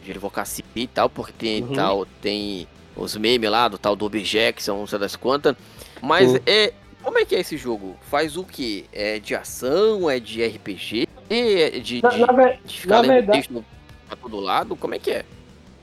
de 0.03 0.11
advocacia 0.11 0.63
e 0.75 0.85
tal, 0.85 1.09
porque 1.09 1.33
tem 1.33 1.63
uhum. 1.63 1.73
tal, 1.73 2.05
tem 2.21 2.67
os 2.95 3.17
memes 3.17 3.49
lá 3.49 3.67
do 3.67 3.79
tal 3.79 3.95
do 3.95 4.05
Objection, 4.05 4.77
não 4.77 4.85
sei 4.85 4.99
das 4.99 5.15
quantas. 5.15 5.55
Mas 6.03 6.31
uhum. 6.31 6.39
é. 6.45 6.71
Como 7.01 7.17
é 7.17 7.25
que 7.25 7.35
é 7.35 7.39
esse 7.39 7.57
jogo? 7.57 7.97
Faz 8.03 8.37
o 8.37 8.43
que? 8.43 8.85
É 8.93 9.19
de 9.19 9.33
ação? 9.33 10.07
É 10.07 10.19
de 10.19 10.45
RPG? 10.45 11.07
É 11.29 11.79
de, 11.79 12.01
na, 12.03 12.09
de, 12.09 12.19
na, 12.19 12.49
de 12.63 12.79
ficar 12.79 13.01
na 13.01 13.13
verdade... 13.13 13.39
texto 13.39 13.65
pra 14.07 14.15
todo 14.15 14.39
lado? 14.39 14.75
Como 14.75 14.93
é 14.93 14.99
que 14.99 15.11
é? 15.11 15.25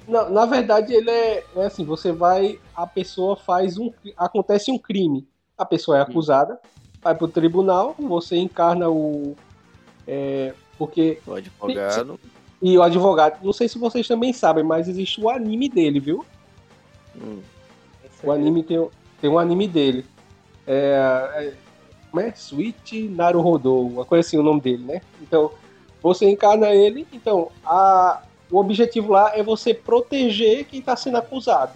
Na, 0.07 0.31
na 0.31 0.47
verdade, 0.47 0.95
ele 0.95 1.11
é, 1.11 1.45
é, 1.57 1.67
assim, 1.67 1.85
você 1.85 2.13
vai, 2.13 2.59
a 2.75 2.87
pessoa 2.87 3.37
faz 3.37 3.77
um, 3.77 3.93
acontece 4.17 4.71
um 4.71 4.79
crime, 4.79 5.27
a 5.59 5.65
pessoa 5.65 5.99
é 5.99 6.01
acusada, 6.01 6.59
vai 7.03 7.15
pro 7.15 7.29
tribunal, 7.29 7.95
você 7.99 8.37
encarna 8.37 8.89
o, 8.89 9.37
é, 10.07 10.55
porque... 10.79 11.19
O 11.27 11.35
advogado. 11.35 12.21
E 12.63 12.77
o 12.77 12.83
advogado, 12.83 13.43
não 13.43 13.53
sei 13.53 13.69
se 13.69 13.79
vocês 13.79 14.07
também 14.07 14.33
sabem, 14.33 14.63
mas 14.63 14.87
existe 14.87 15.21
o 15.21 15.31
anime 15.31 15.69
dele, 15.69 15.99
viu? 15.99 16.25
Hum. 17.17 17.41
O 18.23 18.31
anime 18.31 18.63
tem, 18.63 18.89
tem 19.21 19.31
um 19.31 19.39
anime 19.39 19.67
dele. 19.67 20.05
É, 20.67 21.31
é, 21.37 21.55
como 22.11 22.21
é? 22.23 22.29
Sweet 22.37 23.09
Naruhodo, 23.09 23.87
uma 23.87 24.05
coisa 24.05 24.27
assim 24.27 24.37
o 24.37 24.43
nome 24.43 24.61
dele, 24.61 24.85
né? 24.85 25.01
Então, 25.23 25.51
você 26.03 26.29
encarna 26.29 26.69
ele, 26.69 27.07
então, 27.13 27.51
a, 27.65 28.23
o 28.51 28.59
objetivo 28.59 29.13
lá 29.13 29.33
é 29.35 29.43
você 29.43 29.73
proteger 29.73 30.65
quem 30.65 30.81
está 30.81 30.97
sendo 30.97 31.17
acusado. 31.17 31.73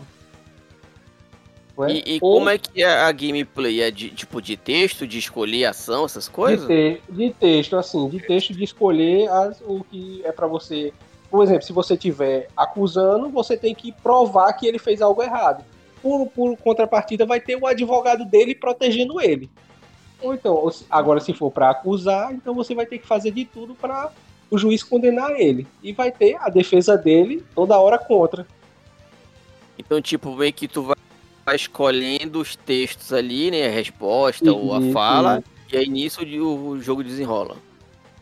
E, 1.89 2.17
e 2.17 2.19
Ou... 2.21 2.39
como 2.39 2.51
é 2.51 2.57
que 2.57 2.83
é 2.83 2.87
a 2.87 3.11
gameplay? 3.11 3.81
É 3.83 3.91
de 3.91 4.11
tipo 4.11 4.41
de 4.41 4.57
texto, 4.57 5.07
de 5.07 5.19
escolher 5.19 5.65
ação, 5.65 6.05
essas 6.05 6.29
coisas? 6.29 6.69
De, 6.69 6.95
te, 6.95 7.13
de 7.13 7.31
texto, 7.33 7.77
assim, 7.77 8.09
de 8.09 8.21
texto 8.21 8.53
de 8.53 8.63
escolher 8.63 9.29
as, 9.29 9.61
o 9.63 9.85
que 9.91 10.23
é 10.25 10.31
para 10.31 10.47
você. 10.47 10.93
Por 11.31 11.43
exemplo, 11.43 11.63
se 11.63 11.73
você 11.73 11.95
estiver 11.95 12.49
acusando, 12.57 13.29
você 13.29 13.57
tem 13.57 13.75
que 13.75 13.91
provar 13.91 14.53
que 14.53 14.67
ele 14.67 14.79
fez 14.79 15.03
algo 15.03 15.21
errado. 15.21 15.65
Por, 16.01 16.27
por 16.29 16.57
contrapartida, 16.59 17.27
vai 17.27 17.41
ter 17.41 17.57
o 17.57 17.67
advogado 17.67 18.25
dele 18.25 18.55
protegendo 18.55 19.21
ele. 19.21 19.51
Ou 20.23 20.33
então, 20.33 20.71
agora 20.89 21.19
se 21.19 21.33
for 21.35 21.51
para 21.51 21.71
acusar, 21.71 22.33
então 22.33 22.55
você 22.55 22.75
vai 22.75 22.87
ter 22.87 22.99
que 22.99 23.07
fazer 23.07 23.33
de 23.33 23.45
tudo 23.45 23.75
para 23.75 24.13
o 24.49 24.57
juiz 24.57 24.83
condenar 24.83 25.33
ele. 25.33 25.67
E 25.83 25.93
vai 25.93 26.13
ter 26.13 26.37
a 26.41 26.49
defesa 26.49 26.97
dele 26.97 27.45
toda 27.55 27.79
hora 27.79 27.99
contra. 27.99 28.47
Então, 29.77 30.01
tipo, 30.01 30.35
meio 30.37 30.53
que 30.53 30.69
tu 30.69 30.83
vai 30.83 30.97
escolhendo 31.53 32.41
os 32.41 32.57
textos 32.57 33.13
ali, 33.13 33.51
né? 33.51 33.67
A 33.67 33.71
resposta 33.71 34.45
isso, 34.45 34.57
ou 34.57 34.73
a 34.73 34.81
fala, 34.93 35.39
isso. 35.39 35.75
e 35.75 35.77
aí 35.79 35.89
nisso 35.89 36.23
o 36.23 36.81
jogo 36.81 37.03
desenrola. 37.03 37.57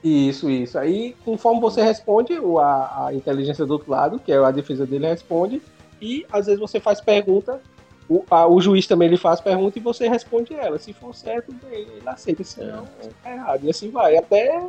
Isso, 0.02 0.50
isso. 0.50 0.78
Aí, 0.78 1.14
conforme 1.24 1.60
você 1.60 1.82
responde, 1.82 2.32
a, 2.58 3.06
a 3.06 3.14
inteligência 3.14 3.64
do 3.64 3.74
outro 3.74 3.90
lado, 3.90 4.18
que 4.18 4.32
é 4.32 4.36
a 4.36 4.50
defesa 4.50 4.84
dele, 4.84 5.06
responde, 5.06 5.62
e 6.00 6.26
às 6.32 6.46
vezes 6.46 6.60
você 6.60 6.80
faz 6.80 7.00
pergunta, 7.00 7.60
o, 8.08 8.24
a, 8.28 8.46
o 8.46 8.60
juiz 8.60 8.86
também 8.86 9.06
ele 9.06 9.16
faz 9.16 9.40
pergunta 9.40 9.78
e 9.78 9.82
você 9.82 10.08
responde 10.08 10.54
ela. 10.54 10.78
Se 10.78 10.92
for 10.92 11.14
certo, 11.14 11.52
bem, 11.52 11.82
ele 11.82 12.02
aceita, 12.04 12.42
se 12.42 12.60
não, 12.60 12.88
é 13.24 13.32
errado. 13.32 13.64
E 13.64 13.70
assim 13.70 13.90
vai, 13.90 14.16
até 14.16 14.60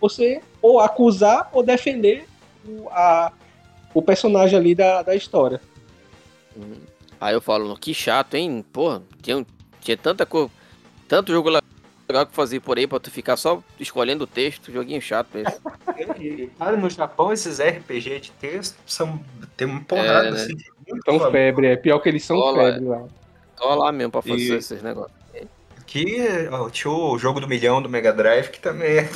você 0.00 0.40
ou 0.62 0.80
acusar 0.80 1.50
ou 1.52 1.62
defender 1.62 2.26
o, 2.66 2.88
a, 2.90 3.30
o 3.92 4.00
personagem 4.00 4.58
ali 4.58 4.74
da, 4.74 5.02
da 5.02 5.14
história. 5.14 5.60
Uhum. 6.56 6.91
Aí 7.22 7.34
eu 7.34 7.40
falo, 7.40 7.76
que 7.76 7.94
chato, 7.94 8.34
hein? 8.34 8.64
Pô, 8.72 9.00
tinha, 9.22 9.46
tinha 9.80 9.96
tanta 9.96 10.26
coisa, 10.26 10.50
tanto 11.06 11.30
jogo 11.30 11.50
legal 11.50 12.26
que 12.26 12.34
fazer 12.34 12.58
por 12.58 12.76
aí 12.76 12.84
pra 12.84 12.98
tu 12.98 13.12
ficar 13.12 13.36
só 13.36 13.62
escolhendo 13.78 14.24
o 14.24 14.26
texto, 14.26 14.72
joguinho 14.72 15.00
chato 15.00 15.28
mesmo. 15.32 15.54
Cara, 16.58 16.76
no 16.76 16.90
Japão 16.90 17.32
esses 17.32 17.60
RPG 17.60 18.18
de 18.18 18.30
texto 18.32 18.76
são 18.84 19.20
tem 19.56 19.68
uma 19.68 19.80
porrada 19.82 20.26
é, 20.26 20.30
né? 20.32 20.42
assim. 20.42 20.56
São 21.04 21.30
febre, 21.30 21.68
é 21.68 21.76
pior 21.76 22.00
que 22.00 22.08
eles 22.08 22.24
são 22.24 22.36
Só 22.36 22.56
febre 22.56 22.84
lá. 22.86 23.04
Só 23.56 23.72
lá 23.76 23.92
mesmo 23.92 24.10
pra 24.10 24.22
fazer 24.22 24.54
e... 24.54 24.54
esses 24.54 24.82
negócios. 24.82 25.16
Que 25.86 26.48
ó, 26.50 26.68
tinha 26.70 26.92
o 26.92 27.16
jogo 27.16 27.38
do 27.38 27.46
milhão 27.46 27.80
do 27.80 27.88
Mega 27.88 28.12
Drive, 28.12 28.48
que 28.48 28.58
também 28.58 28.96
é 28.96 29.08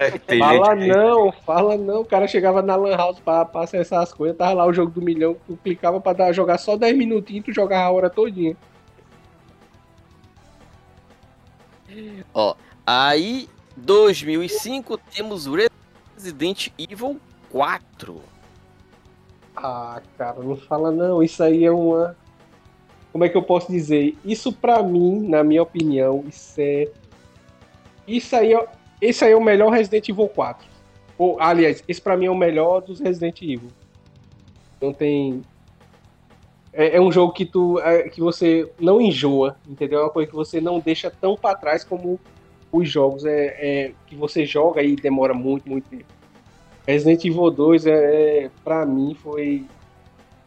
RPG. 0.00 0.38
Fala 0.38 0.74
não, 0.74 1.32
fala 1.32 1.76
não. 1.76 2.00
O 2.00 2.04
cara 2.04 2.26
chegava 2.26 2.62
na 2.62 2.76
Lan 2.76 2.96
House 2.96 3.20
pra, 3.20 3.44
pra 3.44 3.62
acessar 3.62 4.02
as 4.02 4.12
coisas, 4.12 4.36
tava 4.36 4.54
lá 4.54 4.66
o 4.66 4.72
jogo 4.72 4.90
do 4.90 5.02
milhão, 5.02 5.36
tu 5.46 5.58
clicava 5.62 6.00
pra 6.00 6.12
dar, 6.12 6.32
jogar 6.32 6.58
só 6.58 6.76
10 6.76 6.96
minutinhos 6.96 7.40
e 7.40 7.44
tu 7.44 7.54
jogava 7.54 7.84
a 7.84 7.90
hora 7.90 8.10
todinha. 8.10 8.56
Ó, 12.34 12.54
aí 12.86 13.48
2005 13.76 14.98
temos 15.14 15.46
Resident 16.16 16.68
Evil 16.78 17.20
4. 17.50 18.20
Ah, 19.56 20.00
cara, 20.16 20.40
não 20.40 20.56
fala 20.56 20.90
não. 20.90 21.22
Isso 21.22 21.42
aí 21.42 21.64
é 21.64 21.70
uma 21.70 22.16
como 23.12 23.24
é 23.24 23.28
que 23.28 23.36
eu 23.36 23.42
posso 23.42 23.70
dizer? 23.70 24.16
Isso 24.24 24.52
para 24.52 24.82
mim, 24.82 25.28
na 25.28 25.42
minha 25.42 25.62
opinião, 25.62 26.24
isso 26.28 26.54
é 26.58 26.88
isso 28.06 28.34
aí 28.36 28.54
é, 28.54 28.68
esse 29.00 29.24
aí 29.24 29.32
é 29.32 29.36
o 29.36 29.42
melhor 29.42 29.70
Resident 29.70 30.08
Evil 30.08 30.28
4. 30.28 30.66
Ou, 31.16 31.40
aliás, 31.40 31.82
esse 31.86 32.00
para 32.00 32.16
mim 32.16 32.26
é 32.26 32.30
o 32.30 32.36
melhor 32.36 32.80
dos 32.80 33.00
Resident 33.00 33.42
Evil. 33.42 33.70
Não 34.80 34.92
tem 34.92 35.42
é, 36.72 36.96
é 36.96 37.00
um 37.00 37.10
jogo 37.10 37.32
que 37.32 37.44
tu 37.44 37.80
é, 37.80 38.08
que 38.08 38.20
você 38.20 38.70
não 38.78 39.00
enjoa, 39.00 39.56
entendeu? 39.68 40.00
É 40.00 40.02
uma 40.04 40.10
coisa 40.10 40.30
que 40.30 40.36
você 40.36 40.60
não 40.60 40.78
deixa 40.78 41.10
tão 41.10 41.36
para 41.36 41.56
trás 41.56 41.82
como 41.82 42.20
os 42.70 42.88
jogos 42.88 43.24
é, 43.24 43.56
é, 43.58 43.92
que 44.06 44.14
você 44.14 44.46
joga 44.46 44.82
e 44.82 44.94
demora 44.94 45.34
muito, 45.34 45.68
muito 45.68 45.88
tempo. 45.88 46.04
Resident 46.86 47.24
Evil 47.24 47.50
2 47.50 47.86
é, 47.86 48.44
é 48.44 48.50
para 48.62 48.86
mim 48.86 49.14
foi 49.14 49.64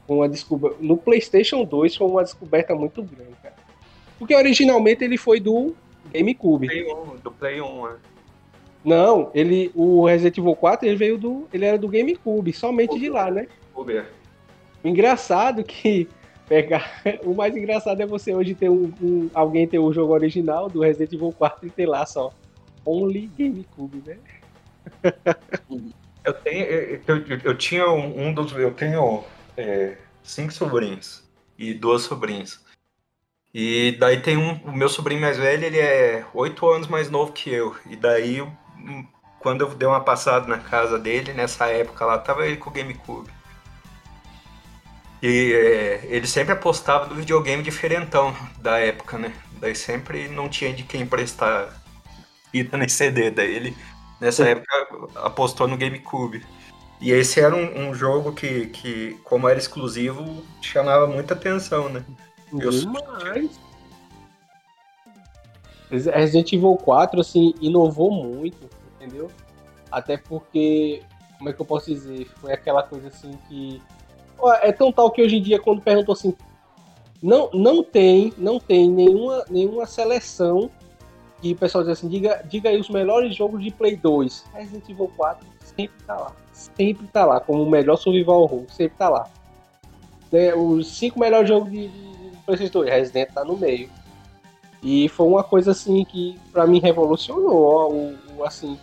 uma 0.08 0.30
descoberta. 0.30 0.78
No 0.80 0.98
PlayStation 0.98 1.64
2 1.64 1.96
foi 1.96 2.08
uma 2.08 2.24
descoberta 2.24 2.74
muito 2.76 3.04
grande, 3.04 3.36
cara. 3.42 3.56
Porque 4.18 4.36
originalmente 4.36 5.04
ele 5.04 5.18
foi 5.18 5.40
do 5.40 5.76
GameCube. 6.14 6.68
Play 6.68 6.94
1, 6.94 7.16
do 7.18 7.32
Play 7.32 7.62
1, 7.62 7.88
é. 7.88 7.96
Não, 8.84 9.30
ele, 9.34 9.72
o 9.76 10.06
Resident 10.06 10.38
Evil 10.38 10.56
4 10.56 10.88
ele 10.88 10.96
veio 10.96 11.18
do. 11.18 11.48
Ele 11.54 11.66
era 11.66 11.78
do 11.78 11.88
GameCube, 11.88 12.52
somente 12.52 12.98
de 13.00 13.10
lá, 13.10 13.30
né? 13.30 13.48
Uber. 13.76 14.06
O 14.84 14.88
engraçado 14.88 15.64
que 15.64 16.08
pegar. 16.48 17.02
O 17.24 17.34
mais 17.34 17.56
engraçado 17.56 18.02
é 18.02 18.06
você 18.06 18.34
hoje 18.34 18.56
ter 18.56 18.70
um, 18.70 18.92
um, 19.02 19.30
alguém 19.34 19.68
ter 19.68 19.80
o 19.80 19.94
jogo 19.94 20.14
original 20.14 20.68
do 20.68 20.82
Resident 20.82 21.14
Evil 21.14 21.32
4 21.32 21.68
e 21.68 21.70
ter 21.70 21.86
lá 21.86 22.06
só. 22.06 22.34
Only 22.84 23.30
GameCube, 23.38 24.04
né? 24.06 24.18
eu 26.26 26.34
tenho. 26.34 26.66
Eu, 26.66 27.02
eu, 27.08 27.40
eu, 27.44 27.58
tinha 27.58 27.90
um, 27.90 28.34
dos. 28.34 28.52
Eu 28.54 28.74
tenho 28.74 29.24
é, 29.56 29.96
cinco 30.24 30.52
sobrinhos 30.52 31.24
e 31.58 31.74
duas 31.74 32.02
sobrinhas. 32.02 32.60
E 33.54 33.96
daí 34.00 34.20
tem 34.22 34.38
um. 34.38 34.54
O 34.64 34.76
meu 34.76 34.90
sobrinho 34.90 35.22
mais 35.22 35.38
velho, 35.38 35.64
ele 35.64 35.80
é 35.80 36.26
oito 36.34 36.68
anos 36.68 36.88
mais 36.88 37.10
novo 37.10 37.32
que 37.32 37.50
eu. 37.50 37.76
E 37.90 37.96
daí, 37.96 38.42
quando 39.40 39.62
eu 39.62 39.70
dei 39.74 39.88
uma 39.88 40.02
passada 40.02 40.48
na 40.48 40.60
casa 40.60 41.00
dele, 41.00 41.34
nessa 41.34 41.66
época 41.68 42.06
lá, 42.06 42.18
tava 42.18 42.46
ele 42.46 42.58
com 42.58 42.70
o 42.70 42.74
GameCube. 42.74 43.30
E 45.22 45.54
é, 45.54 46.08
ele 46.10 46.26
sempre 46.26 46.54
apostava 46.54 47.08
no 47.08 47.16
videogame 47.16 47.62
diferentão 47.62 48.36
da 48.60 48.80
época, 48.80 49.18
né? 49.18 49.34
Daí 49.60 49.76
sempre 49.76 50.28
não 50.28 50.50
tinha 50.50 50.74
de 50.74 50.84
quem 50.84 51.02
emprestar 51.02 51.70
fita 52.52 52.78
nem 52.78 52.90
CD. 52.90 53.30
Daí 53.30 53.54
ele, 53.54 53.78
nessa 54.20 54.48
época, 54.48 54.68
apostou 55.16 55.68
no 55.68 55.78
GameCube. 55.78 56.44
E 57.00 57.12
esse 57.12 57.40
era 57.40 57.56
um, 57.56 57.90
um, 57.90 57.94
jogo 57.94 58.32
que, 58.32 58.68
que, 58.68 59.18
como 59.24 59.48
era 59.48 59.58
exclusivo, 59.58 60.44
chamava 60.62 61.08
muita 61.08 61.34
atenção, 61.34 61.90
né? 61.90 62.06
Demais! 62.52 63.60
Resident 65.92 66.54
Evil 66.54 66.76
4, 66.78 67.20
assim, 67.20 67.54
inovou 67.62 68.12
muito, 68.12 68.70
entendeu? 68.96 69.30
Até 69.92 70.18
porque, 70.18 71.02
como 71.38 71.50
é 71.50 71.54
que 71.54 71.62
eu 71.62 71.66
posso 71.66 71.88
dizer? 71.88 72.26
Foi 72.40 72.54
aquela 72.54 72.84
coisa 72.84 73.08
assim 73.10 73.32
que 73.50 73.82
é 74.62 74.72
tão 74.72 74.92
tal 74.92 75.12
que 75.12 75.22
hoje 75.22 75.38
em 75.38 75.42
dia, 75.42 75.60
quando 75.60 75.82
perguntam 75.82 76.14
assim, 76.14 76.34
não, 77.22 77.50
não 77.54 77.84
tem, 77.84 78.34
não 78.38 78.60
tem 78.60 78.90
nenhuma, 78.90 79.46
nenhuma 79.50 79.86
seleção 79.86 80.72
que 81.42 81.54
o 81.54 81.56
pessoal 81.56 81.84
diz 81.84 81.94
assim, 81.94 82.08
diga, 82.08 82.44
diga 82.48 82.70
aí 82.70 82.80
os 82.80 82.90
melhores 82.90 83.36
jogos 83.36 83.64
de 83.64 83.72
Play 83.72 83.96
2. 83.96 84.46
Resident 84.54 84.90
Evil 84.90 85.12
4 85.16 85.46
sempre 85.76 85.96
tá 86.06 86.16
lá. 86.16 86.36
Sempre 86.54 87.08
tá 87.08 87.26
lá, 87.26 87.40
como 87.40 87.64
o 87.64 87.70
melhor 87.70 87.98
survival 87.98 88.42
horror, 88.42 88.66
sempre 88.70 88.98
tá 88.98 89.10
lá. 89.10 89.28
É, 90.32 90.56
os 90.56 90.98
cinco 90.98 91.20
melhores 91.20 91.50
jogos 91.50 91.72
de, 91.72 91.88
de 91.88 92.38
PlayStation 92.46 92.80
2, 92.80 92.90
Resident 92.90 93.30
tá 93.34 93.44
no 93.44 93.58
meio. 93.58 93.90
E 94.82 95.08
foi 95.10 95.28
uma 95.28 95.44
coisa 95.44 95.72
assim 95.72 96.04
que 96.04 96.40
para 96.52 96.66
mim 96.66 96.80
revolucionou 96.80 97.94
o, 97.94 98.18
o, 98.38 98.44
assim, 98.44 98.80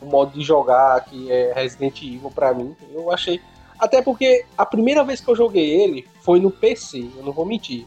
o 0.00 0.06
modo 0.06 0.32
de 0.32 0.44
jogar 0.44 1.04
que 1.04 1.30
é 1.32 1.52
Resident 1.54 2.02
Evil 2.02 2.30
para 2.30 2.52
mim. 2.52 2.76
Eu 2.92 3.10
achei 3.10 3.40
até 3.78 4.02
porque 4.02 4.44
a 4.56 4.66
primeira 4.66 5.04
vez 5.04 5.20
que 5.20 5.28
eu 5.28 5.36
joguei 5.36 5.80
ele 5.80 6.06
foi 6.20 6.40
no 6.40 6.50
PC, 6.50 7.08
eu 7.16 7.22
não 7.22 7.32
vou 7.32 7.46
mentir. 7.46 7.86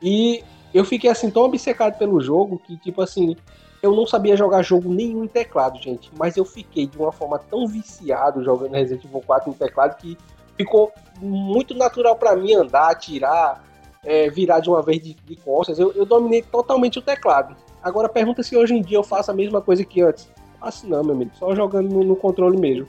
E 0.00 0.42
eu 0.72 0.84
fiquei 0.84 1.10
assim 1.10 1.30
tão 1.30 1.42
obcecado 1.42 1.98
pelo 1.98 2.20
jogo 2.20 2.60
que, 2.64 2.76
tipo 2.76 3.02
assim, 3.02 3.36
eu 3.82 3.94
não 3.94 4.06
sabia 4.06 4.36
jogar 4.36 4.62
jogo 4.62 4.88
nenhum 4.88 5.24
em 5.24 5.28
teclado, 5.28 5.78
gente. 5.80 6.10
Mas 6.16 6.36
eu 6.36 6.44
fiquei 6.44 6.86
de 6.86 6.96
uma 6.96 7.12
forma 7.12 7.38
tão 7.38 7.66
viciado 7.66 8.44
jogando 8.44 8.72
Resident 8.72 9.04
Evil 9.04 9.22
4 9.26 9.50
no 9.50 9.56
teclado 9.56 9.96
que 9.96 10.16
ficou 10.56 10.92
muito 11.20 11.74
natural 11.74 12.16
para 12.16 12.36
mim 12.36 12.54
andar, 12.54 12.90
atirar, 12.90 13.64
é, 14.06 14.30
virar 14.30 14.60
de 14.60 14.70
uma 14.70 14.80
vez 14.80 15.02
de, 15.02 15.14
de 15.14 15.36
costas. 15.36 15.78
Eu, 15.78 15.92
eu, 15.92 16.06
dominei 16.06 16.40
totalmente 16.40 16.98
o 16.98 17.02
teclado. 17.02 17.56
Agora 17.82 18.08
pergunta 18.08 18.42
se 18.42 18.56
hoje 18.56 18.72
em 18.72 18.80
dia 18.80 18.96
eu 18.96 19.02
faço 19.02 19.32
a 19.32 19.34
mesma 19.34 19.60
coisa 19.60 19.84
que 19.84 20.00
antes. 20.00 20.30
Faço 20.60 20.88
não, 20.88 21.02
meu 21.02 21.14
amigo. 21.14 21.32
Só 21.34 21.54
jogando 21.54 21.92
no, 21.92 22.04
no 22.04 22.16
controle 22.16 22.56
mesmo. 22.56 22.86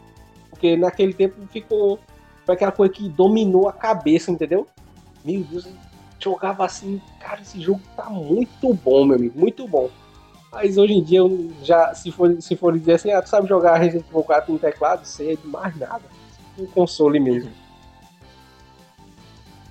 Porque 0.52 0.78
naquele 0.78 1.14
tempo 1.14 1.36
ficou. 1.50 2.00
Foi 2.46 2.56
aquela 2.56 2.72
coisa 2.72 2.94
que 2.94 3.10
dominou 3.10 3.68
a 3.68 3.74
cabeça, 3.74 4.32
entendeu? 4.32 4.68
Meu 5.26 5.44
Deus, 5.44 5.68
jogava 6.20 6.64
assim, 6.64 7.02
cara, 7.20 7.42
esse 7.42 7.60
jogo 7.60 7.82
tá 7.96 8.10
muito 8.10 8.74
bom, 8.74 9.04
meu 9.04 9.18
amigo, 9.18 9.38
muito 9.38 9.68
bom. 9.68 9.90
Mas 10.50 10.78
hoje 10.78 10.94
em 10.94 11.04
dia, 11.04 11.20
eu 11.20 11.52
já, 11.62 11.94
se 11.94 12.10
for, 12.10 12.42
se 12.42 12.56
for 12.56 12.78
dizer 12.78 12.94
assim, 12.94 13.12
ah, 13.12 13.22
tu 13.22 13.28
sabe 13.28 13.50
jogar 13.50 13.76
Resident 13.76 14.06
Evil 14.10 14.24
4 14.24 14.54
no 14.54 14.58
teclado, 14.58 15.04
sei 15.06 15.38
mais 15.44 15.76
nada. 15.78 16.04
Um 16.58 16.66
console 16.68 17.20
mesmo. 17.20 17.52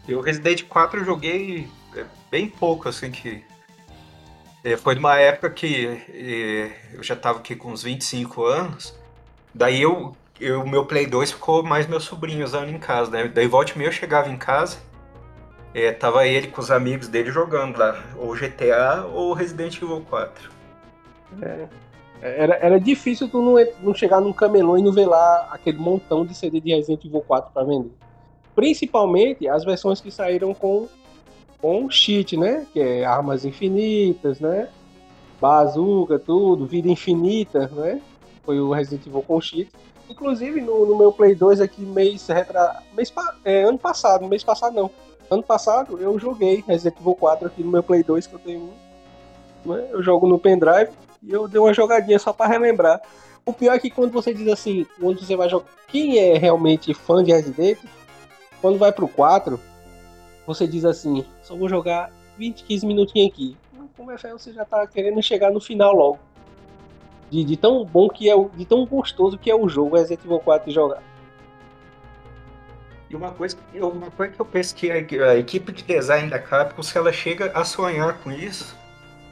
Eu 0.08 0.20
Resident 0.20 0.64
4 0.64 1.00
eu 1.00 1.04
joguei 1.04 1.68
é, 1.96 2.04
bem 2.30 2.48
pouco, 2.48 2.88
assim, 2.88 3.10
que. 3.10 3.44
É, 4.64 4.76
foi 4.76 4.94
numa 4.94 5.16
época 5.18 5.50
que 5.50 5.86
é, 6.08 6.70
eu 6.94 7.02
já 7.02 7.14
tava 7.14 7.38
aqui 7.38 7.54
com 7.54 7.70
uns 7.70 7.82
25 7.82 8.44
anos. 8.44 8.94
Daí 9.54 9.80
eu 9.82 10.16
o 10.40 10.68
meu 10.68 10.84
Play 10.84 11.06
2 11.06 11.32
ficou 11.32 11.62
mais 11.62 11.86
meu 11.86 12.00
sobrinho 12.00 12.44
usando 12.44 12.68
em 12.68 12.78
casa, 12.78 13.10
né? 13.10 13.28
Daí 13.28 13.46
volta 13.46 13.72
e 13.72 13.78
meia 13.78 13.88
eu 13.88 13.92
chegava 13.92 14.28
em 14.28 14.36
casa, 14.36 14.78
é, 15.74 15.92
tava 15.92 16.26
ele 16.26 16.48
com 16.48 16.60
os 16.60 16.70
amigos 16.70 17.08
dele 17.08 17.30
jogando 17.30 17.78
lá, 17.78 18.02
ou 18.16 18.34
GTA 18.34 19.06
ou 19.12 19.32
Resident 19.32 19.76
Evil 19.76 20.04
4. 20.08 20.50
É. 21.42 21.68
Era, 22.22 22.54
era 22.56 22.80
difícil 22.80 23.28
tu 23.28 23.42
não, 23.42 23.54
não 23.82 23.94
chegar 23.94 24.20
num 24.20 24.32
camelô 24.32 24.78
e 24.78 24.82
não 24.82 24.90
ver 24.90 25.06
lá 25.06 25.48
aquele 25.50 25.78
montão 25.78 26.24
de 26.24 26.34
CD 26.34 26.60
de 26.60 26.74
Resident 26.74 27.04
Evil 27.04 27.20
4 27.20 27.50
para 27.52 27.62
vender. 27.62 27.92
Principalmente 28.56 29.46
as 29.46 29.64
versões 29.64 30.00
que 30.00 30.10
saíram 30.10 30.54
com, 30.54 30.88
com 31.60 31.90
cheat, 31.90 32.38
né? 32.38 32.66
Que 32.72 32.80
é 32.80 33.04
armas 33.04 33.44
infinitas, 33.44 34.40
né? 34.40 34.70
Bazuca, 35.38 36.18
tudo, 36.18 36.66
vida 36.66 36.88
infinita, 36.88 37.68
né? 37.68 38.00
Foi 38.42 38.58
o 38.58 38.72
Resident 38.72 39.06
Evil 39.06 39.22
com 39.22 39.38
cheat. 39.42 39.70
Inclusive, 40.08 40.62
no, 40.62 40.86
no, 40.86 40.96
meu 40.96 41.12
Play 41.12 41.34
2 41.34 41.60
aqui, 41.60 41.82
mês, 41.82 42.26
retra... 42.28 42.82
mês 42.94 43.12
é, 43.44 43.64
ano 43.64 43.78
passado, 43.78 44.26
mês 44.26 44.42
passado 44.42 44.74
não. 44.74 44.90
Ano 45.30 45.42
passado 45.42 46.00
eu 46.00 46.18
joguei 46.18 46.64
Resident 46.66 46.98
Evil 46.98 47.14
4 47.14 47.48
aqui 47.48 47.62
no 47.62 47.70
meu 47.70 47.82
Play 47.82 48.02
2, 48.02 48.26
que 48.26 48.34
eu 48.34 48.38
tenho. 48.38 48.70
Né? 49.66 49.86
Eu 49.90 50.02
jogo 50.02 50.26
no 50.26 50.38
pendrive 50.38 50.92
e 51.22 51.30
eu 51.30 51.46
dei 51.46 51.60
uma 51.60 51.74
jogadinha 51.74 52.18
só 52.18 52.32
para 52.32 52.50
relembrar. 52.50 53.02
O 53.44 53.52
pior 53.52 53.74
é 53.74 53.78
que 53.78 53.90
quando 53.90 54.12
você 54.12 54.32
diz 54.32 54.48
assim, 54.48 54.86
quando 54.98 55.20
você 55.20 55.36
vai 55.36 55.48
jogar. 55.50 55.66
Quem 55.88 56.18
é 56.18 56.38
realmente 56.38 56.94
fã 56.94 57.22
de 57.22 57.32
Resident, 57.32 57.78
quando 58.60 58.78
vai 58.78 58.92
pro 58.92 59.08
4, 59.08 59.60
você 60.46 60.66
diz 60.66 60.84
assim, 60.84 61.24
só 61.42 61.56
vou 61.56 61.68
jogar 61.68 62.10
20, 62.38 62.64
15 62.64 62.86
minutinhos 62.86 63.32
aqui. 63.32 63.56
Como 63.96 64.10
é 64.10 64.16
que 64.16 64.28
você 64.28 64.52
já 64.52 64.64
tá 64.64 64.86
querendo 64.86 65.22
chegar 65.22 65.50
no 65.50 65.60
final 65.60 65.94
logo 65.94 66.18
de, 67.30 67.44
de, 67.44 67.56
tão 67.56 67.84
bom 67.84 68.08
que 68.08 68.30
é 68.30 68.34
de 68.54 68.64
tão 68.64 68.84
gostoso 68.86 69.38
que 69.38 69.50
é 69.50 69.54
o 69.54 69.68
jogo 69.68 69.96
Resident 69.96 70.24
Evil 70.24 70.38
4 70.38 70.68
de 70.68 70.74
jogar. 70.74 71.02
E 73.08 73.14
uma 73.14 73.30
coisa, 73.30 73.56
uma 73.74 74.10
coisa 74.10 74.32
que 74.32 74.40
eu 74.40 74.46
penso 74.46 74.74
que 74.74 74.90
a, 74.90 74.94
a, 74.94 75.36
equipe 75.36 75.72
de 75.72 75.82
design 75.82 76.28
da 76.28 76.38
Capcom, 76.38 76.82
se 76.82 76.96
ela 76.98 77.12
chega 77.12 77.52
a 77.54 77.64
sonhar 77.64 78.18
com 78.18 78.32
isso, 78.32 78.76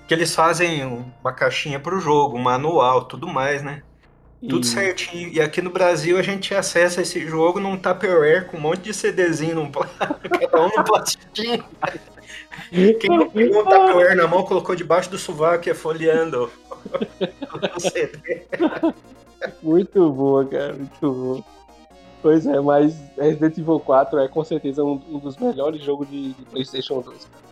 que 0.06 0.14
eles 0.14 0.34
fazem 0.34 0.84
uma 1.20 1.32
caixinha 1.32 1.80
para 1.80 1.94
o 1.94 2.00
jogo, 2.00 2.36
um 2.36 2.42
manual, 2.42 3.04
tudo 3.04 3.26
mais, 3.26 3.62
né? 3.62 3.82
E... 4.44 4.48
Tudo 4.48 4.66
certinho. 4.66 5.32
E 5.32 5.40
aqui 5.40 5.62
no 5.62 5.70
Brasil 5.70 6.18
a 6.18 6.22
gente 6.22 6.54
acessa 6.54 7.00
esse 7.00 7.26
jogo 7.26 7.58
num 7.58 7.78
Tupperware 7.78 8.46
com 8.46 8.58
um 8.58 8.60
monte 8.60 8.82
de 8.82 8.92
CDzinho, 8.92 9.54
num, 9.54 9.70
cada 10.38 10.66
um 10.66 10.84
plastiquinho. 10.84 11.64
Quem 13.00 13.16
não 13.16 13.30
pegou 13.30 13.62
um 13.62 13.64
Tupperware 13.64 14.14
na 14.14 14.28
mão 14.28 14.42
colocou 14.42 14.76
debaixo 14.76 15.10
do 15.10 15.18
sovaco 15.18 15.66
e 15.66 15.70
é 15.70 15.74
folheando 15.74 16.50
muito 19.62 20.10
boa, 20.10 20.44
cara, 20.44 20.74
muito 20.74 21.00
boa. 21.00 21.42
Pois 22.20 22.46
é, 22.46 22.60
mas 22.60 22.94
Resident 23.16 23.56
Evil 23.56 23.80
4 23.80 24.18
é 24.18 24.28
com 24.28 24.44
certeza 24.44 24.84
um, 24.84 25.00
um 25.10 25.18
dos 25.18 25.38
melhores 25.38 25.82
jogos 25.82 26.06
de, 26.10 26.34
de 26.34 26.44
PlayStation 26.44 27.00
2. 27.00 27.16
É. 27.16 27.43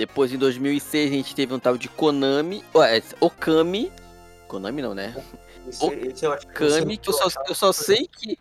Depois, 0.00 0.32
em 0.32 0.38
2006, 0.38 1.10
a 1.10 1.14
gente 1.14 1.34
teve 1.34 1.52
um 1.52 1.58
tal 1.58 1.76
de 1.76 1.86
Konami, 1.86 2.64
é, 2.88 3.02
Okami. 3.20 3.92
Konami 4.48 4.80
não, 4.80 4.94
né? 4.94 5.14
Esse, 5.68 5.84
esse 5.86 6.26
Okami, 6.26 6.96
que 6.96 7.10
eu 7.10 7.12
só, 7.12 7.28
eu 7.46 7.54
só 7.54 7.70
sei 7.70 8.08
que 8.08 8.38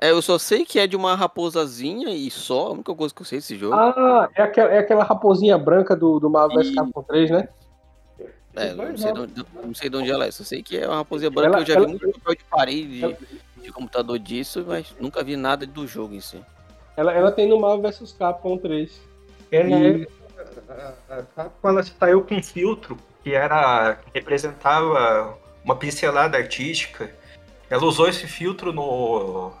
é, 0.00 0.12
eu 0.12 0.22
só 0.22 0.38
sei 0.38 0.64
que 0.64 0.78
é 0.78 0.86
de 0.86 0.96
uma 0.96 1.14
raposazinha 1.14 2.08
e 2.08 2.30
só, 2.30 2.68
a 2.68 2.70
única 2.70 2.94
coisa 2.94 3.14
que 3.14 3.20
eu 3.20 3.26
sei 3.26 3.38
desse 3.38 3.54
jogo. 3.54 3.74
Ah, 3.74 4.30
é 4.34 4.40
aquela, 4.40 4.70
é 4.70 4.78
aquela 4.78 5.04
raposinha 5.04 5.58
branca 5.58 5.94
do, 5.94 6.18
do 6.18 6.30
Marvel 6.30 6.56
vs 6.56 6.74
Capcom 6.74 7.02
3, 7.02 7.30
né? 7.32 7.48
É, 8.56 8.72
não 8.72 8.96
sei, 8.96 9.12
de 9.12 9.20
onde, 9.20 9.46
não 9.62 9.74
sei 9.74 9.90
de 9.90 9.96
onde 9.98 10.10
ela 10.10 10.24
é, 10.24 10.30
só 10.30 10.42
sei 10.42 10.62
que 10.62 10.78
é 10.78 10.86
uma 10.86 10.96
raposinha 10.96 11.30
branca, 11.30 11.48
ela, 11.48 11.60
eu 11.60 11.66
já 11.66 11.74
ela, 11.74 11.86
vi 11.86 11.92
muito 11.92 12.18
papel 12.18 12.34
de 12.34 12.44
parede 12.44 13.04
ela, 13.04 13.12
de, 13.12 13.62
de, 13.62 13.72
computador 13.72 14.18
disso, 14.18 14.64
mas 14.66 14.94
nunca 14.98 15.22
vi 15.22 15.36
nada 15.36 15.66
do 15.66 15.86
jogo 15.86 16.14
em 16.14 16.20
si. 16.20 16.40
Ela, 16.96 17.12
ela 17.12 17.30
tem 17.30 17.46
no 17.46 17.60
Marvel 17.60 17.90
vs 17.92 18.12
Capcom 18.12 18.56
3. 18.56 19.00
Ela 19.52 19.68
e... 19.68 20.08
é. 21.10 21.22
Capcom 21.34 21.68
ela 21.68 21.82
saiu 21.82 22.22
com 22.22 22.36
um 22.36 22.42
filtro 22.42 22.96
que 23.22 23.34
era. 23.34 23.96
que 23.96 24.10
representava 24.14 25.36
uma 25.64 25.76
pincelada 25.76 26.36
artística. 26.36 27.10
Ela 27.70 27.84
usou 27.84 28.08
esse 28.08 28.26
filtro 28.26 28.72
no 28.72 29.52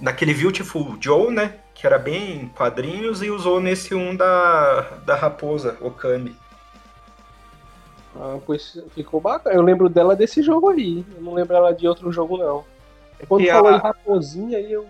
naquele 0.00 0.34
Beautiful 0.34 0.96
Joe, 1.00 1.32
né? 1.32 1.54
Que 1.74 1.86
era 1.86 1.98
bem 1.98 2.48
quadrinhos, 2.56 3.22
e 3.22 3.30
usou 3.30 3.60
nesse 3.60 3.94
um 3.94 4.14
da, 4.16 4.80
da 5.04 5.14
raposa, 5.14 5.76
Okami. 5.80 6.36
Ah, 8.16 8.38
pois 8.44 8.80
ficou 8.94 9.20
bacana. 9.20 9.54
Eu 9.54 9.62
lembro 9.62 9.88
dela 9.88 10.16
desse 10.16 10.42
jogo 10.42 10.70
aí. 10.70 11.04
Eu 11.16 11.22
não 11.22 11.34
lembro 11.34 11.56
ela 11.56 11.72
de 11.72 11.86
outro 11.86 12.10
jogo, 12.12 12.36
não. 12.36 12.64
Quando 13.28 13.44
e 13.44 13.50
falou 13.50 13.72
a... 13.72 13.76
em 13.76 13.80
raposinha, 13.80 14.58
aí 14.58 14.72
eu. 14.72 14.86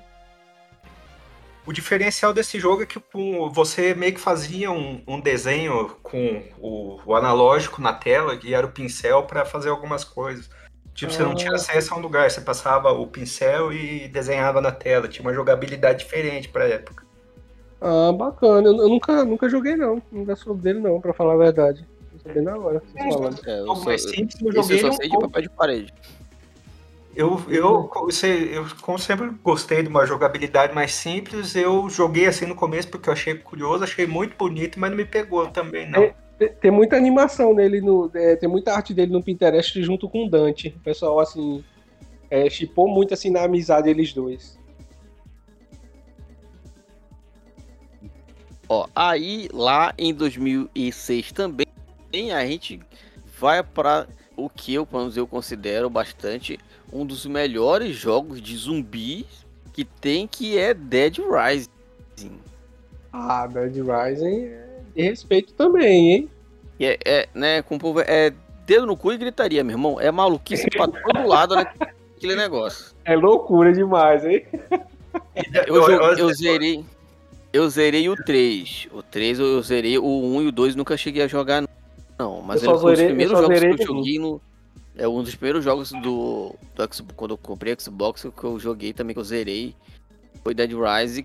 O 1.68 1.72
diferencial 1.72 2.32
desse 2.32 2.58
jogo 2.58 2.82
é 2.82 2.86
que 2.86 2.98
com, 2.98 3.50
você 3.50 3.94
meio 3.94 4.14
que 4.14 4.20
fazia 4.20 4.70
um, 4.70 5.02
um 5.06 5.20
desenho 5.20 5.90
com 6.02 6.42
o, 6.58 6.98
o, 7.04 7.14
analógico 7.14 7.82
na 7.82 7.92
tela 7.92 8.40
e 8.42 8.54
era 8.54 8.66
o 8.66 8.70
pincel 8.70 9.24
para 9.24 9.44
fazer 9.44 9.68
algumas 9.68 10.02
coisas. 10.02 10.48
Tipo, 10.94 11.12
você 11.12 11.22
não 11.22 11.34
tinha 11.34 11.52
ah. 11.52 11.56
acesso 11.56 11.92
a 11.92 11.98
um 11.98 12.00
lugar, 12.00 12.30
você 12.30 12.40
passava 12.40 12.90
o 12.90 13.06
pincel 13.06 13.70
e 13.70 14.08
desenhava 14.08 14.62
na 14.62 14.72
tela. 14.72 15.08
Tinha 15.08 15.20
uma 15.22 15.34
jogabilidade 15.34 15.98
diferente 15.98 16.48
pra 16.48 16.66
época. 16.66 17.04
Ah, 17.82 18.12
bacana. 18.12 18.66
Eu, 18.66 18.74
eu 18.74 18.88
nunca, 18.88 19.22
nunca 19.26 19.46
joguei 19.46 19.76
não. 19.76 20.00
Nunca 20.10 20.34
soube 20.36 20.62
dele 20.62 20.80
não, 20.80 20.98
pra 21.02 21.12
falar 21.12 21.34
a 21.34 21.36
verdade. 21.36 21.86
Tô 22.10 22.18
sabendo 22.26 22.44
na 22.44 22.56
hora. 22.56 22.82
É, 22.96 23.02
é, 23.50 23.60
eu, 23.60 23.76
só, 23.76 23.98
simples, 23.98 24.40
eu 24.40 24.52
joguei 24.54 24.82
eu 24.82 24.90
só 24.90 24.92
sei 24.92 25.10
de 25.10 25.18
papel 25.18 25.42
de 25.42 25.50
parede. 25.50 25.94
Eu, 27.18 27.42
eu, 27.48 27.90
eu, 28.52 28.66
como 28.80 28.96
sempre 28.96 29.28
gostei 29.42 29.82
de 29.82 29.88
uma 29.88 30.06
jogabilidade 30.06 30.72
mais 30.72 30.94
simples, 30.94 31.56
eu 31.56 31.90
joguei 31.90 32.26
assim 32.26 32.46
no 32.46 32.54
começo 32.54 32.86
porque 32.86 33.08
eu 33.08 33.12
achei 33.12 33.34
curioso, 33.34 33.82
achei 33.82 34.06
muito 34.06 34.36
bonito, 34.36 34.78
mas 34.78 34.88
não 34.88 34.96
me 34.96 35.04
pegou 35.04 35.48
também, 35.48 35.90
não. 35.90 36.00
É, 36.00 36.14
tem 36.46 36.70
muita 36.70 36.94
animação 36.94 37.52
nele, 37.52 37.80
no, 37.80 38.08
é, 38.14 38.36
tem 38.36 38.48
muita 38.48 38.72
arte 38.72 38.94
dele 38.94 39.10
no 39.10 39.20
Pinterest 39.20 39.82
junto 39.82 40.08
com 40.08 40.26
o 40.26 40.30
Dante. 40.30 40.68
O 40.68 40.78
pessoal, 40.78 41.18
assim, 41.18 41.64
é, 42.30 42.48
chipou 42.48 42.88
muito 42.88 43.12
assim 43.12 43.30
na 43.30 43.42
amizade 43.42 43.90
eles 43.90 44.12
dois. 44.12 44.56
Ó, 48.68 48.86
aí 48.94 49.48
lá 49.52 49.92
em 49.98 50.14
2006 50.14 51.32
também 51.32 51.66
a 52.32 52.46
gente 52.46 52.78
vai 53.40 53.60
para 53.64 54.06
o 54.36 54.48
que 54.48 54.72
eu, 54.72 54.86
pelo 54.86 55.00
menos 55.00 55.16
eu 55.16 55.26
considero 55.26 55.90
bastante 55.90 56.60
um 56.92 57.04
dos 57.04 57.26
melhores 57.26 57.96
jogos 57.96 58.40
de 58.40 58.56
zumbi 58.56 59.26
que 59.72 59.84
tem, 59.84 60.26
que 60.26 60.58
é 60.58 60.74
Dead 60.74 61.18
Rising. 61.18 62.38
Ah, 63.12 63.46
Dead 63.46 63.74
Rising 63.76 64.44
é 64.46 64.80
de 64.94 65.02
respeito 65.02 65.52
também, 65.54 66.12
hein? 66.12 66.30
É, 66.80 66.98
é, 67.04 67.28
né, 67.34 67.62
com 67.62 67.76
o 67.76 67.78
povo, 67.78 68.00
é 68.00 68.32
dedo 68.66 68.86
no 68.86 68.96
cu 68.96 69.12
e 69.12 69.16
gritaria, 69.16 69.64
meu 69.64 69.74
irmão. 69.74 70.00
É 70.00 70.10
maluquice 70.10 70.68
pra 70.70 70.86
todo 70.86 71.26
lado 71.26 71.54
naquele 71.54 72.36
negócio. 72.36 72.94
É 73.04 73.16
loucura 73.16 73.72
demais, 73.72 74.24
hein? 74.24 74.44
Eu, 75.66 75.88
eu, 75.88 76.00
eu 76.16 76.34
zerei. 76.34 76.84
Eu 77.52 77.68
zerei 77.70 78.08
o 78.08 78.14
3. 78.14 78.88
O 78.92 79.02
3 79.02 79.38
eu 79.38 79.62
zerei, 79.62 79.98
o 79.98 80.04
1 80.04 80.42
e 80.42 80.46
o 80.48 80.52
2 80.52 80.76
nunca 80.76 80.96
cheguei 80.96 81.22
a 81.22 81.26
jogar, 81.26 81.64
não. 82.18 82.42
Mas 82.42 82.62
ele 82.62 82.78
foi 82.78 82.92
um 82.92 82.94
dos 82.94 83.02
primeiros 83.02 83.38
jogos 83.38 83.60
que 83.60 83.82
eu 83.82 83.86
joguei 83.86 84.18
no. 84.18 84.40
É 84.98 85.06
um 85.06 85.22
dos 85.22 85.34
primeiros 85.34 85.64
jogos 85.64 85.92
do, 85.92 86.54
do 86.74 86.94
Xbox, 86.94 87.14
quando 87.16 87.30
eu 87.30 87.38
comprei 87.38 87.74
Xbox 87.78 88.26
que 88.36 88.44
eu 88.44 88.58
joguei 88.58 88.92
também, 88.92 89.14
que 89.14 89.20
eu 89.20 89.24
zerei. 89.24 89.74
Foi 90.42 90.52
Dead 90.52 90.72
Rising. 90.72 91.24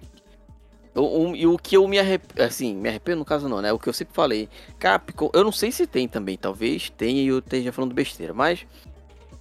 Um, 0.96 1.36
e 1.36 1.48
o 1.48 1.58
que 1.58 1.76
eu 1.76 1.88
me 1.88 1.98
arrependo, 1.98 2.44
assim, 2.44 2.76
me 2.76 2.88
arrependo 2.88 3.20
no 3.20 3.26
caso 3.26 3.50
não, 3.50 3.62
né? 3.62 3.74
O 3.74 3.80
que 3.80 3.90
eu 3.90 3.94
sempre 3.94 4.14
falei, 4.14 4.48
Capcom, 4.78 5.32
eu 5.34 5.44
não 5.44 5.52
sei 5.52 5.72
se 5.72 5.88
tem 5.88 6.08
também, 6.08 6.38
talvez 6.38 6.92
tenha 6.92 7.24
e 7.24 7.28
eu 7.28 7.40
esteja 7.40 7.72
falando 7.72 7.96
besteira, 7.96 8.34
mas. 8.34 8.66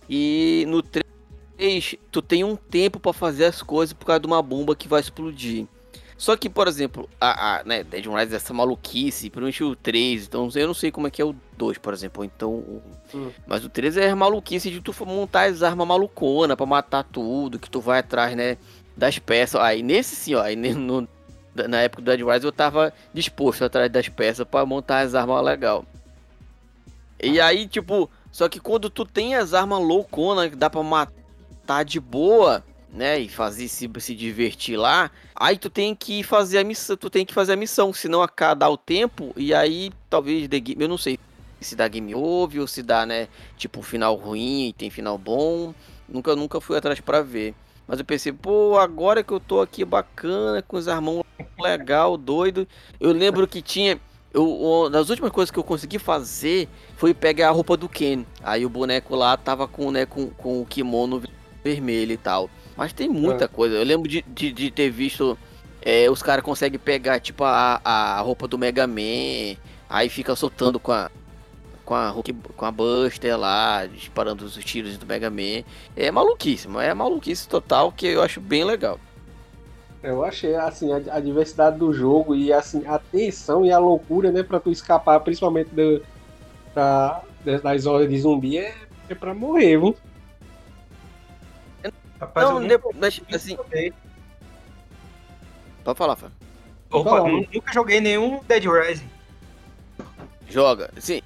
E 0.09 0.65
no 0.67 0.83
3, 0.83 1.97
tu 2.11 2.23
tem 2.23 2.43
um 2.43 2.57
tempo 2.57 2.99
para 2.99 3.13
fazer 3.13 3.45
as 3.45 3.63
coisas 3.63 3.93
por 3.93 4.07
causa 4.07 4.21
de 4.21 4.27
uma 4.27 4.43
bomba 4.43 4.75
que 4.75 4.89
vai 4.89 5.01
explodir. 5.01 5.67
Só 6.23 6.37
que, 6.37 6.49
por 6.49 6.69
exemplo, 6.69 7.11
a, 7.21 7.57
a 7.57 7.65
né, 7.65 7.83
Dead 7.83 8.07
Rise, 8.07 8.37
essa 8.37 8.55
maluquice, 8.55 9.29
principalmente 9.29 9.65
o 9.65 9.75
3, 9.75 10.27
então 10.29 10.49
eu 10.55 10.69
não 10.69 10.73
sei 10.73 10.93
como 10.93 11.09
é 11.09 11.11
que 11.11 11.21
é 11.21 11.25
o 11.25 11.35
2, 11.59 11.79
por 11.79 11.93
exemplo, 11.93 12.25
então. 12.25 12.81
Hum. 13.13 13.33
Mas 13.45 13.65
o 13.65 13.69
3 13.69 13.97
é 13.97 14.15
maluquice 14.15 14.71
de 14.71 14.81
tu 14.81 14.95
montar 15.05 15.51
as 15.51 15.65
armas 15.65 15.85
malucona 15.85 16.57
pra 16.57 16.65
matar 16.65 17.03
tudo, 17.03 17.59
que 17.59 17.69
tu 17.69 17.81
vai 17.81 17.99
atrás, 17.99 18.37
né? 18.37 18.57
Das 18.97 19.19
peças. 19.19 19.61
Aí 19.61 19.83
nesse 19.83 20.15
sim, 20.15 20.37
ó, 20.37 20.43
aí 20.43 20.55
no, 20.55 21.09
na 21.57 21.81
época 21.81 22.01
do 22.01 22.05
Dead 22.05 22.25
Rise 22.25 22.47
eu 22.47 22.53
tava 22.53 22.95
disposto 23.13 23.65
atrás 23.65 23.91
das 23.91 24.09
peças 24.09 24.47
para 24.47 24.65
montar 24.65 25.01
as 25.01 25.17
armas 25.17 25.45
legal. 25.45 25.85
E 27.21 27.41
aí, 27.41 27.67
tipo, 27.67 28.09
só 28.31 28.49
que 28.49 28.61
quando 28.61 28.89
tu 28.89 29.05
tem 29.05 29.35
as 29.35 29.55
armas 29.55 29.81
loucona 29.81 30.49
que 30.49 30.55
dá 30.55 30.71
pra 30.71 30.85
matar 30.85 31.85
de 31.85 31.99
boa, 31.99 32.63
né, 32.93 33.19
e 33.19 33.29
fazer 33.29 33.69
se, 33.69 33.91
se 33.99 34.15
divertir 34.15 34.77
lá, 34.77 35.11
aí 35.35 35.57
tu 35.57 35.71
tem 35.71 35.95
que 35.95 36.23
fazer 36.23 36.59
a 36.59 36.65
missão, 36.65 36.97
tu 36.97 37.09
tem 37.09 37.25
que 37.25 37.33
fazer 37.33 37.55
a 37.55 37.57
missão, 37.57 37.93
senão 37.93 38.23
acaba 38.23 38.69
o 38.69 38.77
tempo 38.77 39.33
e 39.35 39.55
aí 39.55 39.91
talvez 40.11 40.47
eu 40.79 40.89
não 40.89 40.99
sei 40.99 41.19
se 41.59 41.75
dá 41.75 41.89
game 41.89 42.15
over 42.15 42.61
ou 42.61 42.67
se 42.67 42.83
dá, 42.83 43.07
né, 43.07 43.29
tipo 43.57 43.81
final 43.83 44.15
ruim 44.15 44.69
e 44.69 44.73
tem 44.73 44.91
final 44.91 45.17
bom. 45.17 45.73
Nunca 46.09 46.37
nunca 46.37 46.61
fui 46.61 46.77
atrás 46.77 47.01
para 47.01 47.23
ver. 47.23 47.55
Mas 47.87 47.99
eu 47.99 48.05
pensei, 48.05 48.33
pô, 48.33 48.79
agora 48.79 49.23
que 49.23 49.33
eu 49.33 49.41
tô 49.41 49.61
aqui 49.61 49.85
bacana, 49.85 50.63
com 50.63 50.77
os 50.77 50.89
armão 50.89 51.25
legal, 51.59 52.17
doido. 52.17 52.67
Eu 53.01 53.13
lembro 53.13 53.47
que 53.47 53.63
tinha. 53.63 54.01
Eu, 54.33 54.89
das 54.91 55.11
últimas 55.11 55.31
coisas 55.31 55.51
que 55.51 55.59
eu 55.59 55.65
consegui 55.65 55.99
fazer 55.99 56.69
foi 56.97 57.13
pegar 57.13 57.49
a 57.49 57.53
roupa 57.53 57.77
do 57.77 57.89
Ken. 57.89 58.25
Aí 58.43 58.65
o 58.65 58.71
boneco 58.71 59.15
lá 59.15 59.37
tava 59.37 59.69
com, 59.69 59.91
né, 59.91 60.07
com, 60.07 60.31
com 60.31 60.63
o 60.63 60.67
kimono 60.67 61.23
vermelho 61.63 62.13
e 62.13 62.17
tal. 62.17 62.49
Mas 62.77 62.93
tem 62.93 63.09
muita 63.09 63.45
é. 63.45 63.49
coisa. 63.49 63.77
Eu 63.77 63.85
lembro 63.85 64.09
de, 64.09 64.23
de, 64.23 64.53
de 64.53 64.71
ter 64.71 64.91
visto. 64.91 65.39
É, 65.81 66.09
os 66.09 66.23
caras 66.23 66.45
conseguem 66.45 66.79
pegar, 66.79 67.19
tipo, 67.19 67.43
a, 67.45 67.81
a 67.85 68.21
roupa 68.21 68.47
do 68.47 68.59
Mega 68.59 68.87
Man. 68.87 69.57
Aí 69.89 70.09
fica 70.09 70.35
soltando 70.37 70.79
com 70.79 70.93
a, 70.93 71.11
com 71.85 71.95
a, 71.95 72.15
com 72.57 72.65
a 72.65 72.71
Buster 72.71 73.37
lá, 73.37 73.87
disparando 73.87 74.45
os 74.45 74.55
tiros 74.65 74.97
do 74.97 75.07
Mega 75.07 75.29
Man. 75.29 75.65
É 75.97 76.11
maluquíssimo, 76.11 76.81
é 76.81 76.95
maluquice 76.95 77.49
total 77.49 77.93
que 77.93 78.07
eu 78.07 78.23
acho 78.23 78.41
bem 78.41 78.65
legal. 78.65 78.99
Eu 80.03 80.25
achei 80.25 80.55
assim 80.57 80.93
a, 80.93 80.97
a, 81.15 81.21
diversidade 81.21 81.79
do 81.79 81.93
jogo 81.93 82.35
e 82.35 82.53
assim 82.53 82.85
a 82.87 82.99
tensão 82.99 83.65
e 83.65 83.71
a 83.71 83.79
loucura, 83.79 84.33
né, 84.33 84.43
para 84.43 84.59
tu 84.59 84.71
escapar, 84.71 85.21
principalmente 85.21 85.69
do, 85.69 86.03
da, 86.75 87.23
das 87.45 87.87
horas 87.87 88.09
de 88.09 88.19
zumbi 88.19 88.59
é, 88.59 88.75
é 89.09 89.15
para 89.15 89.33
morrer, 89.33 89.79
viu? 89.79 89.97
Rapaz, 92.23 92.49
não, 92.49 92.61
nunca, 92.61 92.81
mas, 92.95 93.21
assim. 93.33 93.57
Pode 95.85 95.99
falar, 95.99 96.17
Fábio. 96.17 96.37
Opa, 96.91 97.21
nunca 97.53 97.73
joguei 97.73 98.01
nenhum 98.01 98.41
Dead 98.45 98.65
Rising. 98.65 99.11
Joga, 100.49 100.91
sim 100.99 101.23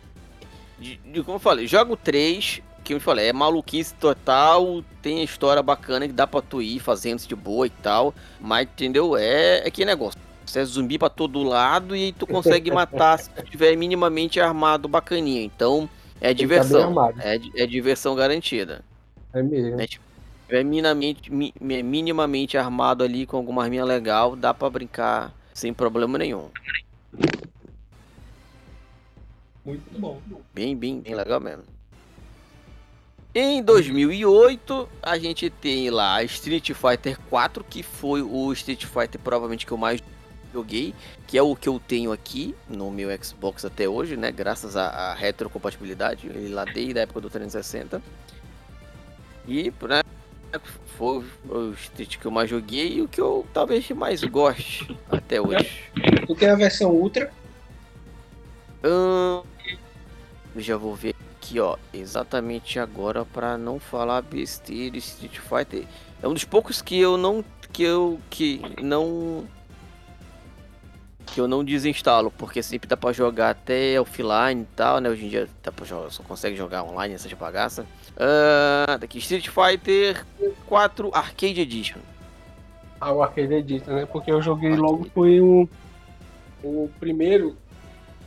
de, 0.78 0.97
de, 0.98 1.23
como 1.23 1.36
eu 1.36 1.40
falei, 1.40 1.66
jogo 1.66 1.97
3, 1.97 2.60
que 2.85 2.94
eu 2.94 3.01
falei, 3.01 3.28
é 3.28 3.32
maluquice 3.32 3.94
total, 3.94 4.82
tem 5.02 5.23
história 5.23 5.62
bacana 5.62 6.06
que 6.06 6.12
dá 6.12 6.27
pra 6.27 6.43
tu 6.43 6.60
ir 6.60 6.78
fazendo 6.78 7.20
de 7.27 7.35
boa 7.35 7.66
e 7.66 7.70
tal, 7.70 8.14
mas 8.40 8.62
entendeu? 8.62 9.16
É, 9.16 9.66
é 9.66 9.70
que 9.70 9.85
negócio. 9.85 10.20
Você 10.44 10.60
é 10.60 10.64
zumbi 10.64 10.97
pra 10.97 11.09
todo 11.09 11.43
lado 11.43 11.97
e 11.97 12.12
tu 12.12 12.24
consegue 12.24 12.70
matar 12.70 13.18
se 13.18 13.28
tu 13.31 13.43
tiver 13.43 13.74
minimamente 13.77 14.39
armado 14.39 14.86
bacaninha. 14.86 15.43
Então, 15.43 15.89
é 16.20 16.28
tem 16.28 16.36
diversão. 16.36 16.94
É, 17.18 17.62
é 17.62 17.66
diversão 17.66 18.14
garantida. 18.14 18.85
É 19.32 19.43
mesmo. 19.43 19.81
É, 19.81 19.86
tipo, 19.89 20.05
é 20.48 20.62
minimamente, 20.62 21.32
mi, 21.32 21.52
minimamente 21.60 22.56
armado 22.56 23.02
ali 23.02 23.27
com 23.27 23.36
alguma 23.36 23.64
arminha 23.64 23.85
legal, 23.85 24.36
dá 24.36 24.55
pra 24.55 24.70
brincar 24.70 25.35
sem 25.52 25.73
problema 25.73 26.18
nenhum. 26.18 26.48
Muito 29.64 29.98
bom. 29.98 30.20
Bem, 30.55 30.77
bem, 30.77 31.01
bem 31.01 31.14
legal 31.14 31.40
mesmo. 31.40 31.64
Em 33.35 33.62
2008, 33.62 34.89
a 35.02 35.18
gente 35.18 35.51
tem 35.51 35.90
lá 35.90 36.23
Street 36.23 36.73
Fighter 36.73 37.18
4, 37.28 37.64
que 37.64 37.82
foi 37.82 38.23
o 38.23 38.52
Street 38.52 38.86
Fighter 38.86 39.20
provavelmente 39.20 39.66
que 39.66 39.73
eu 39.73 39.77
mais 39.77 40.01
joguei, 40.55 40.94
que 41.27 41.36
é 41.36 41.43
o 41.43 41.55
que 41.55 41.68
eu 41.68 41.78
tenho 41.78 42.12
aqui 42.12 42.55
no 42.66 42.90
meu 42.90 43.10
Xbox 43.23 43.64
até 43.64 43.86
hoje, 43.86 44.16
né? 44.16 44.32
Graças 44.32 44.74
à, 44.74 45.12
retrocompatibilidade, 45.12 46.28
ele 46.28 46.48
lá 46.48 46.64
desde 46.64 46.98
a 46.98 47.02
época 47.02 47.20
do 47.20 47.28
360. 47.28 48.01
E, 49.47 49.70
né, 49.82 50.02
foi 50.97 51.24
o 51.48 51.73
Street 51.73 52.16
que 52.16 52.27
eu 52.27 52.31
mais 52.31 52.48
joguei 52.48 52.94
e 52.94 53.02
o 53.02 53.09
que 53.09 53.20
eu 53.20 53.47
talvez 53.52 53.89
mais 53.90 54.23
goste 54.24 54.97
até 55.10 55.40
hoje. 55.40 55.85
Tu 56.27 56.35
tem 56.35 56.48
a 56.48 56.55
versão 56.55 56.90
Ultra? 56.90 57.31
Hum, 58.85 59.43
já 60.56 60.77
vou 60.77 60.94
ver 60.94 61.14
aqui, 61.36 61.60
ó, 61.60 61.77
exatamente 61.93 62.78
agora 62.78 63.24
para 63.24 63.59
não 63.59 63.78
falar 63.78 64.23
besteira. 64.23 64.97
Street 64.97 65.39
Fighter 65.39 65.85
é 66.23 66.28
um 66.28 66.35
dos 66.35 66.44
poucos 66.44 66.81
que 66.81 66.98
eu 66.98 67.16
não 67.16 67.44
que 67.73 67.82
eu 67.82 68.18
que 68.31 68.62
não 68.82 69.44
que 71.27 71.40
eu 71.40 71.48
não 71.48 71.65
desinstalo, 71.65 72.31
porque 72.31 72.62
sempre 72.62 72.89
dá 72.89 72.97
para 72.97 73.12
jogar 73.12 73.51
até 73.51 74.01
offline 74.01 74.62
e 74.62 74.77
tal, 74.77 75.01
né? 75.01 75.11
Hoje 75.11 75.27
em 75.27 75.28
dia 75.28 75.48
dá 75.62 75.73
pra 75.73 75.85
jogar, 75.85 76.11
só 76.11 76.23
consegue 76.23 76.57
jogar 76.57 76.85
online 76.85 77.15
essas 77.15 77.32
bagaças. 77.32 77.85
Uh, 78.16 78.98
daqui 78.98 79.19
Street 79.19 79.48
Fighter 79.48 80.24
4 80.66 81.11
Arcade 81.12 81.61
Edition. 81.61 82.01
Ah, 83.01 83.12
o 83.12 83.23
Arcade 83.23 83.53
Edition, 83.53 83.93
né? 83.93 84.07
Porque 84.07 84.31
eu 84.31 84.40
joguei 84.40 84.70
Arcade. 84.70 84.82
logo 84.82 85.07
foi 85.12 85.40
o 85.40 85.69
o 86.62 86.90
primeiro 86.98 87.57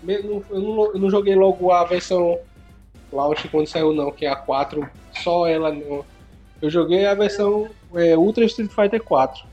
eu 0.07 0.41
não, 0.61 0.85
eu 0.93 0.99
não 0.99 1.09
joguei 1.09 1.35
logo 1.35 1.71
a 1.71 1.83
versão 1.83 2.39
Launch 3.11 3.47
quando 3.49 3.67
saiu 3.67 3.93
não, 3.93 4.11
que 4.11 4.25
é 4.25 4.29
a 4.29 4.35
4, 4.35 4.87
só 5.23 5.47
ela 5.47 5.71
não. 5.73 6.05
Eu 6.61 6.69
joguei 6.69 7.05
a 7.05 7.13
versão 7.13 7.69
é, 7.93 8.15
Ultra 8.17 8.45
Street 8.45 8.69
Fighter 8.71 9.03
4. 9.03 9.45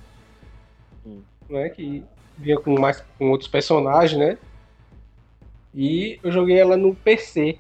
Hum. 1.07 1.23
né? 1.49 1.69
Que 1.71 2.05
vinha 2.37 2.59
com 2.59 2.79
mais 2.79 3.03
com 3.19 3.31
outros 3.31 3.49
personagens, 3.49 4.19
né? 4.19 4.39
E 5.75 6.19
eu 6.23 6.33
joguei 6.33 6.59
ela 6.59 6.77
no 6.77 6.95
PC. 6.95 7.59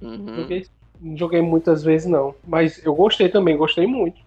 Uhum. 0.00 0.36
Joguei, 0.36 0.66
não 1.00 1.16
joguei 1.16 1.40
muitas 1.40 1.82
vezes 1.82 2.08
não, 2.08 2.34
mas 2.46 2.84
eu 2.84 2.94
gostei 2.94 3.28
também, 3.28 3.56
gostei 3.56 3.86
muito. 3.86 4.20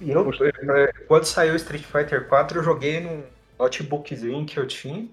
Eu, 0.00 0.30
é, 0.76 0.92
quando 1.06 1.24
saiu 1.24 1.54
Street 1.56 1.82
Fighter 1.82 2.26
4, 2.26 2.58
eu 2.58 2.62
joguei 2.62 3.00
num 3.00 3.22
notebookzinho 3.58 4.46
que 4.46 4.58
eu 4.58 4.66
tinha. 4.66 5.06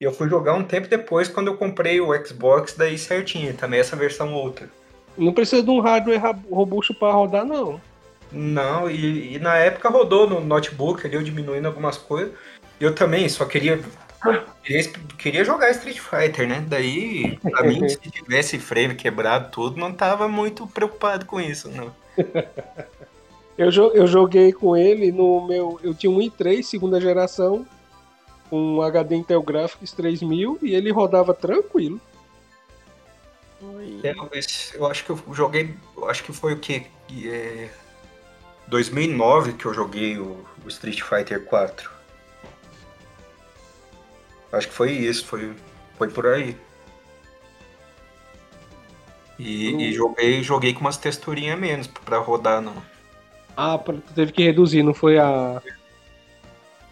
E 0.00 0.04
eu 0.04 0.12
fui 0.12 0.28
jogar 0.28 0.54
um 0.54 0.64
tempo 0.64 0.88
depois, 0.88 1.28
quando 1.28 1.46
eu 1.46 1.56
comprei 1.56 2.00
o 2.00 2.12
Xbox, 2.26 2.74
daí 2.74 2.98
certinho, 2.98 3.56
também 3.56 3.80
essa 3.80 3.96
versão 3.96 4.34
outra. 4.34 4.68
Não 5.16 5.32
precisa 5.32 5.62
de 5.62 5.70
um 5.70 5.80
hardware 5.80 6.20
robusto 6.50 6.92
para 6.94 7.12
rodar, 7.12 7.44
não. 7.44 7.80
Não, 8.32 8.90
e, 8.90 9.34
e, 9.34 9.38
na 9.38 9.56
época 9.56 9.88
rodou 9.88 10.28
no 10.28 10.40
notebook 10.40 11.06
ali, 11.06 11.14
eu 11.14 11.22
diminuindo 11.22 11.66
algumas 11.66 11.96
coisas. 11.96 12.32
Eu 12.80 12.94
também 12.94 13.28
só 13.28 13.44
queria, 13.44 13.80
queria, 14.62 14.92
queria 15.16 15.44
jogar 15.44 15.70
Street 15.70 15.98
Fighter, 15.98 16.48
né? 16.48 16.64
Daí, 16.66 17.38
pra 17.38 17.62
mim, 17.64 17.88
se 17.88 17.98
tivesse 18.10 18.58
frame 18.58 18.94
quebrado 18.94 19.50
tudo, 19.50 19.78
não 19.78 19.92
tava 19.92 20.28
muito 20.28 20.66
preocupado 20.66 21.24
com 21.24 21.40
isso, 21.40 21.70
não. 21.70 21.94
eu, 23.56 23.70
eu 23.94 24.06
joguei 24.06 24.52
com 24.52 24.76
ele 24.76 25.12
no 25.12 25.46
meu. 25.46 25.80
Eu 25.82 25.94
tinha 25.94 26.10
um 26.10 26.18
i3 26.18 26.62
segunda 26.62 27.00
geração, 27.00 27.66
um 28.50 28.82
HD 28.82 29.16
Intel 29.16 29.42
Graphics 29.42 29.92
3000 29.92 30.58
e 30.62 30.74
ele 30.74 30.90
rodava 30.90 31.32
tranquilo. 31.32 32.00
É, 34.02 34.14
eu 34.74 34.86
acho 34.86 35.04
que 35.04 35.10
eu 35.10 35.18
joguei. 35.32 35.74
Eu 35.96 36.08
acho 36.08 36.22
que 36.22 36.32
foi 36.32 36.52
o 36.52 36.58
que? 36.58 36.86
É, 37.24 37.68
2009 38.68 39.54
que 39.54 39.66
eu 39.66 39.74
joguei 39.74 40.18
o, 40.18 40.44
o, 40.64 40.68
Street 40.68 41.00
Fighter 41.02 41.44
4. 41.44 41.90
Acho 44.52 44.68
que 44.68 44.74
foi 44.74 44.92
isso, 44.92 45.26
foi, 45.26 45.52
foi 45.96 46.08
por 46.08 46.26
aí. 46.26 46.56
E, 49.38 49.74
e 49.74 49.92
joguei, 49.92 50.42
joguei 50.42 50.72
com 50.72 50.80
umas 50.80 50.96
texturinhas 50.96 51.58
menos 51.58 51.86
pra 51.86 52.18
rodar, 52.18 52.60
não. 52.60 52.74
Ah, 53.56 53.78
tu 53.78 54.02
teve 54.14 54.32
que 54.32 54.42
reduzir, 54.42 54.82
não 54.82 54.94
foi 54.94 55.18
a. 55.18 55.60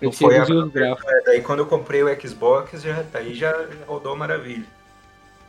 Não 0.00 0.12
foi 0.12 0.36
a... 0.36 0.42
É, 0.42 1.22
daí 1.24 1.40
quando 1.40 1.60
eu 1.60 1.66
comprei 1.66 2.02
o 2.02 2.20
Xbox, 2.20 2.82
já, 2.82 3.02
daí 3.10 3.34
já 3.34 3.52
rodou 3.86 4.14
maravilha. 4.16 4.66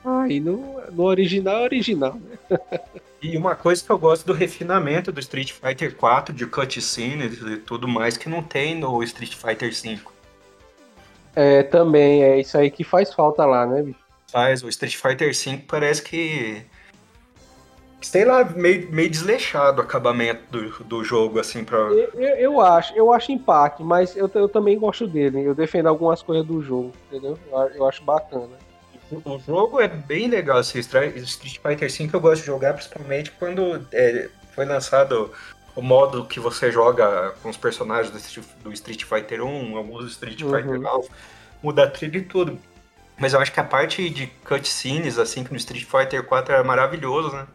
Ah, 0.06 0.28
e 0.30 0.40
no, 0.40 0.80
no 0.92 1.04
original, 1.04 1.64
original, 1.64 2.14
né? 2.14 2.38
E 3.26 3.36
uma 3.36 3.56
coisa 3.56 3.84
que 3.84 3.90
eu 3.90 3.98
gosto 3.98 4.24
do 4.24 4.34
refinamento 4.34 5.12
do 5.12 5.20
Street 5.20 5.52
Fighter 5.52 5.96
4, 5.96 6.32
de 6.32 6.46
cutscenes 6.46 7.42
e 7.42 7.58
tudo 7.58 7.88
mais, 7.88 8.18
que 8.18 8.30
não 8.30 8.44
tem 8.44 8.80
no 8.80 9.02
Street 9.02 9.34
Fighter 9.34 9.76
5. 9.76 10.14
É, 11.36 11.64
também, 11.64 12.24
é 12.24 12.40
isso 12.40 12.56
aí 12.56 12.70
que 12.70 12.84
faz 12.84 13.12
falta 13.12 13.44
lá, 13.44 13.66
né, 13.66 13.82
bicho? 13.82 14.00
Faz, 14.32 14.62
o 14.62 14.70
Street 14.70 14.96
Fighter 14.96 15.36
5 15.36 15.66
parece 15.66 16.04
que. 16.04 16.62
Sei 18.00 18.24
lá, 18.24 18.44
meio, 18.44 18.92
meio 18.92 19.10
desleixado 19.10 19.82
o 19.82 19.84
acabamento 19.84 20.44
do, 20.52 20.84
do 20.84 21.04
jogo, 21.04 21.40
assim, 21.40 21.64
pra. 21.64 21.80
Eu, 21.80 22.12
eu, 22.14 22.36
eu 22.36 22.62
acho, 22.62 22.94
eu 22.94 23.12
acho 23.12 23.32
empate, 23.32 23.82
mas 23.82 24.16
eu, 24.16 24.30
eu 24.36 24.48
também 24.48 24.78
gosto 24.78 25.08
dele. 25.08 25.44
Eu 25.44 25.56
defendo 25.56 25.88
algumas 25.88 26.22
coisas 26.22 26.46
do 26.46 26.62
jogo, 26.62 26.92
entendeu? 27.08 27.40
Eu, 27.52 27.60
eu 27.70 27.88
acho 27.88 28.04
bacana. 28.04 28.65
O 29.12 29.38
jogo 29.40 29.80
é 29.80 29.88
bem 29.88 30.28
legal, 30.28 30.58
assim, 30.58 30.80
Street 30.80 31.60
Fighter 31.62 31.92
V 31.92 32.10
eu 32.12 32.20
gosto 32.20 32.42
de 32.42 32.48
jogar 32.48 32.74
principalmente 32.74 33.32
quando 33.32 33.86
é, 33.92 34.30
foi 34.54 34.66
lançado 34.66 35.32
o 35.76 35.82
modo 35.82 36.26
que 36.26 36.40
você 36.40 36.72
joga 36.72 37.34
com 37.44 37.50
os 37.50 37.58
personagens 37.58 38.10
do 38.10 38.18
Street, 38.18 38.48
do 38.64 38.74
Street 38.74 39.04
Fighter 39.04 39.44
1, 39.44 39.78
alguns 39.78 40.12
Street 40.12 40.42
uhum. 40.42 40.52
Fighter 40.52 40.80
9, 40.80 41.10
muda 41.62 41.84
a 41.84 41.90
trilha 41.90 42.18
e 42.18 42.22
tudo. 42.22 42.58
Mas 43.18 43.34
eu 43.34 43.40
acho 43.40 43.52
que 43.52 43.60
a 43.60 43.64
parte 43.64 44.10
de 44.10 44.28
cutscenes, 44.48 45.20
assim, 45.20 45.44
que 45.44 45.52
no 45.52 45.58
Street 45.58 45.86
Fighter 45.86 46.24
4 46.24 46.56
é 46.56 46.64
maravilhoso, 46.64 47.32
né? 47.32 47.46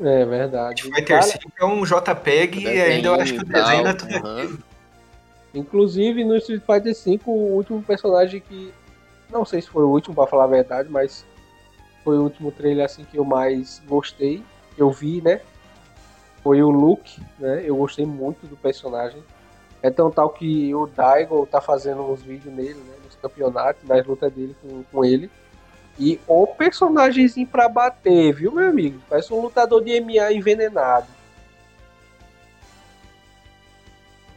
É 0.00 0.24
verdade. 0.24 0.80
Street 0.80 0.96
Fighter 0.96 1.18
Cara... 1.20 1.22
5 1.22 1.52
é 1.58 1.64
um 1.64 1.84
JPEG 1.84 2.60
e 2.60 2.68
ainda 2.68 3.08
eu 3.08 3.14
acho 3.14 3.34
que 3.34 3.40
o 3.40 3.44
desenho 3.44 3.86
é 3.86 3.92
tudo 3.92 4.12
uhum. 4.12 4.38
aquilo. 4.38 4.58
Inclusive 5.52 6.24
no 6.24 6.36
Street 6.36 6.62
Fighter 6.64 6.94
V, 6.94 7.20
o 7.26 7.30
último 7.30 7.82
personagem 7.82 8.40
que 8.40 8.72
não 9.30 9.44
sei 9.44 9.62
se 9.62 9.68
foi 9.68 9.84
o 9.84 9.88
último, 9.88 10.14
para 10.14 10.26
falar 10.26 10.44
a 10.44 10.48
verdade, 10.48 10.88
mas 10.90 11.24
foi 12.04 12.18
o 12.18 12.22
último 12.22 12.50
trailer 12.50 12.84
assim 12.84 13.04
que 13.04 13.18
eu 13.18 13.24
mais 13.24 13.82
gostei, 13.86 14.42
que 14.74 14.82
eu 14.82 14.90
vi, 14.90 15.20
né? 15.20 15.40
Foi 16.42 16.62
o 16.62 16.70
Luke, 16.70 17.20
né? 17.38 17.62
Eu 17.64 17.76
gostei 17.76 18.06
muito 18.06 18.46
do 18.46 18.56
personagem. 18.56 19.22
É 19.82 19.90
tão 19.90 20.10
tal 20.10 20.30
que 20.30 20.74
o 20.74 20.86
Daigo 20.86 21.46
tá 21.46 21.60
fazendo 21.60 22.02
uns 22.02 22.22
vídeos 22.22 22.54
nele, 22.54 22.80
né? 22.80 22.94
Nos 23.04 23.14
campeonatos, 23.16 23.86
nas 23.86 24.06
lutas 24.06 24.32
dele 24.32 24.56
com, 24.62 24.82
com 24.84 25.04
ele. 25.04 25.30
E 25.98 26.18
o 26.26 26.46
personagemzinho 26.46 27.46
pra 27.46 27.68
bater, 27.68 28.32
viu, 28.32 28.52
meu 28.52 28.68
amigo? 28.68 29.00
Parece 29.08 29.32
um 29.34 29.40
lutador 29.40 29.84
de 29.84 30.00
MMA 30.00 30.32
envenenado. 30.32 31.06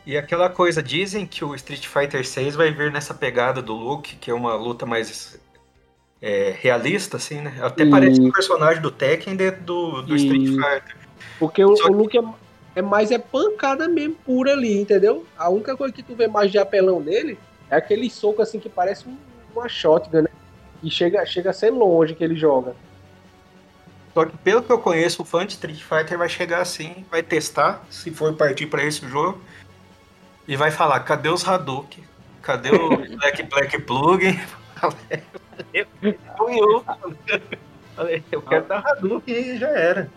E 0.06 0.18
aquela 0.18 0.50
coisa, 0.50 0.84
dizem 0.84 1.26
que 1.26 1.46
o 1.46 1.56
Street 1.56 1.88
Fighter 1.88 2.28
6 2.28 2.56
vai 2.56 2.72
vir 2.72 2.92
nessa 2.92 3.14
pegada 3.14 3.62
do 3.62 3.74
Luke, 3.74 4.18
que 4.18 4.30
é 4.30 4.34
uma 4.34 4.54
luta 4.56 4.86
mais 4.86 5.40
é, 6.22 6.54
realista, 6.60 7.18
assim, 7.18 7.40
né? 7.40 7.58
Até 7.62 7.84
e... 7.84 7.90
parece 7.90 8.20
um 8.20 8.32
personagem 8.32 8.82
do 8.82 8.92
Tekken 8.92 9.36
dentro 9.36 9.64
do, 9.64 10.02
do 10.02 10.16
e... 10.16 10.18
Street 10.18 10.48
Fighter. 10.48 10.96
Porque 11.40 11.64
o, 11.64 11.74
o 11.74 11.92
Luke 11.92 12.18
é, 12.18 12.24
é, 12.76 12.82
mais 12.82 13.12
é 13.12 13.18
pancada 13.18 13.88
mesmo 13.88 14.16
pura 14.26 14.52
ali, 14.52 14.78
entendeu? 14.80 15.26
A 15.38 15.50
única 15.50 15.76
coisa 15.78 15.94
que 15.94 16.04
tu 16.04 16.16
vê 16.16 16.28
mais 16.28 16.52
de 16.52 16.58
apelão 16.58 17.00
nele 17.00 17.40
é 17.70 17.78
aquele 17.78 18.10
soco 18.10 18.42
assim 18.42 18.60
que 18.60 18.70
parece 18.70 19.08
um, 19.08 19.18
uma 19.56 19.70
shotgun, 19.70 20.24
né? 20.24 20.30
E 20.84 20.92
chega, 20.92 21.26
chega 21.26 21.52
a 21.52 21.54
ser 21.54 21.70
longe 21.72 22.14
que 22.14 22.24
ele 22.24 22.36
joga. 22.36 22.76
Só 24.14 24.26
que 24.26 24.38
pelo 24.38 24.62
que 24.62 24.72
eu 24.72 24.80
conheço, 24.80 25.22
o 25.22 25.26
fã 25.26 25.46
de 25.46 25.54
Street 25.54 25.82
Fighter 25.82 26.18
vai 26.18 26.28
chegar 26.28 26.62
assim, 26.62 27.06
vai 27.10 27.24
testar, 27.24 27.84
se 27.90 28.12
for 28.12 28.34
partir 28.34 28.68
para 28.68 28.84
esse 28.84 29.08
jogo 29.08 29.42
e 30.48 30.56
vai 30.56 30.72
falar, 30.72 31.00
cadê 31.02 31.30
os 31.30 31.48
Hadouken? 31.48 32.04
Cadê 32.42 32.72
o 32.72 32.90
Black 33.18 33.44
Black 33.44 33.82
Plug? 33.82 34.40
eu, 35.74 35.88
falei, 37.96 38.24
eu 38.32 38.42
quero 38.42 38.66
dar 38.66 38.84
Hadouken 38.86 39.36
e 39.36 39.58
já 39.58 39.70
era. 39.70 40.10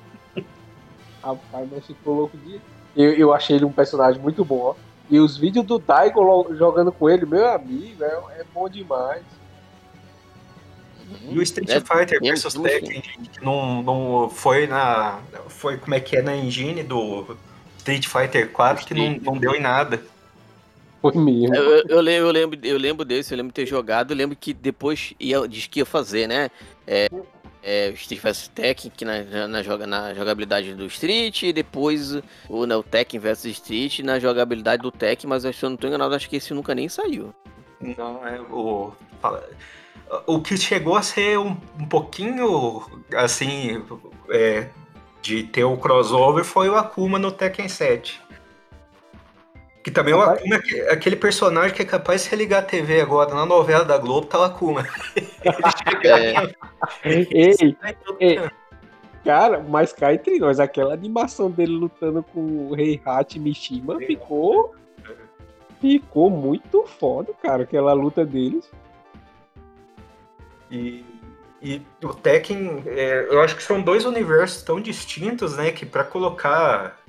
Rapaz, 1.22 1.68
mas 1.70 1.86
ficou 1.86 2.14
louco 2.14 2.36
de. 2.38 2.60
Eu, 2.96 3.12
eu 3.12 3.32
achei 3.32 3.56
ele 3.56 3.64
um 3.64 3.72
personagem 3.72 4.20
muito 4.20 4.44
bom, 4.44 4.58
ó. 4.58 4.74
E 5.08 5.20
os 5.20 5.36
vídeos 5.36 5.64
do 5.64 5.78
Daigo 5.78 6.54
jogando 6.56 6.90
com 6.90 7.08
ele, 7.08 7.24
meu 7.26 7.48
amigo, 7.48 8.02
é, 8.02 8.40
é 8.40 8.44
bom 8.52 8.68
demais. 8.68 9.22
E 11.28 11.38
o 11.38 11.42
Street 11.42 11.70
é, 11.70 11.80
Fighter 11.80 12.18
é, 12.22 12.32
vs 12.32 12.54
Tekken 12.54 13.02
não, 13.40 13.82
não 13.82 14.30
foi 14.30 14.66
na. 14.66 15.20
Foi 15.48 15.76
como 15.76 15.94
é 15.94 16.00
que 16.00 16.16
é 16.16 16.22
na 16.22 16.36
engine 16.36 16.82
do 16.82 17.36
Street 17.78 18.06
Fighter 18.08 18.50
4 18.50 18.86
que 18.86 18.94
não, 18.94 19.32
não 19.32 19.38
deu 19.38 19.54
em 19.54 19.60
nada. 19.60 20.02
Foi 21.12 21.22
mesmo. 21.22 21.54
Eu, 21.54 21.84
eu, 21.88 22.00
lembro, 22.00 22.28
eu, 22.28 22.32
lembro, 22.32 22.60
eu 22.62 22.78
lembro 22.78 23.04
desse, 23.04 23.32
eu 23.32 23.36
lembro 23.36 23.52
de 23.52 23.54
ter 23.54 23.66
jogado, 23.66 24.12
eu 24.12 24.16
lembro 24.16 24.36
que 24.36 24.52
depois 24.52 25.14
ia, 25.18 25.46
disse 25.46 25.68
que 25.68 25.80
ia 25.80 25.86
fazer, 25.86 26.26
né? 26.26 26.50
É, 26.86 27.08
é, 27.62 27.90
Street 27.90 28.20
vs 28.20 28.48
Tekken 28.48 28.92
que 28.96 29.04
na, 29.04 29.48
na, 29.48 29.62
joga, 29.62 29.86
na 29.86 30.14
jogabilidade 30.14 30.74
do 30.74 30.86
Street, 30.86 31.42
e 31.42 31.52
depois 31.52 32.16
o, 32.48 32.64
né, 32.64 32.76
o 32.76 32.82
Tekken 32.82 33.18
vs 33.18 33.44
Street 33.46 34.00
na 34.00 34.18
jogabilidade 34.18 34.82
do 34.82 34.92
Tekken, 34.92 35.28
mas 35.28 35.42
se 35.42 35.64
eu 35.64 35.70
não 35.70 35.76
tô 35.76 35.88
enganado, 35.88 36.14
acho 36.14 36.28
que 36.28 36.36
esse 36.36 36.54
nunca 36.54 36.74
nem 36.74 36.88
saiu. 36.88 37.34
Não, 37.80 38.26
é 38.26 38.40
o. 38.40 38.92
O 40.26 40.40
que 40.40 40.56
chegou 40.56 40.96
a 40.96 41.02
ser 41.02 41.38
um, 41.38 41.56
um 41.78 41.86
pouquinho 41.86 42.82
assim. 43.12 43.82
É, 44.30 44.68
de 45.26 45.42
ter 45.42 45.64
o 45.64 45.76
crossover 45.76 46.44
foi 46.44 46.68
o 46.68 46.76
Akuma 46.76 47.18
no 47.18 47.32
Tekken 47.32 47.68
7. 47.68 48.22
Que 49.86 49.90
também 49.92 50.12
é 50.12 50.16
o 50.16 50.20
Akuma, 50.20 50.56
aquele 50.90 51.14
personagem 51.14 51.72
que 51.72 51.80
é 51.80 51.84
capaz 51.84 52.24
de 52.24 52.28
se 52.28 52.34
ligar 52.34 52.58
a 52.58 52.62
TV 52.62 53.00
agora, 53.00 53.32
na 53.32 53.46
novela 53.46 53.84
da 53.84 53.96
Globo, 53.96 54.26
tá 54.26 54.40
o 54.40 54.42
Akuma. 54.42 54.84
é. 56.02 56.34
ei, 57.04 57.54
ei, 58.18 58.50
cara, 59.24 59.60
mas 59.60 59.92
cá 59.92 60.12
entre 60.12 60.40
nós, 60.40 60.58
aquela 60.58 60.92
animação 60.92 61.48
dele 61.48 61.70
lutando 61.70 62.20
com 62.20 62.40
o 62.40 62.74
Rei 62.74 63.00
Hat 63.06 63.38
Mishima 63.38 63.96
ficou. 63.98 64.74
Ficou 65.80 66.30
muito 66.30 66.84
foda, 66.84 67.32
cara, 67.40 67.62
aquela 67.62 67.92
luta 67.92 68.24
deles. 68.24 68.68
E, 70.68 71.04
e 71.62 71.80
o 72.02 72.12
Tekken, 72.12 72.82
é, 72.86 73.28
eu 73.30 73.40
acho 73.40 73.54
que 73.54 73.62
são 73.62 73.80
dois 73.80 74.04
universos 74.04 74.64
tão 74.64 74.80
distintos, 74.80 75.56
né, 75.56 75.70
que 75.70 75.86
para 75.86 76.02
colocar 76.02 77.05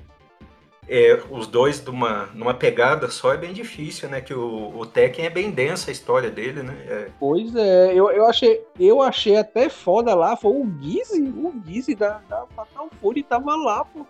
é, 0.88 1.22
os 1.30 1.46
dois 1.46 1.84
numa, 1.84 2.30
numa 2.34 2.54
pegada 2.54 3.08
só 3.08 3.34
é 3.34 3.36
bem 3.36 3.52
difícil, 3.52 4.08
né? 4.08 4.20
Que 4.20 4.32
o, 4.32 4.76
o 4.76 4.86
Tekken 4.86 5.26
é 5.26 5.30
bem 5.30 5.50
densa 5.50 5.90
a 5.90 5.92
história 5.92 6.30
dele, 6.30 6.62
né? 6.62 6.74
É. 6.88 7.08
Pois 7.20 7.54
é, 7.54 7.92
eu, 7.92 8.10
eu, 8.10 8.26
achei, 8.26 8.64
eu 8.80 9.02
achei 9.02 9.36
até 9.36 9.68
foda 9.68 10.14
lá, 10.14 10.36
foi 10.36 10.52
o 10.52 10.66
Gizzy, 10.80 11.22
o 11.22 11.52
Gizzy 11.66 11.94
da, 11.94 12.20
da 12.28 12.46
Fatal 12.56 12.88
Fury 13.00 13.22
tava 13.22 13.54
lá, 13.54 13.84
pô. 13.84 14.06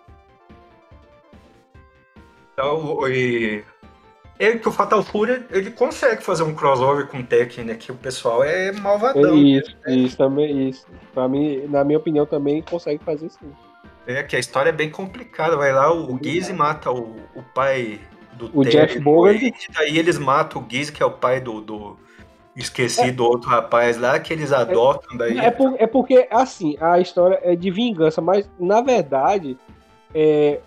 Então, 2.53 3.07
e, 3.07 3.63
é 4.37 4.57
que 4.57 4.69
o 4.69 4.71
Fatal 4.71 5.03
Fury 5.03 5.45
ele 5.51 5.71
consegue 5.71 6.23
fazer 6.23 6.43
um 6.43 6.55
crossover 6.55 7.07
com 7.07 7.19
o 7.19 7.23
Tekken, 7.25 7.65
né? 7.65 7.75
Que 7.75 7.91
o 7.91 7.95
pessoal 7.95 8.41
é 8.41 8.71
malvadão. 8.71 9.35
Isso, 9.35 9.75
né? 9.85 9.93
isso 9.95 10.17
também, 10.17 10.69
isso. 10.69 10.87
Pra 11.13 11.27
mim, 11.27 11.67
na 11.67 11.83
minha 11.83 11.99
opinião, 11.99 12.25
também 12.25 12.61
consegue 12.61 13.03
fazer 13.03 13.29
sim. 13.29 13.51
É, 14.07 14.23
que 14.23 14.35
a 14.35 14.39
história 14.39 14.69
é 14.69 14.73
bem 14.73 14.89
complicada. 14.89 15.55
Vai 15.55 15.71
lá, 15.71 15.93
o 15.93 16.17
Gizzy 16.21 16.53
mata 16.53 16.91
o, 16.91 17.15
o 17.35 17.43
pai 17.53 17.99
do 18.33 18.49
O 18.53 18.63
Jeff 18.63 18.97
Bogard. 18.99 19.45
E 19.45 19.73
daí 19.73 19.97
eles 19.97 20.17
matam 20.17 20.61
o 20.61 20.65
Gizzy, 20.69 20.91
que 20.91 21.03
é 21.03 21.05
o 21.05 21.11
pai 21.11 21.39
do, 21.39 21.61
do 21.61 21.97
esquecido 22.55 23.23
é. 23.23 23.27
outro 23.27 23.49
rapaz 23.49 23.97
lá, 23.97 24.19
que 24.19 24.33
eles 24.33 24.51
adotam 24.51 25.17
daí. 25.17 25.37
É, 25.37 25.51
por, 25.51 25.75
é 25.77 25.87
porque, 25.87 26.27
assim, 26.31 26.77
a 26.79 26.99
história 26.99 27.39
é 27.43 27.55
de 27.55 27.69
vingança, 27.69 28.21
mas, 28.21 28.49
na 28.59 28.81
verdade, 28.81 29.57
é, 30.13 30.59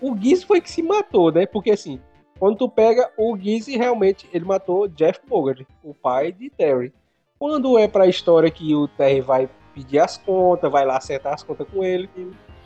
o 0.00 0.16
Gizzy 0.16 0.46
foi 0.46 0.60
que 0.60 0.70
se 0.70 0.82
matou, 0.82 1.32
né? 1.32 1.46
Porque, 1.46 1.70
assim, 1.70 2.00
quando 2.38 2.56
tu 2.56 2.68
pega 2.68 3.10
o 3.16 3.36
Gizzy, 3.36 3.76
realmente 3.76 4.28
ele 4.32 4.44
matou 4.44 4.88
Jeff 4.88 5.20
Bogart, 5.28 5.62
o 5.82 5.94
pai 5.94 6.32
de 6.32 6.50
Terry. 6.50 6.92
Quando 7.38 7.78
é 7.78 7.88
pra 7.88 8.06
história 8.06 8.50
que 8.50 8.74
o 8.74 8.88
Terry 8.88 9.20
vai 9.20 9.48
pedir 9.74 9.98
as 9.98 10.16
contas, 10.16 10.70
vai 10.70 10.84
lá 10.84 10.96
acertar 10.96 11.34
as 11.34 11.42
contas 11.42 11.66
com 11.68 11.84
ele, 11.84 12.08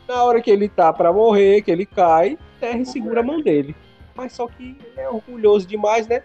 na 0.07 0.23
hora 0.23 0.41
que 0.41 0.51
ele 0.51 0.69
tá 0.69 0.91
para 0.93 1.11
morrer, 1.11 1.61
que 1.61 1.71
ele 1.71 1.85
cai, 1.85 2.37
Terry 2.59 2.85
segura 2.85 3.21
a 3.21 3.23
mão 3.23 3.41
dele. 3.41 3.75
Mas 4.15 4.33
só 4.33 4.47
que 4.47 4.77
é 4.95 5.09
orgulhoso 5.09 5.67
demais, 5.67 6.07
né? 6.07 6.21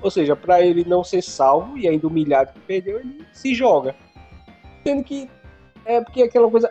Ou 0.00 0.10
seja, 0.10 0.34
para 0.34 0.60
ele 0.60 0.84
não 0.84 1.04
ser 1.04 1.22
salvo 1.22 1.76
e 1.78 1.86
ainda 1.88 2.06
humilhado 2.06 2.52
que 2.52 2.60
perdeu, 2.60 2.98
ele 2.98 3.24
se 3.32 3.54
joga. 3.54 3.94
Sendo 4.84 5.04
que 5.04 5.28
é 5.84 6.00
porque 6.00 6.22
aquela 6.22 6.50
coisa. 6.50 6.70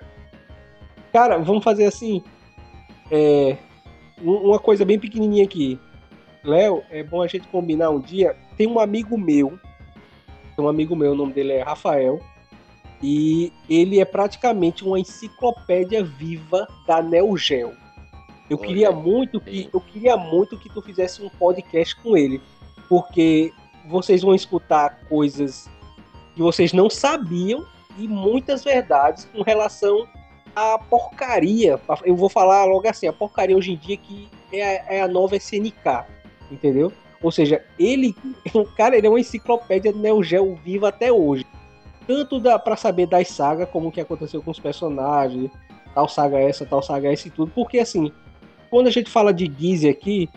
Cara, 1.12 1.38
vamos 1.38 1.64
fazer 1.64 1.86
assim. 1.86 2.24
É, 3.10 3.58
uma 4.22 4.60
coisa 4.60 4.86
bem 4.86 5.00
pequenininha 5.00 5.44
aqui. 5.44 5.80
Léo, 6.44 6.84
é 6.90 7.04
bom 7.04 7.22
a 7.22 7.28
gente 7.28 7.48
combinar 7.48 7.90
um 7.90 8.00
dia. 8.00 8.36
Tem 8.58 8.68
um 8.68 8.80
amigo 8.80 9.18
meu, 9.18 9.60
um 10.58 10.68
amigo 10.68 10.96
meu, 10.96 11.12
o 11.12 11.16
nome 11.16 11.34
dele 11.34 11.54
é 11.54 11.62
Rafael, 11.62 12.20
e 13.02 13.52
ele 13.70 14.00
é 14.00 14.06
praticamente 14.06 14.84
uma 14.84 15.00
enciclopédia 15.00 16.04
viva 16.04 16.68
da 16.88 17.02
Neo 17.02 17.36
Geo. 17.38 17.74
Eu 18.50 18.58
Olha, 18.58 18.68
queria 18.68 18.92
muito 18.92 19.40
que 19.40 19.70
eu 19.74 19.80
queria 19.80 20.18
muito 20.18 20.58
que 20.58 20.70
tu 20.70 20.82
fizesse 20.82 21.24
um 21.24 21.30
podcast 21.30 21.96
com 21.98 22.18
ele, 22.18 22.42
porque 22.88 23.52
vocês 23.88 24.22
vão 24.22 24.36
escutar 24.36 25.00
coisas 25.08 25.70
que 26.36 26.42
vocês 26.42 26.74
não 26.74 26.90
sabiam 26.90 27.66
e 27.98 28.08
muitas 28.08 28.64
verdades 28.64 29.26
com 29.26 29.42
relação 29.42 30.08
à 30.56 30.78
porcaria. 30.78 31.80
Eu 32.04 32.16
vou 32.16 32.30
falar 32.30 32.66
logo 32.66 32.88
assim, 32.88 33.08
a 33.08 33.14
porcaria 33.14 33.58
hoje 33.58 33.74
em 33.74 33.78
dia 33.78 33.98
que 33.98 34.30
é, 34.52 34.98
é 34.98 35.02
a 35.02 35.08
nova 35.08 35.36
SNK 35.36 36.22
entendeu? 36.52 36.92
Ou 37.22 37.32
seja, 37.32 37.64
ele, 37.80 38.16
cara, 38.76 38.98
ele 38.98 39.08
é 39.08 39.10
uma 39.10 39.20
enciclopédia 39.20 39.92
Neo 39.92 40.24
Geo 40.24 40.56
viva 40.64 40.90
até 40.90 41.12
hoje. 41.12 41.46
Tanto 42.12 42.42
para 42.60 42.76
saber 42.76 43.08
das 43.08 43.30
sagas, 43.30 43.70
como 43.70 43.88
o 43.88 43.92
que 43.92 44.02
aconteceu 44.02 44.42
com 44.44 44.52
os 44.52 44.60
personagens, 44.60 45.50
tal 45.96 46.10
saga 46.10 46.38
essa, 46.40 46.66
tal 46.66 46.84
saga 46.84 47.10
essa 47.10 47.30
e 47.30 47.32
tudo, 47.32 47.50
porque 47.56 47.80
assim, 47.80 48.12
quando 48.70 48.88
a 48.88 48.92
gente 48.92 49.10
fala 49.10 49.34
de 49.34 49.50
Gizzy 49.58 49.88
aqui, 49.88 50.30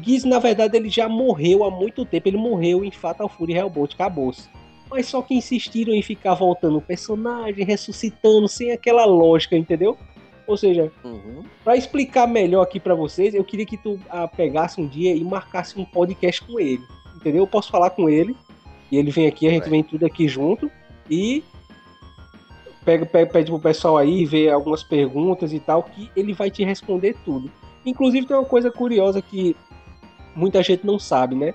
Gizzy 0.00 0.28
na 0.28 0.38
verdade 0.38 0.76
ele 0.76 0.88
já 0.88 1.08
morreu 1.08 1.64
há 1.64 1.70
muito 1.72 2.04
tempo, 2.04 2.28
ele 2.28 2.36
morreu 2.36 2.84
em 2.84 2.92
Fatal 2.92 3.28
Fury 3.28 3.54
Hellbolt, 3.54 3.94
acabou-se. 3.94 4.48
Mas 4.88 5.06
só 5.06 5.20
que 5.22 5.34
insistiram 5.34 5.92
em 5.92 6.02
ficar 6.02 6.34
voltando 6.34 6.78
o 6.78 6.82
personagem, 6.82 7.64
ressuscitando, 7.64 8.46
sem 8.46 8.70
aquela 8.70 9.04
lógica, 9.04 9.56
entendeu? 9.56 9.98
Ou 10.46 10.56
seja, 10.56 10.92
uhum. 11.02 11.42
para 11.64 11.76
explicar 11.76 12.28
melhor 12.28 12.62
aqui 12.62 12.78
para 12.78 12.94
vocês, 12.94 13.34
eu 13.34 13.42
queria 13.42 13.66
que 13.66 13.76
tu 13.76 13.98
ah, 14.08 14.28
pegasse 14.28 14.80
um 14.80 14.86
dia 14.86 15.12
e 15.16 15.24
marcasse 15.24 15.76
um 15.80 15.84
podcast 15.84 16.42
com 16.44 16.60
ele. 16.60 16.84
Entendeu? 17.16 17.42
Eu 17.42 17.46
posso 17.46 17.72
falar 17.72 17.90
com 17.90 18.08
ele. 18.08 18.36
E 18.92 18.98
ele 18.98 19.10
vem 19.10 19.26
aqui, 19.26 19.48
a 19.48 19.50
gente 19.50 19.70
vem 19.70 19.82
tudo 19.82 20.04
aqui 20.04 20.28
junto. 20.28 20.70
E 21.10 21.42
pega, 22.84 23.06
pega, 23.06 23.32
pede 23.32 23.50
pro 23.50 23.60
pessoal 23.60 23.96
aí 23.96 24.24
ver 24.24 24.50
algumas 24.50 24.82
perguntas 24.82 25.52
e 25.52 25.60
tal, 25.60 25.82
que 25.82 26.10
ele 26.16 26.32
vai 26.32 26.50
te 26.50 26.64
responder 26.64 27.16
tudo. 27.24 27.50
Inclusive 27.84 28.26
tem 28.26 28.36
uma 28.36 28.44
coisa 28.44 28.70
curiosa 28.70 29.20
que 29.20 29.56
muita 30.34 30.62
gente 30.62 30.86
não 30.86 30.98
sabe, 30.98 31.34
né? 31.34 31.54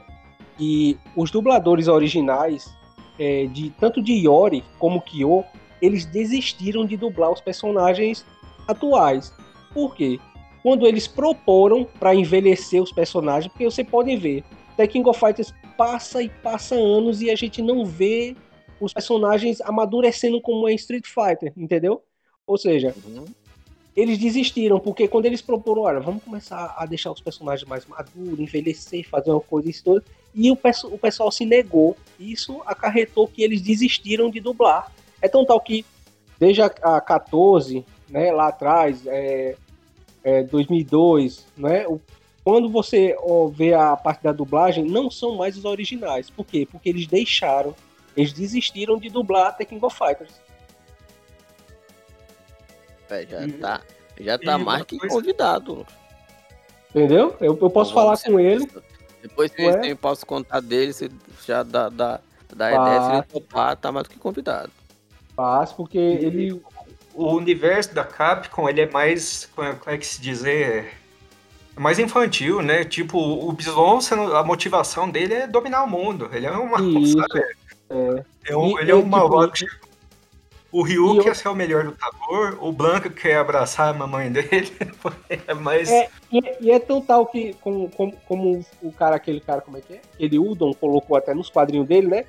Que 0.57 0.98
os 1.15 1.32
dubladores 1.32 1.88
originais, 1.88 2.74
é, 3.19 3.45
de 3.45 3.69
tanto 3.72 4.02
de 4.02 4.14
Yori 4.14 4.64
como 4.78 5.02
Kyo, 5.02 5.44
eles 5.82 6.06
desistiram 6.06 6.86
de 6.86 6.98
dublar 6.98 7.32
os 7.32 7.41
personagens 7.41 8.26
atuais. 8.68 9.34
Por 9.74 9.95
quê? 9.95 10.19
Quando 10.64 10.86
eles 10.88 11.07
proporam 11.07 11.88
para 11.99 12.15
envelhecer 12.15 12.82
os 12.82 12.91
personagens, 12.91 13.52
porque 13.52 13.65
você 13.65 13.84
pode 13.84 14.15
ver, 14.18 14.44
The 14.76 14.88
King 14.88 15.07
of 15.07 15.19
Fighters 15.19 15.53
passa 15.78 16.22
e 16.22 16.30
passa 16.30 16.76
anos 16.76 17.22
e 17.22 17.30
a 17.30 17.36
gente 17.36 17.61
não 17.61 17.86
vê 17.86 18.36
os 18.80 18.94
personagens 18.94 19.62
amadurecendo 19.62 20.41
como 20.41 20.68
é 20.68 20.74
Street 20.74 21.06
Fighter, 21.06 21.54
entendeu? 21.56 22.02
Ou 22.45 22.58
seja, 22.58 22.95
uhum. 23.06 23.26
eles 23.95 24.18
desistiram, 24.18 24.80
porque 24.80 25.08
quando 25.08 25.26
eles 25.26 25.41
proporam, 25.41 25.82
olha, 25.84 25.99
vamos 25.99 26.24
começar 26.24 26.76
a 26.78 26.86
deixar 26.86 27.12
os 27.12 27.22
personagens 27.22 27.68
mais 27.68 27.86
maduros, 27.86 28.40
envelhecer, 28.40 29.08
fazer 29.08 29.32
uma 29.32 29.41
coisa 29.41 29.70
isso 29.70 29.84
toda, 29.84 30.04
e 30.34 30.52
o, 30.52 30.58
o 30.86 30.98
pessoal 30.98 31.32
se 31.32 31.45
negou. 31.45 31.98
Isso 32.20 32.62
acarretou 32.66 33.28
que 33.28 33.44
eles 33.44 33.62
desistiram 33.62 34.30
de 34.30 34.40
dublar. 34.40 34.91
É 35.22 35.28
tão 35.28 35.44
tal 35.44 35.60
que, 35.60 35.84
desde 36.40 36.62
a, 36.62 36.68
a 36.68 37.02
14, 37.02 37.84
né, 38.08 38.32
lá 38.32 38.48
atrás, 38.49 39.06
é, 39.08 39.56
é 40.24 40.44
2002, 40.44 41.45
né, 41.58 41.88
o, 41.88 41.99
quando 42.44 42.70
você 42.70 43.14
ó, 43.20 43.48
vê 43.48 43.74
a 43.74 43.94
parte 43.98 44.24
da 44.24 44.32
dublagem, 44.32 44.86
não 44.86 45.12
são 45.12 45.36
mais 45.36 45.58
os 45.58 45.66
originais. 45.66 46.30
Por 46.30 46.45
quê? 46.45 46.66
Porque 46.72 46.88
eles 46.88 47.06
deixaram, 47.06 47.76
eles 48.18 48.34
desistiram 48.34 48.98
de 48.98 49.10
dublar 49.10 49.56
Tekken 49.56 49.80
Go 49.80 49.89
Fighters. 49.89 50.34
É, 53.10 53.26
já 53.26 53.45
e, 53.45 53.52
tá, 53.53 53.81
já 54.19 54.38
tá 54.38 54.57
mais 54.57 54.84
que 54.84 54.98
coisa... 54.98 55.15
convidado. 55.15 55.85
Entendeu? 56.89 57.38
Eu, 57.39 57.57
eu 57.61 57.69
posso 57.69 57.94
falar 57.94 58.18
com 58.18 58.39
ele. 58.39 58.68
Depois 59.22 59.52
se 59.52 59.61
é? 59.61 59.91
eu 59.91 59.95
posso 59.95 60.26
contar 60.26 60.60
dele, 60.60 60.91
se 60.91 61.10
já 61.45 61.64
dá, 61.64 61.89
dá, 61.89 62.19
dá 62.53 62.72
ideia, 62.72 63.02
se 63.02 63.11
ele 63.14 63.22
topar, 63.23 63.77
tá 63.77 63.91
mais 63.91 64.07
do 64.07 64.10
que 64.10 64.19
convidado. 64.19 64.72
Faz, 65.35 65.72
porque 65.72 65.98
ele 65.98 66.60
o 67.14 67.34
universo 67.35 67.94
da 67.95 68.03
Capcom, 68.03 68.69
ele 68.69 68.81
é 68.81 68.89
mais, 68.89 69.49
como 69.56 69.68
é 69.88 69.98
que 69.98 70.06
se 70.06 70.22
dizer, 70.22 70.94
é 71.76 71.80
mais 71.80 71.98
infantil, 71.98 72.61
né? 72.61 72.84
Tipo, 72.84 73.18
o 73.18 73.52
Bison, 73.52 73.99
a 74.35 74.44
motivação 74.44 75.10
dele 75.10 75.34
é 75.34 75.48
dominar 75.48 75.84
o 75.84 75.89
mundo. 75.89 76.30
Ele 76.31 76.45
é 76.45 76.52
uma... 76.52 76.80
Isso, 76.80 77.18
é. 77.89 78.23
é 78.51 78.57
um, 78.57 78.80
ele 78.80 78.91
é 78.91 78.95
um 78.95 79.05
malvado 79.05 79.51
tipo, 79.51 79.88
o 80.72 80.81
Ryu 80.81 81.23
quer 81.23 81.35
ser 81.35 81.47
o 81.47 81.55
melhor 81.55 81.85
lutador, 81.85 82.57
o 82.61 82.72
Blanca 82.72 83.09
quer 83.09 83.38
abraçar 83.38 83.89
a 83.89 83.93
mamãe 83.93 84.31
dele. 84.31 84.72
é 85.47 85.53
mais. 85.53 85.89
É, 85.89 86.09
e, 86.31 86.45
é, 86.45 86.57
e, 86.59 86.72
é 86.72 86.80
tão 86.80 87.01
tal 87.01 87.26
que, 87.26 87.53
como, 87.61 87.89
como, 87.89 88.14
como, 88.27 88.65
o 88.81 88.91
cara, 88.91 89.15
aquele 89.15 89.39
cara, 89.39 89.61
como 89.61 89.77
é 89.77 89.81
que 89.81 89.93
é? 89.93 90.01
Ele, 90.19 90.38
Udon, 90.38 90.73
colocou 90.73 91.15
até 91.15 91.34
nos 91.34 91.49
quadrinhos 91.49 91.88
dele, 91.88 92.07
né? 92.07 92.26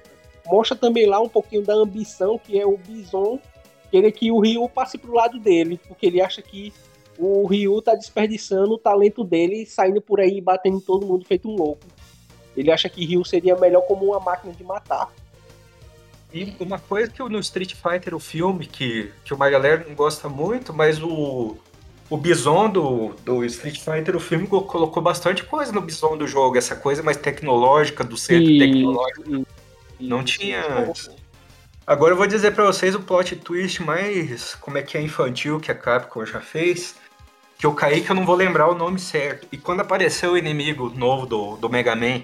Mostra 0.47 0.77
também 0.77 1.07
lá 1.07 1.21
um 1.21 1.29
pouquinho 1.29 1.63
da 1.63 1.75
ambição 1.75 2.39
que 2.39 2.59
é 2.59 2.65
o 2.65 2.79
Bison 2.79 3.39
querer 3.91 4.13
que 4.13 4.31
o 4.31 4.39
Ryu 4.39 4.69
passe 4.69 4.97
pro 4.97 5.15
lado 5.15 5.39
dele, 5.39 5.81
porque 5.89 6.07
ele 6.07 6.21
acha 6.21 6.41
que 6.41 6.73
o 7.19 7.47
Ryu 7.47 7.83
tá 7.83 7.95
desperdiçando 7.95 8.75
o 8.75 8.79
talento 8.79 9.25
dele 9.25 9.67
saindo 9.67 10.01
por 10.01 10.21
aí 10.21 10.41
batendo 10.41 10.77
em 10.77 10.81
todo 10.81 11.07
mundo 11.07 11.27
feito 11.27 11.49
um 11.49 11.57
louco. 11.57 11.85
Ele 12.57 12.71
acha 12.71 12.89
que 12.89 13.05
Ryu 13.05 13.25
seria 13.25 13.57
melhor 13.57 13.83
como 13.83 14.07
uma 14.07 14.21
máquina 14.21 14.53
de 14.53 14.65
matar. 14.65 15.11
E 16.33 16.55
uma 16.61 16.79
coisa 16.79 17.11
que 17.11 17.23
no 17.23 17.39
Street 17.41 17.75
Fighter, 17.75 18.15
o 18.15 18.21
filme, 18.21 18.67
que, 18.67 19.11
que 19.25 19.33
uma 19.33 19.49
galera 19.49 19.85
não 19.89 19.95
gosta 19.95 20.29
muito, 20.29 20.75
mas 20.75 21.03
o, 21.03 21.57
o 22.11 22.17
Bison 22.17 22.69
do, 22.69 23.15
do 23.25 23.45
Street 23.45 23.79
Fighter, 23.79 24.15
o 24.15 24.21
filme 24.21 24.47
colocou 24.47 25.03
bastante 25.03 25.43
coisa 25.43 25.73
no 25.73 25.81
Bison 25.81 26.17
do 26.17 26.27
jogo, 26.27 26.59
essa 26.59 26.77
coisa 26.77 27.03
mais 27.03 27.17
tecnológica, 27.17 28.05
do 28.05 28.17
centro 28.17 28.51
e, 28.51 28.59
tecnológico. 28.59 29.47
E, 29.99 30.09
não 30.09 30.23
tinha 30.23 30.65
antes. 30.67 31.11
Agora 31.87 32.13
eu 32.13 32.17
vou 32.19 32.27
dizer 32.27 32.53
para 32.53 32.65
vocês 32.65 32.95
o 32.95 33.01
plot 33.01 33.35
twist 33.37 33.83
mais, 33.83 34.55
como 34.57 34.77
é 34.77 34.83
que 34.83 34.99
é 34.99 35.03
infantil 35.03 35.59
que 35.59 35.71
a 35.71 35.75
Capcom 35.75 36.25
já 36.27 36.41
fez, 36.41 36.95
que 37.59 37.65
eu 37.65 37.73
caí 37.73 38.03
que 38.03 38.11
eu 38.11 38.15
não 38.15 38.27
vou 38.27 38.37
lembrar 38.37 38.69
o 38.69 38.75
nome 38.75 38.99
certo. 38.99 39.49
E 39.51 39.57
quando 39.57 39.81
apareceu 39.81 40.33
o 40.33 40.39
inimigo 40.39 40.93
novo 40.95 41.25
do, 41.25 41.57
do 41.57 41.69
Mega 41.71 41.97
Man, 41.97 42.21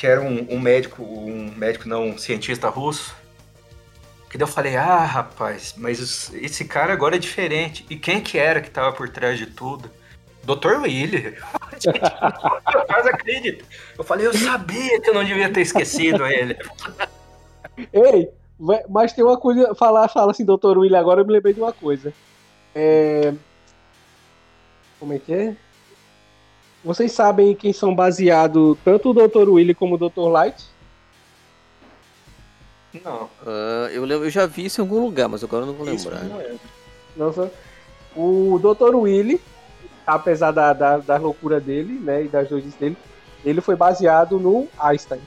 que 0.00 0.06
era 0.06 0.22
um, 0.22 0.46
um 0.48 0.58
médico, 0.58 1.02
um 1.02 1.52
médico 1.54 1.86
não, 1.86 2.08
um 2.08 2.16
cientista 2.16 2.70
russo, 2.70 3.14
que 4.30 4.38
daí 4.38 4.48
eu 4.48 4.50
falei, 4.50 4.74
ah, 4.74 5.04
rapaz, 5.04 5.74
mas 5.76 6.32
esse 6.32 6.64
cara 6.64 6.94
agora 6.94 7.16
é 7.16 7.18
diferente. 7.18 7.84
E 7.90 7.96
quem 7.96 8.18
que 8.18 8.38
era 8.38 8.62
que 8.62 8.70
tava 8.70 8.94
por 8.94 9.10
trás 9.10 9.36
de 9.36 9.44
tudo? 9.44 9.90
Dr. 10.42 10.80
Willy. 10.80 11.36
eu 11.36 12.86
quase 12.86 13.10
acredito. 13.10 13.62
Eu 13.98 14.02
falei, 14.02 14.26
eu 14.26 14.32
sabia 14.32 14.98
que 15.02 15.10
eu 15.10 15.12
não 15.12 15.22
devia 15.22 15.52
ter 15.52 15.60
esquecido 15.60 16.26
ele. 16.26 16.56
Ei, 17.92 18.30
mas 18.88 19.12
tem 19.12 19.22
uma 19.22 19.36
coisa. 19.36 19.74
Fala 19.74 20.10
assim, 20.30 20.46
doutor 20.46 20.78
William, 20.78 20.98
agora 20.98 21.20
eu 21.20 21.26
me 21.26 21.32
lembrei 21.34 21.52
de 21.52 21.60
uma 21.60 21.74
coisa. 21.74 22.10
É... 22.74 23.34
Como 24.98 25.12
é 25.12 25.18
que 25.18 25.34
é? 25.34 25.56
Vocês 26.84 27.12
sabem 27.12 27.54
quem 27.54 27.72
são 27.72 27.94
baseados 27.94 28.76
tanto 28.84 29.10
o 29.10 29.14
Dr. 29.14 29.48
Willy 29.48 29.74
como 29.74 29.96
o 29.96 29.98
Dr. 29.98 30.28
Light? 30.28 30.64
Não. 33.04 33.24
Uh, 33.42 33.88
eu, 33.92 34.04
lembro, 34.04 34.26
eu 34.26 34.30
já 34.30 34.46
vi 34.46 34.64
isso 34.64 34.80
em 34.80 34.84
algum 34.84 35.00
lugar, 35.00 35.28
mas 35.28 35.44
agora 35.44 35.62
eu 35.62 35.66
não 35.68 35.74
vou 35.74 35.86
lembrar. 35.86 36.24
Não 36.24 36.40
é. 36.40 36.54
Nossa, 37.16 37.52
o 38.16 38.58
Dr. 38.58 38.94
Willy, 38.96 39.40
apesar 40.06 40.50
da, 40.50 40.72
da, 40.72 40.98
da 40.98 41.16
loucura 41.16 41.60
dele, 41.60 41.92
né, 42.00 42.24
e 42.24 42.28
das 42.28 42.48
doidices 42.48 42.78
dele, 42.78 42.96
ele 43.44 43.60
foi 43.60 43.76
baseado 43.76 44.38
no 44.38 44.66
Einstein. 44.78 45.20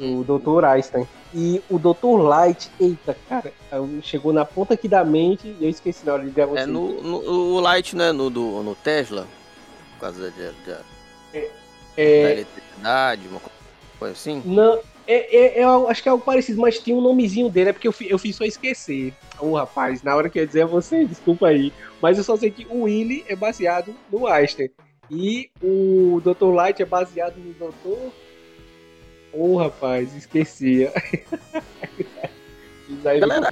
O 0.00 0.24
Dr. 0.24 0.64
Einstein. 0.64 1.06
E 1.34 1.62
o 1.68 1.78
Dr. 1.78 2.22
Light, 2.22 2.70
eita, 2.80 3.16
cara, 3.28 3.52
chegou 4.02 4.32
na 4.32 4.44
ponta 4.44 4.74
aqui 4.74 4.88
da 4.88 5.04
mente 5.04 5.54
e 5.60 5.64
eu 5.64 5.68
esqueci 5.68 6.06
na 6.06 6.14
hora 6.14 6.24
de 6.24 6.30
gravar. 6.30 6.60
É, 6.60 6.66
no, 6.66 7.02
no, 7.02 7.18
o 7.56 7.60
Light, 7.60 7.94
né, 7.94 8.12
no, 8.12 8.30
do, 8.30 8.62
no 8.62 8.74
Tesla, 8.74 9.26
por 9.94 10.00
causa 10.00 10.30
de, 10.30 10.50
de, 10.64 10.76
é, 11.34 11.50
é... 11.96 12.22
da 12.22 12.32
eletricidade, 12.32 13.28
uma 13.28 13.40
coisa 13.98 14.14
assim? 14.14 14.42
Não, 14.46 14.80
é, 15.06 15.36
é, 15.36 15.60
é, 15.60 15.64
acho 15.64 16.02
que 16.02 16.08
é 16.08 16.12
algo 16.12 16.22
parecido, 16.22 16.60
mas 16.60 16.78
tinha 16.78 16.94
um 16.94 17.00
nomezinho 17.00 17.48
dele, 17.48 17.70
é 17.70 17.72
porque 17.72 17.88
eu, 17.88 17.94
eu 18.02 18.18
fiz 18.18 18.36
só 18.36 18.44
esquecer. 18.44 19.14
Ô, 19.40 19.46
oh, 19.46 19.54
rapaz, 19.54 20.02
na 20.02 20.14
hora 20.14 20.28
que 20.28 20.38
eu 20.38 20.42
ia 20.42 20.46
dizer 20.46 20.62
a 20.62 20.66
você, 20.66 21.04
desculpa 21.08 21.48
aí. 21.48 21.72
Mas 22.00 22.18
eu 22.18 22.24
só 22.24 22.36
sei 22.36 22.50
que 22.50 22.66
o 22.70 22.82
Willy 22.82 23.24
é 23.26 23.34
baseado 23.34 23.94
no 24.12 24.26
Einstein. 24.26 24.70
E 25.10 25.50
o 25.62 26.20
Dr. 26.22 26.52
Light 26.52 26.82
é 26.82 26.84
baseado 26.84 27.36
no 27.38 27.54
Dr. 27.54 28.12
Ô, 29.38 29.52
oh, 29.52 29.56
rapaz, 29.58 30.12
esquecia. 30.16 30.92
a, 33.04 33.18
galera, 33.20 33.48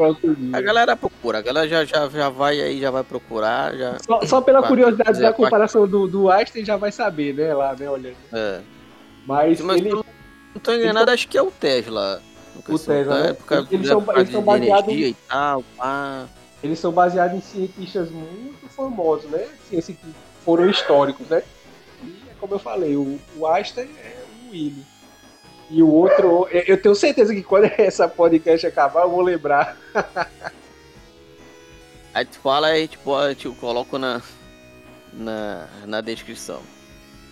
a 0.52 0.60
galera 0.60 0.96
procura, 0.96 1.38
a 1.38 1.42
galera 1.42 1.68
já, 1.68 1.84
já, 1.84 2.08
já 2.08 2.28
vai 2.28 2.60
aí, 2.60 2.80
já 2.80 2.90
vai 2.90 3.04
procurar. 3.04 3.72
Já... 3.76 3.96
Só, 4.00 4.20
só 4.26 4.40
pela 4.40 4.66
curiosidade 4.66 5.20
da 5.20 5.32
comparação 5.32 5.86
do, 5.86 6.08
do 6.08 6.28
Einstein 6.28 6.64
já 6.64 6.76
vai 6.76 6.90
saber, 6.90 7.34
né? 7.34 7.54
Lá, 7.54 7.76
né, 7.78 7.88
olhando. 7.88 8.16
É. 8.32 8.60
Mas, 9.24 9.60
Mas 9.60 9.76
ele. 9.80 9.90
Não 9.90 10.60
tô 10.60 10.72
enganado, 10.72 11.12
acho 11.12 11.28
que 11.28 11.38
é 11.38 11.42
o 11.42 11.52
Tesla. 11.52 12.20
O 12.68 12.76
Tesla, 12.76 13.22
né? 13.22 13.32
Porque 13.34 13.76
eles, 13.76 13.86
são, 13.86 14.04
eles 14.16 14.30
são 14.32 14.42
baseados 14.42 14.92
em... 14.92 15.16
tal. 15.28 15.62
Eles 16.64 16.80
são 16.80 16.90
baseados 16.90 17.36
em 17.36 17.40
cientistas 17.40 18.10
muito 18.10 18.68
famosos, 18.70 19.30
né? 19.30 19.46
Ciência 19.68 19.94
que 19.94 20.14
foram 20.44 20.68
históricos, 20.68 21.28
né? 21.28 21.44
E 22.02 22.24
é 22.28 22.34
como 22.40 22.54
eu 22.54 22.58
falei, 22.58 22.96
o, 22.96 23.20
o 23.36 23.46
Einstein 23.46 23.88
é 24.02 24.24
o 24.48 24.50
Willy. 24.50 24.95
E 25.70 25.82
o 25.82 25.88
outro, 25.88 26.48
eu 26.51 26.80
tenho 26.80 26.94
certeza 26.94 27.34
que 27.34 27.43
quando 27.43 27.64
essa 27.78 28.09
podcast 28.09 28.66
acabar, 28.66 29.02
eu 29.02 29.10
vou 29.10 29.20
lembrar. 29.20 29.76
Aí 32.14 32.24
tu 32.24 32.38
fala 32.38 32.78
e 32.78 32.88
tipo, 32.88 33.12
eu 33.44 33.55
coloco 33.56 33.98
na, 33.98 34.22
na, 35.12 35.68
na 35.84 36.01
descrição. 36.01 36.62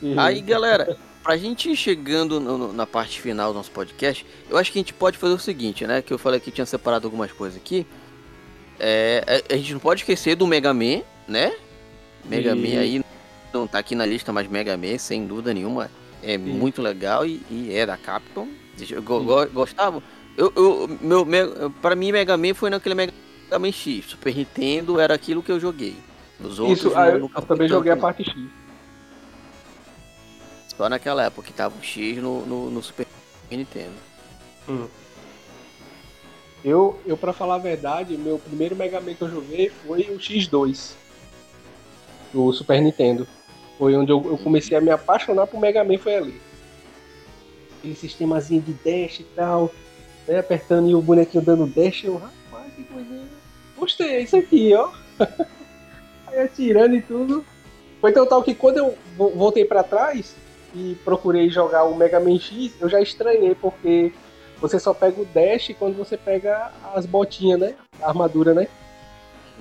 Uhum. 0.02 0.20
Aí, 0.20 0.42
galera, 0.42 0.98
pra 1.22 1.38
gente 1.38 1.70
ir 1.70 1.76
chegando 1.76 2.38
no, 2.38 2.58
no, 2.58 2.72
na 2.72 2.86
parte 2.86 3.18
final 3.18 3.50
do 3.50 3.56
nosso 3.56 3.70
podcast, 3.70 4.26
eu 4.50 4.58
acho 4.58 4.70
que 4.70 4.78
a 4.78 4.82
gente 4.82 4.92
pode 4.92 5.16
fazer 5.16 5.32
o 5.32 5.38
seguinte, 5.38 5.86
né? 5.86 6.02
Que 6.02 6.12
eu 6.12 6.18
falei 6.18 6.38
que 6.38 6.50
tinha 6.50 6.66
separado 6.66 7.06
algumas 7.06 7.32
coisas 7.32 7.56
aqui. 7.58 7.86
É, 8.78 9.42
a, 9.48 9.54
a 9.54 9.56
gente 9.56 9.72
não 9.72 9.80
pode 9.80 10.02
esquecer 10.02 10.34
do 10.34 10.46
Mega 10.46 10.74
Man, 10.74 11.02
né? 11.26 11.56
Mega 12.24 12.54
e... 12.54 12.54
Man 12.54 12.80
aí 12.80 13.04
não 13.54 13.66
tá 13.66 13.78
aqui 13.78 13.94
na 13.94 14.04
lista, 14.04 14.32
mas 14.32 14.48
Mega 14.48 14.76
Man, 14.76 14.98
sem 14.98 15.26
dúvida 15.26 15.54
nenhuma, 15.54 15.90
é 16.24 16.38
Sim. 16.38 16.38
muito 16.38 16.80
legal 16.80 17.26
e, 17.26 17.42
e, 17.50 17.74
é 17.74 17.84
da 17.84 17.96
Capcom. 17.96 18.48
Eu 18.90 19.02
go, 19.02 19.24
gostava. 19.52 20.02
Eu, 20.36 20.52
eu, 20.56 20.98
meu, 21.00 21.24
meu, 21.24 21.70
pra 21.82 21.94
mim, 21.94 22.10
Mega 22.10 22.36
Man 22.36 22.54
foi 22.54 22.70
naquele 22.70 22.94
Mega 22.94 23.12
Man 23.58 23.70
X. 23.70 24.06
Super 24.06 24.34
Nintendo 24.34 24.98
era 24.98 25.14
aquilo 25.14 25.42
que 25.42 25.52
eu 25.52 25.60
joguei. 25.60 25.96
Os 26.40 26.58
outros 26.58 26.78
Isso, 26.78 26.88
eu, 26.88 27.30
eu 27.34 27.42
também 27.42 27.68
joguei 27.68 27.92
a 27.92 27.96
parte 27.96 28.24
X. 28.24 28.34
Só 30.76 30.88
naquela 30.88 31.24
época 31.24 31.46
que 31.46 31.52
tava 31.52 31.74
o 31.78 31.82
X 31.82 32.16
no, 32.16 32.44
no, 32.44 32.70
no 32.70 32.82
Super 32.82 33.06
Nintendo. 33.50 33.94
Hum. 34.68 34.88
Eu, 36.64 36.98
eu, 37.06 37.16
pra 37.16 37.32
falar 37.32 37.56
a 37.56 37.58
verdade, 37.58 38.16
meu 38.16 38.38
primeiro 38.38 38.74
Mega 38.74 39.00
Man 39.00 39.14
que 39.14 39.22
eu 39.22 39.30
joguei 39.30 39.70
foi 39.86 40.00
o 40.10 40.18
X2. 40.18 40.92
Do 42.32 42.52
Super 42.52 42.80
Nintendo. 42.80 43.28
Foi 43.78 43.94
onde 43.96 44.12
eu, 44.12 44.22
eu 44.24 44.38
comecei 44.38 44.76
a 44.76 44.80
me 44.80 44.90
apaixonar 44.90 45.46
por 45.46 45.60
Mega 45.60 45.82
Man, 45.82 45.98
foi 45.98 46.16
ali. 46.16 46.40
Aquele 47.78 47.94
sistemazinho 47.94 48.62
de 48.62 48.72
dash 48.72 49.20
e 49.20 49.24
tal, 49.34 49.70
né, 50.26 50.38
apertando 50.38 50.88
e 50.88 50.94
o 50.94 51.02
bonequinho 51.02 51.44
dando 51.44 51.66
dash, 51.66 52.04
eu, 52.04 52.16
rapaz, 52.16 52.72
que 52.74 52.84
coisa. 52.84 53.24
Gostei, 53.76 54.08
é 54.08 54.20
isso 54.22 54.36
aqui, 54.36 54.72
ó. 54.74 54.90
Aí 56.28 56.40
atirando 56.40 56.94
e 56.94 57.02
tudo. 57.02 57.44
Foi 58.00 58.12
tão 58.12 58.26
tal 58.26 58.42
que 58.42 58.54
quando 58.54 58.78
eu 58.78 58.94
voltei 59.16 59.64
para 59.64 59.82
trás 59.82 60.36
e 60.74 60.96
procurei 61.04 61.48
jogar 61.48 61.84
o 61.84 61.96
Mega 61.96 62.20
Man 62.20 62.38
X, 62.38 62.72
eu 62.80 62.88
já 62.88 63.00
estranhei, 63.00 63.54
porque 63.54 64.12
você 64.60 64.78
só 64.78 64.94
pega 64.94 65.20
o 65.20 65.24
dash 65.26 65.74
quando 65.78 65.96
você 65.96 66.16
pega 66.16 66.70
as 66.94 67.06
botinhas, 67.06 67.60
né? 67.60 67.74
A 68.00 68.08
armadura, 68.08 68.54
né? 68.54 68.68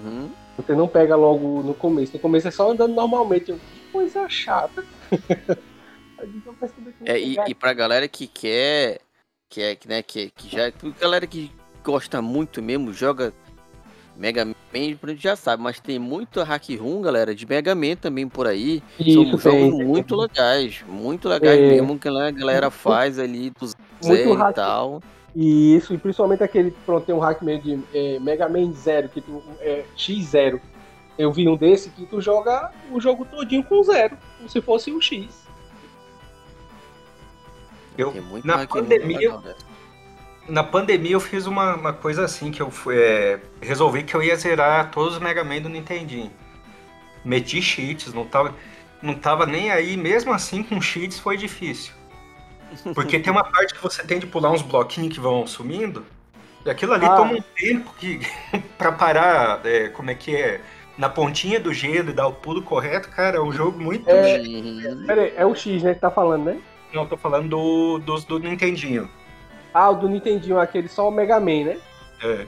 Uhum. 0.03 0.30
Você 0.57 0.73
não 0.73 0.88
pega 0.88 1.15
logo 1.15 1.61
no 1.64 1.73
começo. 1.73 2.14
No 2.14 2.19
começo 2.19 2.48
é 2.48 2.52
só 2.52 2.72
andando 2.72 2.94
normalmente. 2.94 3.52
Eu, 3.52 3.60
coisa 3.93 4.27
chata. 4.27 4.83
é, 7.05 7.19
e, 7.19 7.37
e 7.47 7.53
pra 7.53 7.73
galera 7.73 8.07
que 8.07 8.25
quer, 8.25 8.99
que 9.47 9.61
é, 9.61 9.77
né, 9.87 10.01
que, 10.01 10.31
que 10.31 10.49
já, 10.49 10.73
galera 10.99 11.27
que 11.27 11.51
gosta 11.83 12.21
muito 12.21 12.61
mesmo, 12.61 12.91
joga 12.91 13.31
Mega 14.17 14.45
Man, 14.45 14.55
já 15.17 15.35
sabe, 15.35 15.61
mas 15.61 15.79
tem 15.79 15.99
muito 15.99 16.41
hack 16.41 16.69
room, 16.79 17.01
galera, 17.01 17.35
de 17.35 17.45
Mega 17.45 17.75
Man 17.75 17.95
também 17.95 18.27
por 18.27 18.47
aí. 18.47 18.81
Isso, 18.99 19.37
São 19.37 19.51
jogos 19.51 19.85
muito 19.85 20.15
legais, 20.15 20.83
muito 20.87 21.29
legais 21.29 21.59
é. 21.59 21.69
mesmo 21.69 21.99
que 21.99 22.07
a 22.07 22.31
galera 22.31 22.71
faz 22.71 23.19
ali 23.19 23.51
do 23.51 23.67
zero 24.03 24.49
e 24.49 24.53
tal. 24.53 25.01
Isso, 25.35 25.93
e 25.95 25.97
principalmente 25.97 26.43
aquele, 26.43 26.71
pronto, 26.85 27.05
tem 27.05 27.15
um 27.15 27.19
hack 27.19 27.41
meio 27.41 27.59
de 27.59 27.79
é, 27.93 28.19
Mega 28.19 28.47
Man 28.47 28.71
Zero, 28.73 29.09
que 29.09 29.19
tu, 29.19 29.41
é, 29.61 29.83
X0, 29.97 30.59
eu 31.18 31.31
vi 31.31 31.48
um 31.48 31.56
desse 31.56 31.90
que 31.90 32.06
tu 32.06 32.22
joga 32.22 32.72
o 32.91 32.99
jogo 32.99 33.26
todinho 33.26 33.64
com 33.64 33.84
zero, 33.84 34.18
como 34.38 34.49
se 34.49 34.61
fosse 34.61 34.91
um 34.91 34.99
X. 34.99 35.44
Eu, 37.98 38.14
na 38.44 38.65
pandemia, 38.65 39.40
na 40.48 40.64
pandemia 40.64 41.14
eu 41.14 41.19
fiz 41.19 41.45
uma, 41.45 41.76
uma 41.76 41.94
coisa 41.94 42.26
assim, 42.26 42.52
que 42.52 42.61
eu 42.61 42.72
fui, 42.72 42.98
é, 42.98 43.40
resolvi 43.61 44.03
que 44.03 44.15
eu 44.15 44.23
ia 44.23 44.35
zerar 44.35 44.91
todos 44.91 45.15
os 45.15 45.19
Mega 45.19 45.44
Man 45.44 45.61
do 45.61 45.69
Nintendinho. 45.69 46.31
Meti 47.23 47.61
cheats, 47.61 48.14
não 48.14 48.26
tava, 48.26 48.53
não 49.02 49.14
tava 49.14 49.45
nem 49.45 49.72
aí, 49.72 49.95
mesmo 49.95 50.34
assim 50.34 50.64
com 50.64 50.81
cheats 50.81 51.19
foi 51.19 51.38
difícil. 51.38 51.94
Porque 52.95 53.19
tem 53.19 53.31
uma 53.31 53.44
parte 53.44 53.73
que 53.76 53.81
você 53.81 54.03
tem 54.03 54.18
de 54.18 54.26
pular 54.26 54.52
uns 54.52 54.64
bloquinhos 54.64 55.14
que 55.14 55.19
vão 55.19 55.45
sumindo, 55.45 56.03
e 56.65 56.69
aquilo 56.69 56.94
ali 56.94 57.06
ah. 57.06 57.15
toma 57.15 57.34
um 57.34 57.41
tempo 57.56 57.94
que 57.98 58.19
para 58.77 58.91
parar, 58.91 59.61
é, 59.65 59.90
como 59.90 60.10
é 60.10 60.15
que 60.15 60.35
é? 60.35 60.61
Na 60.97 61.09
pontinha 61.09 61.59
do 61.59 61.73
gelo 61.73 62.09
e 62.09 62.13
dar 62.13 62.27
o 62.27 62.33
pulo 62.33 62.61
correto, 62.61 63.09
cara, 63.09 63.37
é 63.37 63.41
um 63.41 63.51
jogo 63.51 63.79
muito. 63.79 64.07
É, 64.09 64.39
peraí, 65.05 65.33
é 65.35 65.45
o 65.45 65.55
X, 65.55 65.83
né, 65.83 65.93
que 65.93 65.99
tá 65.99 66.11
falando, 66.11 66.45
né? 66.45 66.61
Não, 66.93 67.07
tô 67.07 67.17
falando 67.17 67.49
do, 67.49 67.99
do, 67.99 68.19
do 68.21 68.39
Nintendinho. 68.39 69.09
Ah, 69.73 69.89
o 69.89 69.95
do 69.95 70.07
Nintendinho, 70.07 70.59
aquele 70.59 70.87
só 70.87 71.07
o 71.07 71.11
Mega 71.11 71.39
Man, 71.39 71.65
né? 71.65 71.79
É. 72.21 72.45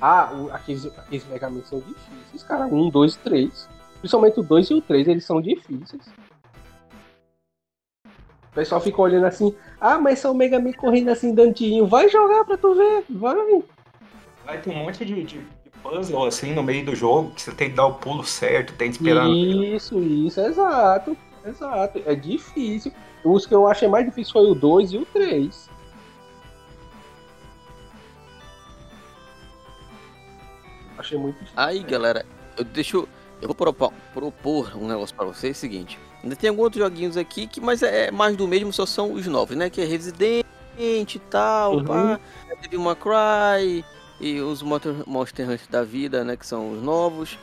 Ah, 0.00 0.32
o, 0.32 0.50
aqueles, 0.50 0.86
aqueles 0.86 1.26
Mega 1.26 1.50
Man 1.50 1.62
são 1.64 1.80
difíceis, 1.80 2.42
cara. 2.42 2.64
Um, 2.64 2.88
dois, 2.88 3.16
três. 3.16 3.68
Principalmente 3.98 4.40
o 4.40 4.42
dois 4.42 4.68
e 4.70 4.74
o 4.74 4.80
três, 4.80 5.06
eles 5.06 5.24
são 5.24 5.40
difíceis. 5.40 6.02
O 8.04 8.54
pessoal 8.54 8.80
fica 8.80 9.00
olhando 9.00 9.26
assim, 9.26 9.54
ah, 9.80 9.98
mas 9.98 10.18
são 10.18 10.32
o 10.32 10.34
Mega 10.34 10.58
Man 10.58 10.72
correndo 10.72 11.10
assim, 11.10 11.34
dantinho. 11.34 11.86
Vai 11.86 12.08
jogar 12.08 12.44
pra 12.44 12.56
tu 12.56 12.74
ver, 12.74 13.04
vai. 13.10 13.62
Vai 14.44 14.60
ter 14.60 14.70
um 14.70 14.84
monte 14.84 15.04
de, 15.04 15.22
de 15.22 15.40
puzzle 15.82 16.26
assim 16.26 16.54
no 16.54 16.62
meio 16.62 16.84
do 16.86 16.94
jogo, 16.94 17.30
que 17.32 17.42
você 17.42 17.52
tem 17.52 17.70
que 17.70 17.76
dar 17.76 17.86
o 17.86 17.94
pulo 17.94 18.24
certo, 18.24 18.72
tem 18.74 18.90
que 18.90 18.96
esperar. 18.96 19.28
Isso, 19.28 19.98
isso, 19.98 20.40
exato. 20.40 21.16
Exato. 21.44 22.00
É 22.06 22.14
difícil. 22.14 22.92
Os 23.24 23.46
que 23.46 23.54
eu 23.54 23.66
achei 23.66 23.88
mais 23.88 24.04
difícil 24.04 24.32
foi 24.32 24.50
o 24.50 24.54
2 24.54 24.92
e 24.92 24.98
o 24.98 25.06
3. 25.06 25.70
Achei 30.98 31.18
muito 31.18 31.34
difícil. 31.34 31.54
Aí, 31.56 31.82
galera, 31.82 32.24
eu 32.56 32.64
deixo. 32.64 33.08
Eu 33.40 33.48
vou 33.48 33.54
propor, 33.56 33.92
propor 34.14 34.76
um 34.76 34.86
negócio 34.86 35.14
para 35.16 35.26
vocês, 35.26 35.56
é 35.56 35.58
o 35.58 35.60
seguinte. 35.60 35.98
Ainda 36.22 36.36
tem 36.36 36.50
alguns 36.50 36.64
outros 36.64 36.82
joguinhos 36.82 37.16
aqui, 37.16 37.48
que, 37.48 37.60
mas 37.60 37.82
é 37.82 38.10
mais 38.12 38.36
do 38.36 38.46
mesmo, 38.46 38.72
só 38.72 38.86
são 38.86 39.12
os 39.12 39.26
novos, 39.26 39.56
né? 39.56 39.68
Que 39.68 39.80
é 39.80 39.84
Resident 39.84 40.44
e 40.78 41.18
tal, 41.28 41.78
uhum. 41.78 41.84
pá. 41.84 42.20
Teve 42.60 42.76
uma 42.76 42.94
Cry, 42.94 43.84
e 44.22 44.40
os 44.40 44.62
Monster 44.62 45.50
Hunter 45.50 45.68
da 45.68 45.82
vida, 45.82 46.22
né, 46.22 46.36
que 46.36 46.46
são 46.46 46.72
os 46.72 46.82
novos. 46.82 47.36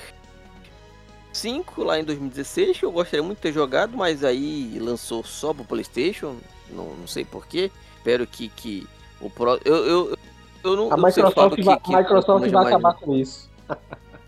5 1.34 1.84
lá 1.84 2.00
em 2.00 2.04
2016, 2.04 2.80
que 2.80 2.86
eu 2.86 2.92
gostaria 2.92 3.24
muito 3.24 3.38
de 3.38 3.44
ter 3.44 3.54
jogado, 3.54 3.98
mas 3.98 4.24
aí 4.24 4.78
lançou 4.80 5.24
só 5.24 5.54
pro 5.54 5.64
Playstation, 5.64 6.38
não, 6.70 6.94
não 6.96 7.08
sei 7.08 7.26
porquê. 7.26 7.72
Espero 7.98 8.26
que, 8.26 8.50
que 8.50 8.88
o 9.20 9.30
Pro. 9.30 9.60
Eu, 9.64 9.76
eu, 9.76 10.18
eu 10.64 10.76
não, 10.76 10.92
a 10.92 10.98
Microsoft, 10.98 11.64
vai, 11.64 11.78
que, 11.78 11.84
que 11.84 11.96
Microsoft 11.96 12.50
vai 12.50 12.66
acabar 12.68 12.94
com 12.96 13.16
isso. 13.16 13.50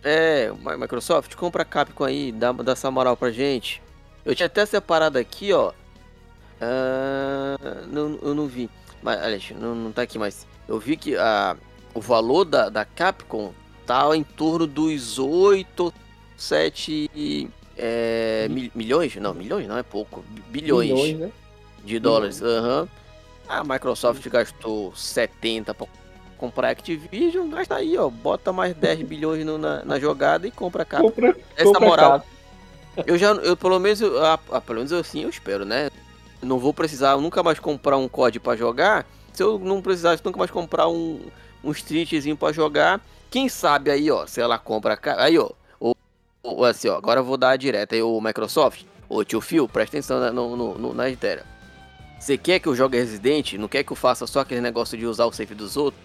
É, 0.05 0.51
Microsoft, 0.77 1.33
compra 1.35 1.61
a 1.61 1.65
Capcom 1.65 2.03
aí, 2.03 2.29
dá, 2.33 2.51
dá 2.51 2.73
essa 2.73 2.91
moral 2.91 3.15
pra 3.15 3.31
gente. 3.31 3.81
Eu 4.25 4.35
tinha 4.35 4.47
até 4.47 4.65
separado 4.65 5.17
aqui, 5.17 5.53
ó, 5.53 5.71
Uh, 6.63 7.87
não, 7.91 8.19
eu 8.21 8.33
não 8.33 8.47
vi. 8.47 8.69
Mas, 9.01 9.21
aliás, 9.21 9.51
não, 9.59 9.75
não 9.75 9.91
tá 9.91 10.01
aqui, 10.01 10.17
mas 10.17 10.47
eu 10.67 10.79
vi 10.79 10.95
que 10.95 11.15
a, 11.15 11.57
o 11.93 11.99
valor 11.99 12.45
da, 12.45 12.69
da 12.69 12.85
Capcom 12.85 13.53
tá 13.85 14.15
em 14.15 14.23
torno 14.23 14.65
dos 14.65 15.19
8, 15.19 15.93
7 16.37 17.49
é, 17.77 18.47
mil, 18.49 18.71
milhões? 18.73 19.15
Não, 19.17 19.33
milhões 19.33 19.67
não 19.67 19.77
é 19.77 19.83
pouco. 19.83 20.23
Bilhões, 20.49 20.89
bilhões 20.89 21.19
né? 21.19 21.31
de 21.83 21.99
dólares. 21.99 22.41
Uhum. 22.41 22.87
A 23.47 23.63
Microsoft 23.63 24.27
gastou 24.29 24.95
70 24.95 25.73
para 25.73 25.87
comprar 26.37 26.69
Activision, 26.69 27.49
gasta 27.49 27.75
aí, 27.75 27.97
ó. 27.97 28.09
Bota 28.09 28.53
mais 28.53 28.73
10 28.75 29.01
bilhões 29.07 29.45
no, 29.45 29.57
na, 29.57 29.83
na, 29.83 29.99
jogada 29.99 30.47
e 30.47 30.51
compra 30.51 30.83
a 30.83 30.85
Capcom. 30.85 31.09
Compra, 31.09 31.37
Essa 31.55 31.65
compra 31.65 31.87
moral. 31.87 32.25
Eu 33.07 33.17
já, 33.17 33.31
eu 33.31 33.57
pelo 33.57 33.79
menos, 33.79 34.01
eu, 34.01 34.13
pelo 34.65 34.77
menos 34.77 34.93
assim 34.93 35.23
eu 35.23 35.29
espero, 35.29 35.65
né? 35.65 35.89
Não 36.43 36.59
vou 36.59 36.73
precisar 36.73 37.17
nunca 37.17 37.41
mais 37.41 37.59
comprar 37.59 37.97
um 37.97 38.07
COD 38.07 38.39
para 38.39 38.57
jogar. 38.57 39.05
Se 39.31 39.41
eu 39.41 39.57
não 39.57 39.81
precisasse 39.81 40.23
nunca 40.23 40.37
mais 40.37 40.51
comprar 40.51 40.87
um, 40.87 41.19
um 41.63 41.71
streetzinho 41.71 42.37
para 42.37 42.53
jogar, 42.53 43.01
quem 43.29 43.49
sabe 43.49 43.89
aí, 43.89 44.11
ó, 44.11 44.27
se 44.27 44.39
ela 44.39 44.59
compra. 44.59 44.99
Aí, 45.17 45.37
ó, 45.37 45.49
ou, 45.79 45.95
ou 46.43 46.65
assim, 46.65 46.87
ó, 46.87 46.97
agora 46.97 47.19
eu 47.19 47.23
vou 47.23 47.37
dar 47.37 47.57
direto 47.57 47.95
aí 47.95 48.01
o 48.01 48.21
Microsoft. 48.21 48.83
Ô 49.09 49.23
tio 49.23 49.41
Phil, 49.41 49.67
presta 49.67 49.97
atenção 49.97 50.31
no, 50.31 50.55
no, 50.55 50.77
no, 50.77 50.93
na 50.93 51.09
ideia. 51.09 51.45
Você 52.19 52.37
quer 52.37 52.59
que 52.59 52.67
eu 52.67 52.75
jogue 52.75 52.97
Resident? 52.97 53.53
Não 53.53 53.67
quer 53.67 53.83
que 53.83 53.91
eu 53.91 53.97
faça 53.97 54.25
só 54.25 54.41
aquele 54.41 54.61
negócio 54.61 54.97
de 54.97 55.05
usar 55.05 55.25
o 55.25 55.33
safe 55.33 55.53
dos 55.53 55.75
outros? 55.75 56.01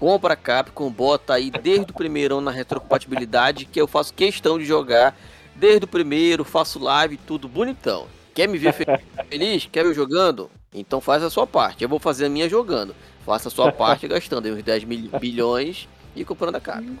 Compra 0.00 0.36
Capcom, 0.36 0.90
bota 0.90 1.34
aí 1.34 1.50
desde 1.50 1.90
o 1.90 1.94
primeiro 1.94 2.40
na 2.40 2.50
retrocompatibilidade 2.50 3.64
que 3.64 3.80
eu 3.80 3.86
faço 3.86 4.12
questão 4.12 4.58
de 4.58 4.64
jogar 4.64 5.16
desde 5.54 5.84
o 5.84 5.88
primeiro, 5.88 6.44
faço 6.44 6.78
live, 6.78 7.16
tudo 7.16 7.48
bonitão. 7.48 8.06
Quer 8.36 8.48
me 8.48 8.58
ver 8.58 8.74
feliz? 9.30 9.66
Quer 9.72 9.82
ver 9.82 9.94
jogando? 9.94 10.50
Então 10.74 11.00
faz 11.00 11.22
a 11.22 11.30
sua 11.30 11.46
parte. 11.46 11.82
Eu 11.82 11.88
vou 11.88 11.98
fazer 11.98 12.26
a 12.26 12.28
minha 12.28 12.46
jogando. 12.50 12.94
Faça 13.24 13.48
a 13.48 13.50
sua 13.50 13.72
parte 13.72 14.06
gastando 14.06 14.46
uns 14.50 14.62
10 14.62 14.84
mil, 14.84 15.10
bilhões 15.18 15.88
e 16.14 16.22
comprando 16.22 16.56
a 16.56 16.60
Capcom. 16.60 16.96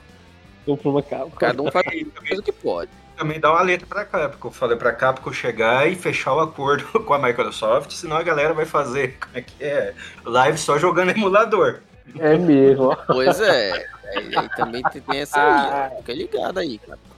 Comprando 0.64 0.94
uma 0.94 1.02
Capcom. 1.02 1.36
Cada 1.36 1.62
um 1.62 1.70
faz, 1.70 1.84
faz 2.26 2.38
o 2.38 2.42
que 2.42 2.52
pode. 2.52 2.90
Também 3.18 3.38
dá 3.38 3.52
uma 3.52 3.60
letra 3.60 3.86
pra 3.86 4.06
Capcom. 4.06 4.50
Falei 4.50 4.78
pra 4.78 4.92
Capcom 4.92 5.30
chegar 5.30 5.86
e 5.86 5.94
fechar 5.94 6.34
o 6.34 6.40
acordo 6.40 6.84
com 7.04 7.12
a 7.12 7.18
Microsoft, 7.18 7.90
senão 7.90 8.16
a 8.16 8.22
galera 8.22 8.54
vai 8.54 8.64
fazer 8.64 9.18
como 9.18 9.36
é 9.36 9.42
que 9.42 9.62
é? 9.62 9.94
Live 10.24 10.56
só 10.56 10.78
jogando 10.78 11.10
emulador. 11.10 11.80
É 12.18 12.34
mesmo. 12.38 12.96
Pois 13.06 13.38
é. 13.42 13.86
Aí, 14.16 14.34
aí 14.34 14.48
também 14.56 14.82
tem 14.84 15.20
essa 15.20 15.90
aí, 15.90 15.98
Fica 15.98 16.14
ligado 16.14 16.58
aí, 16.58 16.78
Capcom. 16.78 17.16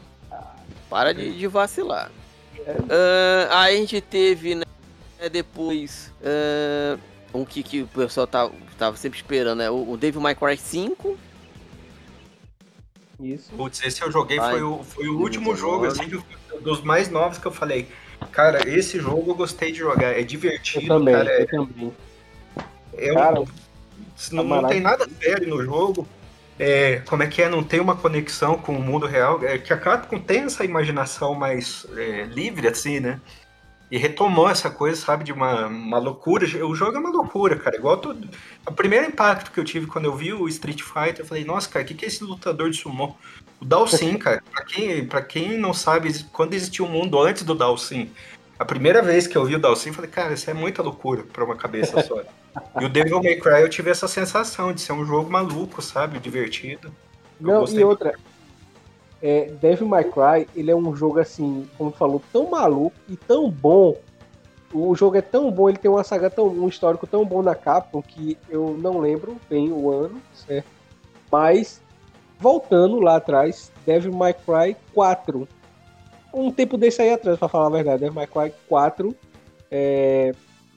Para 0.90 1.14
de, 1.14 1.38
de 1.38 1.46
vacilar. 1.46 2.10
Uh, 2.72 3.48
aí 3.50 3.76
a 3.76 3.78
gente 3.78 4.00
teve, 4.00 4.54
né, 4.54 4.64
depois, 5.30 6.12
uh, 6.20 6.98
um 7.32 7.44
que, 7.44 7.62
que 7.62 7.82
o 7.82 7.86
pessoal 7.86 8.26
tava, 8.26 8.52
tava 8.78 8.96
sempre 8.96 9.18
esperando, 9.18 9.58
né? 9.58 9.70
O, 9.70 9.92
o 9.92 9.96
Devil 9.96 10.20
May 10.20 10.34
Cry 10.34 10.56
5. 10.56 11.18
Isso. 13.20 13.50
Putz, 13.56 13.82
esse 13.82 14.02
eu 14.02 14.12
joguei, 14.12 14.38
foi 14.38 14.62
o, 14.62 14.82
foi 14.84 15.08
o 15.08 15.18
último 15.18 15.56
jogo, 15.56 15.86
assim, 15.86 16.08
dos 16.60 16.82
mais 16.82 17.08
novos 17.08 17.38
que 17.38 17.46
eu 17.46 17.52
falei. 17.52 17.88
Cara, 18.32 18.68
esse 18.68 18.98
jogo 18.98 19.30
eu 19.30 19.34
gostei 19.34 19.72
de 19.72 19.78
jogar, 19.78 20.18
é 20.18 20.22
divertido, 20.22 20.84
eu 20.84 20.88
também, 20.88 21.14
cara. 21.14 21.30
É, 21.30 21.42
eu 21.42 21.46
também. 21.46 21.92
É 22.96 23.12
um, 23.12 23.14
cara, 23.14 23.44
não, 24.32 24.44
não 24.44 24.68
tem 24.68 24.80
nada 24.80 25.08
sério 25.20 25.48
no 25.48 25.64
jogo 25.64 26.06
é, 26.58 27.02
como 27.06 27.22
é 27.22 27.26
que 27.26 27.40
é, 27.40 27.48
não 27.48 27.62
tem 27.62 27.80
uma 27.80 27.96
conexão 27.96 28.58
com 28.58 28.76
o 28.76 28.82
mundo 28.82 29.06
real, 29.06 29.42
é, 29.44 29.58
que 29.58 29.72
a 29.72 29.76
Capcom 29.76 30.18
tem 30.18 30.40
essa 30.40 30.64
imaginação 30.64 31.34
mais 31.34 31.86
é, 31.96 32.24
livre, 32.24 32.66
assim, 32.66 32.98
né? 32.98 33.20
E 33.90 33.96
retomou 33.96 34.50
essa 34.50 34.68
coisa, 34.68 35.00
sabe, 35.00 35.24
de 35.24 35.32
uma, 35.32 35.66
uma 35.66 35.98
loucura. 35.98 36.44
O 36.66 36.74
jogo 36.74 36.96
é 36.96 37.00
uma 37.00 37.10
loucura, 37.10 37.56
cara. 37.56 37.76
Igual 37.76 37.96
todo. 37.96 38.28
O 38.66 38.72
primeiro 38.72 39.06
impacto 39.06 39.50
que 39.50 39.58
eu 39.58 39.64
tive 39.64 39.86
quando 39.86 40.04
eu 40.04 40.14
vi 40.14 40.32
o 40.34 40.46
Street 40.46 40.82
Fighter, 40.82 41.20
eu 41.20 41.26
falei, 41.26 41.42
nossa, 41.42 41.70
cara, 41.70 41.84
o 41.84 41.88
que, 41.88 41.94
que 41.94 42.04
é 42.04 42.08
esse 42.08 42.22
lutador 42.22 42.68
de 42.68 42.76
sumo? 42.76 43.16
O 43.58 43.64
Dalsin, 43.64 44.18
cara, 44.18 44.42
pra 44.52 44.62
quem, 44.64 45.06
pra 45.06 45.22
quem 45.22 45.56
não 45.56 45.72
sabe, 45.72 46.22
quando 46.32 46.52
existiu 46.52 46.84
o 46.84 46.88
um 46.88 46.90
mundo 46.90 47.18
antes 47.18 47.44
do 47.44 47.54
Dalsin, 47.54 48.10
a 48.58 48.64
primeira 48.64 49.00
vez 49.00 49.26
que 49.26 49.36
eu 49.36 49.44
vi 49.44 49.54
o 49.54 49.58
Dalsin, 49.58 49.90
eu 49.90 49.94
falei, 49.94 50.10
cara, 50.10 50.34
isso 50.34 50.50
é 50.50 50.54
muita 50.54 50.82
loucura 50.82 51.22
pra 51.32 51.44
uma 51.44 51.54
cabeça 51.54 52.02
só. 52.02 52.22
e 52.80 52.84
o 52.84 52.88
Devil 52.88 53.22
May 53.22 53.36
Cry 53.36 53.60
eu 53.60 53.68
tive 53.68 53.90
essa 53.90 54.08
sensação 54.08 54.72
de 54.72 54.80
ser 54.80 54.92
um 54.92 55.04
jogo 55.04 55.30
maluco, 55.30 55.80
sabe? 55.80 56.18
Divertido. 56.18 56.92
Não, 57.40 57.64
e 57.66 57.84
outra. 57.84 58.14
É, 59.22 59.52
Devil 59.60 59.86
May 59.86 60.04
Cry, 60.04 60.48
ele 60.56 60.70
é 60.70 60.76
um 60.76 60.94
jogo 60.96 61.20
assim, 61.20 61.68
como 61.78 61.92
falou, 61.92 62.20
tão 62.32 62.50
maluco 62.50 62.96
e 63.08 63.16
tão 63.16 63.48
bom. 63.48 63.96
O 64.72 64.94
jogo 64.94 65.16
é 65.16 65.22
tão 65.22 65.50
bom, 65.50 65.68
ele 65.68 65.78
tem 65.78 65.90
uma 65.90 66.04
saga 66.04 66.28
tão, 66.28 66.48
um 66.48 66.68
histórico 66.68 67.06
tão 67.06 67.24
bom 67.24 67.42
na 67.42 67.54
Capcom 67.54 68.02
que 68.02 68.36
eu 68.48 68.76
não 68.78 68.98
lembro 68.98 69.36
bem 69.48 69.72
o 69.72 69.90
ano, 69.90 70.20
certo? 70.34 70.68
Mas 71.30 71.80
voltando 72.38 73.00
lá 73.00 73.16
atrás, 73.16 73.72
Devil 73.86 74.12
May 74.12 74.34
Cry 74.34 74.76
4 74.94 75.48
um 76.40 76.52
tempo 76.52 76.76
desse 76.76 77.02
aí 77.02 77.12
atrás, 77.12 77.38
para 77.38 77.48
falar 77.48 77.66
a 77.66 77.70
verdade, 77.70 78.00
Devil 78.00 78.14
May 78.14 78.26
Cry 78.26 78.52
4 78.68 79.14
é, 79.70 80.32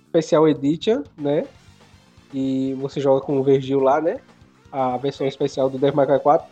Special 0.10 0.48
Edition, 0.48 1.04
né? 1.18 1.46
E 2.34 2.74
você 2.80 3.00
joga 3.00 3.22
com 3.22 3.38
o 3.40 3.44
Vergil 3.44 3.80
lá, 3.80 4.00
né? 4.02 4.20
A 4.72 4.98
versão 4.98 5.28
especial 5.28 5.70
do 5.70 5.78
Devil 5.78 5.96
May 5.96 6.08
Cry 6.08 6.20
4. 6.20 6.48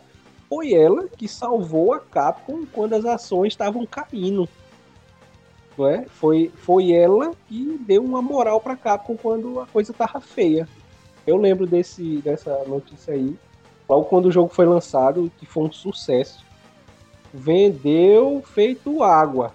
Foi 0.48 0.72
ela 0.72 1.08
que 1.08 1.28
salvou 1.28 1.92
a 1.92 2.00
Capcom 2.00 2.64
quando 2.72 2.94
as 2.94 3.04
ações 3.04 3.52
estavam 3.52 3.86
caindo. 3.86 4.48
Não 5.78 5.86
é? 5.86 6.04
Foi, 6.08 6.50
foi 6.56 6.92
ela 6.92 7.32
que 7.48 7.78
deu 7.86 8.04
uma 8.04 8.20
moral 8.20 8.60
pra 8.60 8.76
Capcom 8.76 9.16
quando 9.16 9.60
a 9.60 9.66
coisa 9.66 9.92
tava 9.92 10.20
feia. 10.20 10.68
Eu 11.26 11.36
lembro 11.36 11.66
desse, 11.66 12.18
dessa 12.18 12.64
notícia 12.64 13.14
aí. 13.14 13.36
Logo 13.88 14.04
quando 14.06 14.26
o 14.26 14.32
jogo 14.32 14.52
foi 14.52 14.66
lançado, 14.66 15.30
que 15.38 15.46
foi 15.46 15.64
um 15.64 15.72
sucesso 15.72 16.44
vendeu 17.32 18.42
feito 18.54 19.02
água. 19.02 19.54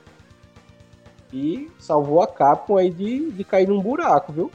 E 1.33 1.69
salvou 1.79 2.21
a 2.21 2.27
Capcom 2.27 2.77
aí 2.77 2.89
de, 2.89 3.31
de 3.31 3.43
cair 3.43 3.67
num 3.67 3.81
buraco, 3.81 4.31
viu? 4.31 4.51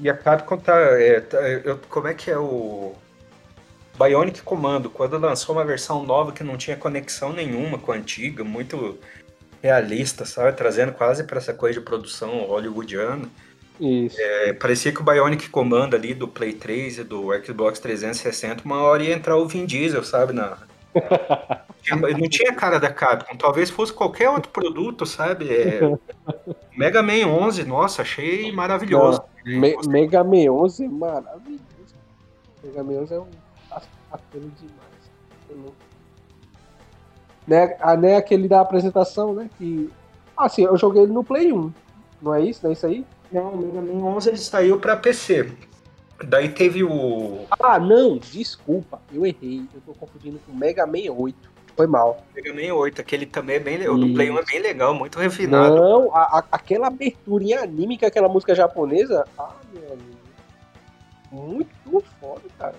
E 0.00 0.08
a 0.08 0.16
Capcom 0.16 0.58
tá, 0.58 0.76
é, 0.76 1.20
tá 1.20 1.38
eu, 1.38 1.78
como 1.88 2.06
é 2.06 2.14
que 2.14 2.30
é 2.30 2.38
o 2.38 2.92
Bionic 3.98 4.42
Commando, 4.42 4.88
quando 4.88 5.18
lançou 5.18 5.56
uma 5.56 5.64
versão 5.64 6.04
nova 6.04 6.30
que 6.30 6.44
não 6.44 6.56
tinha 6.56 6.76
conexão 6.76 7.32
nenhuma 7.32 7.78
com 7.78 7.90
a 7.90 7.96
antiga, 7.96 8.44
muito 8.44 8.98
realista, 9.60 10.24
sabe? 10.24 10.56
Trazendo 10.56 10.92
quase 10.92 11.24
para 11.24 11.38
essa 11.38 11.52
coisa 11.52 11.80
de 11.80 11.84
produção 11.84 12.44
hollywoodiana. 12.46 13.28
Isso. 13.80 14.16
É, 14.18 14.52
parecia 14.52 14.92
que 14.92 15.00
o 15.00 15.04
Bionic 15.04 15.48
Commando 15.48 15.94
ali 15.94 16.14
do 16.14 16.28
Play 16.28 16.52
3 16.52 16.98
e 16.98 17.04
do 17.04 17.28
Xbox 17.44 17.80
360, 17.80 18.64
uma 18.64 18.82
hora 18.82 19.02
ia 19.02 19.14
entrar 19.14 19.36
o 19.36 19.48
Vin 19.48 19.66
Diesel, 19.66 20.04
sabe? 20.04 20.32
Na... 20.32 20.58
não 22.18 22.28
tinha 22.28 22.52
cara 22.54 22.78
da 22.78 22.92
Capcom, 22.92 23.36
talvez 23.36 23.70
fosse 23.70 23.92
qualquer 23.92 24.28
outro 24.30 24.50
produto, 24.50 25.06
sabe? 25.06 25.48
É... 25.52 25.80
Mega 26.76 27.02
Man 27.02 27.26
11, 27.26 27.64
nossa, 27.64 28.02
achei 28.02 28.52
maravilhoso. 28.52 29.22
Me 29.44 29.76
Mega 29.86 30.22
Man 30.24 30.50
11 30.50 30.84
é 30.84 30.88
maravilhoso. 30.88 31.64
Mega 32.62 32.82
Man 32.82 33.02
11 33.02 33.14
é 33.14 33.18
um 33.20 33.26
Aquele 34.10 34.50
demais. 34.58 35.74
Né, 37.46 37.76
ah, 37.80 37.96
né, 37.96 38.16
aquele 38.16 38.48
da 38.48 38.60
apresentação, 38.60 39.34
né? 39.34 39.50
Que. 39.58 39.90
Assim, 40.36 40.62
eu 40.64 40.76
joguei 40.76 41.02
ele 41.02 41.12
no 41.12 41.24
Play 41.24 41.52
1. 41.52 41.72
Não 42.22 42.34
é 42.34 42.42
isso? 42.42 42.60
Não 42.62 42.70
é 42.70 42.72
isso 42.72 42.86
aí? 42.86 43.04
Não, 43.30 43.50
o 43.50 43.58
Mega 43.58 43.80
Man 43.80 44.04
11 44.16 44.28
ele 44.30 44.38
saiu 44.38 44.78
pra 44.78 44.96
PC. 44.96 45.52
Daí 46.24 46.48
teve 46.48 46.82
o. 46.82 47.46
Ah, 47.60 47.78
não, 47.78 48.18
desculpa, 48.18 49.00
eu 49.12 49.24
errei. 49.24 49.62
Eu 49.72 49.80
tô 49.86 49.94
confundindo 49.94 50.40
com 50.40 50.52
o 50.52 50.56
Mega 50.56 50.86
Man 50.86 51.12
8. 51.16 51.58
Foi 51.76 51.86
mal. 51.86 52.24
Mega 52.34 52.52
Man 52.52 52.74
8, 52.74 53.00
aquele 53.00 53.24
também 53.24 53.56
é 53.56 53.60
bem 53.60 53.78
legal. 53.78 53.94
O 53.94 53.98
do 53.98 54.12
Play 54.12 54.30
1 54.30 54.38
é 54.38 54.44
bem 54.44 54.60
legal, 54.60 54.94
muito 54.94 55.16
refinado. 55.18 55.76
Não, 55.76 56.14
a, 56.14 56.38
a, 56.38 56.44
aquela 56.50 56.88
abertura 56.88 57.44
em 57.44 57.54
anime, 57.54 57.96
que 57.96 58.04
é 58.04 58.08
aquela 58.08 58.28
música 58.28 58.52
japonesa. 58.52 59.24
Ah, 59.38 59.54
meu 59.72 59.92
amigo. 59.92 60.18
Muito 61.30 62.04
foda, 62.20 62.42
cara. 62.58 62.74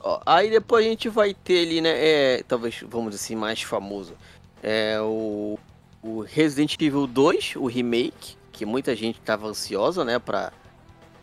Ó, 0.00 0.20
aí 0.24 0.50
depois 0.50 0.84
a 0.84 0.88
gente 0.88 1.08
vai 1.10 1.34
ter 1.34 1.66
ali, 1.66 1.80
né? 1.80 1.90
É, 1.94 2.42
talvez, 2.42 2.82
vamos 2.88 3.10
dizer 3.10 3.24
assim, 3.24 3.36
mais 3.36 3.60
famoso. 3.60 4.14
É 4.62 4.98
o, 5.00 5.58
o 6.02 6.20
Resident 6.20 6.80
Evil 6.80 7.06
2, 7.06 7.56
o 7.56 7.66
remake, 7.66 8.36
que 8.52 8.66
muita 8.66 8.94
gente 8.94 9.20
tava 9.20 9.46
ansiosa, 9.48 10.04
né? 10.04 10.18
Pra, 10.18 10.52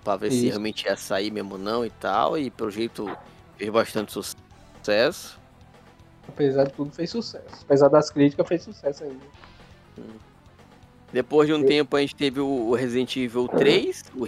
pra 0.03 0.17
ver 0.17 0.29
Isso. 0.29 0.39
se 0.39 0.47
realmente 0.47 0.85
ia 0.85 0.97
sair 0.97 1.31
mesmo 1.31 1.57
não 1.57 1.85
e 1.85 1.89
tal. 1.89 2.37
E 2.37 2.49
pelo 2.49 2.71
jeito 2.71 3.09
fez 3.57 3.69
bastante 3.69 4.11
sucesso. 4.11 5.39
Apesar 6.27 6.65
de 6.65 6.73
tudo, 6.73 6.91
fez 6.91 7.09
sucesso. 7.09 7.63
Apesar 7.63 7.87
das 7.87 8.09
críticas, 8.09 8.47
fez 8.47 8.63
sucesso 8.63 9.03
ainda. 9.03 9.25
Hum. 9.97 10.17
Depois 11.11 11.47
de 11.47 11.53
um 11.53 11.61
e... 11.61 11.65
tempo 11.65 11.95
a 11.95 12.01
gente 12.01 12.15
teve 12.15 12.39
o 12.39 12.73
Resident 12.73 13.15
Evil 13.15 13.47
3, 13.47 14.03
o 14.15 14.25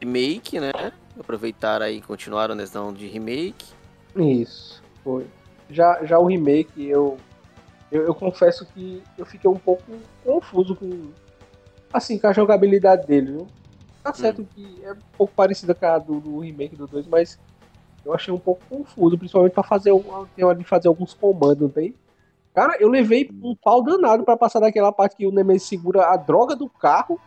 remake, 0.00 0.60
né? 0.60 0.72
Aproveitaram 1.18 1.86
aí, 1.86 2.00
continuaram 2.00 2.54
nessa 2.54 2.80
de 2.92 3.06
remake. 3.06 3.66
Isso, 4.14 4.82
foi. 5.02 5.26
Já, 5.70 6.04
já 6.04 6.18
o 6.18 6.26
remake, 6.26 6.86
eu, 6.86 7.18
eu, 7.90 8.04
eu, 8.06 8.14
confesso 8.14 8.66
que 8.66 9.02
eu 9.16 9.26
fiquei 9.26 9.50
um 9.50 9.58
pouco 9.58 9.84
confuso 10.24 10.76
com, 10.76 11.10
assim, 11.92 12.18
com 12.18 12.26
a 12.26 12.32
jogabilidade 12.32 13.06
dele, 13.06 13.32
viu? 13.32 13.48
Tá 14.02 14.12
certo 14.12 14.42
hum. 14.42 14.46
que 14.54 14.84
é 14.84 14.92
um 14.92 14.96
pouco 15.16 15.32
parecida 15.34 15.74
com 15.74 15.86
a 15.86 15.98
do, 15.98 16.20
do, 16.20 16.38
remake 16.40 16.76
do 16.76 16.86
2, 16.86 17.06
mas 17.06 17.38
eu 18.04 18.14
achei 18.14 18.32
um 18.32 18.38
pouco 18.38 18.62
confuso, 18.68 19.18
principalmente 19.18 19.52
pra 19.52 19.62
fazer, 19.62 19.92
tem 20.34 20.44
hora 20.44 20.56
de 20.56 20.64
fazer 20.64 20.88
alguns 20.88 21.12
comandos, 21.14 21.60
não 21.60 21.68
tem? 21.68 21.94
Cara, 22.54 22.76
eu 22.80 22.88
levei 22.88 23.30
um 23.42 23.54
pau 23.54 23.82
danado 23.82 24.24
para 24.24 24.36
passar 24.36 24.60
daquela 24.60 24.90
parte 24.90 25.16
que 25.16 25.26
o 25.26 25.30
Nemesis 25.30 25.68
segura 25.68 26.06
a 26.06 26.16
droga 26.16 26.56
do 26.56 26.68
carro 26.68 27.20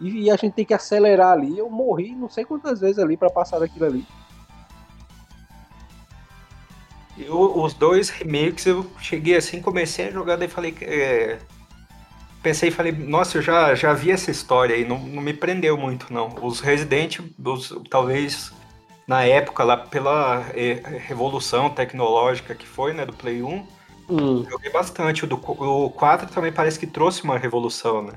e, 0.00 0.22
e 0.22 0.30
a 0.30 0.36
gente 0.36 0.54
tem 0.54 0.64
que 0.64 0.72
acelerar 0.72 1.32
ali. 1.32 1.58
Eu 1.58 1.68
morri 1.68 2.14
não 2.14 2.28
sei 2.28 2.44
quantas 2.44 2.80
vezes 2.80 2.98
ali 2.98 3.16
para 3.16 3.28
passar 3.28 3.58
daquilo 3.58 3.86
ali. 3.86 4.06
Eu, 7.18 7.62
os 7.62 7.74
dois 7.74 8.08
remakes 8.08 8.64
eu 8.64 8.86
cheguei 8.98 9.36
assim, 9.36 9.60
comecei 9.60 10.08
a 10.08 10.10
jogar, 10.10 10.36
daí 10.36 10.48
falei. 10.48 10.74
É, 10.80 11.38
pensei 12.42 12.68
e 12.68 12.72
falei, 12.72 12.92
nossa, 12.92 13.38
eu 13.38 13.42
já, 13.42 13.74
já 13.74 13.92
vi 13.92 14.10
essa 14.10 14.30
história 14.30 14.74
aí, 14.74 14.84
não, 14.84 14.98
não 14.98 15.22
me 15.22 15.32
prendeu 15.32 15.76
muito, 15.76 16.12
não. 16.12 16.34
Os 16.42 16.60
Resident, 16.60 17.20
os, 17.44 17.74
talvez 17.88 18.52
na 19.06 19.24
época, 19.24 19.64
lá 19.64 19.76
pela 19.76 20.44
é, 20.54 20.80
revolução 21.06 21.70
tecnológica 21.70 22.54
que 22.54 22.66
foi, 22.66 22.92
né, 22.92 23.04
do 23.04 23.12
Play 23.12 23.42
1, 23.42 23.66
hum. 24.08 24.46
joguei 24.48 24.70
bastante. 24.70 25.24
O, 25.24 25.26
do, 25.26 25.36
o 25.36 25.90
4 25.90 26.28
também 26.32 26.52
parece 26.52 26.78
que 26.78 26.86
trouxe 26.86 27.22
uma 27.22 27.38
revolução, 27.38 28.02
né? 28.02 28.12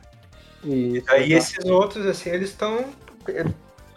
Isso, 0.63 1.05
e 1.07 1.11
aí 1.11 1.33
esses 1.33 1.63
outros, 1.65 2.05
assim, 2.07 2.29
eles 2.29 2.49
estão 2.49 2.85
é, 3.27 3.45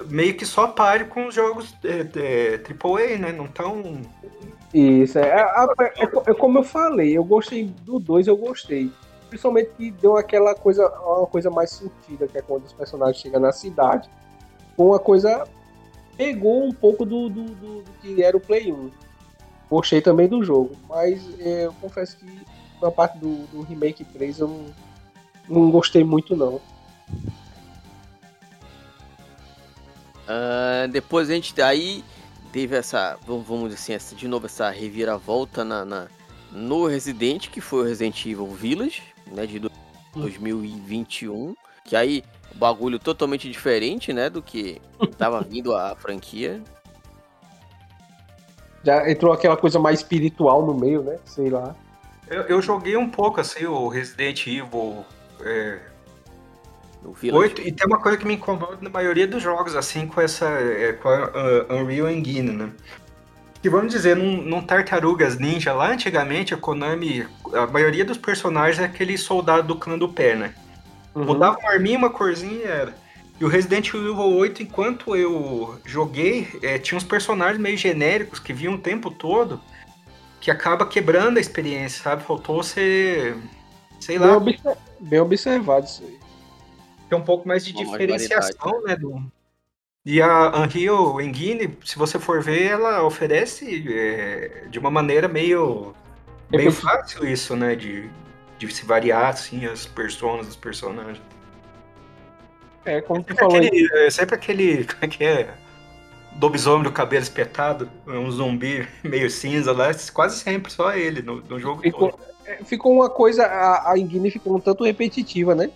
meio 0.07 0.35
que 0.35 0.45
só 0.45 0.67
páreo 0.67 1.07
com 1.07 1.27
os 1.27 1.35
jogos 1.35 1.75
é, 1.83 2.07
é, 2.17 2.61
AAA, 2.61 3.19
né? 3.19 3.33
Não 3.33 3.47
tão 3.47 4.03
isso, 4.73 5.19
é, 5.19 5.23
é, 5.23 5.85
é, 5.97 6.03
é, 6.03 6.35
como 6.35 6.59
eu 6.59 6.63
falei, 6.63 7.17
eu 7.17 7.25
gostei 7.25 7.65
do 7.65 7.99
2, 7.99 8.27
eu 8.27 8.37
gostei. 8.37 8.91
Principalmente 9.29 9.71
que 9.77 9.91
deu 9.91 10.17
aquela 10.17 10.55
coisa, 10.55 10.89
uma 10.89 11.27
coisa 11.27 11.51
mais 11.51 11.71
surtida, 11.71 12.27
que 12.27 12.39
é 12.39 12.43
quando 12.43 12.65
os 12.65 12.73
personagens 12.73 13.19
chegam 13.19 13.41
na 13.41 13.53
cidade. 13.53 14.09
Uma 14.77 14.99
coisa. 14.99 15.47
Pegou 16.17 16.65
um 16.65 16.73
pouco 16.73 17.05
do, 17.05 17.29
do, 17.29 17.45
do, 17.45 17.83
do 17.83 17.91
que 18.01 18.23
era 18.23 18.37
o 18.37 18.41
Play 18.41 18.73
1. 18.73 18.91
Gostei 19.71 20.01
também 20.01 20.27
do 20.27 20.43
jogo, 20.43 20.75
mas 20.89 21.23
é, 21.39 21.67
eu 21.67 21.73
confesso 21.75 22.17
que 22.17 22.27
na 22.81 22.91
parte 22.91 23.19
do, 23.19 23.47
do 23.49 23.63
Remake 23.63 24.05
3 24.05 24.41
eu 24.41 24.49
não, 24.49 24.67
não 25.49 25.71
gostei 25.71 26.03
muito 26.03 26.35
não. 26.35 26.61
Uh, 30.25 30.89
depois 30.91 31.31
a 31.31 31.35
gente 31.35 31.61
aí 31.61 32.05
teve 32.53 32.77
essa, 32.77 33.19
vamos 33.27 33.71
dizer 33.71 33.75
assim, 33.75 33.93
essa, 33.93 34.15
de 34.15 34.29
novo 34.29 34.47
essa 34.47 34.71
reviravolta 34.71 35.65
na, 35.65 35.85
na, 35.85 36.09
no 36.53 36.87
Resident, 36.87 37.49
que 37.49 37.61
foi 37.61 37.81
o 37.81 37.85
Resident 37.85 38.25
Evil 38.27 38.47
Village, 38.47 39.03
né, 39.33 39.47
de 39.47 39.61
2021, 40.15 41.55
que 41.85 41.97
aí 41.97 42.23
o 42.55 42.59
bagulho 42.59 42.99
totalmente 42.99 43.51
diferente, 43.51 44.13
né, 44.13 44.29
do 44.29 44.43
que 44.43 44.81
tava 45.17 45.41
vindo 45.49 45.75
a 45.75 45.95
franquia. 45.95 46.63
Já 48.85 49.11
entrou 49.11 49.33
aquela 49.33 49.57
coisa 49.57 49.79
mais 49.79 50.01
espiritual 50.01 50.65
no 50.65 50.75
meio, 50.75 51.03
né, 51.03 51.19
sei 51.25 51.51
lá. 51.51 51.75
Eu, 52.29 52.43
eu 52.43 52.63
joguei 52.63 52.97
um 52.97 53.09
pouco, 53.09 53.41
assim, 53.41 53.65
o 53.65 53.89
Resident 53.89 54.47
Evil 54.47 55.05
é, 55.41 55.79
Oito, 57.33 57.63
e 57.63 57.71
tem 57.71 57.87
uma 57.87 58.01
coisa 58.01 58.19
que 58.19 58.27
me 58.27 58.35
incomoda 58.35 58.77
na 58.81 58.91
maioria 58.91 59.27
dos 59.27 59.43
jogos, 59.43 59.77
assim, 59.77 60.07
com 60.07 60.21
essa. 60.21 60.47
É, 60.47 60.93
com 60.95 61.09
a 61.09 61.29
uh, 61.29 61.75
Unreal 61.75 62.11
Engine, 62.11 62.51
né? 62.51 62.73
Que 63.61 63.69
vamos 63.69 63.93
dizer, 63.93 64.17
num, 64.17 64.41
num, 64.43 64.63
Tartarugas 64.63 65.39
Ninja, 65.39 65.73
lá 65.73 65.91
antigamente 65.91 66.55
a 66.55 66.57
Konami, 66.57 67.27
a 67.53 67.67
maioria 67.67 68.05
dos 68.05 68.17
personagens 68.17 68.79
é 68.79 68.85
aquele 68.85 69.19
soldado 69.19 69.67
do 69.67 69.77
clã 69.77 69.99
do 69.99 70.09
pé, 70.09 70.37
né? 70.37 70.55
Uhum. 71.15 71.25
Mudava 71.25 71.59
uma 71.59 71.71
arminha, 71.71 71.99
uma 71.99 72.11
corzinha 72.11 72.55
e 72.55 72.63
era. 72.63 72.95
E 73.41 73.45
o 73.45 73.49
Resident 73.49 73.89
Evil 73.89 74.17
8, 74.17 74.63
enquanto 74.63 75.17
eu 75.17 75.79
joguei, 75.85 76.49
é, 76.63 76.79
tinha 76.79 76.97
uns 76.97 77.05
personagens 77.05 77.59
meio 77.59 77.77
genéricos 77.77 78.39
que 78.39 78.53
vinham 78.53 78.75
o 78.75 78.79
tempo 78.79 79.11
todo, 79.11 79.61
que 80.41 80.51
acaba 80.51 80.87
quebrando 80.87 81.39
a 81.39 81.41
experiência, 81.41 82.03
sabe? 82.03 82.23
Faltou 82.23 82.63
ser. 82.63 83.37
Sei 84.01 84.19
lá. 84.19 84.39
Bem, 84.39 84.59
bem 85.01 85.21
observado 85.21 85.87
isso 85.87 86.05
aí 86.05 86.19
tem 87.09 87.19
um 87.19 87.23
pouco 87.23 87.49
mais 87.49 87.65
de 87.65 87.73
Uma 87.73 87.85
diferenciação, 87.85 88.83
né? 88.85 88.95
Do... 88.95 89.23
E 90.11 90.23
a 90.23 90.59
Unreal 90.59 91.21
Engine, 91.21 91.77
se 91.85 91.99
você 91.99 92.19
for 92.19 92.43
ver, 92.43 92.69
ela 92.69 93.03
oferece 93.05 93.85
é, 93.93 94.65
de 94.71 94.79
uma 94.79 94.91
maneira 94.91 95.29
meio, 95.29 95.93
meio 96.51 96.73
fácil 96.73 97.29
isso, 97.29 97.55
né? 97.55 97.75
De, 97.75 98.09
de 98.59 98.75
se 98.75 98.87
variar, 98.87 99.29
assim, 99.29 99.67
as 99.67 99.85
personas, 99.85 100.49
os 100.49 100.57
personagens. 100.57 101.21
É, 102.87 103.03
como 103.03 103.23
tu 103.23 103.35
falou. 103.35 103.59
Aquele, 103.59 103.87
é 104.07 104.09
sempre 104.09 104.35
aquele. 104.35 104.85
Como 104.89 104.99
é 105.03 105.09
que 105.09 105.23
é? 105.23 105.55
Lobisomem 106.41 106.85
do 106.85 106.93
cabelo 106.93 107.23
espetado, 107.23 107.91
um 108.07 108.31
zumbi 108.31 108.89
meio 109.05 109.29
cinza 109.29 109.73
lá, 109.73 109.91
quase 110.15 110.39
sempre 110.39 110.73
só 110.73 110.95
ele 110.95 111.21
no, 111.21 111.43
no 111.43 111.61
jogo 111.61 111.83
ficou, 111.83 112.13
todo. 112.13 112.21
É, 112.47 112.65
ficou 112.65 112.95
uma 112.95 113.11
coisa, 113.11 113.45
a, 113.45 113.93
a 113.93 113.99
Engine 113.99 114.31
ficou 114.31 114.57
um 114.57 114.61
tanto 114.61 114.85
repetitiva, 114.85 115.55
né? 115.55 115.71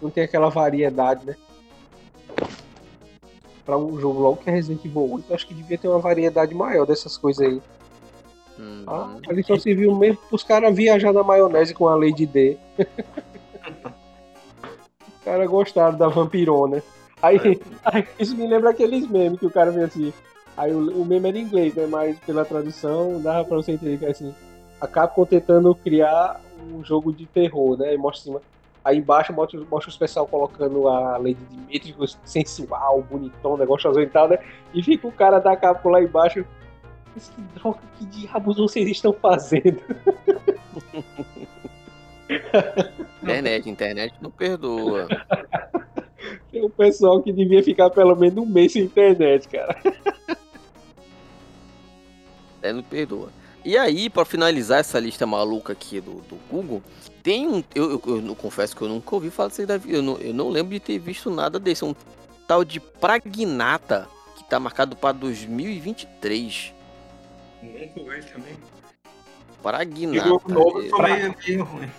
não 0.00 0.10
tem 0.10 0.22
aquela 0.22 0.50
variedade, 0.50 1.26
né? 1.26 1.36
Pra 3.64 3.76
um 3.76 3.98
jogo 4.00 4.20
logo 4.20 4.36
que 4.38 4.50
é 4.50 4.52
Resident 4.52 4.84
Evil 4.84 5.12
8, 5.12 5.34
acho 5.34 5.46
que 5.46 5.54
devia 5.54 5.78
ter 5.78 5.88
uma 5.88 5.98
variedade 5.98 6.54
maior 6.54 6.86
dessas 6.86 7.16
coisas 7.16 7.46
aí. 7.46 7.62
Uhum. 8.58 8.84
Ah, 8.86 9.16
ali 9.28 9.42
só 9.42 9.56
se 9.58 9.74
viu 9.74 9.94
mesmo 9.94 10.18
os 10.30 10.42
caras 10.42 10.74
viajar 10.74 11.12
na 11.12 11.22
maionese 11.22 11.72
com 11.74 11.88
a 11.88 11.94
Lady 11.94 12.26
D. 12.26 12.56
os 15.08 15.24
caras 15.24 15.48
gostaram 15.48 15.96
da 15.96 16.08
vampirona. 16.08 16.82
Aí, 17.22 17.36
é. 17.36 17.58
aí, 17.84 18.06
isso 18.18 18.36
me 18.36 18.46
lembra 18.46 18.70
aqueles 18.70 19.08
memes 19.08 19.38
que 19.38 19.46
o 19.46 19.50
cara 19.50 19.70
vem 19.70 19.84
assim. 19.84 20.12
Aí 20.56 20.72
o, 20.72 21.02
o 21.02 21.04
meme 21.04 21.28
era 21.28 21.38
em 21.38 21.42
inglês, 21.42 21.74
né? 21.74 21.86
Mas 21.86 22.18
pela 22.20 22.44
tradução 22.44 23.20
dava 23.22 23.44
pra 23.44 23.56
você 23.56 23.72
entender 23.72 23.98
que 23.98 24.06
é 24.06 24.10
assim. 24.10 24.34
A 24.80 24.86
Capcom 24.88 25.24
tentando 25.24 25.74
criar 25.74 26.40
um 26.72 26.84
jogo 26.84 27.12
de 27.12 27.26
terror, 27.26 27.78
né? 27.78 27.94
E 27.94 27.96
mostra 27.96 28.24
cima 28.24 28.42
Aí 28.84 28.98
embaixo 28.98 29.32
mostra, 29.32 29.60
mostra 29.70 29.90
os 29.90 29.96
pessoal 29.96 30.26
colocando 30.26 30.88
a 30.88 31.16
Lady 31.16 31.38
Dimitri 31.50 31.94
sensual, 32.24 33.02
bonitão, 33.02 33.56
negócio 33.56 33.90
tal, 34.10 34.28
né? 34.28 34.38
E 34.74 34.82
fica 34.82 35.06
o 35.06 35.12
cara 35.12 35.38
da 35.38 35.56
Capcom 35.56 35.90
lá 35.90 36.02
embaixo. 36.02 36.44
Mas 37.14 37.28
que 37.28 37.40
droga, 37.54 37.78
que 37.98 38.06
diabos 38.06 38.56
vocês 38.56 38.88
estão 38.88 39.12
fazendo? 39.12 39.80
internet, 43.22 43.70
internet 43.70 44.14
não 44.20 44.30
perdoa. 44.30 45.06
Tem 46.50 46.64
um 46.64 46.70
pessoal 46.70 47.22
que 47.22 47.32
devia 47.32 47.62
ficar 47.62 47.90
pelo 47.90 48.16
menos 48.16 48.38
um 48.38 48.46
mês 48.46 48.72
sem 48.72 48.82
internet, 48.82 49.48
cara. 49.48 49.76
É, 52.62 52.72
não 52.72 52.82
perdoa. 52.82 53.30
E 53.64 53.76
aí, 53.76 54.10
para 54.10 54.24
finalizar 54.24 54.80
essa 54.80 54.98
lista 54.98 55.24
maluca 55.24 55.72
aqui 55.72 56.00
do, 56.00 56.14
do 56.22 56.36
Google, 56.50 56.82
tem 57.22 57.46
um. 57.46 57.62
Eu, 57.74 58.02
eu, 58.06 58.26
eu, 58.26 58.34
confesso 58.34 58.74
que 58.74 58.82
eu 58.82 58.88
nunca 58.88 59.14
ouvi 59.14 59.30
falar 59.30 59.48
disso 59.48 59.62
aí 59.62 59.80
Eu 59.86 60.02
não, 60.02 60.18
eu 60.18 60.34
não 60.34 60.48
lembro 60.48 60.72
de 60.72 60.80
ter 60.80 60.98
visto 60.98 61.30
nada 61.30 61.58
desse. 61.58 61.84
Um 61.84 61.94
tal 62.46 62.64
de 62.64 62.80
Pragnata, 62.80 64.08
que 64.36 64.44
tá 64.44 64.58
marcado 64.58 64.96
para 64.96 65.12
2023. 65.12 66.74
Muito 67.62 67.94
também. 67.94 68.56
Pragnata. 69.62 70.28
Jogo 70.28 70.52
novo 70.52 71.06
é, 71.06 71.34
meio 71.46 71.64
ruim. 71.64 71.90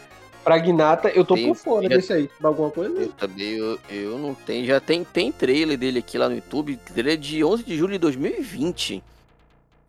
Pragnata, 0.44 1.10
eu 1.10 1.24
tô 1.24 1.36
tem, 1.36 1.48
por 1.48 1.56
fora 1.56 1.90
já, 1.90 1.96
desse 1.96 2.12
aí. 2.12 2.30
Alguma 2.44 2.70
coisa? 2.70 3.02
Eu 3.02 3.14
também, 3.14 3.54
eu, 3.54 3.80
eu 3.90 4.18
não 4.18 4.36
tenho. 4.36 4.66
Já 4.66 4.82
tem, 4.82 5.04
tem 5.06 5.32
trailer 5.32 5.78
dele 5.78 6.00
aqui 6.00 6.18
lá 6.18 6.28
no 6.28 6.36
YouTube. 6.36 6.76
Trailer 6.76 7.18
de 7.18 7.44
11 7.44 7.64
de 7.64 7.78
julho 7.78 7.94
de 7.94 8.00
2020. 8.00 9.02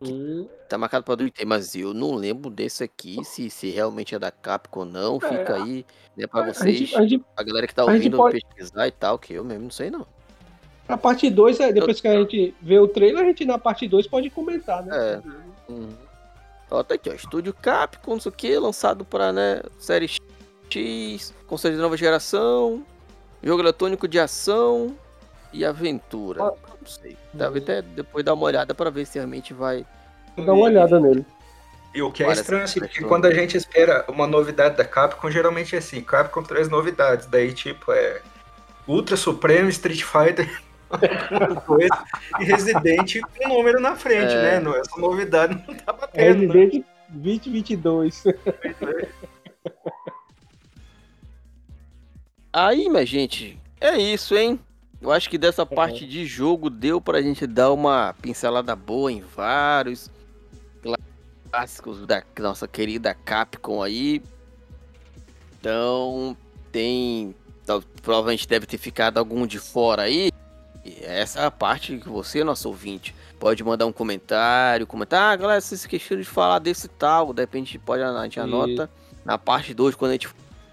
Hum. 0.01 0.47
Tá 0.74 0.78
marcado 0.78 1.05
pra 1.05 1.14
20, 1.14 1.44
mas 1.44 1.76
eu 1.76 1.94
não 1.94 2.16
lembro 2.16 2.51
desse 2.51 2.82
aqui, 2.82 3.24
se, 3.24 3.48
se 3.48 3.70
realmente 3.70 4.12
é 4.12 4.18
da 4.18 4.32
Capcom 4.32 4.80
ou 4.80 4.84
não. 4.84 5.18
É, 5.22 5.28
Fica 5.28 5.55
aí, 5.55 5.86
né, 6.16 6.26
pra 6.26 6.52
vocês, 6.52 6.74
a, 6.74 6.78
gente, 6.78 6.96
a, 6.96 7.06
gente, 7.06 7.24
a 7.36 7.42
galera 7.44 7.66
que 7.68 7.72
tá 7.72 7.84
ouvindo 7.84 8.16
pode... 8.16 8.40
pesquisar 8.40 8.88
e 8.88 8.90
tal, 8.90 9.16
que 9.16 9.34
eu 9.34 9.44
mesmo 9.44 9.62
não 9.62 9.70
sei 9.70 9.88
não. 9.88 10.05
A 10.88 10.96
parte 10.96 11.30
2, 11.30 11.60
é, 11.60 11.72
depois 11.72 11.98
eu... 11.98 12.02
que 12.02 12.09
a 12.09 12.20
gente 12.20 12.55
vê 12.60 12.76
o 12.80 12.88
trailer, 12.88 13.22
a 13.22 13.26
gente 13.28 13.44
na 13.44 13.56
parte 13.56 13.86
2 13.86 14.09
pode 14.09 14.28
comentar, 14.30 14.84
né? 14.84 14.92
É. 14.96 15.70
Uhum. 15.70 15.90
Ó, 16.68 16.82
tá 16.82 16.96
aqui, 16.96 17.09
ó. 17.09 17.12
Estúdio 17.12 17.55
Capcom, 17.55 18.14
não 18.14 18.20
sei 18.20 18.32
o 18.32 18.34
que, 18.34 18.59
lançado 18.59 19.05
pra, 19.05 19.32
né, 19.32 19.62
série 19.78 20.10
X, 20.68 21.32
console 21.46 21.76
de 21.76 21.80
nova 21.80 21.96
geração, 21.96 22.84
jogo 23.40 23.62
eletrônico 23.62 24.09
de 24.09 24.18
ação 24.18 24.96
e 25.52 25.64
aventura. 25.64 26.42
Ah. 26.42 26.52
Não 26.80 26.88
sei. 26.88 27.16
Deve 27.32 27.60
até 27.60 27.80
depois 27.80 28.24
dar 28.24 28.34
uma 28.34 28.44
olhada 28.44 28.74
pra 28.74 28.90
ver 28.90 29.06
se 29.06 29.18
realmente 29.18 29.55
vai 29.55 29.86
Vou 30.36 30.44
dar 30.44 30.52
uma 30.52 30.65
olhada 30.65 31.01
nele. 31.01 31.24
E 31.94 32.02
o 32.02 32.11
que 32.11 32.24
é 32.24 32.32
estranho, 32.32 32.65
assim, 32.65 32.81
porque 32.81 33.05
quando 33.05 33.27
a 33.27 33.32
gente 33.32 33.56
espera 33.56 34.05
uma 34.09 34.27
novidade 34.27 34.77
da 34.77 34.85
Capcom, 34.85 35.31
geralmente 35.31 35.77
é 35.77 35.78
assim, 35.78 36.01
Capcom 36.01 36.43
traz 36.43 36.69
novidades, 36.69 37.27
daí 37.27 37.52
tipo 37.52 37.93
é 37.93 38.20
Ultra 38.86 39.16
Supremo, 39.16 39.69
Street 39.69 40.02
Fighter, 40.02 40.61
coisa, 41.65 42.05
e 42.40 42.44
Resident 42.44 43.20
com 43.20 43.47
um 43.47 43.48
número 43.59 43.81
na 43.81 43.94
frente, 43.94 44.32
é. 44.32 44.43
né? 44.43 44.61
Não, 44.61 44.74
essa 44.74 45.01
novidade 45.01 45.55
não 45.69 45.74
tá 45.74 45.93
batendo. 45.93 46.52
Resident 46.52 46.74
né? 46.74 46.85
2022. 47.11 48.24
Aí, 52.52 52.89
minha 52.89 53.06
gente, 53.06 53.61
é 53.81 53.97
isso, 53.97 54.36
hein? 54.36 54.59
Eu 55.01 55.12
acho 55.12 55.31
que 55.31 55.39
dessa 55.39 55.65
parte 55.65 56.06
de 56.06 56.24
jogo 56.24 56.70
deu 56.70 57.01
pra 57.01 57.23
gente 57.23 57.47
dar 57.47 57.70
uma 57.70 58.15
pincelada 58.20 58.74
boa 58.74 59.12
em 59.12 59.20
vários 59.20 60.11
clássicos 61.55 62.05
da 62.05 62.20
nossa 62.40 62.66
querida 62.66 63.14
Capcom 63.14 63.81
aí. 63.81 64.20
Então, 65.60 66.36
tem. 66.72 67.32
Provavelmente 68.02 68.48
deve 68.48 68.66
ter 68.66 68.76
ficado 68.76 69.18
algum 69.18 69.47
de 69.47 69.60
fora 69.60 70.02
aí. 70.02 70.32
E 70.85 70.98
essa 71.05 71.40
é 71.40 71.44
a 71.47 71.51
parte 71.52 71.97
que 71.97 72.09
você, 72.09 72.43
nosso 72.43 72.68
ouvinte, 72.68 73.14
pode 73.39 73.62
mandar 73.62 73.86
um 73.86 73.93
comentário, 73.93 74.86
comentar, 74.86 75.32
ah, 75.32 75.36
galera, 75.36 75.60
vocês 75.60 75.81
esqueceram 75.82 76.20
de 76.20 76.28
falar 76.28 76.59
desse 76.59 76.89
tal, 76.89 77.32
de 77.32 77.40
repente 77.40 77.78
pode, 77.78 78.02
a 78.02 78.22
gente 78.24 78.39
anota 78.39 78.90
e... 78.93 79.26
na 79.26 79.39
parte 79.39 79.72
2, 79.72 79.94
quando 79.94 80.10
a 80.10 80.14
gente 80.14 80.28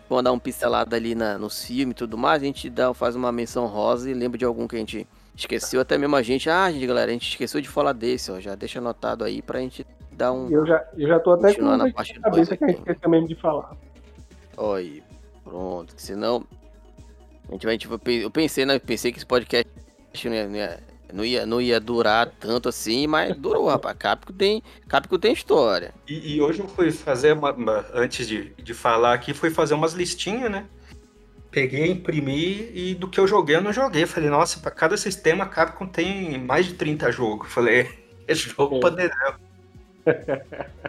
for 0.09 0.21
dar 0.21 0.33
um 0.33 0.39
pincelada 0.39 0.97
ali 0.97 1.15
na, 1.15 1.37
no 1.37 1.49
filme 1.49 1.91
e 1.91 1.95
tudo 1.95 2.17
mais, 2.17 2.41
a 2.41 2.45
gente 2.45 2.69
dá, 2.69 2.93
faz 2.93 3.15
uma 3.15 3.31
menção 3.31 3.67
rosa 3.67 4.11
e 4.11 4.13
lembra 4.13 4.37
de 4.37 4.43
algum 4.43 4.67
que 4.67 4.75
a 4.75 4.79
gente 4.79 5.07
esqueceu, 5.33 5.79
até 5.79 5.97
mesmo 5.97 6.17
a 6.17 6.21
gente, 6.21 6.49
ah, 6.49 6.69
gente, 6.69 6.85
galera, 6.85 7.09
a 7.09 7.13
gente 7.13 7.29
esqueceu 7.29 7.61
de 7.61 7.69
falar 7.69 7.93
desse, 7.93 8.31
ó, 8.31 8.39
já 8.41 8.53
deixa 8.53 8.79
anotado 8.79 9.23
aí 9.23 9.41
pra 9.41 9.61
gente 9.61 9.85
dar 10.21 10.31
um. 10.31 10.49
Eu 10.49 10.65
já, 10.65 10.85
eu 10.95 11.07
já 11.07 11.19
tô 11.19 11.31
até 11.31 11.53
com 11.55 11.63
na 11.63 11.91
parte 11.91 12.19
cabeça 12.19 12.55
que 12.55 12.63
a 12.63 12.67
gente 12.67 12.79
esqueceu 12.79 13.09
mesmo 13.09 13.27
de 13.27 13.35
falar. 13.35 13.75
Olha, 14.55 15.03
pronto, 15.43 15.93
senão. 15.97 16.45
A 17.49 17.53
gente 17.53 17.65
vai, 17.65 17.77
tipo, 17.77 17.99
eu 18.09 18.31
pensei, 18.31 18.65
né? 18.65 18.79
Pensei 18.79 19.11
que 19.11 19.17
esse 19.17 19.25
podcast 19.25 19.67
não 20.23 20.33
ia, 20.33 20.47
não 20.47 20.55
ia, 20.55 20.79
não 21.11 21.25
ia, 21.25 21.45
não 21.45 21.61
ia 21.61 21.79
durar 21.79 22.31
tanto 22.39 22.69
assim, 22.69 23.07
mas 23.07 23.35
durou, 23.35 23.67
rapaz. 23.67 23.97
Capcom 23.97 24.31
tem, 24.31 24.63
Capcom 24.87 25.17
tem 25.17 25.33
história. 25.33 25.93
E, 26.07 26.35
e, 26.35 26.41
hoje 26.41 26.59
eu 26.59 26.67
fui 26.67 26.91
fazer 26.91 27.33
uma, 27.33 27.51
uma, 27.51 27.85
antes 27.93 28.27
de, 28.27 28.53
de 28.53 28.73
falar 28.73 29.13
aqui, 29.13 29.33
fui 29.33 29.49
fazer 29.49 29.73
umas 29.73 29.93
listinhas, 29.93 30.49
né? 30.49 30.65
Peguei, 31.49 31.91
imprimi 31.91 32.71
e 32.73 32.95
do 32.95 33.09
que 33.09 33.19
eu 33.19 33.27
joguei, 33.27 33.57
eu 33.57 33.61
não 33.61 33.73
joguei. 33.73 34.05
Falei, 34.05 34.29
nossa, 34.29 34.59
para 34.59 34.71
cada 34.71 34.95
sistema, 34.95 35.45
Capcom 35.45 35.87
tem 35.87 36.37
mais 36.37 36.67
de 36.67 36.75
30 36.75 37.11
jogos. 37.11 37.51
Falei, 37.51 37.89
esse 38.27 38.47
jogo 38.49 38.77
é. 38.77 38.79
poderão. 38.79 39.50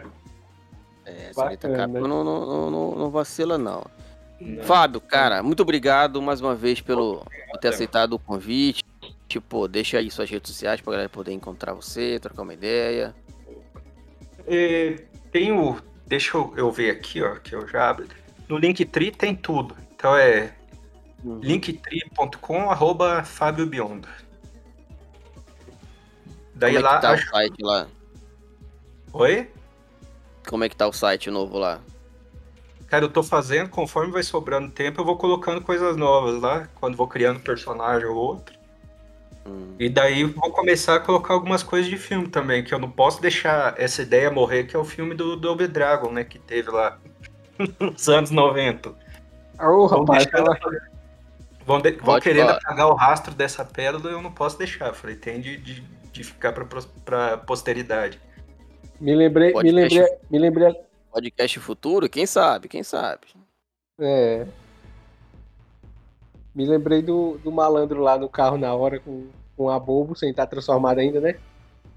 É, 1.05 1.31
Capcom 1.33 2.07
não, 2.07 2.23
não, 2.23 2.71
não, 2.71 2.95
não, 2.95 3.11
vacila, 3.11 3.57
não. 3.57 3.83
não. 4.39 4.63
Fábio, 4.63 5.01
cara, 5.01 5.43
muito 5.43 5.61
obrigado 5.61 6.21
mais 6.21 6.39
uma 6.39 6.55
vez 6.55 6.79
pelo, 6.79 7.25
por 7.51 7.59
ter 7.59 7.67
aceitado 7.69 8.13
o 8.13 8.19
convite. 8.19 8.83
Tipo, 9.27 9.67
deixa 9.67 9.97
aí 9.97 10.09
suas 10.09 10.29
redes 10.29 10.51
sociais 10.51 10.79
pra 10.79 10.91
galera 10.91 11.09
poder 11.09 11.33
encontrar 11.33 11.73
você, 11.73 12.19
trocar 12.19 12.43
uma 12.43 12.53
ideia. 12.53 13.13
É, 14.47 15.03
tenho. 15.31 15.77
Deixa 16.05 16.37
eu, 16.37 16.53
eu 16.55 16.71
ver 16.71 16.91
aqui, 16.91 17.21
ó, 17.21 17.35
que 17.35 17.55
eu 17.55 17.67
já 17.67 17.89
abro. 17.89 18.07
No 18.47 18.57
Linktree 18.57 19.11
tem 19.11 19.35
tudo. 19.35 19.75
Então 19.95 20.15
é 20.15 20.53
uhum. 21.23 21.39
linktree.com 21.39 22.69
arroba 22.69 23.23
Fábio 23.23 23.65
Biondo. 23.65 24.07
Daí 26.53 26.75
Como 26.75 26.85
é 26.85 26.89
lá. 26.89 26.99
tá 26.99 27.11
acho... 27.11 27.25
o 27.25 27.29
site 27.29 27.61
lá? 27.61 27.87
Oi? 29.13 29.47
Como 30.47 30.63
é 30.63 30.69
que 30.69 30.75
tá 30.75 30.87
o 30.87 30.91
site 30.91 31.29
novo 31.29 31.59
lá? 31.59 31.79
Cara, 32.87 33.05
eu 33.05 33.09
tô 33.09 33.21
fazendo, 33.21 33.69
conforme 33.69 34.11
vai 34.11 34.23
sobrando 34.23 34.71
tempo, 34.71 34.99
eu 34.99 35.05
vou 35.05 35.17
colocando 35.17 35.61
coisas 35.61 35.95
novas 35.95 36.41
lá, 36.41 36.67
quando 36.75 36.97
vou 36.97 37.07
criando 37.07 37.39
personagem 37.39 38.07
ou 38.07 38.15
outro. 38.15 38.55
Hum. 39.45 39.75
E 39.79 39.87
daí 39.87 40.23
vou 40.23 40.51
começar 40.51 40.95
a 40.95 40.99
colocar 40.99 41.35
algumas 41.35 41.61
coisas 41.61 41.89
de 41.89 41.97
filme 41.97 42.27
também, 42.27 42.63
que 42.63 42.73
eu 42.73 42.79
não 42.79 42.89
posso 42.89 43.21
deixar 43.21 43.75
essa 43.77 44.01
ideia 44.01 44.31
morrer, 44.31 44.63
que 44.63 44.75
é 44.75 44.79
o 44.79 44.85
filme 44.85 45.13
do 45.13 45.35
Double 45.35 45.67
Dragon, 45.67 46.11
né, 46.11 46.23
que 46.23 46.39
teve 46.39 46.71
lá 46.71 46.97
nos 47.79 48.09
anos 48.09 48.31
90. 48.31 48.93
Oh, 49.59 49.85
rapaz, 49.85 50.27
ela... 50.33 50.57
vão, 51.65 51.79
de... 51.79 51.91
vão 51.91 52.19
querendo 52.19 52.49
apagar 52.49 52.87
o 52.87 52.95
rastro 52.95 53.33
dessa 53.35 53.63
pérola, 53.63 54.09
eu 54.09 54.23
não 54.23 54.31
posso 54.31 54.57
deixar. 54.57 54.91
Falei, 54.93 55.15
tem 55.15 55.39
de, 55.39 55.57
de, 55.57 55.81
de 56.11 56.23
ficar 56.23 56.51
pra, 56.51 56.65
pra 57.05 57.37
posteridade. 57.37 58.19
Me 59.03 59.13
lembrei, 59.13 59.51
podcast, 59.51 59.69
me 59.69 59.99
lembrei, 59.99 60.17
me 60.29 60.39
lembrei. 60.39 60.75
Podcast 61.11 61.59
futuro, 61.59 62.07
quem 62.07 62.25
sabe, 62.25 62.69
quem 62.69 62.83
sabe. 62.83 63.27
É. 63.99 64.47
Me 66.55 66.65
lembrei 66.65 67.01
do, 67.01 67.37
do 67.43 67.51
malandro 67.51 68.01
lá 68.01 68.17
no 68.17 68.29
carro 68.29 68.57
na 68.57 68.73
hora 68.73 69.01
com, 69.01 69.27
com 69.57 69.69
a 69.69 69.77
bobo, 69.77 70.15
sem 70.15 70.29
estar 70.29 70.47
transformado 70.47 70.99
ainda, 70.99 71.19
né? 71.19 71.35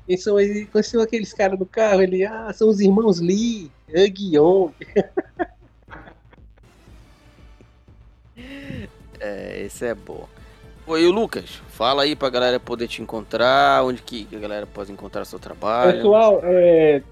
Quem 0.05 0.17
são, 0.17 0.35
quem 0.37 0.83
são 0.83 1.01
aqueles 1.01 1.33
caras 1.33 1.57
do 1.57 1.65
carro? 1.65 2.03
Ele, 2.03 2.25
ah, 2.25 2.53
são 2.53 2.69
os 2.69 2.81
irmãos 2.81 3.21
Lee, 3.21 3.71
Guion. 4.11 4.71
é, 9.21 9.63
esse 9.63 9.87
é 9.87 9.95
bom. 9.95 10.29
Oi, 10.89 11.05
Lucas, 11.09 11.51
fala 11.69 12.05
aí 12.05 12.15
pra 12.15 12.31
galera 12.31 12.61
poder 12.61 12.87
te 12.87 13.03
encontrar, 13.03 13.85
onde 13.85 14.01
que 14.01 14.29
a 14.33 14.39
galera 14.39 14.69
pode 14.69 14.93
encontrar 14.93 15.25
seu 15.25 15.37
trabalho. 15.37 15.95
Pessoal, 15.95 16.41
é, 16.45 17.03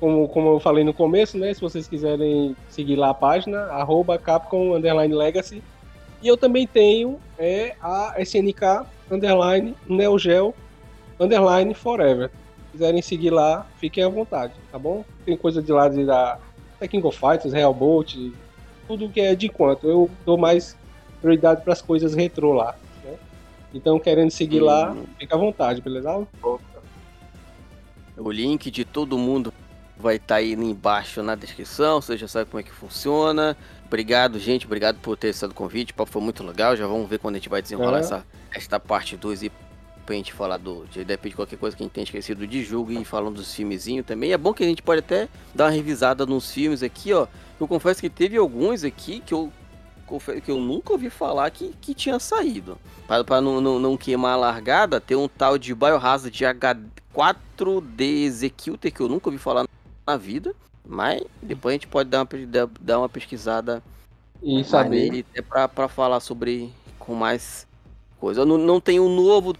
como, 0.00 0.28
como 0.28 0.54
eu 0.54 0.58
falei 0.58 0.82
no 0.82 0.92
começo, 0.92 1.38
né? 1.38 1.54
Se 1.54 1.60
vocês 1.60 1.86
quiserem 1.86 2.56
seguir 2.68 2.96
lá 2.96 3.10
a 3.10 3.14
página, 3.14 3.66
arroba 3.66 4.18
Capcom 4.18 4.74
Underline 4.74 5.14
Legacy. 5.14 5.62
E 6.20 6.26
eu 6.26 6.36
também 6.36 6.66
tenho 6.66 7.20
é, 7.38 7.76
a 7.80 8.16
SNK 8.18 8.84
Underline 9.08 9.76
Neogel 9.86 10.52
Underline 11.20 11.72
Forever. 11.72 12.30
Se 12.30 12.72
quiserem 12.72 13.00
seguir 13.00 13.30
lá, 13.30 13.64
fiquem 13.78 14.02
à 14.02 14.08
vontade, 14.08 14.54
tá 14.72 14.78
bom? 14.78 15.04
Tem 15.24 15.36
coisa 15.36 15.62
de 15.62 15.70
lá 15.70 15.88
de 15.88 16.04
da 16.04 16.36
King 16.88 17.06
of 17.06 17.16
Fighters, 17.16 17.52
Real 17.52 17.72
Bolt, 17.72 18.16
tudo 18.88 19.08
que 19.08 19.20
é 19.20 19.36
de 19.36 19.48
quanto. 19.48 19.88
Eu 19.88 20.10
dou 20.26 20.36
mais 20.36 20.76
prioridade 21.20 21.62
para 21.62 21.74
as 21.74 21.80
coisas 21.80 22.12
retrô 22.12 22.54
lá. 22.54 22.74
Então, 23.72 23.98
querendo 23.98 24.30
seguir 24.30 24.62
hum. 24.62 24.66
lá, 24.66 24.96
fica 25.18 25.34
à 25.34 25.38
vontade, 25.38 25.80
beleza? 25.80 26.26
O 28.16 28.30
link 28.30 28.70
de 28.70 28.84
todo 28.84 29.16
mundo 29.16 29.52
vai 29.96 30.16
estar 30.16 30.26
tá 30.26 30.34
aí 30.36 30.52
embaixo 30.52 31.22
na 31.22 31.34
descrição, 31.34 32.00
você 32.00 32.16
já 32.16 32.26
sabe 32.26 32.50
como 32.50 32.60
é 32.60 32.62
que 32.62 32.70
funciona. 32.70 33.56
Obrigado, 33.86 34.38
gente, 34.38 34.66
obrigado 34.66 34.98
por 35.00 35.16
ter 35.16 35.28
estado 35.28 35.50
o 35.50 35.54
convite, 35.54 35.92
o 35.92 35.94
papo 35.94 36.10
foi 36.10 36.22
muito 36.22 36.42
legal, 36.42 36.76
já 36.76 36.86
vamos 36.86 37.08
ver 37.08 37.18
quando 37.18 37.34
a 37.34 37.38
gente 37.38 37.48
vai 37.48 37.60
desenrolar 37.60 37.98
é. 37.98 38.00
essa, 38.00 38.26
esta 38.52 38.80
parte 38.80 39.16
2 39.16 39.44
e 39.44 39.52
pra 40.06 40.16
gente 40.16 40.32
falar 40.32 40.56
do, 40.56 40.86
de, 40.86 41.04
de 41.04 41.30
qualquer 41.32 41.56
coisa 41.56 41.76
que 41.76 41.82
a 41.82 41.84
gente 41.84 41.92
tenha 41.92 42.04
esquecido 42.04 42.46
de 42.46 42.64
jogo 42.64 42.90
e 42.90 43.04
falando 43.04 43.36
dos 43.36 43.54
filmezinhos 43.54 44.04
também. 44.04 44.32
É 44.32 44.38
bom 44.38 44.52
que 44.52 44.64
a 44.64 44.66
gente 44.66 44.82
pode 44.82 45.00
até 45.00 45.28
dar 45.54 45.66
uma 45.66 45.70
revisada 45.70 46.26
nos 46.26 46.50
filmes 46.50 46.82
aqui, 46.82 47.12
ó. 47.12 47.28
Eu 47.60 47.68
confesso 47.68 48.00
que 48.00 48.10
teve 48.10 48.36
alguns 48.36 48.82
aqui 48.82 49.20
que 49.20 49.32
eu 49.32 49.52
que 50.18 50.50
eu 50.50 50.58
nunca 50.58 50.92
ouvi 50.92 51.10
falar 51.10 51.50
que, 51.50 51.74
que 51.80 51.94
tinha 51.94 52.18
saído. 52.18 52.78
Para 53.06 53.40
não, 53.40 53.60
não, 53.60 53.78
não, 53.78 53.96
queimar 53.96 54.34
a 54.34 54.36
largada, 54.36 55.00
tem 55.00 55.16
um 55.16 55.28
tal 55.28 55.58
de 55.58 55.74
Biohazard 55.74 56.44
H4D 56.44 58.24
Executor 58.24 58.90
que 58.90 59.00
eu 59.00 59.08
nunca 59.08 59.28
ouvi 59.28 59.38
falar 59.38 59.66
na 60.06 60.16
vida. 60.16 60.54
Mas 60.86 61.22
depois 61.42 61.72
a 61.72 61.74
gente 61.74 61.86
pode 61.86 62.08
dar 62.08 62.22
uma, 62.22 62.70
dar 62.80 62.98
uma 62.98 63.08
pesquisada 63.08 63.82
e 64.42 64.64
saber. 64.64 65.10
nele 65.10 65.26
até 65.30 65.42
para 65.42 65.88
falar 65.88 66.20
sobre 66.20 66.72
com 66.98 67.14
mais 67.14 67.66
coisa. 68.18 68.44
Não, 68.44 68.58
não 68.58 68.80
tem 68.80 68.98
um 68.98 69.14
novo 69.14 69.54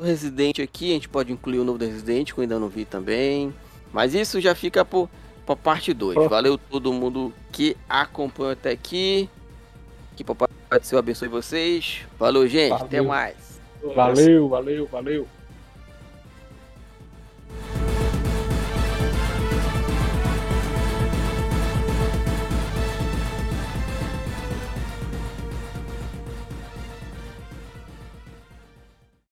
Resident 0.00 0.60
aqui, 0.60 0.90
a 0.90 0.94
gente 0.94 1.08
pode 1.08 1.32
incluir 1.32 1.58
o 1.58 1.64
novo 1.64 1.78
Resident, 1.78 2.32
que 2.32 2.38
eu 2.38 2.42
ainda 2.42 2.58
não 2.58 2.68
vi 2.68 2.84
também. 2.84 3.52
Mas 3.92 4.14
isso 4.14 4.40
já 4.40 4.54
fica 4.54 4.84
por, 4.84 5.08
por 5.44 5.56
parte 5.56 5.92
2. 5.92 6.28
Valeu 6.28 6.56
todo 6.56 6.92
mundo 6.92 7.32
que 7.50 7.76
acompanhou 7.88 8.52
até 8.52 8.70
aqui. 8.70 9.28
Que 10.18 10.24
papai 10.24 10.48
do 10.72 10.84
céu 10.84 10.98
abençoe 10.98 11.28
vocês. 11.28 12.00
Falou, 12.18 12.44
gente. 12.48 12.70
Valeu. 12.70 12.86
Até 12.86 13.00
mais. 13.00 13.60
Valeu, 13.94 14.48
valeu, 14.48 14.86
valeu. 14.86 15.28